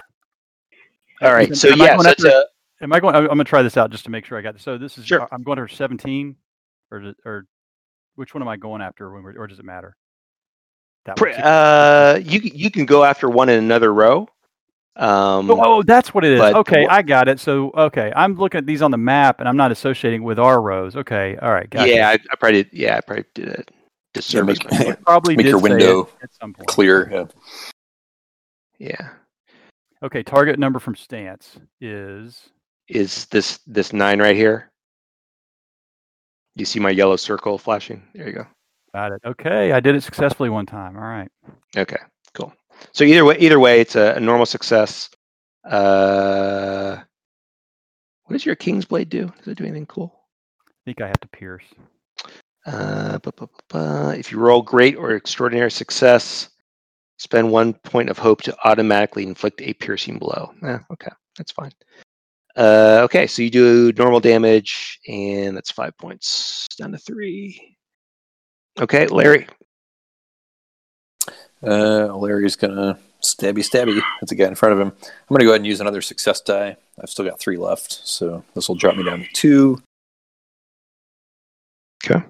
all 1.21 1.31
right. 1.33 1.55
So 1.55 1.69
I 1.69 1.75
yeah, 1.75 1.87
going 1.95 2.03
so 2.03 2.09
it's 2.09 2.25
after- 2.25 2.37
a, 2.37 2.83
Am 2.83 2.91
I 2.93 2.99
going? 2.99 3.15
I'm 3.15 3.25
going 3.27 3.37
to 3.37 3.43
try 3.43 3.61
this 3.61 3.77
out 3.77 3.91
just 3.91 4.05
to 4.05 4.09
make 4.09 4.25
sure 4.25 4.37
I 4.39 4.41
got 4.41 4.53
this. 4.55 4.63
So 4.63 4.77
this 4.77 4.97
is. 4.97 5.05
Sure. 5.05 5.27
I'm 5.31 5.43
going 5.43 5.59
to 5.59 5.73
17, 5.73 6.35
or 6.89 7.13
or 7.23 7.45
which 8.15 8.33
one 8.33 8.41
am 8.41 8.47
I 8.47 8.57
going 8.57 8.81
after? 8.81 9.13
When 9.13 9.21
we're, 9.21 9.37
or 9.37 9.45
does 9.45 9.59
it 9.59 9.65
matter? 9.65 9.95
That 11.05 11.15
Pre- 11.15 11.33
uh, 11.35 12.15
you 12.17 12.39
you 12.41 12.71
can 12.71 12.85
go 12.87 13.03
after 13.03 13.29
one 13.29 13.49
in 13.49 13.59
another 13.63 13.93
row. 13.93 14.27
Um, 14.97 15.49
Oh, 15.49 15.59
oh, 15.63 15.81
that's 15.84 16.13
what 16.13 16.26
it 16.26 16.34
is. 16.34 16.39
but 16.39 16.55
Okay, 16.55 16.85
I 16.85 17.01
got 17.01 17.27
it. 17.30 17.39
So, 17.39 17.72
okay, 17.72 18.11
I'm 18.15 18.35
looking 18.35 18.57
at 18.59 18.65
these 18.65 18.81
on 18.81 18.91
the 18.91 18.97
map, 18.97 19.39
and 19.39 19.47
I'm 19.47 19.55
not 19.57 19.72
associating 19.72 20.23
with 20.23 20.38
our 20.38 20.61
rows. 20.61 20.95
Okay, 20.95 21.38
all 21.41 21.51
right, 21.51 21.69
got 21.69 21.88
yeah, 21.88 22.09
I, 22.09 22.13
I 22.13 22.35
probably 22.38 22.63
did, 22.63 22.73
yeah, 22.73 22.97
I 22.97 23.01
probably 23.01 23.26
did 23.34 23.47
a 23.49 23.63
disservice. 24.13 24.59
make- 24.63 24.69
by 24.69 24.85
it. 24.91 25.01
Probably 25.05 25.35
Make 25.38 25.45
did 25.45 25.51
your 25.51 25.59
window 25.61 26.09
at 26.22 26.34
some 26.34 26.53
point. 26.53 26.68
Clear. 26.68 27.09
Yeah. 27.09 27.26
yeah, 28.80 29.09
Okay, 30.03 30.23
target 30.23 30.59
number 30.59 30.80
from 30.80 30.95
stance 30.95 31.57
is 31.80 32.49
is 32.89 33.26
this 33.27 33.59
this 33.68 33.93
nine 33.93 34.19
right 34.19 34.35
here? 34.35 34.69
You 36.55 36.65
see 36.65 36.80
my 36.81 36.89
yellow 36.89 37.15
circle 37.15 37.57
flashing? 37.57 38.03
There 38.13 38.27
you 38.27 38.34
go. 38.34 38.47
got 38.93 39.13
it. 39.13 39.22
Okay, 39.26 39.72
I 39.72 39.80
did 39.80 39.95
it 39.95 40.03
successfully 40.03 40.49
one 40.49 40.65
time. 40.65 40.97
All 40.97 41.03
right. 41.03 41.30
Okay, 41.77 41.95
cool. 42.34 42.51
So 42.91 43.03
either 43.03 43.25
way, 43.25 43.37
either 43.39 43.59
way, 43.59 43.81
it's 43.81 43.95
a, 43.95 44.13
a 44.15 44.19
normal 44.19 44.45
success. 44.45 45.09
Uh, 45.63 46.97
what 48.23 48.33
does 48.33 48.45
your 48.45 48.55
King's 48.55 48.85
Blade 48.85 49.09
do? 49.09 49.31
Does 49.39 49.47
it 49.47 49.57
do 49.57 49.63
anything 49.63 49.85
cool? 49.85 50.13
I 50.67 50.71
think 50.85 51.01
I 51.01 51.07
have 51.07 51.19
to 51.19 51.27
pierce. 51.27 51.65
Uh, 52.65 53.17
bu- 53.19 53.31
bu- 53.31 53.47
bu- 53.69 54.09
if 54.11 54.31
you 54.31 54.39
roll 54.39 54.61
great 54.61 54.95
or 54.95 55.11
extraordinary 55.11 55.71
success, 55.71 56.49
spend 57.17 57.51
one 57.51 57.73
point 57.73 58.09
of 58.09 58.17
hope 58.17 58.41
to 58.43 58.55
automatically 58.65 59.23
inflict 59.27 59.61
a 59.61 59.73
piercing 59.73 60.17
blow. 60.17 60.51
Eh, 60.63 60.77
okay, 60.91 61.11
that's 61.37 61.51
fine. 61.51 61.71
Uh, 62.55 63.01
okay, 63.03 63.27
so 63.27 63.41
you 63.41 63.49
do 63.49 63.91
normal 63.93 64.19
damage, 64.19 64.99
and 65.07 65.55
that's 65.55 65.71
five 65.71 65.97
points 65.97 66.67
down 66.77 66.91
to 66.91 66.97
three. 66.97 67.77
Okay, 68.79 69.07
Larry. 69.07 69.47
Uh, 71.63 72.15
Larry's 72.15 72.55
gonna 72.55 72.97
stabby 73.21 73.59
stabby 73.59 74.01
That's 74.19 74.31
a 74.31 74.35
guy 74.35 74.47
in 74.47 74.55
front 74.55 74.73
of 74.73 74.79
him. 74.79 74.93
I'm 75.01 75.35
gonna 75.35 75.43
go 75.43 75.51
ahead 75.51 75.61
and 75.61 75.67
use 75.67 75.79
another 75.79 76.01
success 76.01 76.41
die. 76.41 76.77
I've 76.99 77.09
still 77.09 77.25
got 77.25 77.39
three 77.39 77.57
left, 77.57 77.91
so 78.07 78.43
this 78.55 78.67
will 78.67 78.75
drop 78.75 78.95
me 78.95 79.03
down 79.03 79.19
to 79.19 79.27
two. 79.33 79.81
Okay. 82.03 82.23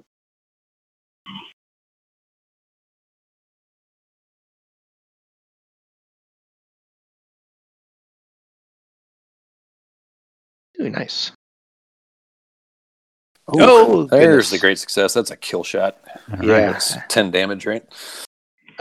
Doing 10.78 10.92
nice. 10.94 11.32
Oh, 13.48 14.04
there's 14.06 14.10
goodness. 14.10 14.50
the 14.50 14.58
great 14.60 14.80
success. 14.80 15.14
That's 15.14 15.32
a 15.32 15.38
kill 15.38 15.64
shot. 15.64 15.98
Yeah. 16.42 16.72
That's 16.72 16.98
ten 17.08 17.32
damage, 17.32 17.66
right? 17.66 17.86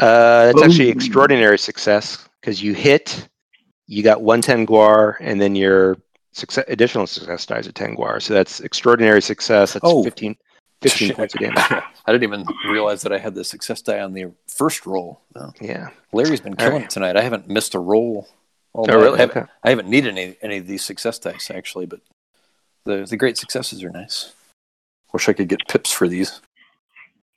Uh, 0.01 0.47
that's 0.47 0.63
actually 0.63 0.89
extraordinary 0.89 1.59
success 1.59 2.29
because 2.41 2.63
you 2.63 2.73
hit, 2.75 3.29
you 3.87 4.03
got 4.03 4.23
1 4.23 4.43
Tengwar, 4.43 5.17
and 5.21 5.41
then 5.41 5.55
your 5.55 5.97
success, 6.33 6.65
additional 6.69 7.07
success 7.07 7.45
dies 7.47 7.69
at 7.69 7.75
Tengwar. 7.75 8.21
So 8.23 8.35
that's 8.35 8.61
extraordinary 8.61 9.21
success. 9.23 9.75
That's 9.75 9.85
Oh. 9.87 10.03
15, 10.03 10.37
15 10.83 11.09
Shit. 11.09 11.17
points 11.17 11.35
of 11.35 11.41
damage. 11.41 11.59
I 12.07 12.13
didn't 12.13 12.23
even 12.25 12.45
realize 12.69 13.03
that 13.03 13.13
I 13.13 13.19
had 13.19 13.35
the 13.35 13.45
success 13.45 13.83
die 13.83 14.01
on 14.01 14.15
the 14.15 14.33
first 14.49 14.87
roll. 14.87 15.21
Yeah. 15.61 15.89
Larry's 16.13 16.41
been 16.41 16.57
killing 16.57 16.73
right. 16.75 16.83
it 16.85 16.91
tonight. 16.91 17.17
I 17.17 17.23
haven't 17.23 17.49
missed 17.49 17.75
a 17.75 17.79
roll. 17.79 18.29
All 18.73 18.87
Oh, 18.89 18.99
really? 18.99 19.19
I 19.19 19.23
haven't, 19.23 19.37
Okay. 19.43 19.51
I 19.65 19.71
haven't 19.71 19.89
needed 19.89 20.17
any 20.17 20.37
any 20.43 20.59
of 20.59 20.67
these 20.67 20.85
success 20.85 21.19
dice 21.19 21.51
actually, 21.51 21.87
but 21.87 22.01
the 22.85 23.05
the 23.05 23.17
great 23.17 23.37
successes 23.37 23.83
are 23.83 23.91
nice. 23.91 24.33
Wish 25.13 25.29
I 25.29 25.33
could 25.33 25.49
get 25.49 25.59
pips 25.69 25.91
for 25.93 26.07
these. 26.09 26.41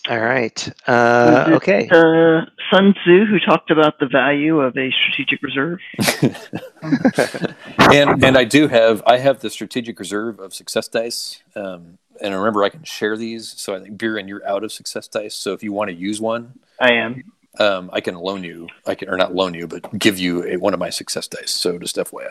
All 0.10 0.20
right. 0.20 0.70
Uh, 0.86 1.46
it, 1.48 1.54
okay. 1.54 1.88
Uh, 1.90 2.42
Sun 2.72 2.94
Tzu, 2.94 3.26
who 3.26 3.40
talked 3.40 3.72
about 3.72 4.00
the 4.00 4.06
value 4.08 4.60
of 4.60 4.78
a 4.78 4.92
strategic 4.92 5.42
reserve. 5.42 5.80
and 7.92 8.24
and 8.24 8.38
I 8.38 8.44
do 8.44 8.68
have 8.68 9.02
I 9.08 9.18
have 9.18 9.40
the 9.40 9.50
strategic 9.50 10.00
reserve 10.00 10.40
of 10.40 10.54
success 10.54 10.88
dice. 10.88 11.42
Um, 11.56 11.98
and 12.22 12.36
remember, 12.36 12.64
I 12.64 12.70
can 12.70 12.84
share 12.84 13.16
these. 13.18 13.54
So 13.58 13.76
I 13.76 13.80
think 13.80 13.98
Buren, 13.98 14.28
you're 14.28 14.46
out 14.48 14.64
of 14.64 14.72
success 14.72 15.08
dice. 15.08 15.36
So 15.36 15.54
if 15.54 15.64
you 15.64 15.72
want 15.72 15.90
to 15.90 15.96
use 15.96 16.20
one, 16.20 16.60
I 16.82 16.94
am. 16.94 17.24
um, 17.60 17.90
I 17.94 18.02
can 18.02 18.16
loan 18.16 18.44
you. 18.44 18.68
I 18.86 18.96
can 18.96 19.10
or 19.10 19.18
not 19.18 19.34
loan 19.34 19.54
you, 19.54 19.68
but 19.68 19.98
give 19.98 20.20
you 20.20 20.44
a, 20.46 20.58
one 20.58 20.74
of 20.74 20.80
my 20.80 20.90
success 20.90 21.28
dice. 21.30 21.52
So 21.52 21.78
just 21.80 21.96
FYI. 21.96 22.28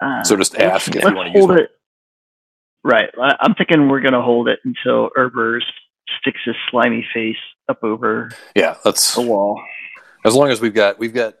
Uh, 0.00 0.24
So 0.24 0.36
just 0.36 0.56
ask 0.56 0.94
if 0.94 1.02
you 1.04 1.14
want 1.14 1.28
to 1.32 1.38
use 1.38 1.46
hold 1.46 1.50
one. 1.50 1.58
it. 1.60 1.70
Right. 2.82 3.08
I- 3.20 3.36
I'm 3.40 3.54
thinking 3.54 3.88
we're 3.88 4.00
going 4.00 4.14
to 4.14 4.20
hold 4.22 4.48
it 4.48 4.58
until 4.64 5.10
Erbers 5.16 5.62
sticks 6.20 6.40
his 6.44 6.56
slimy 6.70 7.06
face 7.12 7.36
up 7.68 7.82
over 7.82 8.30
Yeah, 8.54 8.76
that's 8.84 9.14
the 9.14 9.22
wall. 9.22 9.62
as 10.24 10.34
long 10.34 10.50
as 10.50 10.60
we've 10.60 10.74
got 10.74 10.98
we've 10.98 11.14
got 11.14 11.34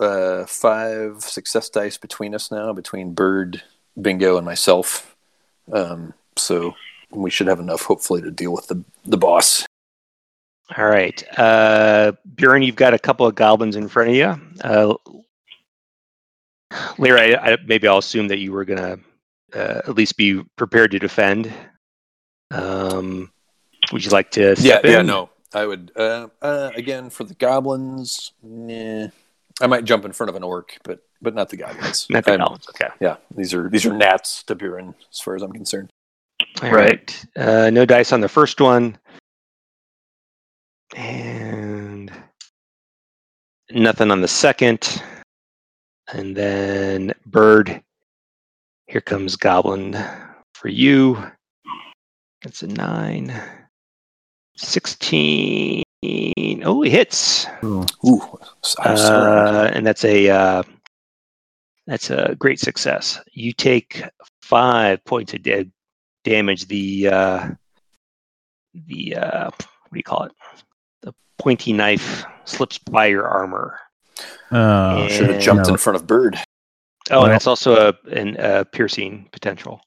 uh, 0.00 0.44
five 0.46 1.22
success 1.22 1.68
dice 1.68 1.96
between 1.98 2.34
us 2.34 2.50
now, 2.50 2.72
between 2.72 3.14
Bird, 3.14 3.62
Bingo, 4.00 4.36
and 4.36 4.44
myself. 4.44 5.16
Um, 5.72 6.12
so 6.36 6.74
we 7.10 7.30
should 7.30 7.46
have 7.46 7.60
enough, 7.60 7.82
hopefully, 7.82 8.20
to 8.22 8.30
deal 8.30 8.52
with 8.52 8.66
the 8.66 8.82
the 9.04 9.16
boss. 9.16 9.64
All 10.76 10.86
right. 10.86 11.22
Uh, 11.38 12.12
Bjorn, 12.34 12.62
you've 12.62 12.74
got 12.74 12.94
a 12.94 12.98
couple 12.98 13.26
of 13.26 13.34
goblins 13.34 13.76
in 13.76 13.86
front 13.88 14.10
of 14.10 14.16
you. 14.16 14.40
Uh, 14.62 14.94
Larry, 16.98 17.36
I, 17.36 17.52
I, 17.52 17.56
maybe 17.66 17.86
I'll 17.86 17.98
assume 17.98 18.28
that 18.28 18.38
you 18.38 18.50
were 18.52 18.64
going 18.64 18.78
to 18.80 18.98
uh, 19.58 19.82
at 19.86 19.94
least 19.94 20.16
be 20.16 20.42
prepared 20.56 20.90
to 20.92 20.98
defend. 20.98 21.52
Um, 22.50 23.30
would 23.92 24.04
you 24.04 24.10
like 24.10 24.30
to 24.32 24.48
Yeah, 24.50 24.54
step 24.54 24.84
yeah, 24.84 25.00
in? 25.00 25.06
no, 25.06 25.30
I 25.52 25.66
would. 25.66 25.92
Uh, 25.96 26.28
uh, 26.42 26.70
again, 26.74 27.10
for 27.10 27.24
the 27.24 27.34
goblins, 27.34 28.32
nah, 28.42 29.08
I 29.60 29.66
might 29.66 29.84
jump 29.84 30.04
in 30.04 30.12
front 30.12 30.30
of 30.30 30.36
an 30.36 30.42
orc, 30.42 30.78
but 30.84 31.00
but 31.22 31.34
not 31.34 31.48
the 31.48 31.56
goblins. 31.56 32.06
Not 32.10 32.24
the 32.24 32.36
goblins. 32.36 32.68
Okay. 32.68 32.88
Yeah, 33.00 33.16
these 33.34 33.54
are 33.54 33.68
these 33.68 33.86
are 33.86 33.92
gnats 33.92 34.42
to 34.44 34.54
Buren, 34.54 34.94
as 35.12 35.20
far 35.20 35.36
as 35.36 35.42
I'm 35.42 35.52
concerned. 35.52 35.90
All 36.62 36.70
Right. 36.70 36.72
right. 36.72 37.26
Uh, 37.36 37.70
no 37.70 37.84
dice 37.84 38.12
on 38.12 38.20
the 38.20 38.28
first 38.28 38.60
one. 38.60 38.98
And 40.96 42.12
nothing 43.70 44.10
on 44.10 44.20
the 44.20 44.28
second. 44.28 45.02
And 46.12 46.36
then 46.36 47.14
bird. 47.26 47.82
Here 48.86 49.00
comes 49.00 49.36
goblin 49.36 49.96
for 50.54 50.68
you. 50.68 51.24
That's 52.42 52.62
a 52.62 52.66
nine. 52.66 53.32
16. 54.56 55.82
Oh, 56.64 56.82
he 56.82 56.90
hits. 56.90 57.46
Ooh, 57.64 57.84
I'm. 58.80 58.96
Uh, 58.96 59.70
and 59.72 59.86
that's 59.86 60.04
a 60.04 60.28
uh, 60.28 60.62
that's 61.86 62.10
a 62.10 62.34
great 62.38 62.60
success. 62.60 63.20
You 63.32 63.52
take 63.52 64.02
five 64.42 65.04
points 65.04 65.32
of 65.34 65.42
da- 65.42 65.70
damage. 66.24 66.66
The 66.68 67.08
uh, 67.08 67.48
the 68.74 69.16
uh, 69.16 69.44
what 69.50 69.92
do 69.92 69.96
you 69.98 70.02
call 70.02 70.24
it? 70.24 70.32
The 71.02 71.14
pointy 71.38 71.72
knife 71.72 72.24
slips 72.44 72.78
by 72.78 73.06
your 73.06 73.26
armor. 73.26 73.78
Uh, 74.50 75.08
Should 75.08 75.30
have 75.30 75.42
jumped 75.42 75.66
no. 75.66 75.72
in 75.74 75.78
front 75.78 75.96
of 75.96 76.06
Bird. 76.06 76.36
Oh, 77.10 77.16
Well- 77.16 77.24
and 77.24 77.32
that's 77.32 77.46
also 77.46 77.88
a 77.90 78.08
an 78.10 78.36
uh, 78.36 78.64
piercing 78.72 79.28
potential. 79.32 79.80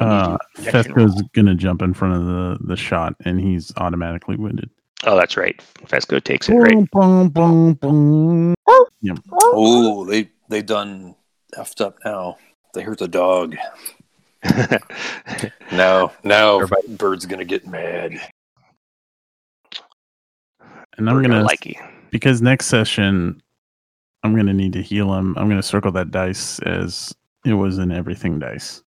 Uh, 0.00 0.36
protection 0.54 0.94
Fesco's 0.94 1.22
gonna 1.34 1.54
jump 1.54 1.82
in 1.82 1.94
front 1.94 2.14
of 2.14 2.26
the 2.26 2.58
the 2.66 2.76
shot, 2.76 3.14
and 3.24 3.40
he's 3.40 3.72
automatically 3.76 4.36
wounded. 4.36 4.70
Oh, 5.04 5.16
that's 5.16 5.36
right. 5.36 5.58
Fesco 5.84 6.22
takes 6.22 6.48
it 6.48 6.54
right. 6.54 6.90
Boom, 6.90 7.28
boom, 7.28 7.74
boom, 7.74 8.54
boom. 8.64 8.86
Oh, 9.32 10.04
they 10.08 10.30
they 10.48 10.62
done 10.62 11.14
effed 11.56 11.80
up 11.80 11.96
now. 12.04 12.36
They 12.74 12.82
hurt 12.82 12.98
the 12.98 13.08
dog. 13.08 13.56
No, 15.72 16.12
no, 16.24 16.60
Everybody- 16.62 16.94
Bird's 16.96 17.26
gonna 17.26 17.44
get 17.44 17.66
mad. 17.66 18.20
And 20.96 21.08
I'm 21.10 21.16
We're 21.16 21.22
gonna 21.22 21.42
like 21.42 21.66
you. 21.66 21.74
because 22.10 22.40
next 22.40 22.66
session 22.66 23.42
I'm 24.22 24.34
gonna 24.36 24.52
need 24.54 24.72
to 24.74 24.82
heal 24.82 25.12
him. 25.14 25.36
I'm 25.36 25.48
gonna 25.48 25.62
circle 25.62 25.90
that 25.92 26.10
dice 26.10 26.58
as 26.60 27.14
it 27.44 27.54
was 27.54 27.78
an 27.78 27.90
everything 27.92 28.38
dice 28.38 28.82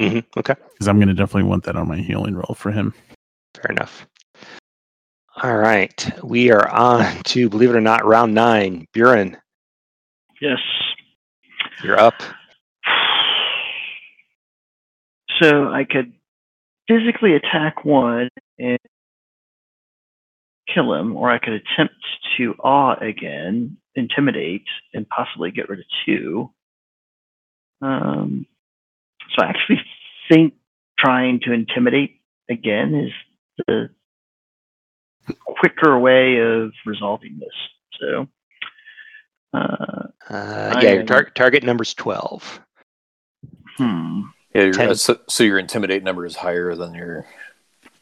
hmm 0.00 0.18
Okay. 0.36 0.54
because 0.72 0.88
I'm 0.88 0.98
gonna 0.98 1.14
definitely 1.14 1.48
want 1.48 1.64
that 1.64 1.76
on 1.76 1.88
my 1.88 1.96
healing 1.98 2.34
roll 2.34 2.54
for 2.56 2.70
him. 2.70 2.92
Fair 3.54 3.70
enough. 3.72 4.06
All 5.42 5.56
right. 5.56 6.10
We 6.24 6.50
are 6.50 6.68
on 6.70 7.22
to, 7.24 7.48
believe 7.50 7.70
it 7.70 7.76
or 7.76 7.80
not, 7.80 8.04
round 8.06 8.34
nine. 8.34 8.86
Buren, 8.92 9.36
Yes. 10.40 10.58
you're 11.82 11.98
up. 11.98 12.14
So 15.40 15.68
I 15.68 15.84
could 15.84 16.12
physically 16.88 17.34
attack 17.34 17.84
one 17.84 18.30
and 18.58 18.78
kill 20.72 20.94
him, 20.94 21.14
or 21.16 21.30
I 21.30 21.38
could 21.38 21.52
attempt 21.52 21.94
to 22.38 22.54
awe 22.60 22.94
again, 23.00 23.76
intimidate, 23.94 24.64
and 24.94 25.06
possibly 25.08 25.50
get 25.50 25.68
rid 25.68 25.80
of 25.80 25.84
two. 26.06 26.50
Um, 27.82 28.46
so 29.34 29.42
I 29.44 29.48
actually 29.48 29.80
think 30.28 30.54
trying 30.98 31.40
to 31.40 31.52
intimidate 31.52 32.20
again 32.50 32.94
is 32.94 33.12
the 33.66 33.88
quicker 35.44 35.98
way 35.98 36.38
of 36.38 36.72
resolving 36.84 37.38
this. 37.38 37.48
So, 38.00 38.28
uh, 39.52 40.08
Uh, 40.28 40.80
yeah, 40.82 40.90
your 40.92 41.00
am- 41.00 41.06
tar- 41.06 41.30
target 41.30 41.62
number's 41.64 41.94
12. 41.94 42.60
hmm. 43.76 44.22
Yeah, 44.54 44.62
your, 44.62 44.72
Ten. 44.72 44.88
uh, 44.90 44.94
so, 44.94 45.18
so 45.28 45.44
your 45.44 45.58
intimidate 45.58 46.02
number 46.02 46.24
is 46.24 46.34
higher 46.34 46.74
than 46.74 46.94
your 46.94 47.26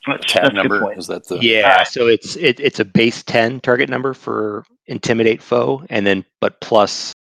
That's, 0.06 0.24
attack 0.24 0.42
that's 0.42 0.48
a 0.58 0.62
good 0.68 0.70
number. 0.70 0.92
Is 0.98 1.06
that 1.08 1.26
the 1.26 1.38
Yeah, 1.38 1.82
so 1.82 2.06
it's 2.06 2.36
it, 2.36 2.60
it's 2.60 2.78
a 2.78 2.84
base 2.84 3.22
10 3.24 3.60
target 3.60 3.88
number 3.88 4.14
for 4.14 4.64
intimidate 4.86 5.42
foe, 5.42 5.84
and 5.90 6.06
then 6.06 6.24
but 6.40 6.60
plus 6.60 7.12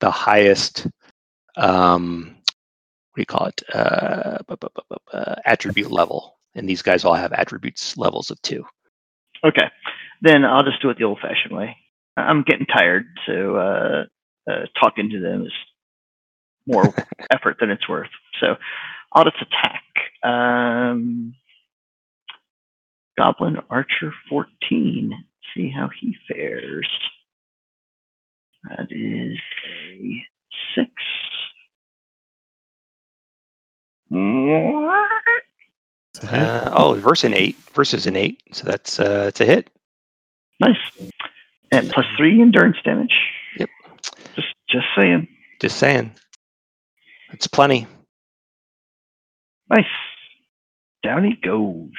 the 0.00 0.10
highest, 0.10 0.86
um, 1.56 2.33
what 3.14 3.18
do 3.18 3.22
you 3.22 3.26
call 3.26 3.46
it? 3.46 3.62
Uh, 3.72 4.38
bu- 4.48 4.56
bu- 4.56 4.68
bu- 4.74 4.82
bu- 4.90 4.96
bu- 5.12 5.34
attribute 5.44 5.90
level. 5.92 6.36
And 6.56 6.68
these 6.68 6.82
guys 6.82 7.04
all 7.04 7.14
have 7.14 7.32
attributes 7.32 7.96
levels 7.96 8.30
of 8.32 8.42
two. 8.42 8.64
Okay, 9.44 9.68
then 10.20 10.44
I'll 10.44 10.64
just 10.64 10.82
do 10.82 10.90
it 10.90 10.98
the 10.98 11.04
old-fashioned 11.04 11.56
way. 11.56 11.76
I'm 12.16 12.42
getting 12.42 12.66
tired, 12.66 13.04
so 13.26 13.56
uh, 13.56 14.04
uh, 14.50 14.66
talking 14.80 15.10
to 15.10 15.20
them 15.20 15.46
is 15.46 15.52
more 16.66 16.92
effort 17.30 17.58
than 17.60 17.70
it's 17.70 17.88
worth. 17.88 18.10
So, 18.40 18.56
audits 19.12 19.36
attack. 19.40 19.82
Um, 20.24 21.34
Goblin 23.16 23.58
Archer 23.70 24.12
14. 24.28 25.12
See 25.54 25.70
how 25.70 25.88
he 26.00 26.16
fares. 26.28 26.88
That 28.64 28.86
is 28.90 29.38
a 29.68 30.22
six. 30.74 30.90
Uh, 36.22 36.70
oh, 36.76 36.94
verse 36.94 37.24
an 37.24 37.34
eight 37.34 37.56
versus 37.72 38.06
an 38.06 38.14
eight, 38.14 38.40
so 38.52 38.64
that's 38.64 39.00
uh, 39.00 39.24
it's 39.28 39.40
a 39.40 39.44
hit. 39.44 39.68
Nice. 40.60 40.76
And 41.72 41.90
plus 41.90 42.06
three 42.16 42.40
endurance 42.40 42.76
damage. 42.84 43.14
Yep. 43.58 43.68
Just 44.36 44.54
just 44.68 44.86
saying. 44.96 45.26
Just 45.60 45.78
saying, 45.78 46.12
it's 47.32 47.48
plenty. 47.48 47.86
Nice. 49.70 49.84
Down 51.02 51.24
he 51.24 51.34
goes. 51.34 51.90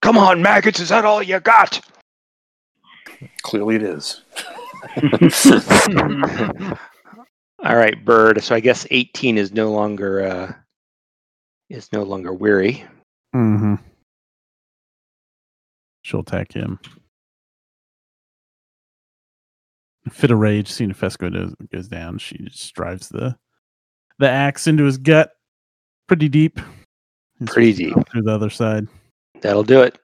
Come 0.00 0.16
on, 0.16 0.40
maggots, 0.40 0.80
is 0.80 0.88
that 0.88 1.04
all 1.04 1.22
you 1.22 1.40
got? 1.40 1.80
Clearly, 3.42 3.76
it 3.76 3.82
is. 3.82 4.22
All 7.64 7.76
right, 7.76 8.04
bird. 8.04 8.42
So 8.42 8.54
I 8.54 8.60
guess 8.60 8.86
eighteen 8.90 9.36
is 9.36 9.52
no 9.52 9.72
longer 9.72 10.24
uh, 10.24 10.52
is 11.68 11.92
no 11.92 12.02
longer 12.02 12.32
weary. 12.32 12.84
Mm-hmm. 13.34 13.74
She'll 16.02 16.20
attack 16.20 16.52
him. 16.52 16.78
Fit 20.10 20.30
of 20.30 20.38
rage, 20.38 20.70
seeing 20.70 20.94
Fesco 20.94 21.30
goes, 21.30 21.54
goes 21.70 21.88
down, 21.88 22.16
she 22.18 22.38
just 22.38 22.72
drives 22.74 23.08
the 23.08 23.36
the 24.18 24.28
axe 24.28 24.66
into 24.66 24.84
his 24.84 24.96
gut 24.96 25.32
pretty 26.06 26.28
deep. 26.28 26.60
Pretty 27.46 27.72
deep. 27.72 27.94
Through 28.10 28.22
the 28.22 28.32
other 28.32 28.50
side. 28.50 28.88
That'll 29.42 29.62
do 29.62 29.82
it. 29.82 29.98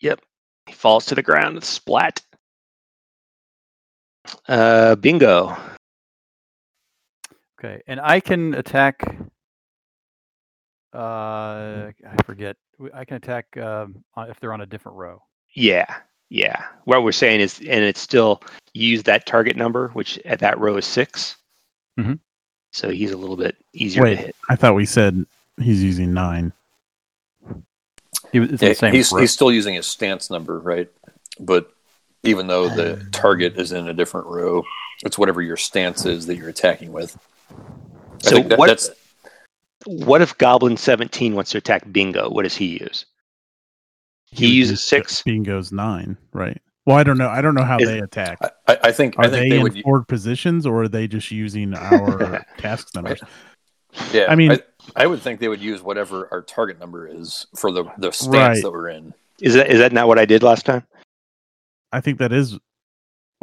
Yep. 0.00 0.20
He 0.66 0.72
falls 0.72 1.04
to 1.06 1.14
the 1.14 1.22
ground 1.22 1.56
with 1.56 1.64
splat. 1.64 2.22
Uh, 4.48 4.94
bingo. 4.94 5.56
Okay, 7.62 7.82
and 7.86 8.00
I 8.00 8.20
can 8.20 8.54
attack. 8.54 9.02
Uh, 10.94 10.98
I 10.98 12.22
forget. 12.24 12.56
I 12.94 13.04
can 13.04 13.16
attack 13.18 13.54
um, 13.58 14.02
if 14.16 14.40
they're 14.40 14.54
on 14.54 14.62
a 14.62 14.66
different 14.66 14.96
row. 14.96 15.22
Yeah, 15.54 15.84
yeah. 16.30 16.64
What 16.84 17.02
we're 17.04 17.12
saying 17.12 17.40
is, 17.40 17.58
and 17.58 17.84
it's 17.84 18.00
still 18.00 18.42
use 18.72 19.02
that 19.02 19.26
target 19.26 19.56
number, 19.56 19.88
which 19.88 20.18
at 20.24 20.38
that 20.40 20.58
row 20.58 20.76
is 20.76 20.86
6 20.86 21.36
Mhm. 21.98 22.18
So 22.72 22.88
he's 22.90 23.10
a 23.10 23.16
little 23.16 23.36
bit 23.36 23.56
easier 23.74 24.04
Wait. 24.04 24.10
to 24.14 24.22
hit. 24.22 24.36
I 24.48 24.56
thought 24.56 24.74
we 24.76 24.86
said 24.86 25.26
he's 25.60 25.82
using 25.82 26.14
nine. 26.14 26.52
He 28.32 28.38
it's 28.38 28.62
Yeah, 28.62 28.68
the 28.70 28.74
same. 28.76 28.94
he's 28.94 29.12
row. 29.12 29.20
he's 29.20 29.32
still 29.32 29.52
using 29.52 29.74
his 29.74 29.86
stance 29.88 30.30
number, 30.30 30.58
right? 30.60 30.88
But 31.40 31.72
even 32.22 32.46
though 32.46 32.68
the 32.68 33.04
target 33.12 33.58
is 33.58 33.72
in 33.72 33.88
a 33.88 33.92
different 33.92 34.28
row, 34.28 34.62
it's 35.04 35.18
whatever 35.18 35.42
your 35.42 35.56
stance 35.56 36.06
is 36.06 36.26
that 36.26 36.36
you're 36.36 36.48
attacking 36.48 36.92
with. 36.92 37.18
I 37.50 38.28
So 38.28 38.42
that, 38.42 38.58
what- 38.58 38.66
that's 38.68 38.90
What 39.86 40.20
if 40.22 40.36
Goblin 40.38 40.76
17 40.76 41.34
wants 41.34 41.50
to 41.52 41.58
attack 41.58 41.90
Bingo? 41.90 42.28
What 42.30 42.42
does 42.42 42.54
he 42.56 42.78
use? 42.80 43.06
He 44.30 44.46
would 44.46 44.52
uses 44.54 44.82
six? 44.82 45.22
Bingo's 45.22 45.72
nine, 45.72 46.16
right? 46.32 46.60
Well, 46.86 46.96
I 46.96 47.02
don't 47.02 47.18
know. 47.18 47.28
I 47.28 47.40
don't 47.40 47.54
know 47.54 47.64
how 47.64 47.78
Is- 47.78 47.88
they 47.88 47.98
attack. 47.98 48.38
I, 48.42 48.50
I 48.68 48.78
I 48.84 48.92
think 48.92 49.18
Are 49.18 49.24
I 49.24 49.28
think 49.28 49.42
they, 49.44 49.48
they, 49.50 49.56
in 49.56 49.62
would 49.62 49.82
forward 49.82 50.06
positions 50.08 50.66
or 50.66 50.82
are 50.82 50.88
they 50.88 51.08
just 51.08 51.30
using 51.30 51.74
our 51.74 52.44
task 52.58 52.94
numbers? 52.94 53.20
yeah. 54.12 54.26
I 54.28 54.34
mean- 54.36 54.52
I, 54.52 54.60
I 54.96 55.06
would 55.06 55.20
think 55.22 55.40
they 55.40 55.48
would 55.48 55.60
use 55.60 55.82
whatever 55.82 56.28
our 56.30 56.42
target 56.42 56.78
number 56.78 57.06
is 57.08 57.46
for 57.56 57.70
the 57.72 57.84
the 57.98 58.10
stance 58.12 58.28
Right. 58.34 58.62
that 58.62 58.70
we're 58.70 58.88
in. 58.88 59.14
Is 59.40 59.54
that 59.54 59.70
is 59.70 59.78
that 59.78 59.92
not 59.92 60.08
what 60.08 60.18
I 60.18 60.26
did 60.26 60.42
last 60.42 60.66
time? 60.66 60.84
I 61.92 62.00
think 62.00 62.18
that 62.18 62.32
is. 62.32 62.58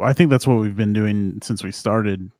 I 0.00 0.12
think 0.12 0.30
that's 0.30 0.46
what 0.46 0.58
we've 0.58 0.76
been 0.76 0.92
doing 0.92 1.40
since 1.42 1.64
we 1.64 1.72
started. 1.72 2.30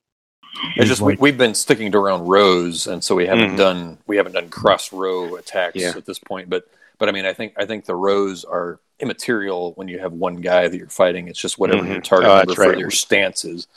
It's 0.77 0.89
just 0.89 1.01
like- 1.01 1.19
we, 1.21 1.31
we've 1.31 1.39
been 1.39 1.55
sticking 1.55 1.93
to 1.93 1.99
around 1.99 2.27
rows, 2.29 2.87
and 2.87 3.03
so 3.03 3.15
we 3.15 3.27
haven't 3.27 3.53
Mhm. 3.55 3.57
done 3.59 3.99
we 4.07 4.17
haven't 4.17 4.33
done 4.33 4.49
cross 4.49 4.93
row 4.93 5.37
attacks 5.37 5.77
Yeah. 5.77 5.93
at 5.97 6.07
this 6.07 6.19
point. 6.19 6.49
But 6.51 6.69
but 6.99 7.09
I 7.09 7.13
mean, 7.13 7.25
I 7.27 7.33
think 7.33 7.55
I 7.57 7.65
think 7.67 7.85
the 7.85 7.95
rows 7.95 8.45
are 8.45 8.81
immaterial 9.01 9.73
when 9.75 9.87
you 9.89 9.99
have 10.01 10.13
one 10.13 10.37
guy 10.37 10.67
that 10.69 10.77
you're 10.77 10.89
fighting. 10.89 11.29
It's 11.29 11.39
just 11.41 11.59
whatever 11.59 11.85
your 11.87 11.97
Mhm. 12.01 12.05
target 12.05 12.29
Oh, 12.29 12.37
number 12.39 12.55
that's 12.55 12.73
for 12.73 12.77
your 12.77 12.91
stance 12.91 13.45
is, 13.45 13.69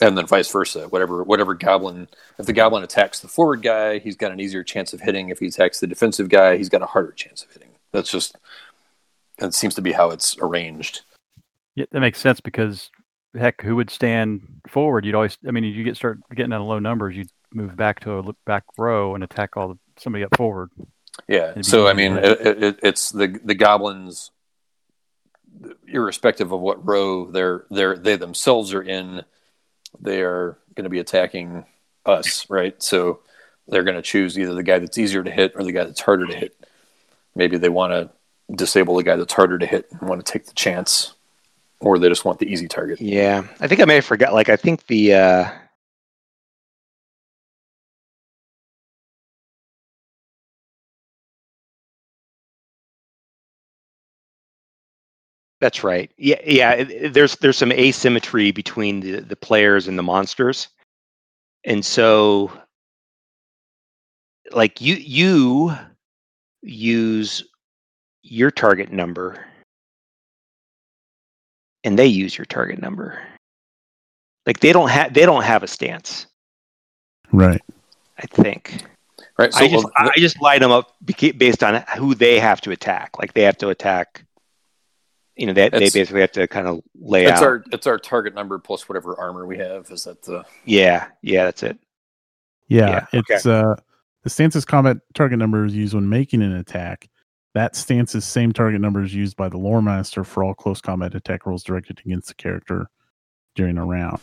and 0.00 0.18
then 0.18 0.26
vice 0.26 0.50
versa. 0.50 0.88
Whatever 0.88 1.22
whatever 1.22 1.54
goblin, 1.54 2.08
if 2.38 2.46
the 2.46 2.52
goblin 2.52 2.82
attacks 2.82 3.20
the 3.20 3.28
forward 3.28 3.62
guy, 3.62 3.98
he's 3.98 4.16
got 4.16 4.32
an 4.32 4.40
easier 4.40 4.64
chance 4.64 4.92
of 4.92 5.00
hitting. 5.02 5.28
If 5.28 5.38
he 5.38 5.46
attacks 5.46 5.78
the 5.80 5.86
defensive 5.86 6.28
guy, 6.28 6.56
he's 6.56 6.68
got 6.68 6.82
a 6.82 6.86
harder 6.86 7.12
chance 7.12 7.42
of 7.44 7.52
hitting. 7.52 7.68
That's 7.92 8.10
just 8.10 8.36
that 9.38 9.54
seems 9.54 9.74
to 9.76 9.82
be 9.82 9.92
how 9.92 10.10
it's 10.10 10.36
arranged. 10.40 11.02
Yeah, 11.76 11.84
that 11.92 12.00
makes 12.00 12.18
sense 12.18 12.40
because 12.40 12.90
heck, 13.36 13.62
who 13.62 13.76
would 13.76 13.90
stand 13.90 14.60
forward? 14.68 15.04
You'd 15.04 15.14
always. 15.14 15.36
I 15.46 15.50
mean, 15.50 15.64
you 15.64 15.84
get 15.84 15.96
start 15.96 16.20
getting 16.34 16.50
down 16.50 16.60
to 16.60 16.66
low 16.66 16.78
numbers, 16.78 17.16
you'd 17.16 17.30
move 17.52 17.76
back 17.76 18.00
to 18.00 18.12
a 18.12 18.32
back 18.46 18.64
row 18.76 19.14
and 19.14 19.24
attack 19.24 19.56
all 19.56 19.68
the, 19.68 19.78
somebody 19.98 20.24
up 20.24 20.36
forward. 20.36 20.70
Yeah. 21.26 21.60
So 21.62 21.86
I 21.88 21.92
mean, 21.94 22.16
it, 22.16 22.62
it, 22.62 22.80
it's 22.82 23.10
the 23.10 23.38
the 23.42 23.54
goblins, 23.54 24.30
irrespective 25.86 26.52
of 26.52 26.60
what 26.60 26.86
row 26.86 27.30
they're 27.30 27.64
they're 27.70 27.96
they 27.96 28.16
themselves 28.16 28.72
are 28.74 28.82
in, 28.82 29.24
they 30.00 30.22
are 30.22 30.58
going 30.74 30.84
to 30.84 30.90
be 30.90 31.00
attacking 31.00 31.64
us, 32.06 32.48
right? 32.48 32.80
So 32.82 33.20
they're 33.66 33.84
going 33.84 33.96
to 33.96 34.02
choose 34.02 34.38
either 34.38 34.54
the 34.54 34.62
guy 34.62 34.78
that's 34.78 34.98
easier 34.98 35.22
to 35.22 35.30
hit 35.30 35.52
or 35.54 35.62
the 35.62 35.72
guy 35.72 35.84
that's 35.84 36.00
harder 36.00 36.26
to 36.26 36.36
hit. 36.36 36.54
Maybe 37.34 37.58
they 37.58 37.68
want 37.68 37.92
to 37.92 38.10
disable 38.54 38.96
the 38.96 39.02
guy 39.02 39.16
that's 39.16 39.32
harder 39.32 39.58
to 39.58 39.66
hit 39.66 39.88
and 39.90 40.08
want 40.08 40.24
to 40.24 40.32
take 40.32 40.46
the 40.46 40.54
chance, 40.54 41.14
or 41.80 41.98
they 41.98 42.08
just 42.08 42.24
want 42.24 42.38
the 42.38 42.50
easy 42.50 42.68
target. 42.68 43.00
Yeah, 43.00 43.46
I 43.60 43.68
think 43.68 43.80
I 43.80 43.84
may 43.84 43.96
have 43.96 44.04
forgot. 44.04 44.34
Like 44.34 44.48
I 44.48 44.56
think 44.56 44.86
the 44.86 45.14
uh, 45.14 45.50
That's 55.60 55.82
right. 55.82 56.10
Yeah, 56.18 56.40
yeah. 56.46 56.84
There's 57.10 57.36
there's 57.36 57.56
some 57.56 57.72
asymmetry 57.72 58.52
between 58.52 59.00
the 59.00 59.20
the 59.20 59.36
players 59.36 59.88
and 59.88 59.98
the 59.98 60.02
monsters, 60.04 60.68
and 61.64 61.84
so 61.84 62.52
like 64.52 64.80
you 64.80 64.96
you 64.96 65.76
use 66.62 67.44
your 68.22 68.50
target 68.52 68.92
number, 68.92 69.44
and 71.84 71.98
they 71.98 72.06
use 72.06 72.36
your 72.36 72.44
target 72.44 72.80
number. 72.80 73.20
Like 74.46 74.60
they 74.60 74.72
don't 74.72 74.88
have 74.88 75.12
they 75.12 75.26
don't 75.26 75.44
have 75.44 75.62
a 75.62 75.66
stance. 75.66 76.26
Right. 77.32 77.60
I 78.18 78.26
think. 78.26 78.82
Right. 79.38 79.52
So 79.52 79.64
I 79.64 79.68
just 79.68 79.84
well, 79.84 79.92
I 79.96 80.12
just 80.16 80.40
line 80.40 80.60
them 80.60 80.70
up 80.70 80.96
based 81.04 81.62
on 81.62 81.84
who 81.96 82.14
they 82.14 82.40
have 82.40 82.60
to 82.62 82.70
attack. 82.70 83.18
Like 83.18 83.34
they 83.34 83.42
have 83.42 83.58
to 83.58 83.68
attack. 83.68 84.24
You 85.36 85.46
know, 85.46 85.52
they 85.52 85.68
they 85.68 85.90
basically 85.90 86.22
have 86.22 86.32
to 86.32 86.48
kind 86.48 86.66
of 86.66 86.80
lay 86.96 87.26
it's 87.26 87.40
out. 87.40 87.44
our 87.44 87.64
it's 87.70 87.86
our 87.86 87.98
target 87.98 88.34
number 88.34 88.58
plus 88.58 88.88
whatever 88.88 89.18
armor 89.18 89.46
we 89.46 89.58
have. 89.58 89.90
Is 89.90 90.04
that 90.04 90.22
the 90.22 90.44
Yeah, 90.64 91.08
yeah, 91.22 91.44
that's 91.44 91.62
it. 91.62 91.78
Yeah, 92.66 93.06
Yeah, 93.12 93.20
it's 93.28 93.46
uh 93.46 93.76
the 94.24 94.30
stance's 94.30 94.64
combat 94.64 94.96
target 95.14 95.38
number 95.38 95.64
is 95.64 95.74
used 95.74 95.94
when 95.94 96.08
making 96.08 96.42
an 96.42 96.56
attack. 96.56 97.08
That 97.58 97.74
stance's 97.74 98.24
same 98.24 98.52
target 98.52 98.80
number 98.80 99.02
is 99.02 99.12
used 99.12 99.36
by 99.36 99.48
the 99.48 99.58
lore 99.58 99.82
master 99.82 100.22
for 100.22 100.44
all 100.44 100.54
close 100.54 100.80
combat 100.80 101.16
attack 101.16 101.44
rolls 101.44 101.64
directed 101.64 101.98
against 102.06 102.28
the 102.28 102.34
character 102.34 102.88
during 103.56 103.78
a 103.78 103.84
round. 103.84 104.20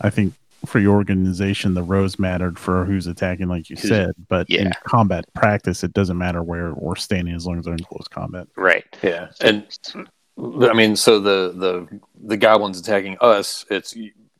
I 0.00 0.10
think 0.10 0.34
for 0.66 0.80
your 0.80 0.96
organization, 0.96 1.74
the 1.74 1.84
rows 1.84 2.18
mattered 2.18 2.58
for 2.58 2.84
who's 2.84 3.06
attacking, 3.06 3.46
like 3.46 3.70
you 3.70 3.76
Who's- 3.76 3.88
said, 3.88 4.14
but 4.28 4.50
in 4.50 4.66
yeah. 4.66 4.72
combat 4.82 5.24
practice, 5.34 5.84
it 5.84 5.92
doesn't 5.92 6.18
matter 6.18 6.42
where 6.42 6.74
we're 6.74 6.96
standing 6.96 7.32
as 7.32 7.46
long 7.46 7.60
as 7.60 7.64
they're 7.64 7.74
in 7.74 7.84
close 7.84 8.08
combat. 8.08 8.48
Right. 8.56 8.84
yeah 9.04 9.28
and 9.40 9.64
I 10.36 10.72
mean, 10.72 10.96
so 10.96 11.20
the 11.20 11.52
the 11.56 12.00
the 12.26 12.36
goblins 12.36 12.80
attacking 12.80 13.18
us. 13.20 13.64
It's 13.70 13.94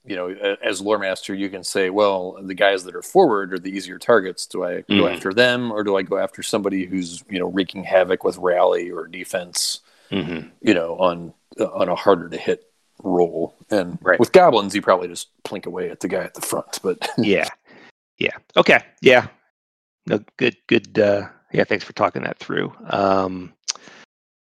you 0.06 0.16
know, 0.16 0.28
as 0.62 0.81
lore 0.81 0.98
master, 0.98 1.35
you 1.35 1.48
can 1.48 1.64
say, 1.64 1.89
well, 1.90 2.39
the 2.43 2.55
guys 2.55 2.85
that 2.85 2.94
are 2.94 3.02
forward 3.02 3.55
are 3.55 3.59
the 3.59 3.70
easier 3.70 3.98
targets. 3.98 4.47
Do 4.47 4.62
I 4.64 4.82
go 4.82 5.05
Mhm. 5.05 5.12
after 5.14 5.32
them, 5.32 5.72
or 5.72 5.82
do 5.82 5.97
I 5.97 6.02
go 6.02 6.18
after 6.18 6.43
somebody 6.43 6.85
who's 6.85 7.24
you 7.31 7.39
know 7.39 7.47
wreaking 7.48 7.85
havoc 7.85 8.22
with 8.24 8.36
rally 8.39 8.90
or 8.90 9.06
defense? 9.06 9.81
hmm 10.10 10.40
You 10.60 10.74
know, 10.74 10.97
on 10.97 11.32
on 11.59 11.89
a 11.89 11.94
harder 11.94 12.28
to 12.28 12.36
hit 12.36 12.70
roll. 13.02 13.55
And 13.70 13.98
Right. 14.02 14.18
with 14.20 14.32
goblins, 14.32 14.74
you 14.74 14.82
probably 14.82 15.09
just 15.09 15.28
plink 15.44 15.66
away 15.66 15.90
at 15.90 16.01
the 16.01 16.09
guy 16.09 16.22
at 16.24 16.35
the 16.35 16.40
front. 16.43 16.81
But 16.82 16.98
yeah, 17.18 17.48
yeah. 18.18 18.36
Okay. 18.56 18.81
Yeah. 19.01 19.28
No. 20.06 20.20
Good. 20.36 20.56
Good. 20.66 20.98
Uh, 20.98 21.28
yeah. 21.52 21.64
Thanks 21.64 21.85
for 21.85 21.93
talking 21.94 22.22
that 22.24 22.39
through. 22.39 22.72
Um, 22.90 23.55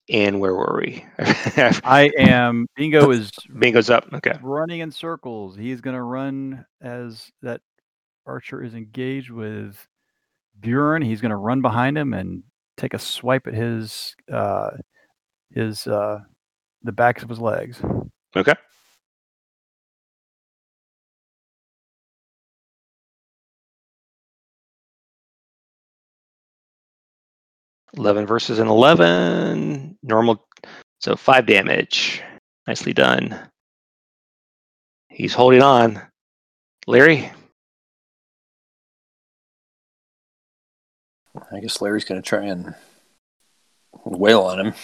And 0.08 0.40
where 0.40 0.54
were 0.54 0.80
we? 0.82 1.04
I 1.18 2.10
am. 2.18 2.66
Bingo 2.76 3.10
is 3.10 3.30
Bingo's 3.58 3.88
up. 3.88 4.12
Okay. 4.12 4.36
running 4.42 4.80
in 4.80 4.90
circles. 4.90 5.56
He's 5.56 5.80
going 5.80 5.96
to 5.96 6.02
run 6.02 6.66
as 6.80 7.30
that 7.42 7.60
archer 8.26 8.62
is 8.62 8.74
engaged 8.74 9.30
with 9.30 9.86
Buren. 10.58 11.02
He's 11.02 11.20
going 11.20 11.30
to 11.30 11.36
run 11.36 11.62
behind 11.62 11.96
him 11.96 12.14
and 12.14 12.42
take 12.76 12.94
a 12.94 12.98
swipe 12.98 13.46
at 13.46 13.54
his 13.54 14.16
uh, 14.30 14.70
his 15.50 15.86
uh, 15.86 16.18
the 16.82 16.92
backs 16.92 17.22
of 17.22 17.28
his 17.28 17.38
legs. 17.38 17.80
Okay. 18.36 18.54
Eleven 27.96 28.26
versus 28.26 28.58
an 28.58 28.68
eleven. 28.68 29.98
Normal. 30.02 30.46
So 31.00 31.16
five 31.16 31.46
damage. 31.46 32.22
Nicely 32.66 32.92
done. 32.92 33.38
He's 35.08 35.34
holding 35.34 35.62
on. 35.62 36.00
Larry. 36.86 37.30
I 41.52 41.60
guess 41.60 41.80
Larry's 41.80 42.04
going 42.04 42.20
to 42.20 42.26
try 42.28 42.44
and 42.44 42.74
wail 44.04 44.42
on 44.42 44.58
him. 44.58 44.74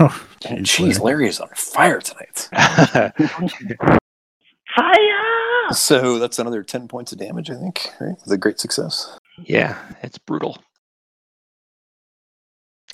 Oh, 0.00 0.24
And 0.48 0.64
geez, 0.64 0.98
Jeez, 0.98 1.02
Larry 1.02 1.28
is 1.28 1.40
on 1.40 1.48
fire 1.54 2.00
tonight. 2.00 2.48
Fire! 4.74 5.72
So 5.72 6.18
that's 6.18 6.38
another 6.38 6.62
10 6.62 6.88
points 6.88 7.12
of 7.12 7.18
damage, 7.18 7.50
I 7.50 7.54
think, 7.56 7.90
right? 8.00 8.14
With 8.24 8.32
a 8.32 8.36
great 8.38 8.60
success. 8.60 9.18
yeah, 9.44 9.78
it's 10.02 10.18
brutal. 10.18 10.56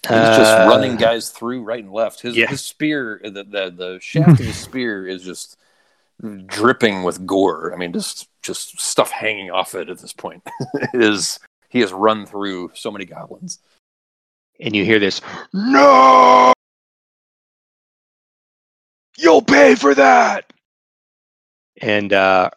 He's 0.03 0.11
just 0.11 0.59
Uh, 0.61 0.67
running 0.69 0.97
guys 0.97 1.31
through 1.31 1.63
right 1.63 1.83
and 1.83 1.93
left. 1.93 2.21
His, 2.21 2.37
yeah. 2.37 2.47
his 2.47 2.61
spear, 2.65 3.21
the, 3.25 3.31
the, 3.45 3.71
the 3.75 3.99
shaft 4.03 4.41
of 4.41 4.47
his 4.47 4.57
spear 4.69 5.07
is 5.07 5.23
just 5.23 5.57
dripping 6.47 7.03
with 7.03 7.27
gore. 7.27 7.73
I 7.75 7.77
mean, 7.77 7.93
just 7.93 8.29
just 8.43 8.79
stuff 8.81 9.11
hanging 9.11 9.51
off 9.51 9.75
it 9.75 9.89
at 9.89 9.99
this 9.99 10.13
point. 10.13 10.43
it 10.75 11.03
is 11.03 11.39
he 11.71 11.81
has 11.81 11.93
run 11.93 12.25
through 12.27 12.71
so 12.75 12.91
many 12.91 13.05
goblins. 13.05 13.59
and 14.61 14.77
you 14.77 14.85
hear 14.85 14.99
this 15.01 15.21
no 15.53 16.53
you'll 19.19 19.43
pay 19.43 19.75
for 19.75 19.95
that 19.95 20.53
and 21.83 22.13
uh 22.13 22.51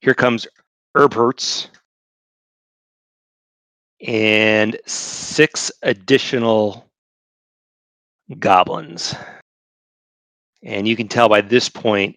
here 0.00 0.14
comes 0.14 0.46
Herbhertz 0.96 1.68
and 4.06 4.78
six 4.86 5.70
additional 5.82 6.86
goblins 8.38 9.14
and 10.62 10.88
you 10.88 10.96
can 10.96 11.08
tell 11.08 11.28
by 11.28 11.40
this 11.40 11.68
point 11.68 12.16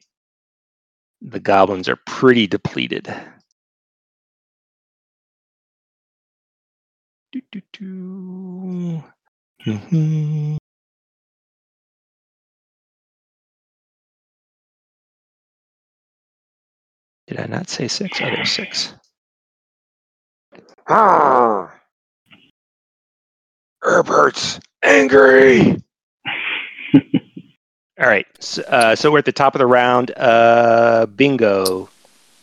the 1.22 1.40
goblins 1.40 1.90
are 1.90 1.98
pretty 2.06 2.48
depleted 2.48 3.14
Do, 7.32 7.42
do, 7.52 7.62
do. 7.74 9.04
Mhm. 9.66 10.58
Did 17.28 17.40
I 17.40 17.46
not 17.46 17.70
say 17.70 17.88
six? 17.88 18.20
Oh, 18.22 18.26
there's 18.26 18.52
six. 18.52 18.94
Ah! 20.88 21.74
Herbert's 23.82 24.60
angry. 24.84 25.76
All 28.00 28.08
right. 28.08 28.26
So, 28.40 28.62
uh, 28.64 28.96
so 28.96 29.12
we're 29.12 29.18
at 29.20 29.26
the 29.26 29.32
top 29.32 29.56
of 29.56 29.60
the 29.60 29.68
round. 29.68 30.12
Uh, 30.16 31.06
bingo. 31.08 31.90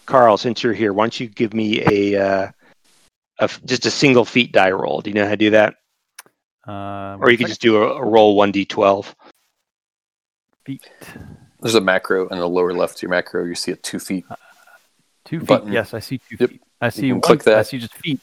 Carl, 0.06 0.36
since 0.36 0.62
you're 0.62 0.74
here, 0.74 0.92
why 0.92 1.04
don't 1.04 1.18
you 1.18 1.28
give 1.28 1.54
me 1.54 1.80
a, 1.80 2.20
uh, 2.22 2.50
a 3.38 3.44
f- 3.44 3.60
just 3.64 3.86
a 3.86 3.90
single 3.90 4.26
feat 4.26 4.52
die 4.52 4.70
roll? 4.70 5.00
Do 5.00 5.08
you 5.08 5.14
know 5.14 5.24
how 5.24 5.30
to 5.30 5.36
do 5.36 5.50
that? 5.50 5.76
Uh, 6.68 7.16
Or 7.20 7.30
you 7.30 7.38
could 7.38 7.46
just 7.46 7.62
do 7.62 7.82
a, 7.82 7.94
a 7.96 8.04
roll 8.04 8.36
1d12. 8.36 9.14
feat. 10.66 10.90
There's 11.60 11.74
a 11.74 11.80
macro 11.80 12.28
in 12.28 12.38
the 12.38 12.48
lower 12.48 12.74
left 12.74 12.96
of 12.96 13.02
your 13.02 13.10
macro. 13.10 13.44
You 13.44 13.54
see 13.54 13.70
it 13.72 13.82
two 13.82 13.98
feat. 13.98 14.26
Two 15.24 15.40
feat. 15.40 15.46
Button. 15.48 15.72
Yes, 15.72 15.94
I 15.94 15.98
see 16.00 16.18
two 16.18 16.36
Yep. 16.38 16.50
feat. 16.50 16.62
I 16.80 16.88
see 16.90 17.00
can 17.02 17.12
one, 17.12 17.20
click 17.22 17.46
I 17.48 17.62
see 17.62 17.78
just 17.78 17.94
feat. 17.96 18.20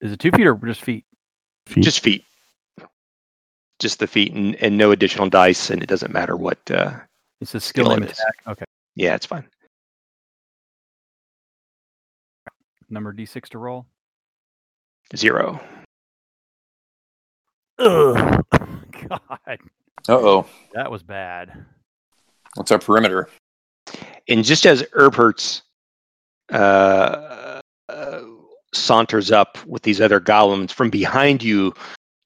Is 0.00 0.12
it 0.12 0.20
two 0.20 0.30
feat 0.30 0.46
or 0.46 0.54
just 0.54 0.82
feat? 0.82 1.04
feat. 1.66 1.84
Just 1.84 2.00
feat. 2.00 2.24
Just 3.78 3.98
the 3.98 4.06
feat 4.06 4.32
and, 4.32 4.54
and 4.56 4.76
no 4.76 4.90
additional 4.92 5.28
dice, 5.28 5.70
and 5.70 5.82
it 5.82 5.86
doesn't 5.88 6.12
matter 6.12 6.36
what. 6.36 6.58
Uh, 6.70 6.98
It's 7.40 7.54
a 7.54 7.60
skill 7.60 7.86
Skill 7.86 7.96
name 7.96 8.02
it 8.04 8.12
is. 8.12 8.18
attack. 8.18 8.34
Okay. 8.46 8.64
yeah, 8.94 9.14
it's 9.14 9.26
fine. 9.26 9.46
Number 12.88 13.12
D6 13.12 13.42
to 13.50 13.58
roll. 13.58 13.86
Zero. 15.16 15.60
Ugh. 17.78 18.44
God, 19.08 19.20
Uh 20.08 20.12
oh. 20.18 20.46
that 20.74 20.90
was 20.90 21.02
bad. 21.02 21.64
What's 22.56 22.70
our 22.72 22.78
perimeter? 22.78 23.28
And 24.30 24.44
just 24.44 24.64
as 24.64 24.82
Herbhertz 24.96 25.62
uh, 26.52 27.60
uh, 27.88 28.20
saunters 28.72 29.30
up 29.32 29.58
with 29.66 29.82
these 29.82 30.00
other 30.00 30.20
golems 30.20 30.70
from 30.72 30.88
behind 30.88 31.42
you, 31.42 31.74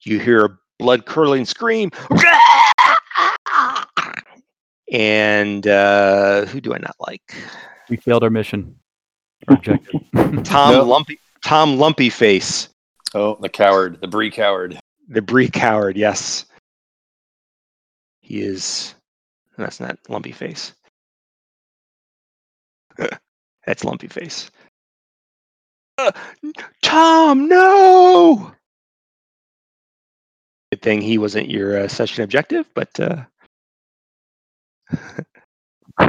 you 0.02 0.18
hear 0.20 0.44
a 0.44 0.58
blood 0.78 1.06
curdling 1.06 1.46
scream. 1.46 1.90
And 4.92 5.66
uh, 5.66 6.44
who 6.46 6.60
do 6.60 6.74
I 6.74 6.78
not 6.78 6.94
like? 7.00 7.22
We 7.88 7.96
failed 7.96 8.22
our 8.22 8.30
mission. 8.30 8.76
Our 9.48 9.56
objective. 9.56 10.00
Tom 10.44 10.72
No. 10.74 10.84
Lumpy. 10.84 11.18
Tom 11.44 11.78
Lumpy 11.78 12.10
Face, 12.10 12.68
Oh, 13.14 13.36
the 13.40 13.48
coward, 13.50 14.00
the 14.00 14.06
Bree 14.08 14.30
coward. 14.30 14.78
the 15.08 15.20
Bree 15.22 15.48
coward. 15.50 15.96
Yes, 15.96 16.46
he 18.22 18.40
is. 18.40 18.94
That's 19.58 19.78
not 19.80 19.98
Lumpy 20.08 20.32
Face. 20.32 20.72
That's 23.66 23.84
Lumpy 23.84 24.08
Face. 24.08 24.50
Uh, 25.98 26.10
Tom, 26.82 27.48
no. 27.48 28.52
Good 30.72 30.82
thing 30.82 31.00
he 31.00 31.18
wasn't 31.18 31.50
your 31.50 31.78
uh, 31.80 31.88
session 31.88 32.24
objective, 32.24 32.66
but 32.74 32.98
uh, 32.98 33.24
I 35.98 36.08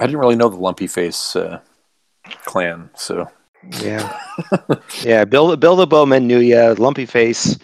didn't 0.00 0.18
really 0.18 0.36
know 0.36 0.48
the 0.48 0.56
Lumpy 0.56 0.86
Face 0.86 1.36
uh, 1.36 1.60
clan, 2.44 2.88
so 2.96 3.28
yeah, 3.80 4.18
yeah. 5.02 5.24
Bill, 5.24 5.54
Bill 5.56 5.76
the 5.76 5.86
Bowman 5.86 6.26
knew 6.26 6.38
ya. 6.38 6.74
Lumpy 6.78 7.06
Face. 7.06 7.58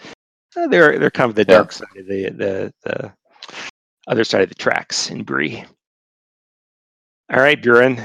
Uh, 0.55 0.67
they're 0.67 0.97
they're 0.99 1.11
kind 1.11 1.29
of 1.29 1.35
the 1.35 1.41
Yeah. 1.41 1.57
dark 1.57 1.71
side 1.71 1.87
of 1.97 2.05
the 2.07 2.29
the 2.29 2.73
the 2.83 3.11
other 4.07 4.23
side 4.23 4.41
of 4.43 4.49
the 4.49 4.55
tracks 4.55 5.09
in 5.09 5.23
Bree. 5.23 5.63
All 7.31 7.39
right, 7.39 7.61
Buren, 7.61 8.01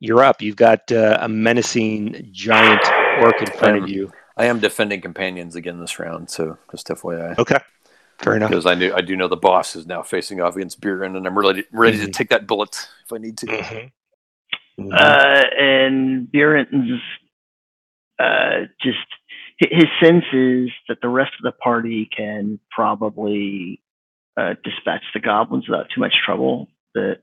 you're 0.00 0.22
up. 0.22 0.40
You've 0.40 0.56
got 0.56 0.90
uh, 0.92 1.18
a 1.20 1.28
menacing 1.28 2.28
giant 2.32 2.82
orc 3.20 3.40
in 3.40 3.46
front 3.58 3.76
of 3.78 3.82
Um, 3.84 3.88
you. 3.88 4.12
I 4.36 4.46
am 4.46 4.60
defending 4.60 5.00
companions 5.00 5.56
again 5.56 5.80
this 5.80 5.98
round. 5.98 6.30
So 6.30 6.56
just 6.70 6.88
FYI, 6.88 7.38
Okay, 7.38 7.58
fair 8.18 8.36
enough. 8.36 8.50
because 8.50 8.66
I 8.66 8.74
knew 8.74 8.92
I 8.94 9.00
do 9.00 9.16
know 9.16 9.28
the 9.28 9.36
boss 9.36 9.76
is 9.76 9.86
now 9.86 10.02
facing 10.02 10.40
off 10.40 10.56
against 10.56 10.80
Buren, 10.80 11.16
and 11.16 11.26
I'm 11.26 11.38
ready 11.38 11.64
ready 11.72 11.98
to 11.98 12.06
Mhm. 12.06 12.12
take 12.12 12.30
that 12.30 12.46
bullet 12.46 12.88
if 13.04 13.12
I 13.12 13.18
need 13.18 13.36
to. 13.38 13.46
Mhm. 13.46 13.92
Mhm. 14.80 14.92
Uh, 14.94 15.44
and 15.58 16.30
Buren's 16.32 17.02
uh, 18.18 18.66
just 18.80 18.98
his 19.58 19.84
sense 20.00 20.24
is 20.32 20.70
that 20.88 21.00
the 21.02 21.08
rest 21.08 21.32
of 21.38 21.42
the 21.44 21.52
party 21.52 22.06
can 22.16 22.58
probably 22.70 23.80
uh, 24.38 24.54
dispatch 24.64 25.02
the 25.12 25.20
goblins 25.20 25.68
without 25.68 25.90
too 25.94 26.00
much 26.00 26.14
trouble. 26.24 26.68
That 26.94 27.18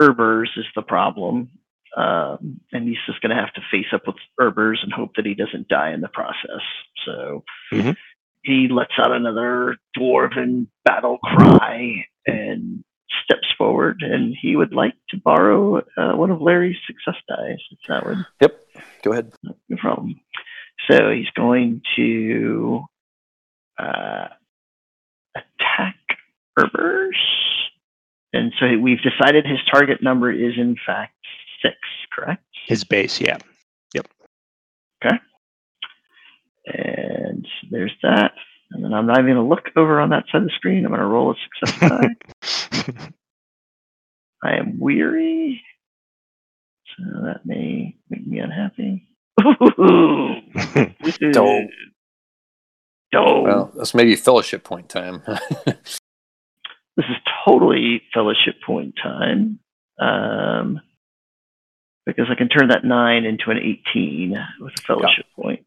Herbers 0.00 0.48
is 0.56 0.66
the 0.74 0.82
problem, 0.82 1.50
um, 1.96 2.60
and 2.72 2.88
he's 2.88 2.96
just 3.06 3.20
going 3.20 3.34
to 3.34 3.40
have 3.40 3.52
to 3.54 3.60
face 3.70 3.86
up 3.92 4.06
with 4.06 4.16
Herbers 4.40 4.82
and 4.82 4.92
hope 4.92 5.10
that 5.16 5.26
he 5.26 5.34
doesn't 5.34 5.68
die 5.68 5.92
in 5.92 6.00
the 6.00 6.08
process. 6.08 6.62
So 7.04 7.44
Mhm. 7.72 7.96
he 8.42 8.68
lets 8.68 8.92
out 8.98 9.12
another 9.12 9.76
dwarven 9.96 10.68
battle 10.84 11.18
cry 11.18 12.06
and 12.26 12.84
steps 13.24 13.48
forward, 13.58 14.02
and 14.02 14.34
he 14.40 14.56
would 14.56 14.72
like 14.72 14.94
to 15.10 15.16
borrow 15.18 15.78
uh, 15.96 16.14
one 16.16 16.30
of 16.30 16.40
Larry's 16.40 16.78
success 16.86 17.20
dice. 17.28 17.58
If 17.70 17.78
that 17.88 18.06
would 18.06 18.18
Yep, 18.40 18.60
go 19.02 19.12
ahead. 19.12 19.32
no 19.42 19.76
problem. 19.76 20.20
So 20.90 21.10
he's 21.10 21.30
going 21.36 21.82
to 21.96 22.84
uh, 23.78 24.28
attack 25.36 25.96
Herbers. 26.58 27.12
And 28.32 28.52
so 28.60 28.78
we've 28.78 29.02
decided 29.02 29.44
his 29.44 29.58
target 29.70 30.02
number 30.02 30.30
is 30.30 30.54
in 30.56 30.76
fact 30.86 31.14
six, 31.62 31.76
correct? 32.12 32.44
His 32.66 32.84
base, 32.84 33.20
yeah. 33.20 33.38
Yep. 33.94 34.06
Okay. 35.04 35.16
And 36.66 37.46
there's 37.70 37.94
that. 38.02 38.32
And 38.72 38.84
then 38.84 38.92
I'm 38.94 39.06
not 39.06 39.18
even 39.18 39.34
going 39.34 39.36
to 39.36 39.48
look 39.48 39.70
over 39.76 40.00
on 40.00 40.10
that 40.10 40.24
side 40.30 40.42
of 40.42 40.44
the 40.44 40.52
screen. 40.54 40.84
I'm 40.84 40.92
going 40.92 41.00
to 41.00 41.06
roll 41.06 41.32
a 41.32 41.34
success 41.64 41.90
die. 41.90 43.08
I 44.44 44.56
am 44.56 44.78
weary. 44.78 45.62
So 46.96 47.04
that 47.24 47.44
may 47.44 47.96
make 48.08 48.26
me 48.26 48.38
unhappy. 48.38 49.08
Ooh. 49.80 50.36
Dope. 51.32 51.70
Dope. 53.12 53.44
Well, 53.44 53.72
that's 53.76 53.94
maybe 53.94 54.14
a 54.14 54.16
fellowship 54.16 54.62
point 54.62 54.88
time. 54.88 55.22
this 57.00 57.10
is 57.16 57.16
totally 57.44 58.02
fellowship 58.12 58.56
point 58.66 58.94
time. 59.02 59.58
Um, 59.98 60.80
because 62.06 62.26
I 62.30 62.34
can 62.34 62.48
turn 62.48 62.68
that 62.68 62.84
nine 62.84 63.24
into 63.24 63.50
an 63.50 63.58
18 63.58 64.36
with 64.60 64.72
a 64.78 64.82
fellowship 64.82 65.26
point. 65.36 65.64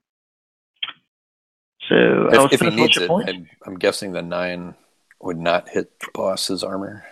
So 1.89 1.95
I 2.31 2.37
was 2.37 2.45
if, 2.45 2.53
if 2.53 2.59
he 2.61 2.65
gonna 2.69 2.75
needs 2.75 2.95
fellowship 2.97 3.03
it, 3.03 3.07
point. 3.07 3.29
I'm, 3.29 3.49
I'm 3.65 3.75
guessing 3.79 4.11
the 4.11 4.21
nine 4.21 4.75
would 5.21 5.37
not 5.37 5.69
hit 5.69 5.99
the 5.99 6.07
boss's 6.13 6.63
armor. 6.63 7.05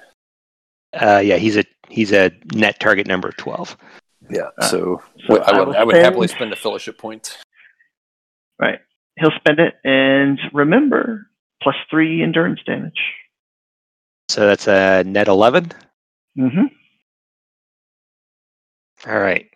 uh, 0.99 1.21
yeah, 1.23 1.37
he's 1.37 1.57
a 1.57 1.63
he's 1.89 2.11
a 2.11 2.31
net 2.53 2.79
target 2.79 3.07
number 3.07 3.27
of 3.29 3.37
twelve. 3.37 3.77
Yeah, 4.29 4.49
Uh, 4.57 4.67
so, 4.67 5.01
so 5.27 5.41
I 5.41 5.51
I 5.51 5.59
would 5.59 5.67
will 5.67 5.75
I 5.77 5.83
would 5.83 5.95
happily 5.95 6.27
spend- 6.27 6.37
spend 6.37 6.53
a 6.53 6.55
fellowship 6.55 6.97
point. 6.97 7.37
Right. 8.59 8.79
He'll 9.19 9.31
spend 9.37 9.59
it 9.59 9.75
and 9.83 10.39
remember 10.53 11.27
plus 11.61 11.75
three 11.89 12.23
endurance 12.23 12.59
damage. 12.65 12.99
So 14.31 14.47
that's 14.47 14.65
a 14.65 15.03
net 15.03 15.27
eleven. 15.27 15.73
Mm-hmm. 16.37 16.67
All 19.09 19.19
right. 19.19 19.49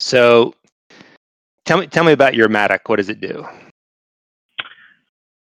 So 0.00 0.54
tell 1.66 1.78
me 1.78 1.86
tell 1.86 2.02
me 2.02 2.12
about 2.12 2.34
your 2.34 2.48
Mattock. 2.48 2.88
What 2.88 2.96
does 2.96 3.10
it 3.10 3.20
do? 3.20 3.46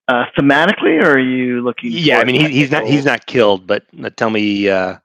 Uh, 0.10 0.26
thematically, 0.38 1.02
or 1.02 1.11
are 1.11 1.19
you 1.19 1.61
looking? 1.61 1.91
Yeah, 1.94 2.19
I 2.19 2.26
mean 2.26 2.36
he, 2.36 2.49
he's 2.49 2.69
not 2.69 2.86
he's 2.86 3.06
not 3.06 3.27
killed, 3.27 3.65
but 3.65 3.86
uh, 4.03 4.10
tell 4.18 4.30
me 4.30 4.68
uh, 4.68 4.98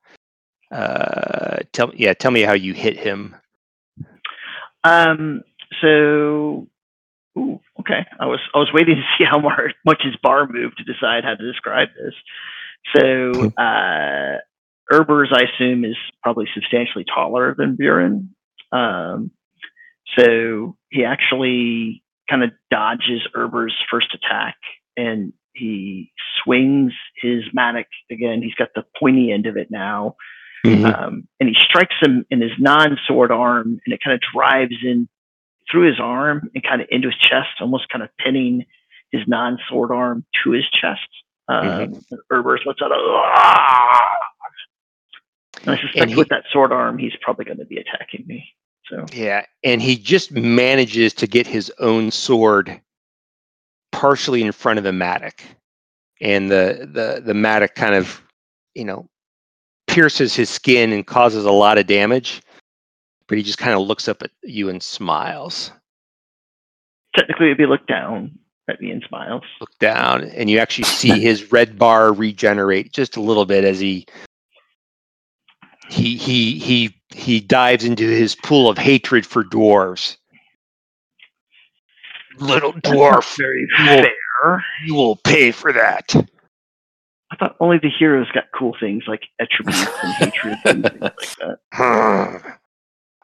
uh, 0.73 1.59
tell 1.73 1.93
yeah 1.95 2.13
tell 2.13 2.33
me 2.33 2.41
how 2.41 2.55
you 2.55 2.75
hit 2.75 2.99
him. 2.99 3.37
Um. 4.83 5.45
So, 5.81 6.67
ooh, 7.39 7.61
okay. 7.79 8.05
I 8.19 8.27
was 8.27 8.41
I 8.53 8.59
was 8.59 8.71
waiting 8.75 8.97
to 8.97 9.03
see 9.17 9.25
how 9.25 9.39
much 9.39 10.03
his 10.03 10.17
bar 10.25 10.49
moved 10.49 10.79
to 10.79 10.85
decide 10.85 11.23
how 11.23 11.37
to 11.37 11.53
describe 11.53 11.91
this. 11.97 12.15
So, 12.95 13.51
uh, 13.59 14.39
Erbers, 14.93 15.33
I 15.33 15.45
assume, 15.45 15.85
is 15.85 15.97
probably 16.23 16.47
substantially 16.55 17.05
taller 17.05 17.55
than 17.57 17.77
Buren. 17.77 18.35
Um, 18.73 19.31
so 20.19 20.77
he 20.91 21.05
actually 21.05 22.03
kind 22.29 22.43
of 22.43 22.51
dodges 22.71 23.27
Erbers' 23.35 23.73
first 23.91 24.15
attack, 24.15 24.57
and 24.97 25.33
he 25.55 26.13
swings 26.43 26.93
his 27.21 27.43
mattock 27.53 27.87
again. 28.11 28.43
He's 28.43 28.55
got 28.55 28.69
the 28.75 28.85
pointy 28.99 29.33
end 29.33 29.47
of 29.47 29.57
it 29.57 29.71
now, 29.71 30.17
um, 30.85 31.29
and 31.41 31.49
he 31.49 31.55
strikes 31.59 31.95
him 32.01 32.25
in 32.31 32.41
his 32.41 32.53
non-sword 32.59 33.31
arm, 33.31 33.81
and 33.85 33.95
it 33.95 34.01
kind 34.05 34.15
of 34.15 34.21
drives 34.35 34.77
in 34.83 35.09
through 35.71 35.89
his 35.89 36.01
arm 36.01 36.51
and 36.55 36.63
kind 36.63 36.81
of 36.81 36.89
into 36.91 37.09
his 37.09 37.19
chest, 37.19 37.61
almost 37.61 37.89
kind 37.89 38.03
of 38.03 38.11
pinning 38.19 38.65
his 39.11 39.23
non-sword 39.27 39.91
arm 39.91 40.25
to 40.43 40.51
his 40.51 40.65
chest. 40.71 41.09
Um, 41.49 42.01
Herbert 42.31 42.61
lets 42.67 42.81
out 42.83 42.91
a. 42.91 42.95
"Ah!" 42.95 44.17
And 45.67 45.75
I 45.75 45.81
suspect 45.81 46.11
he- 46.11 46.17
with 46.17 46.29
that 46.29 46.45
sword 46.53 46.73
arm, 46.73 46.99
he's 46.99 47.13
probably 47.21 47.45
going 47.45 47.59
to 47.59 47.65
be 47.65 47.77
attacking 47.79 48.27
me. 48.27 48.55
So 48.87 49.07
Yeah, 49.13 49.47
and 49.63 49.81
he 49.81 49.97
just 49.97 50.31
manages 50.33 51.15
to 51.15 51.27
get 51.27 51.47
his 51.47 51.73
own 51.79 52.11
sword 52.11 52.81
partially 53.93 54.43
in 54.43 54.53
front 54.53 54.79
of 54.79 54.85
the 54.85 54.93
Mattock, 54.93 55.43
and 56.21 56.51
the 56.51 56.89
the 56.93 57.23
the 57.25 57.35
Mattock 57.35 57.75
kind 57.75 57.95
of 57.95 58.21
you 58.75 58.85
know 58.85 59.09
pierces 59.87 60.35
his 60.35 60.51
skin 60.51 60.93
and 60.93 61.07
causes 61.07 61.45
a 61.45 61.51
lot 61.53 61.79
of 61.79 61.87
damage. 61.87 62.43
But 63.27 63.39
he 63.39 63.45
just 63.45 63.57
kind 63.59 63.73
of 63.73 63.81
looks 63.87 64.07
up 64.07 64.23
at 64.23 64.31
you 64.43 64.69
and 64.69 64.83
smiles. 64.83 65.73
technically, 67.17 67.47
it'd 67.47 67.57
be 67.59 67.65
looked 67.65 67.87
down 67.89 68.39
and 68.69 69.05
smiles. 69.09 69.43
Look 69.61 69.79
down, 69.79 70.25
and 70.25 70.49
you 70.49 70.59
actually 70.59 70.85
see 70.85 71.21
his 71.21 71.53
red 71.53 71.79
bar 71.79 72.13
regenerate 72.13 72.93
just 72.93 73.17
a 73.17 73.21
little 73.21 73.47
bit 73.47 73.65
as 73.65 73.79
he 73.79 74.07
he 75.89 76.17
he 76.17 76.59
he 76.59 76.95
he 77.15 77.41
dives 77.41 77.85
into 77.85 78.05
his 78.05 78.35
pool 78.35 78.69
of 78.69 78.79
hatred 78.79 79.27
for 79.27 79.45
dwarves. 79.45 80.17
Little 82.39 82.73
dwarf, 82.73 83.37
very 83.37 83.69
fair. 83.77 84.65
you 84.85 84.95
will 84.95 85.17
pay 85.17 85.53
for 85.53 85.73
that. 85.73 86.13
I 87.31 87.37
thought 87.37 87.57
only 87.61 87.79
the 87.79 87.91
heroes 87.91 88.27
got 88.33 88.45
cool 88.57 88.77
things 88.79 89.05
like 89.07 89.23
attributes 89.41 89.87
and 90.03 90.13
hatred 90.15 90.59
and 90.65 90.85
things 90.85 91.01
like 91.01 91.37
that. 91.37 91.59
Hmm. 91.73 92.49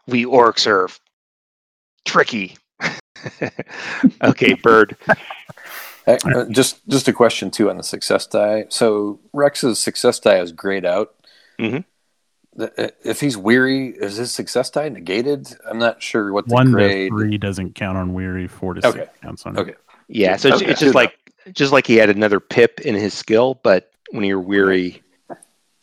we 0.07 0.25
orcs 0.25 0.67
are 0.67 0.89
tricky. 2.05 2.57
okay, 4.23 4.55
bird. 4.55 4.97
Uh, 6.07 6.17
uh, 6.25 6.45
just 6.51 6.87
just 6.89 7.09
a 7.09 7.13
question 7.13 7.51
too 7.51 7.71
on 7.71 7.77
the 7.77 7.83
success 7.83 8.27
die. 8.27 8.65
So 8.69 9.21
Rex's 9.33 9.79
success 9.79 10.19
die 10.19 10.39
is 10.39 10.53
grayed 10.53 10.85
out. 10.85 11.15
Mhm. 11.59 11.85
Uh, 12.59 12.69
If 13.05 13.21
he's 13.21 13.37
weary, 13.37 13.89
is 13.89 14.17
his 14.17 14.33
success 14.33 14.71
die 14.71 14.89
negated? 14.89 15.55
I'm 15.69 15.79
not 15.79 16.03
sure 16.03 16.33
what 16.33 16.49
the 16.49 16.55
One 16.55 16.67
to 16.67 16.73
grade. 16.73 17.11
three 17.11 17.39
doesn't 17.39 17.75
count 17.75 17.97
on 17.97 18.13
weary. 18.15 18.49
Four 18.49 18.75
to 18.75 18.87
Okay. 18.87 18.99
six 19.01 19.11
counts 19.23 19.47
on. 19.47 19.59
Okay. 19.59 19.75
Yeah, 20.09 20.37
so 20.37 20.53
Okay. 20.55 20.67
it's 20.67 20.81
just 20.81 20.95
like 20.95 21.17
just 21.53 21.73
like 21.73 21.87
he 21.87 21.97
had 21.97 22.11
another 22.11 22.41
pip 22.41 22.81
in 22.81 22.95
his 22.95 23.15
skill, 23.15 23.61
but 23.63 23.91
when 24.11 24.25
you're 24.25 24.41
weary, 24.41 25.03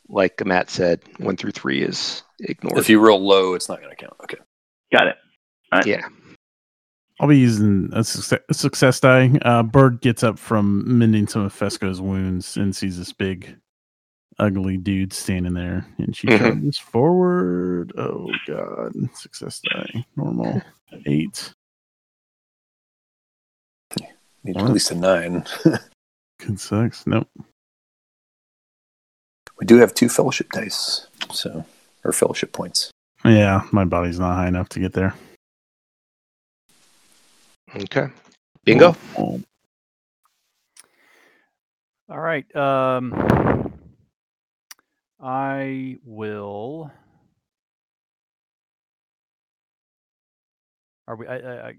like 0.10 0.46
Matt 0.46 0.70
said, 0.70 1.02
one 1.20 1.38
through 1.38 1.52
three 1.52 1.82
is 1.82 2.24
ignored. 2.40 2.78
If 2.78 2.90
you 2.90 3.00
roll 3.00 3.26
low, 3.26 3.54
it's 3.54 3.70
not 3.70 3.80
going 3.82 3.90
to 3.90 3.96
count. 3.96 4.14
Okay. 4.24 4.38
Got 4.92 5.08
it. 5.08 5.18
yeah. 5.86 6.08
I'll 7.20 7.28
be 7.28 7.38
using 7.40 7.90
a 7.94 8.04
success, 8.04 8.40
a 8.50 8.54
success 8.54 9.00
die. 9.00 9.32
Uh, 9.42 9.64
Bird 9.64 10.02
gets 10.02 10.24
up 10.24 10.38
from 10.38 11.00
mending 11.00 11.28
some 11.28 11.42
of 11.44 11.54
Fesco's 11.54 12.00
wounds 12.00 12.58
and 12.58 12.76
sees 12.76 12.98
this 13.00 13.12
big, 13.12 13.56
ugly 14.38 14.78
dude 14.78 15.14
standing 15.14 15.54
there, 15.54 15.86
and 15.98 16.16
she 16.16 16.28
Mhm. 16.28 16.38
charges 16.38 16.78
forward. 16.78 17.92
Oh 17.98 18.30
God! 18.46 18.92
Success 19.16 19.60
die, 19.62 20.06
normal 20.16 20.62
eight. 21.08 21.54
Need 24.44 24.56
Wow. 24.56 24.66
at 24.66 24.72
least 24.74 24.92
a 24.92 24.96
nine. 24.96 25.44
Good 26.40 26.60
sucks. 26.60 27.06
Nope. 27.08 27.28
we 29.60 29.66
do 29.66 29.78
have 29.78 29.92
two 29.96 30.08
fellowship 30.08 30.52
dice, 30.52 31.08
so 31.32 31.66
or 32.06 32.12
fellowship 32.12 32.54
points. 32.54 32.92
Yeah, 33.26 33.64
my 33.72 33.86
body's 33.86 34.20
not 34.20 34.36
high 34.36 34.48
enough 34.48 34.70
to 34.70 34.80
get 34.80 34.94
there. 34.94 35.16
Okay. 37.76 38.08
Bingo. 38.64 38.96
Oh, 39.18 39.42
All 42.10 42.20
right. 42.20 42.54
Um, 42.56 43.74
I 45.22 45.98
will. 46.04 46.92
Are 51.08 51.16
we? 51.16 51.28
I, 51.28 51.38
I, 51.38 51.68
I, 51.68 51.74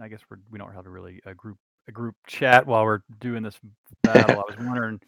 I 0.00 0.08
guess 0.08 0.20
we're. 0.30 0.38
We 0.50 0.58
don't 0.58 0.72
have 0.74 0.86
a 0.86 0.90
really 0.90 1.20
a 1.26 1.34
group 1.34 1.58
a 1.88 1.92
group 1.92 2.16
chat 2.26 2.66
while 2.66 2.84
we're 2.84 3.00
doing 3.20 3.42
this 3.42 3.58
battle. 4.02 4.30
I 4.30 4.42
was 4.50 4.56
wondering, 4.58 5.00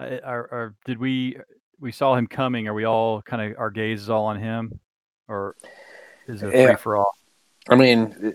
uh, 0.00 0.18
are, 0.24 0.48
are 0.52 0.74
did 0.84 0.98
we 0.98 1.36
we 1.80 1.92
saw 1.92 2.14
him 2.16 2.26
coming? 2.26 2.68
Are 2.68 2.74
we 2.74 2.84
all 2.84 3.22
kind 3.22 3.52
of 3.52 3.58
our 3.58 3.70
gaze 3.70 4.02
is 4.02 4.10
all 4.10 4.26
on 4.26 4.38
him, 4.40 4.78
or 5.28 5.56
is 6.28 6.42
it 6.42 6.54
Yeah. 6.54 6.66
free 6.66 6.76
for 6.76 6.96
all? 6.96 7.12
I 7.68 7.74
mean, 7.74 8.34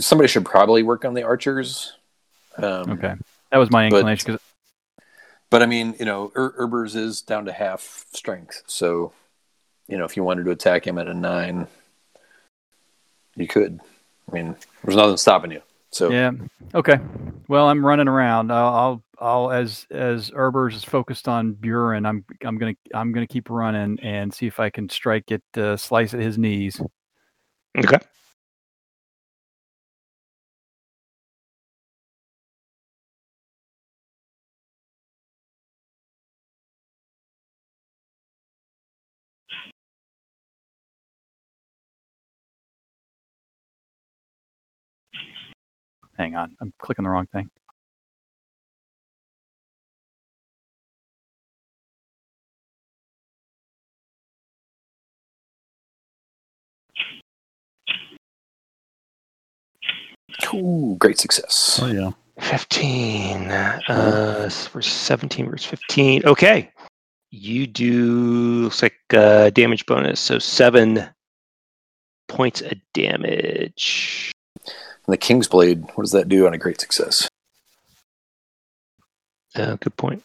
somebody 0.00 0.28
should 0.28 0.44
probably 0.44 0.82
work 0.82 1.04
on 1.04 1.14
the 1.14 1.22
archers. 1.22 1.92
Um, 2.58 2.90
Okay, 2.92 3.14
that 3.50 3.58
was 3.58 3.70
my 3.70 3.88
but- 3.90 3.96
inclination. 3.98 4.32
'cause- 4.32 4.40
But 5.50 5.62
I 5.62 5.66
mean, 5.66 5.94
you 5.98 6.04
know, 6.04 6.32
Ur- 6.36 6.54
Urbers 6.66 6.96
is 6.96 7.22
down 7.22 7.44
to 7.44 7.52
half 7.52 8.04
strength, 8.12 8.62
so 8.66 9.12
you 9.88 9.96
know, 9.96 10.04
if 10.04 10.16
you 10.16 10.24
wanted 10.24 10.44
to 10.46 10.50
attack 10.50 10.84
him 10.86 10.98
at 10.98 11.06
a 11.06 11.14
nine, 11.14 11.68
you 13.36 13.46
could. 13.46 13.80
I 14.30 14.34
mean, 14.34 14.56
there's 14.82 14.96
nothing 14.96 15.16
stopping 15.16 15.52
you. 15.52 15.62
So 15.92 16.10
Yeah. 16.10 16.32
Okay. 16.74 16.98
Well, 17.48 17.68
I'm 17.68 17.86
running 17.86 18.08
around. 18.08 18.50
I'll, 18.52 18.74
I'll, 18.74 19.02
I'll 19.18 19.50
as 19.52 19.86
as 19.92 20.30
Erbers 20.32 20.74
is 20.74 20.82
focused 20.84 21.28
on 21.28 21.52
Buren. 21.52 22.04
I'm, 22.04 22.24
I'm 22.44 22.58
gonna, 22.58 22.74
I'm 22.92 23.12
gonna 23.12 23.26
keep 23.28 23.48
running 23.48 23.98
and 24.02 24.34
see 24.34 24.46
if 24.48 24.58
I 24.58 24.68
can 24.70 24.88
strike 24.88 25.30
it, 25.30 25.42
uh, 25.56 25.76
slice 25.76 26.12
at 26.12 26.20
his 26.20 26.36
knees. 26.38 26.80
Okay. 27.78 27.98
Hang 46.16 46.34
on, 46.34 46.56
I'm 46.60 46.72
clicking 46.78 47.04
the 47.04 47.10
wrong 47.10 47.26
thing. 47.26 47.50
Ooh, 60.54 60.96
great 60.98 61.18
success. 61.18 61.78
Oh 61.82 61.86
yeah. 61.86 62.10
15. 62.40 63.50
Uh, 63.50 64.50
we're 64.74 64.82
17 64.82 65.50
versus 65.50 65.66
15. 65.66 66.26
Okay. 66.26 66.70
You 67.30 67.66
do, 67.66 68.62
looks 68.64 68.82
like 68.82 68.98
uh, 69.12 69.50
damage 69.50 69.86
bonus. 69.86 70.20
So 70.20 70.38
seven 70.38 71.08
points 72.28 72.60
of 72.60 72.74
damage. 72.94 74.32
And 75.06 75.12
the 75.12 75.16
King's 75.18 75.46
Blade, 75.48 75.82
what 75.94 76.02
does 76.04 76.12
that 76.12 76.28
do 76.28 76.46
on 76.46 76.54
a 76.54 76.58
great 76.58 76.80
success? 76.80 77.28
Uh, 79.54 79.76
good 79.76 79.96
point. 79.96 80.22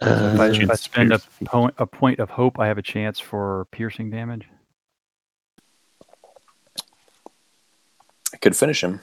if, 0.00 0.08
Uh, 0.08 0.50
if 0.52 0.70
I 0.70 0.74
spend 0.74 1.12
a, 1.12 1.18
pierce. 1.18 1.28
point, 1.46 1.74
a 1.78 1.86
point 1.86 2.18
of 2.20 2.28
hope, 2.30 2.58
I 2.58 2.66
have 2.68 2.78
a 2.78 2.82
chance 2.82 3.18
for 3.18 3.66
piercing 3.70 4.10
damage. 4.10 4.46
I 8.34 8.36
could 8.38 8.56
finish 8.56 8.82
him. 8.82 9.00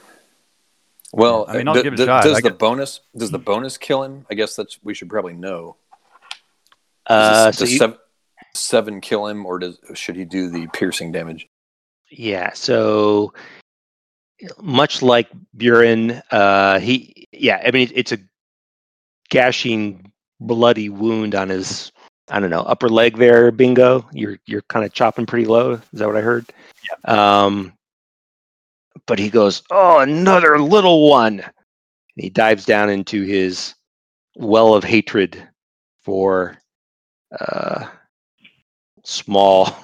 Well, 1.11 1.45
I 1.47 1.57
mean, 1.57 1.67
uh, 1.67 1.71
I'll 1.71 1.77
d- 1.77 1.83
give 1.83 1.93
it 1.93 1.99
a 1.99 2.03
d- 2.03 2.05
shot. 2.05 2.23
Does 2.23 2.33
I 2.37 2.41
the 2.41 2.49
get- 2.49 2.59
bonus 2.59 2.99
does 3.17 3.31
the 3.31 3.39
bonus 3.39 3.77
kill 3.77 4.03
him? 4.03 4.25
I 4.29 4.35
guess 4.35 4.55
that's 4.55 4.77
we 4.83 4.93
should 4.93 5.09
probably 5.09 5.33
know. 5.33 5.77
uh, 7.07 7.45
Does, 7.45 7.57
so 7.57 7.63
does 7.65 7.71
you- 7.71 7.77
seven, 7.79 7.97
seven 8.53 9.01
kill 9.01 9.25
him, 9.27 9.45
or 9.45 9.57
does 9.57 9.79
should 9.95 10.15
he 10.15 10.25
do 10.25 10.49
the 10.49 10.67
piercing 10.67 11.11
damage? 11.11 11.47
Yeah, 12.11 12.53
so 12.53 13.33
much 14.61 15.01
like 15.01 15.29
Buren, 15.55 16.21
uh, 16.31 16.79
he 16.79 17.27
yeah, 17.31 17.61
I 17.65 17.71
mean 17.71 17.91
it's 17.93 18.11
a 18.11 18.19
gashing, 19.29 20.11
bloody 20.39 20.89
wound 20.89 21.35
on 21.35 21.49
his 21.49 21.91
I 22.29 22.39
don't 22.39 22.49
know 22.49 22.61
upper 22.61 22.89
leg 22.89 23.17
there. 23.17 23.51
Bingo, 23.51 24.07
you're 24.13 24.37
you're 24.45 24.61
kind 24.63 24.85
of 24.85 24.93
chopping 24.93 25.25
pretty 25.25 25.45
low. 25.45 25.73
Is 25.73 25.81
that 25.93 26.07
what 26.07 26.17
I 26.17 26.21
heard? 26.21 26.45
Yeah. 26.89 27.41
Um, 27.43 27.73
but 29.05 29.19
he 29.19 29.29
goes, 29.29 29.63
oh, 29.71 29.99
another 29.99 30.59
little 30.59 31.09
one. 31.09 31.39
And 31.39 32.23
he 32.23 32.29
dives 32.29 32.65
down 32.65 32.89
into 32.89 33.23
his 33.23 33.73
well 34.35 34.73
of 34.75 34.83
hatred 34.83 35.47
for 36.03 36.57
uh, 37.39 37.87
small 39.03 39.75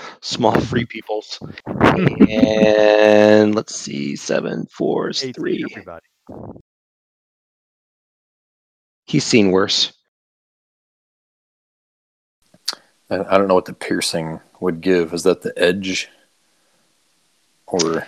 small 0.20 0.60
free 0.60 0.84
peoples. 0.88 1.38
And 2.28 3.54
let's 3.54 3.74
see 3.74 4.16
seven 4.16 4.66
four 4.66 5.10
is 5.10 5.22
Eight 5.24 5.36
three. 5.36 5.64
Everybody. 5.70 6.06
he's 9.06 9.24
seen 9.24 9.50
worse. 9.50 9.92
I, 13.10 13.20
I 13.20 13.38
don't 13.38 13.48
know 13.48 13.54
what 13.54 13.66
the 13.66 13.72
piercing 13.72 14.40
would 14.60 14.80
give. 14.80 15.12
Is 15.14 15.22
that 15.24 15.42
the 15.42 15.52
edge, 15.56 16.08
or 17.66 18.06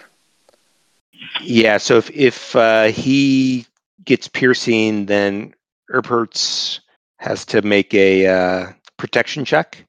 yeah 1.43 1.78
so 1.78 1.97
if 1.97 2.10
if 2.10 2.56
uh, 2.56 2.85
he 2.85 3.66
gets 4.05 4.28
piercing 4.28 5.06
then 5.06 5.55
Erpertz 5.90 6.80
has 7.18 7.44
to 7.47 7.62
make 7.62 7.93
a 7.94 8.26
uh, 8.26 8.72
protection 8.97 9.44
check 9.44 9.85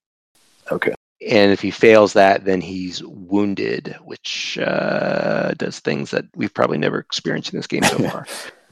okay? 0.72 0.94
and 1.28 1.52
if 1.52 1.60
he 1.62 1.70
fails 1.72 2.14
that 2.14 2.46
then 2.46 2.62
he's 2.62 3.04
wounded 3.04 3.96
which 4.06 4.58
uh, 4.60 5.52
does 5.58 5.80
things 5.80 6.12
that 6.12 6.26
we've 6.36 6.54
probably 6.54 6.78
never 6.78 6.98
experienced 7.00 7.52
in 7.54 7.60
this 7.60 7.68
game 7.68 7.84
so 7.84 7.98
far 8.10 8.26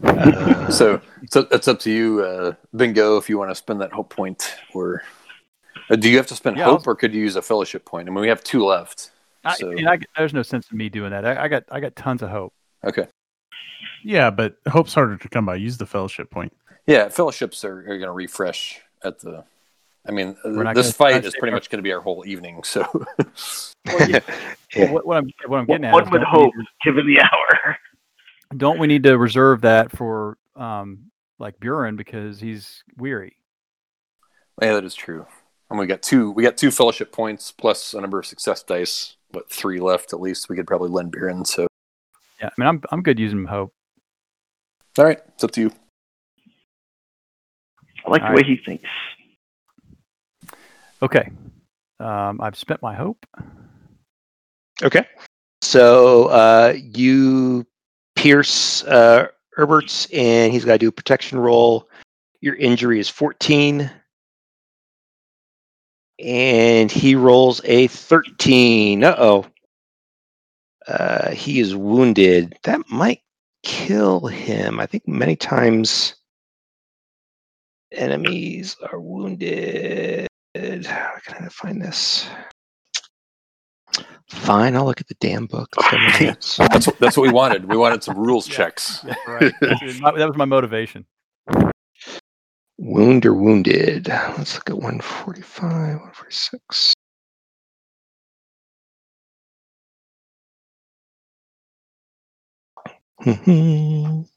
Uh, 0.03 0.69
So, 0.71 1.01
so 1.31 1.47
it's 1.51 1.67
up 1.67 1.79
to 1.79 1.91
you, 1.91 2.21
uh, 2.23 2.53
Bingo, 2.75 3.17
if 3.17 3.29
you 3.29 3.37
want 3.39 3.49
to 3.51 3.55
spend 3.55 3.81
that 3.81 3.91
hope 3.91 4.11
point, 4.11 4.55
or 4.75 5.01
uh, 5.89 5.95
do 5.95 6.07
you 6.07 6.17
have 6.17 6.27
to 6.27 6.35
spend 6.35 6.55
Yeah, 6.57 6.65
hope, 6.65 6.81
I'll- 6.81 6.91
or 6.91 6.95
could 6.95 7.13
you 7.15 7.21
use 7.21 7.35
a 7.35 7.41
fellowship 7.41 7.83
point? 7.83 8.07
I 8.07 8.11
mean, 8.11 8.21
we 8.21 8.27
have 8.27 8.43
two 8.43 8.63
left. 8.63 9.09
I, 9.43 9.55
So- 9.55 9.71
and 9.71 9.89
I, 9.89 9.97
there's 10.15 10.33
no 10.35 10.43
sense 10.43 10.69
in 10.71 10.77
me 10.77 10.89
doing 10.89 11.09
that. 11.11 11.25
I, 11.25 11.45
I 11.45 11.47
got 11.47 11.63
I 11.71 11.79
got 11.79 11.95
tons 11.95 12.21
of 12.21 12.29
hope. 12.29 12.53
Okay, 12.83 13.07
Yeah, 14.03 14.29
but 14.29 14.57
hope's 14.69 14.93
harder 14.93 15.17
to 15.17 15.29
come 15.29 15.47
by. 15.47 15.55
Use 15.55 15.77
the 15.77 15.87
fellowship 15.87 16.29
point. 16.29 16.53
yeah, 16.85 17.09
fellowships 17.09 17.65
are, 17.65 17.79
are 17.79 17.97
going 17.97 18.01
to 18.01 18.11
refresh 18.11 18.79
at 19.03 19.19
the. 19.21 19.45
I 20.07 20.11
mean, 20.11 20.37
We're 20.45 20.73
this 20.73 20.93
gonna- 20.97 21.13
fight 21.13 21.25
is 21.25 21.33
say- 21.33 21.39
pretty 21.39 21.53
much 21.53 21.69
going 21.69 21.79
to 21.79 21.83
be 21.83 21.91
our 21.91 21.99
whole 22.01 22.23
evening. 22.25 22.63
So, 22.63 22.81
Well, 23.85 24.09
yeah. 24.09 24.19
Yeah. 24.75 24.85
Well, 24.85 24.93
what, 24.95 25.05
what 25.07 25.17
I'm 25.17 25.29
what 25.47 25.57
I'm 25.59 25.65
One 25.65 25.81
getting 25.81 25.85
at 25.85 25.93
one 25.93 26.03
is 26.03 26.11
would 26.11 26.21
don't 26.21 26.33
we 26.33 26.41
hope, 26.43 26.53
given 26.83 27.07
the 27.07 27.21
hour, 27.21 27.77
don't 28.57 28.79
we 28.79 28.87
need 28.87 29.03
to 29.03 29.17
reserve 29.17 29.61
that 29.61 29.91
for 29.95 30.37
um 30.57 31.09
like 31.39 31.57
Buren 31.61 31.95
because 31.95 32.39
he's 32.41 32.83
weary? 32.97 33.37
yeah, 34.61 34.73
that 34.73 34.83
is 34.83 34.93
true. 34.93 35.25
And 35.69 35.79
we 35.79 35.85
got 35.87 36.01
two. 36.01 36.31
We 36.31 36.43
got 36.43 36.57
two 36.57 36.69
fellowship 36.71 37.11
points 37.13 37.51
plus 37.51 37.93
a 37.93 38.01
number 38.01 38.19
of 38.19 38.25
success 38.25 38.61
dice. 38.63 39.15
What 39.31 39.49
three 39.49 39.79
left 39.79 40.11
at 40.13 40.19
least? 40.19 40.49
We 40.49 40.55
could 40.57 40.67
probably 40.67 40.89
lend 40.89 41.11
Buren. 41.11 41.45
So, 41.45 41.67
Yeah, 42.41 42.47
I 42.49 42.51
mean 42.61 42.67
I'm 42.67 42.81
I'm 42.91 43.01
good 43.01 43.19
using 43.19 43.45
hope. 43.45 43.71
all 44.97 45.05
right, 45.05 45.19
it's 45.29 45.43
up 45.45 45.51
to 45.51 45.61
you. 45.61 45.71
I 48.05 48.09
like 48.11 48.21
the 48.21 48.27
All 48.29 48.33
way 48.35 48.43
he 48.43 48.57
thinks. 48.65 48.89
Okay, 51.01 51.29
um, 51.99 52.39
I've 52.41 52.57
spent 52.57 52.81
my 52.81 52.93
hope. 52.93 53.25
Okay. 54.83 55.05
So 55.61 56.25
uh, 56.27 56.73
you 56.77 57.65
pierce 58.15 58.83
uh, 58.83 59.27
Herbert's, 59.53 60.07
and 60.13 60.53
he's 60.53 60.65
got 60.65 60.73
to 60.73 60.77
do 60.77 60.89
a 60.89 60.91
protection 60.91 61.39
roll. 61.39 61.89
Your 62.41 62.55
injury 62.55 62.99
is 62.99 63.09
14. 63.09 63.89
And 66.19 66.91
he 66.91 67.15
rolls 67.15 67.61
a 67.63 67.87
13. 67.87 69.03
Uh 69.03 69.15
oh. 69.17 69.45
Uh, 70.87 71.31
he 71.31 71.59
is 71.59 71.75
wounded. 71.75 72.57
That 72.63 72.81
might 72.89 73.21
kill 73.63 74.27
him. 74.27 74.79
I 74.79 74.85
think 74.85 75.07
many 75.07 75.35
times 75.35 76.15
enemies 77.91 78.77
are 78.91 78.99
wounded. 78.99 80.26
How 80.85 81.13
can 81.25 81.43
I 81.43 81.49
find 81.49 81.81
this? 81.81 82.27
Fine, 84.29 84.75
I'll 84.75 84.85
look 84.85 84.99
at 84.99 85.07
the 85.07 85.15
damn 85.19 85.45
book. 85.45 85.69
instead 85.77 85.93
of 85.95 86.01
my 86.01 86.19
notes. 86.27 86.57
That's 86.57 86.87
what, 86.87 86.99
that's 86.99 87.17
what 87.17 87.23
we 87.23 87.31
wanted. 87.31 87.65
We 87.65 87.77
wanted 87.77 88.03
some 88.03 88.17
rules 88.17 88.45
checks. 88.45 89.05
Right, 89.25 89.53
that 89.61 90.13
was 90.27 90.35
my 90.37 90.45
motivation. 90.45 91.05
Wound 92.77 93.25
or 93.25 93.33
wounded? 93.33 94.07
Let's 94.09 94.55
look 94.55 94.69
at 94.69 94.75
145, 94.75 95.63
146. 95.99 96.93
Mhm. 103.25 104.27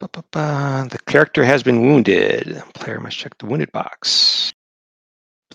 The 0.00 0.98
character 1.06 1.44
has 1.44 1.62
been 1.62 1.82
wounded. 1.82 2.62
Player 2.74 3.00
must 3.00 3.18
check 3.18 3.36
the 3.38 3.46
wounded 3.46 3.72
box. 3.72 4.52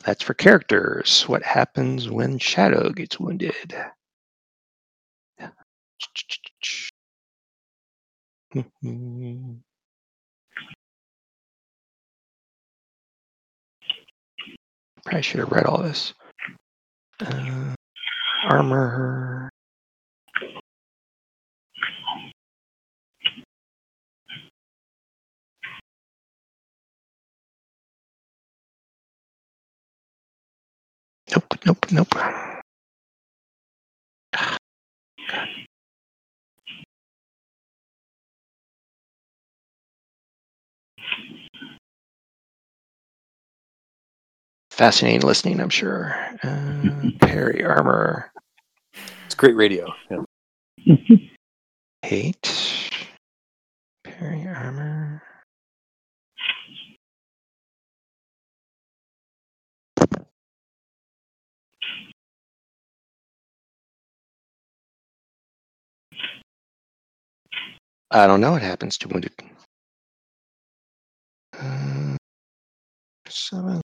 That's 0.05 0.23
for 0.23 0.33
characters. 0.33 1.23
What 1.23 1.43
happens 1.43 2.09
when 2.09 2.39
Shadow 2.39 2.89
gets 2.91 3.19
wounded? 3.19 3.75
Probably 15.05 15.21
should 15.21 15.39
have 15.41 15.51
read 15.51 15.65
all 15.65 15.81
this. 15.81 16.13
Uh, 17.19 17.75
armor. 18.45 19.42
Nope, 31.65 31.85
nope, 31.91 32.07
nope. 32.15 32.59
Fascinating 44.71 45.21
listening, 45.21 45.61
I'm 45.61 45.69
sure. 45.69 46.15
Uh, 46.43 47.11
parry 47.21 47.63
armor. 47.63 48.31
It's 49.25 49.35
great 49.35 49.55
radio. 49.55 49.93
Yeah. 50.09 50.95
Eight. 52.03 52.89
Parry 54.03 54.47
armor. 54.47 55.02
I 68.13 68.27
don't 68.27 68.41
know 68.41 68.51
what 68.51 68.61
happens 68.61 68.97
to 68.99 69.07
wounded. 69.07 69.33
Seven. 73.27 73.81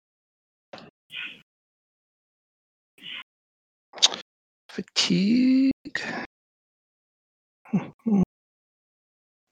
Fatigue. 4.69 5.71
Hmm. 7.71 8.21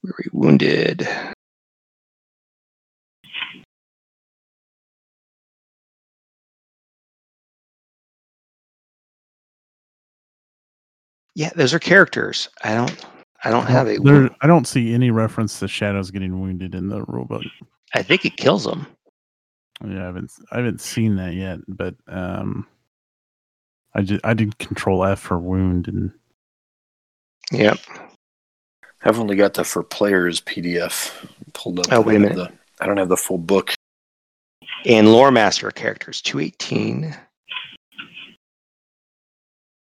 Very 0.03 0.29
wounded. 0.31 1.07
Yeah, 11.35 11.51
those 11.55 11.73
are 11.73 11.79
characters. 11.79 12.49
I 12.63 12.75
don't. 12.75 13.05
I 13.43 13.49
don't 13.51 13.67
have 13.67 13.87
a. 13.87 13.97
There, 13.97 14.29
I 14.41 14.47
don't 14.47 14.67
see 14.67 14.93
any 14.93 15.11
reference 15.11 15.59
to 15.59 15.67
shadows 15.67 16.09
getting 16.11 16.39
wounded 16.41 16.73
in 16.75 16.89
the 16.89 17.05
rulebook. 17.05 17.45
I 17.93 18.01
think 18.03 18.25
it 18.25 18.35
kills 18.37 18.63
them. 18.63 18.87
Yeah, 19.85 20.01
I 20.01 20.05
haven't 20.05 20.31
I 20.51 20.57
haven't 20.57 20.81
seen 20.81 21.17
that 21.17 21.33
yet, 21.35 21.59
but 21.67 21.95
um, 22.07 22.65
I 23.93 24.01
just 24.01 24.25
I 24.25 24.33
did 24.33 24.57
Control 24.57 25.03
F 25.05 25.19
for 25.19 25.37
wound 25.37 25.87
and 25.87 26.11
Yep. 27.51 27.77
I've 29.03 29.19
only 29.19 29.35
got 29.35 29.53
the 29.53 29.63
for 29.63 29.83
players 29.83 30.41
PDF 30.41 31.13
pulled 31.53 31.79
up. 31.79 31.85
Oh, 31.91 32.01
wait 32.01 32.15
a 32.17 32.19
minute. 32.19 32.35
the- 32.35 32.51
I 32.81 32.85
don't 32.87 32.97
have 32.97 33.09
the 33.09 33.17
full 33.17 33.37
book. 33.37 33.73
And 34.85 35.11
lore 35.11 35.31
master 35.31 35.71
characters 35.71 36.21
218. 36.21 37.15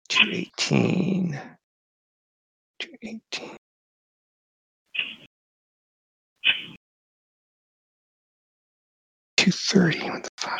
218. 0.09 1.39
218. 2.79 3.55
Two 9.37 9.51
thirty. 9.51 9.99
What 10.09 10.23
the 10.23 10.29
fuck? 10.37 10.59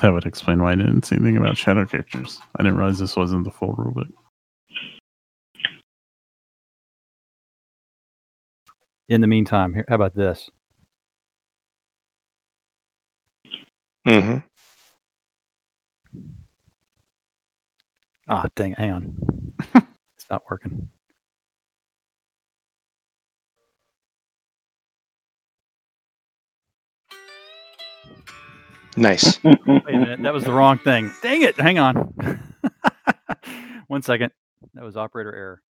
that 0.00 0.12
would 0.12 0.26
explain 0.26 0.62
why 0.62 0.72
I 0.72 0.76
didn't 0.76 1.04
see 1.04 1.16
anything 1.16 1.36
about 1.36 1.56
shadow 1.56 1.86
characters. 1.86 2.40
I 2.56 2.62
didn't 2.62 2.78
realize 2.78 2.98
this 2.98 3.16
wasn't 3.16 3.44
the 3.44 3.50
full 3.50 3.74
rulebook. 3.74 4.10
In 9.08 9.20
the 9.20 9.26
meantime, 9.26 9.72
here, 9.74 9.84
how 9.88 9.94
about 9.94 10.14
this? 10.14 10.50
Mm-hmm. 14.06 14.38
Ah, 18.28 18.46
dang, 18.56 18.72
hang 18.74 18.92
on. 18.92 19.54
it's 20.16 20.26
not 20.30 20.42
working. 20.50 20.90
Nice. 28.96 29.38
Wait 29.44 29.94
a 29.96 29.98
minute, 29.98 30.22
that 30.22 30.34
was 30.34 30.44
the 30.44 30.52
wrong 30.54 30.78
thing. 30.78 31.12
Dang 31.22 31.42
it, 31.42 31.56
hang 31.58 31.78
on. 31.78 32.14
One 33.88 34.02
second. 34.02 34.32
That 34.74 34.84
was 34.84 34.96
operator 34.96 35.34
error. 35.34 35.62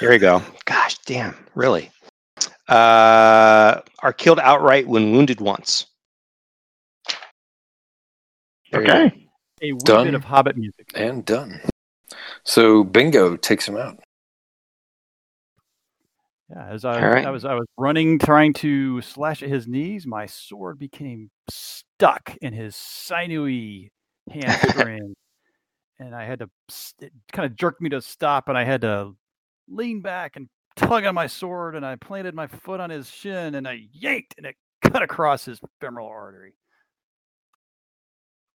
Here 0.00 0.10
we 0.10 0.18
go. 0.18 0.42
Gosh 0.64 0.96
damn, 1.04 1.36
really. 1.54 1.90
Uh, 2.68 3.80
are 4.02 4.12
killed 4.16 4.38
outright 4.38 4.88
when 4.88 5.12
wounded 5.12 5.40
once. 5.42 5.86
There. 8.72 8.82
Okay. 8.82 9.28
A 9.62 9.72
wee 9.72 9.78
Done. 9.84 10.06
bit 10.06 10.14
of 10.14 10.24
Hobbit 10.24 10.56
music. 10.56 10.90
And 10.94 11.24
done. 11.24 11.60
So 12.44 12.82
Bingo 12.82 13.36
takes 13.36 13.68
him 13.68 13.76
out. 13.76 13.98
Yeah, 16.50 16.66
as 16.68 16.84
I, 16.84 17.00
right. 17.00 17.26
I 17.26 17.30
was 17.30 17.44
I 17.44 17.54
was 17.54 17.66
running, 17.76 18.18
trying 18.18 18.52
to 18.54 19.00
slash 19.02 19.42
at 19.42 19.48
his 19.48 19.68
knees, 19.68 20.06
my 20.06 20.26
sword 20.26 20.78
became 20.78 21.30
stuck 21.48 22.36
in 22.42 22.52
his 22.52 22.74
sinewy 22.74 23.92
hamstring, 24.30 25.14
and 26.00 26.14
I 26.14 26.24
had 26.24 26.40
to. 26.40 26.50
It 27.00 27.12
kind 27.32 27.46
of 27.46 27.56
jerked 27.56 27.80
me 27.80 27.90
to 27.90 28.00
stop, 28.02 28.48
and 28.48 28.58
I 28.58 28.64
had 28.64 28.80
to 28.80 29.12
lean 29.68 30.00
back 30.00 30.34
and 30.36 30.48
tug 30.74 31.04
on 31.04 31.14
my 31.14 31.28
sword, 31.28 31.76
and 31.76 31.86
I 31.86 31.96
planted 31.96 32.34
my 32.34 32.48
foot 32.48 32.80
on 32.80 32.90
his 32.90 33.08
shin, 33.08 33.54
and 33.54 33.68
I 33.68 33.82
yanked, 33.92 34.34
and 34.36 34.46
it 34.46 34.56
cut 34.82 35.02
across 35.02 35.44
his 35.44 35.60
femoral 35.80 36.08
artery. 36.08 36.54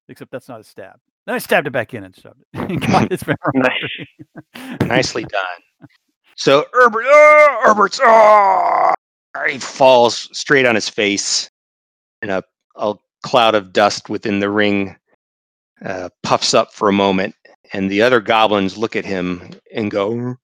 Except 0.10 0.32
that's 0.32 0.50
not 0.50 0.60
a 0.60 0.64
stab. 0.64 0.98
Then 1.26 1.36
I 1.36 1.40
stabbed 1.40 1.66
it 1.66 1.72
back 1.72 1.94
in 1.94 2.04
and 2.04 2.16
shoved 2.16 2.42
it. 2.42 2.60
and 2.72 2.82
got 2.82 3.10
his 3.12 3.24
femoral. 3.24 3.70
Nicely 4.82 5.24
done. 5.24 5.88
So 6.36 6.66
Herbert, 6.74 7.06
oh, 7.08 7.62
Herbert's, 7.64 8.00
oh, 8.04 8.94
he 9.50 9.58
falls 9.58 10.30
straight 10.38 10.66
on 10.66 10.76
his 10.76 10.90
face, 10.90 11.50
and 12.22 12.32
a, 12.32 12.44
a 12.76 12.96
cloud 13.24 13.56
of 13.56 13.74
dust 13.74 14.10
within 14.10 14.40
the 14.40 14.50
ring 14.50 14.96
uh, 15.84 16.10
puffs 16.24 16.54
up 16.54 16.74
for 16.74 16.90
a 16.90 16.94
moment, 16.94 17.36
and 17.74 17.90
the 17.90 18.02
other 18.02 18.20
goblins 18.20 18.78
look 18.78 18.96
at 18.96 19.06
him 19.06 19.50
and 19.74 19.92
go, 19.92 20.36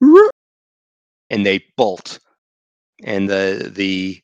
and 1.29 1.45
they 1.45 1.63
bolt, 1.75 2.19
and 3.03 3.29
the 3.29 3.69
the 3.73 4.21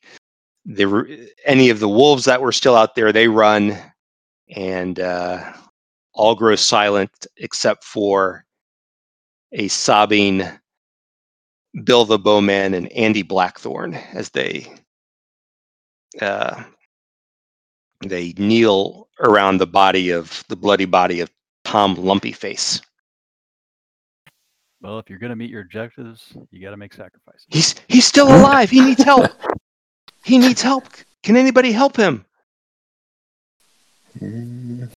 the 0.64 1.30
any 1.44 1.70
of 1.70 1.80
the 1.80 1.88
wolves 1.88 2.24
that 2.24 2.40
were 2.40 2.52
still 2.52 2.76
out 2.76 2.94
there, 2.94 3.12
they 3.12 3.28
run, 3.28 3.76
and 4.56 5.00
uh, 5.00 5.52
all 6.14 6.34
grow 6.34 6.56
silent 6.56 7.26
except 7.36 7.84
for 7.84 8.44
a 9.52 9.68
sobbing 9.68 10.42
Bill 11.84 12.04
the 12.04 12.18
Bowman 12.18 12.74
and 12.74 12.90
Andy 12.92 13.22
Blackthorn 13.22 13.94
as 13.94 14.30
they 14.30 14.72
uh, 16.20 16.62
they 18.04 18.32
kneel 18.38 19.08
around 19.20 19.58
the 19.58 19.66
body 19.66 20.10
of 20.10 20.44
the 20.48 20.56
bloody 20.56 20.86
body 20.86 21.20
of 21.20 21.30
Tom 21.64 21.96
Lumpyface. 21.96 22.80
well, 24.80 24.98
if 24.98 25.10
you're 25.10 25.18
going 25.18 25.30
to 25.30 25.36
meet 25.36 25.50
your 25.50 25.62
objectives, 25.62 26.36
you 26.50 26.62
got 26.62 26.70
to 26.70 26.76
make 26.76 26.94
sacrifices. 26.94 27.46
He's 27.48 27.74
he's 27.88 28.06
still 28.06 28.28
alive. 28.28 28.70
He 28.70 28.80
needs 28.80 29.02
help. 29.02 29.30
he 30.24 30.38
needs 30.38 30.62
help. 30.62 30.84
Can 31.22 31.36
anybody 31.36 31.72
help 31.72 31.96
him? 31.96 32.24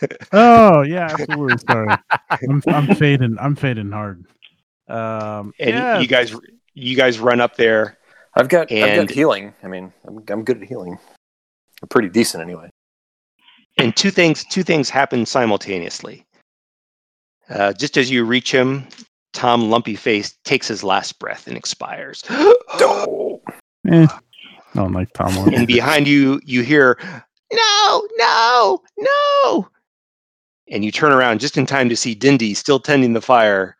Oh 0.32 0.82
yeah, 0.82 1.08
absolutely. 1.12 1.58
Sorry, 1.58 1.96
I'm 2.48 2.62
I'm 2.68 2.86
fading. 2.94 3.36
I'm 3.40 3.56
fading 3.56 3.90
hard. 3.90 4.24
Um, 4.88 5.52
And 5.58 5.70
yeah, 5.70 5.98
you 6.00 6.06
guys 6.06 6.34
you 6.74 6.96
guys 6.96 7.18
run 7.18 7.40
up 7.40 7.56
there. 7.56 7.98
I've 8.34 8.48
got 8.48 8.70
I've 8.72 8.96
got 8.96 9.10
healing. 9.10 9.54
I 9.62 9.68
mean, 9.68 9.92
I'm 10.06 10.22
I'm 10.28 10.44
good 10.44 10.62
at 10.62 10.68
healing. 10.68 10.98
I'm 11.82 11.88
pretty 11.88 12.08
decent 12.08 12.42
anyway. 12.42 12.70
and 13.78 13.94
two 13.96 14.10
things 14.10 14.44
two 14.44 14.62
things 14.62 14.88
happen 14.90 15.26
simultaneously. 15.26 16.24
Uh, 17.50 17.72
just 17.72 17.96
as 17.96 18.10
you 18.10 18.24
reach 18.24 18.52
him, 18.52 18.86
Tom 19.32 19.70
Lumpy 19.70 19.96
Face 19.96 20.36
takes 20.44 20.68
his 20.68 20.84
last 20.84 21.18
breath 21.18 21.46
and 21.46 21.56
expires. 21.56 22.22
Oh, 22.80 23.40
eh, 23.90 24.06
I 24.10 24.18
don't 24.74 24.92
like 24.92 25.10
Tom. 25.14 25.34
Lawrence. 25.34 25.56
and 25.56 25.66
behind 25.66 26.06
you, 26.06 26.40
you 26.44 26.62
hear, 26.62 26.98
"No, 27.52 28.08
no, 28.18 28.82
no!" 28.98 29.68
And 30.70 30.84
you 30.84 30.92
turn 30.92 31.12
around 31.12 31.40
just 31.40 31.56
in 31.56 31.64
time 31.64 31.88
to 31.88 31.96
see 31.96 32.14
Dindy 32.14 32.52
still 32.54 32.78
tending 32.78 33.14
the 33.14 33.22
fire, 33.22 33.76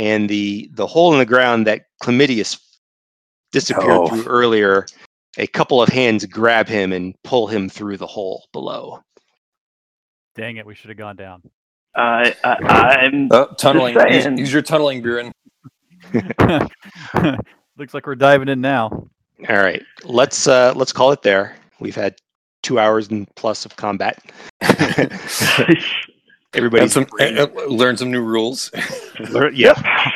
and 0.00 0.30
the 0.30 0.70
the 0.72 0.86
hole 0.86 1.12
in 1.12 1.18
the 1.18 1.26
ground 1.26 1.66
that 1.66 1.82
Chlamydius 2.02 2.58
disappeared 3.52 3.88
No. 3.88 4.08
through 4.08 4.24
earlier. 4.24 4.86
A 5.36 5.46
couple 5.46 5.80
of 5.80 5.88
hands 5.90 6.24
grab 6.24 6.66
him 6.66 6.92
and 6.92 7.14
pull 7.22 7.46
him 7.46 7.68
through 7.68 7.98
the 7.98 8.06
hole 8.06 8.48
below. 8.52 9.00
Dang 10.34 10.56
it, 10.56 10.66
we 10.66 10.74
should 10.74 10.88
have 10.88 10.96
gone 10.96 11.16
down. 11.16 11.42
I, 11.94 12.34
I, 12.42 12.54
I'm 13.02 13.28
oh 13.30 13.52
tunneling. 13.58 13.94
Use, 14.10 14.26
use 14.38 14.52
your 14.52 14.62
tunneling, 14.62 15.02
Buren. 15.02 15.32
Looks 17.76 17.94
like 17.94 18.06
we're 18.06 18.14
diving 18.14 18.48
in 18.48 18.60
now. 18.60 18.88
All 19.48 19.56
right, 19.56 19.82
let's 20.04 20.46
uh, 20.46 20.72
let's 20.74 20.92
call 20.92 21.12
it 21.12 21.22
there. 21.22 21.56
We've 21.78 21.94
had 21.94 22.16
two 22.62 22.78
hours 22.78 23.08
and 23.08 23.28
plus 23.36 23.64
of 23.66 23.76
combat. 23.76 24.18
And 26.52 26.58
Everybody's 26.58 26.92
some, 26.92 27.06
uh, 27.20 27.46
learn 27.68 27.96
some 27.96 28.10
new 28.10 28.22
rules. 28.22 28.70
yeah. 29.52 30.10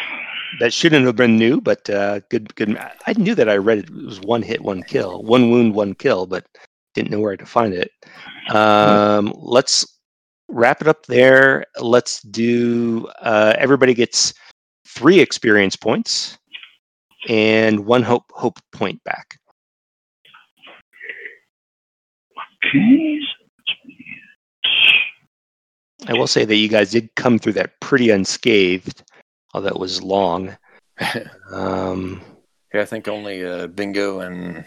that 0.58 0.72
shouldn't 0.72 1.06
have 1.06 1.16
been 1.16 1.36
new, 1.36 1.60
but 1.60 1.88
uh, 1.88 2.20
good. 2.28 2.54
Good. 2.56 2.76
I 3.06 3.12
knew 3.14 3.34
that 3.36 3.48
I 3.48 3.56
read 3.56 3.78
it, 3.78 3.88
it 3.88 4.04
was 4.04 4.20
one 4.20 4.42
hit, 4.42 4.62
one 4.62 4.82
kill, 4.82 5.22
one 5.22 5.50
wound, 5.50 5.74
one 5.74 5.94
kill, 5.94 6.26
but 6.26 6.46
didn't 6.94 7.10
know 7.10 7.20
where 7.20 7.36
to 7.36 7.46
find 7.46 7.72
it. 7.72 7.90
Um, 8.50 9.32
let's 9.36 9.86
wrap 10.48 10.80
it 10.80 10.88
up 10.88 11.06
there. 11.06 11.66
Let's 11.80 12.20
do. 12.22 13.06
Uh, 13.20 13.54
everybody 13.58 13.94
gets 13.94 14.34
three 14.88 15.20
experience 15.20 15.76
points 15.76 16.38
and 17.28 17.86
one 17.86 18.02
hope 18.02 18.24
hope 18.30 18.58
point 18.72 19.02
back. 19.04 19.38
Okay. 22.66 23.20
I 26.06 26.12
will 26.12 26.26
say 26.26 26.44
that 26.44 26.56
you 26.56 26.68
guys 26.68 26.90
did 26.90 27.14
come 27.14 27.38
through 27.38 27.54
that 27.54 27.80
pretty 27.80 28.10
unscathed, 28.10 29.02
although 29.54 29.68
it 29.68 29.78
was 29.78 30.02
long. 30.02 30.56
Um, 31.52 32.20
Yeah, 32.72 32.82
I 32.82 32.84
think 32.84 33.08
only 33.08 33.44
uh, 33.44 33.66
Bingo 33.68 34.20
and 34.20 34.64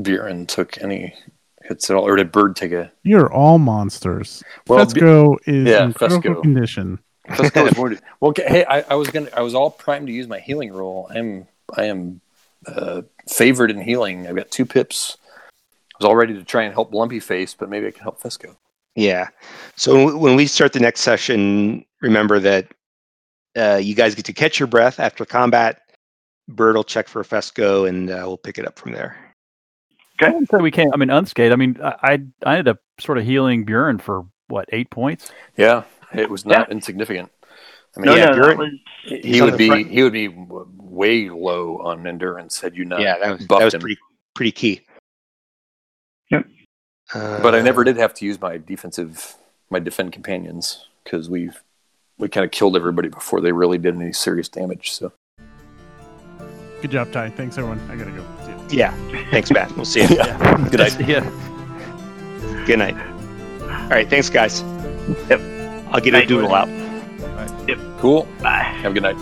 Buren 0.00 0.46
took 0.46 0.80
any 0.82 1.14
hits 1.62 1.88
at 1.90 1.96
all, 1.96 2.06
or 2.06 2.16
did 2.16 2.32
Bird 2.32 2.56
take 2.56 2.72
a? 2.72 2.90
You're 3.02 3.32
all 3.32 3.58
monsters. 3.58 4.42
Well, 4.66 4.84
Fesco 4.84 5.36
is 5.46 5.68
yeah, 5.68 5.84
in 5.84 5.92
critical 5.92 6.34
Fesco. 6.34 6.42
condition. 6.42 6.98
Fesco 7.28 7.64
was 7.64 7.74
wounded. 7.78 8.00
Well, 8.20 8.30
okay, 8.30 8.46
hey, 8.48 8.64
I, 8.64 8.80
I 8.82 8.94
was 8.96 9.08
gonna, 9.08 9.30
I 9.34 9.42
was 9.42 9.54
all 9.54 9.70
primed 9.70 10.08
to 10.08 10.12
use 10.12 10.26
my 10.26 10.40
healing 10.40 10.72
roll. 10.72 11.10
I'm, 11.14 11.46
I 11.74 11.84
am 11.84 12.20
uh, 12.66 13.02
favored 13.28 13.70
in 13.70 13.80
healing. 13.80 14.26
I've 14.26 14.36
got 14.36 14.50
two 14.50 14.66
pips. 14.66 15.16
I 15.48 15.98
was 16.00 16.06
all 16.06 16.16
ready 16.16 16.34
to 16.34 16.44
try 16.44 16.64
and 16.64 16.74
help 16.74 16.92
Lumpy 16.92 17.20
Face, 17.20 17.54
but 17.54 17.68
maybe 17.70 17.86
I 17.86 17.92
can 17.92 18.02
help 18.02 18.20
Fesco. 18.20 18.56
Yeah. 18.94 19.28
So 19.76 20.16
when 20.16 20.36
we 20.36 20.46
start 20.46 20.72
the 20.72 20.80
next 20.80 21.00
session, 21.00 21.84
remember 22.00 22.38
that 22.40 22.68
uh, 23.56 23.76
you 23.82 23.94
guys 23.94 24.14
get 24.14 24.24
to 24.26 24.32
catch 24.32 24.58
your 24.58 24.66
breath 24.66 25.00
after 25.00 25.24
combat. 25.24 25.80
Bird 26.48 26.74
will 26.76 26.84
check 26.84 27.08
for 27.08 27.22
Fesco, 27.22 27.88
and 27.88 28.10
uh, 28.10 28.22
we'll 28.26 28.36
pick 28.38 28.58
it 28.58 28.66
up 28.66 28.78
from 28.78 28.92
there. 28.92 29.16
I 30.20 30.28
wouldn't 30.30 30.50
say 30.50 30.58
we 30.58 30.70
can't. 30.70 30.90
I 30.92 30.96
mean, 30.96 31.10
unscathed. 31.10 31.52
I 31.52 31.56
mean, 31.56 31.78
I 31.82 31.94
I 32.02 32.12
I 32.44 32.52
ended 32.58 32.68
up 32.68 32.78
sort 33.00 33.18
of 33.18 33.24
healing 33.24 33.64
Buren 33.64 33.98
for 33.98 34.24
what 34.48 34.68
eight 34.72 34.90
points. 34.90 35.32
Yeah, 35.56 35.84
it 36.14 36.28
was 36.30 36.44
not 36.44 36.70
insignificant. 36.70 37.30
I 37.96 38.00
mean, 38.00 38.06
No, 38.06 38.16
Yeah, 38.16 38.26
no, 38.26 38.34
Buren- 38.34 38.58
was 38.58 38.70
he 39.22 39.42
would 39.42 39.56
be, 39.58 39.68
front. 39.68 39.88
he 39.90 40.02
would 40.02 40.12
be 40.12 40.28
way 40.28 41.28
low 41.28 41.78
on 41.78 42.06
endurance 42.06 42.60
had 42.60 42.76
you 42.76 42.84
not. 42.84 43.00
yeah, 43.00 43.18
that 43.18 43.38
was 43.38 43.46
that 43.48 43.64
was 43.64 43.74
him. 43.74 43.80
pretty 43.80 43.98
pretty 44.34 44.52
key. 44.52 44.80
Yep. 47.14 47.22
Uh, 47.22 47.42
But 47.42 47.54
I 47.54 47.60
never 47.60 47.84
did 47.84 47.96
have 47.96 48.14
to 48.14 48.24
use 48.24 48.40
my 48.40 48.58
defensive, 48.58 49.34
my 49.70 49.78
defend 49.78 50.12
companions 50.12 50.86
because 51.04 51.28
we've 51.30 51.62
we 52.18 52.28
kind 52.28 52.44
of 52.44 52.50
killed 52.52 52.76
everybody 52.76 53.08
before 53.08 53.40
they 53.40 53.52
really 53.52 53.78
did 53.78 53.94
any 53.96 54.12
serious 54.12 54.48
damage. 54.48 54.92
So 54.92 55.12
Good 56.82 56.90
job, 56.90 57.12
Ty. 57.12 57.30
Thanks, 57.30 57.56
everyone. 57.58 57.80
I 57.90 57.96
gotta 57.96 58.10
go. 58.10 58.24
See. 58.68 58.76
Yeah. 58.76 58.92
Thanks, 59.30 59.50
Matt. 59.50 59.74
We'll 59.76 59.84
see 59.84 60.02
you. 60.02 60.08
yeah, 60.16 60.68
good 60.70 60.80
night. 60.80 61.08
Yeah. 61.08 62.64
Good 62.66 62.78
night. 62.78 62.96
All 63.62 63.88
right. 63.90 64.08
Thanks, 64.08 64.28
guys. 64.30 64.62
Yep. 65.28 65.40
I'll 65.92 66.00
get 66.00 66.14
a 66.14 66.18
Night. 66.18 66.28
doodle 66.28 66.54
out. 66.54 66.68
Cool. 68.00 68.26
bye. 68.42 68.62
Have 68.82 68.90
a 68.90 68.94
good 68.94 69.02
night. 69.04 69.16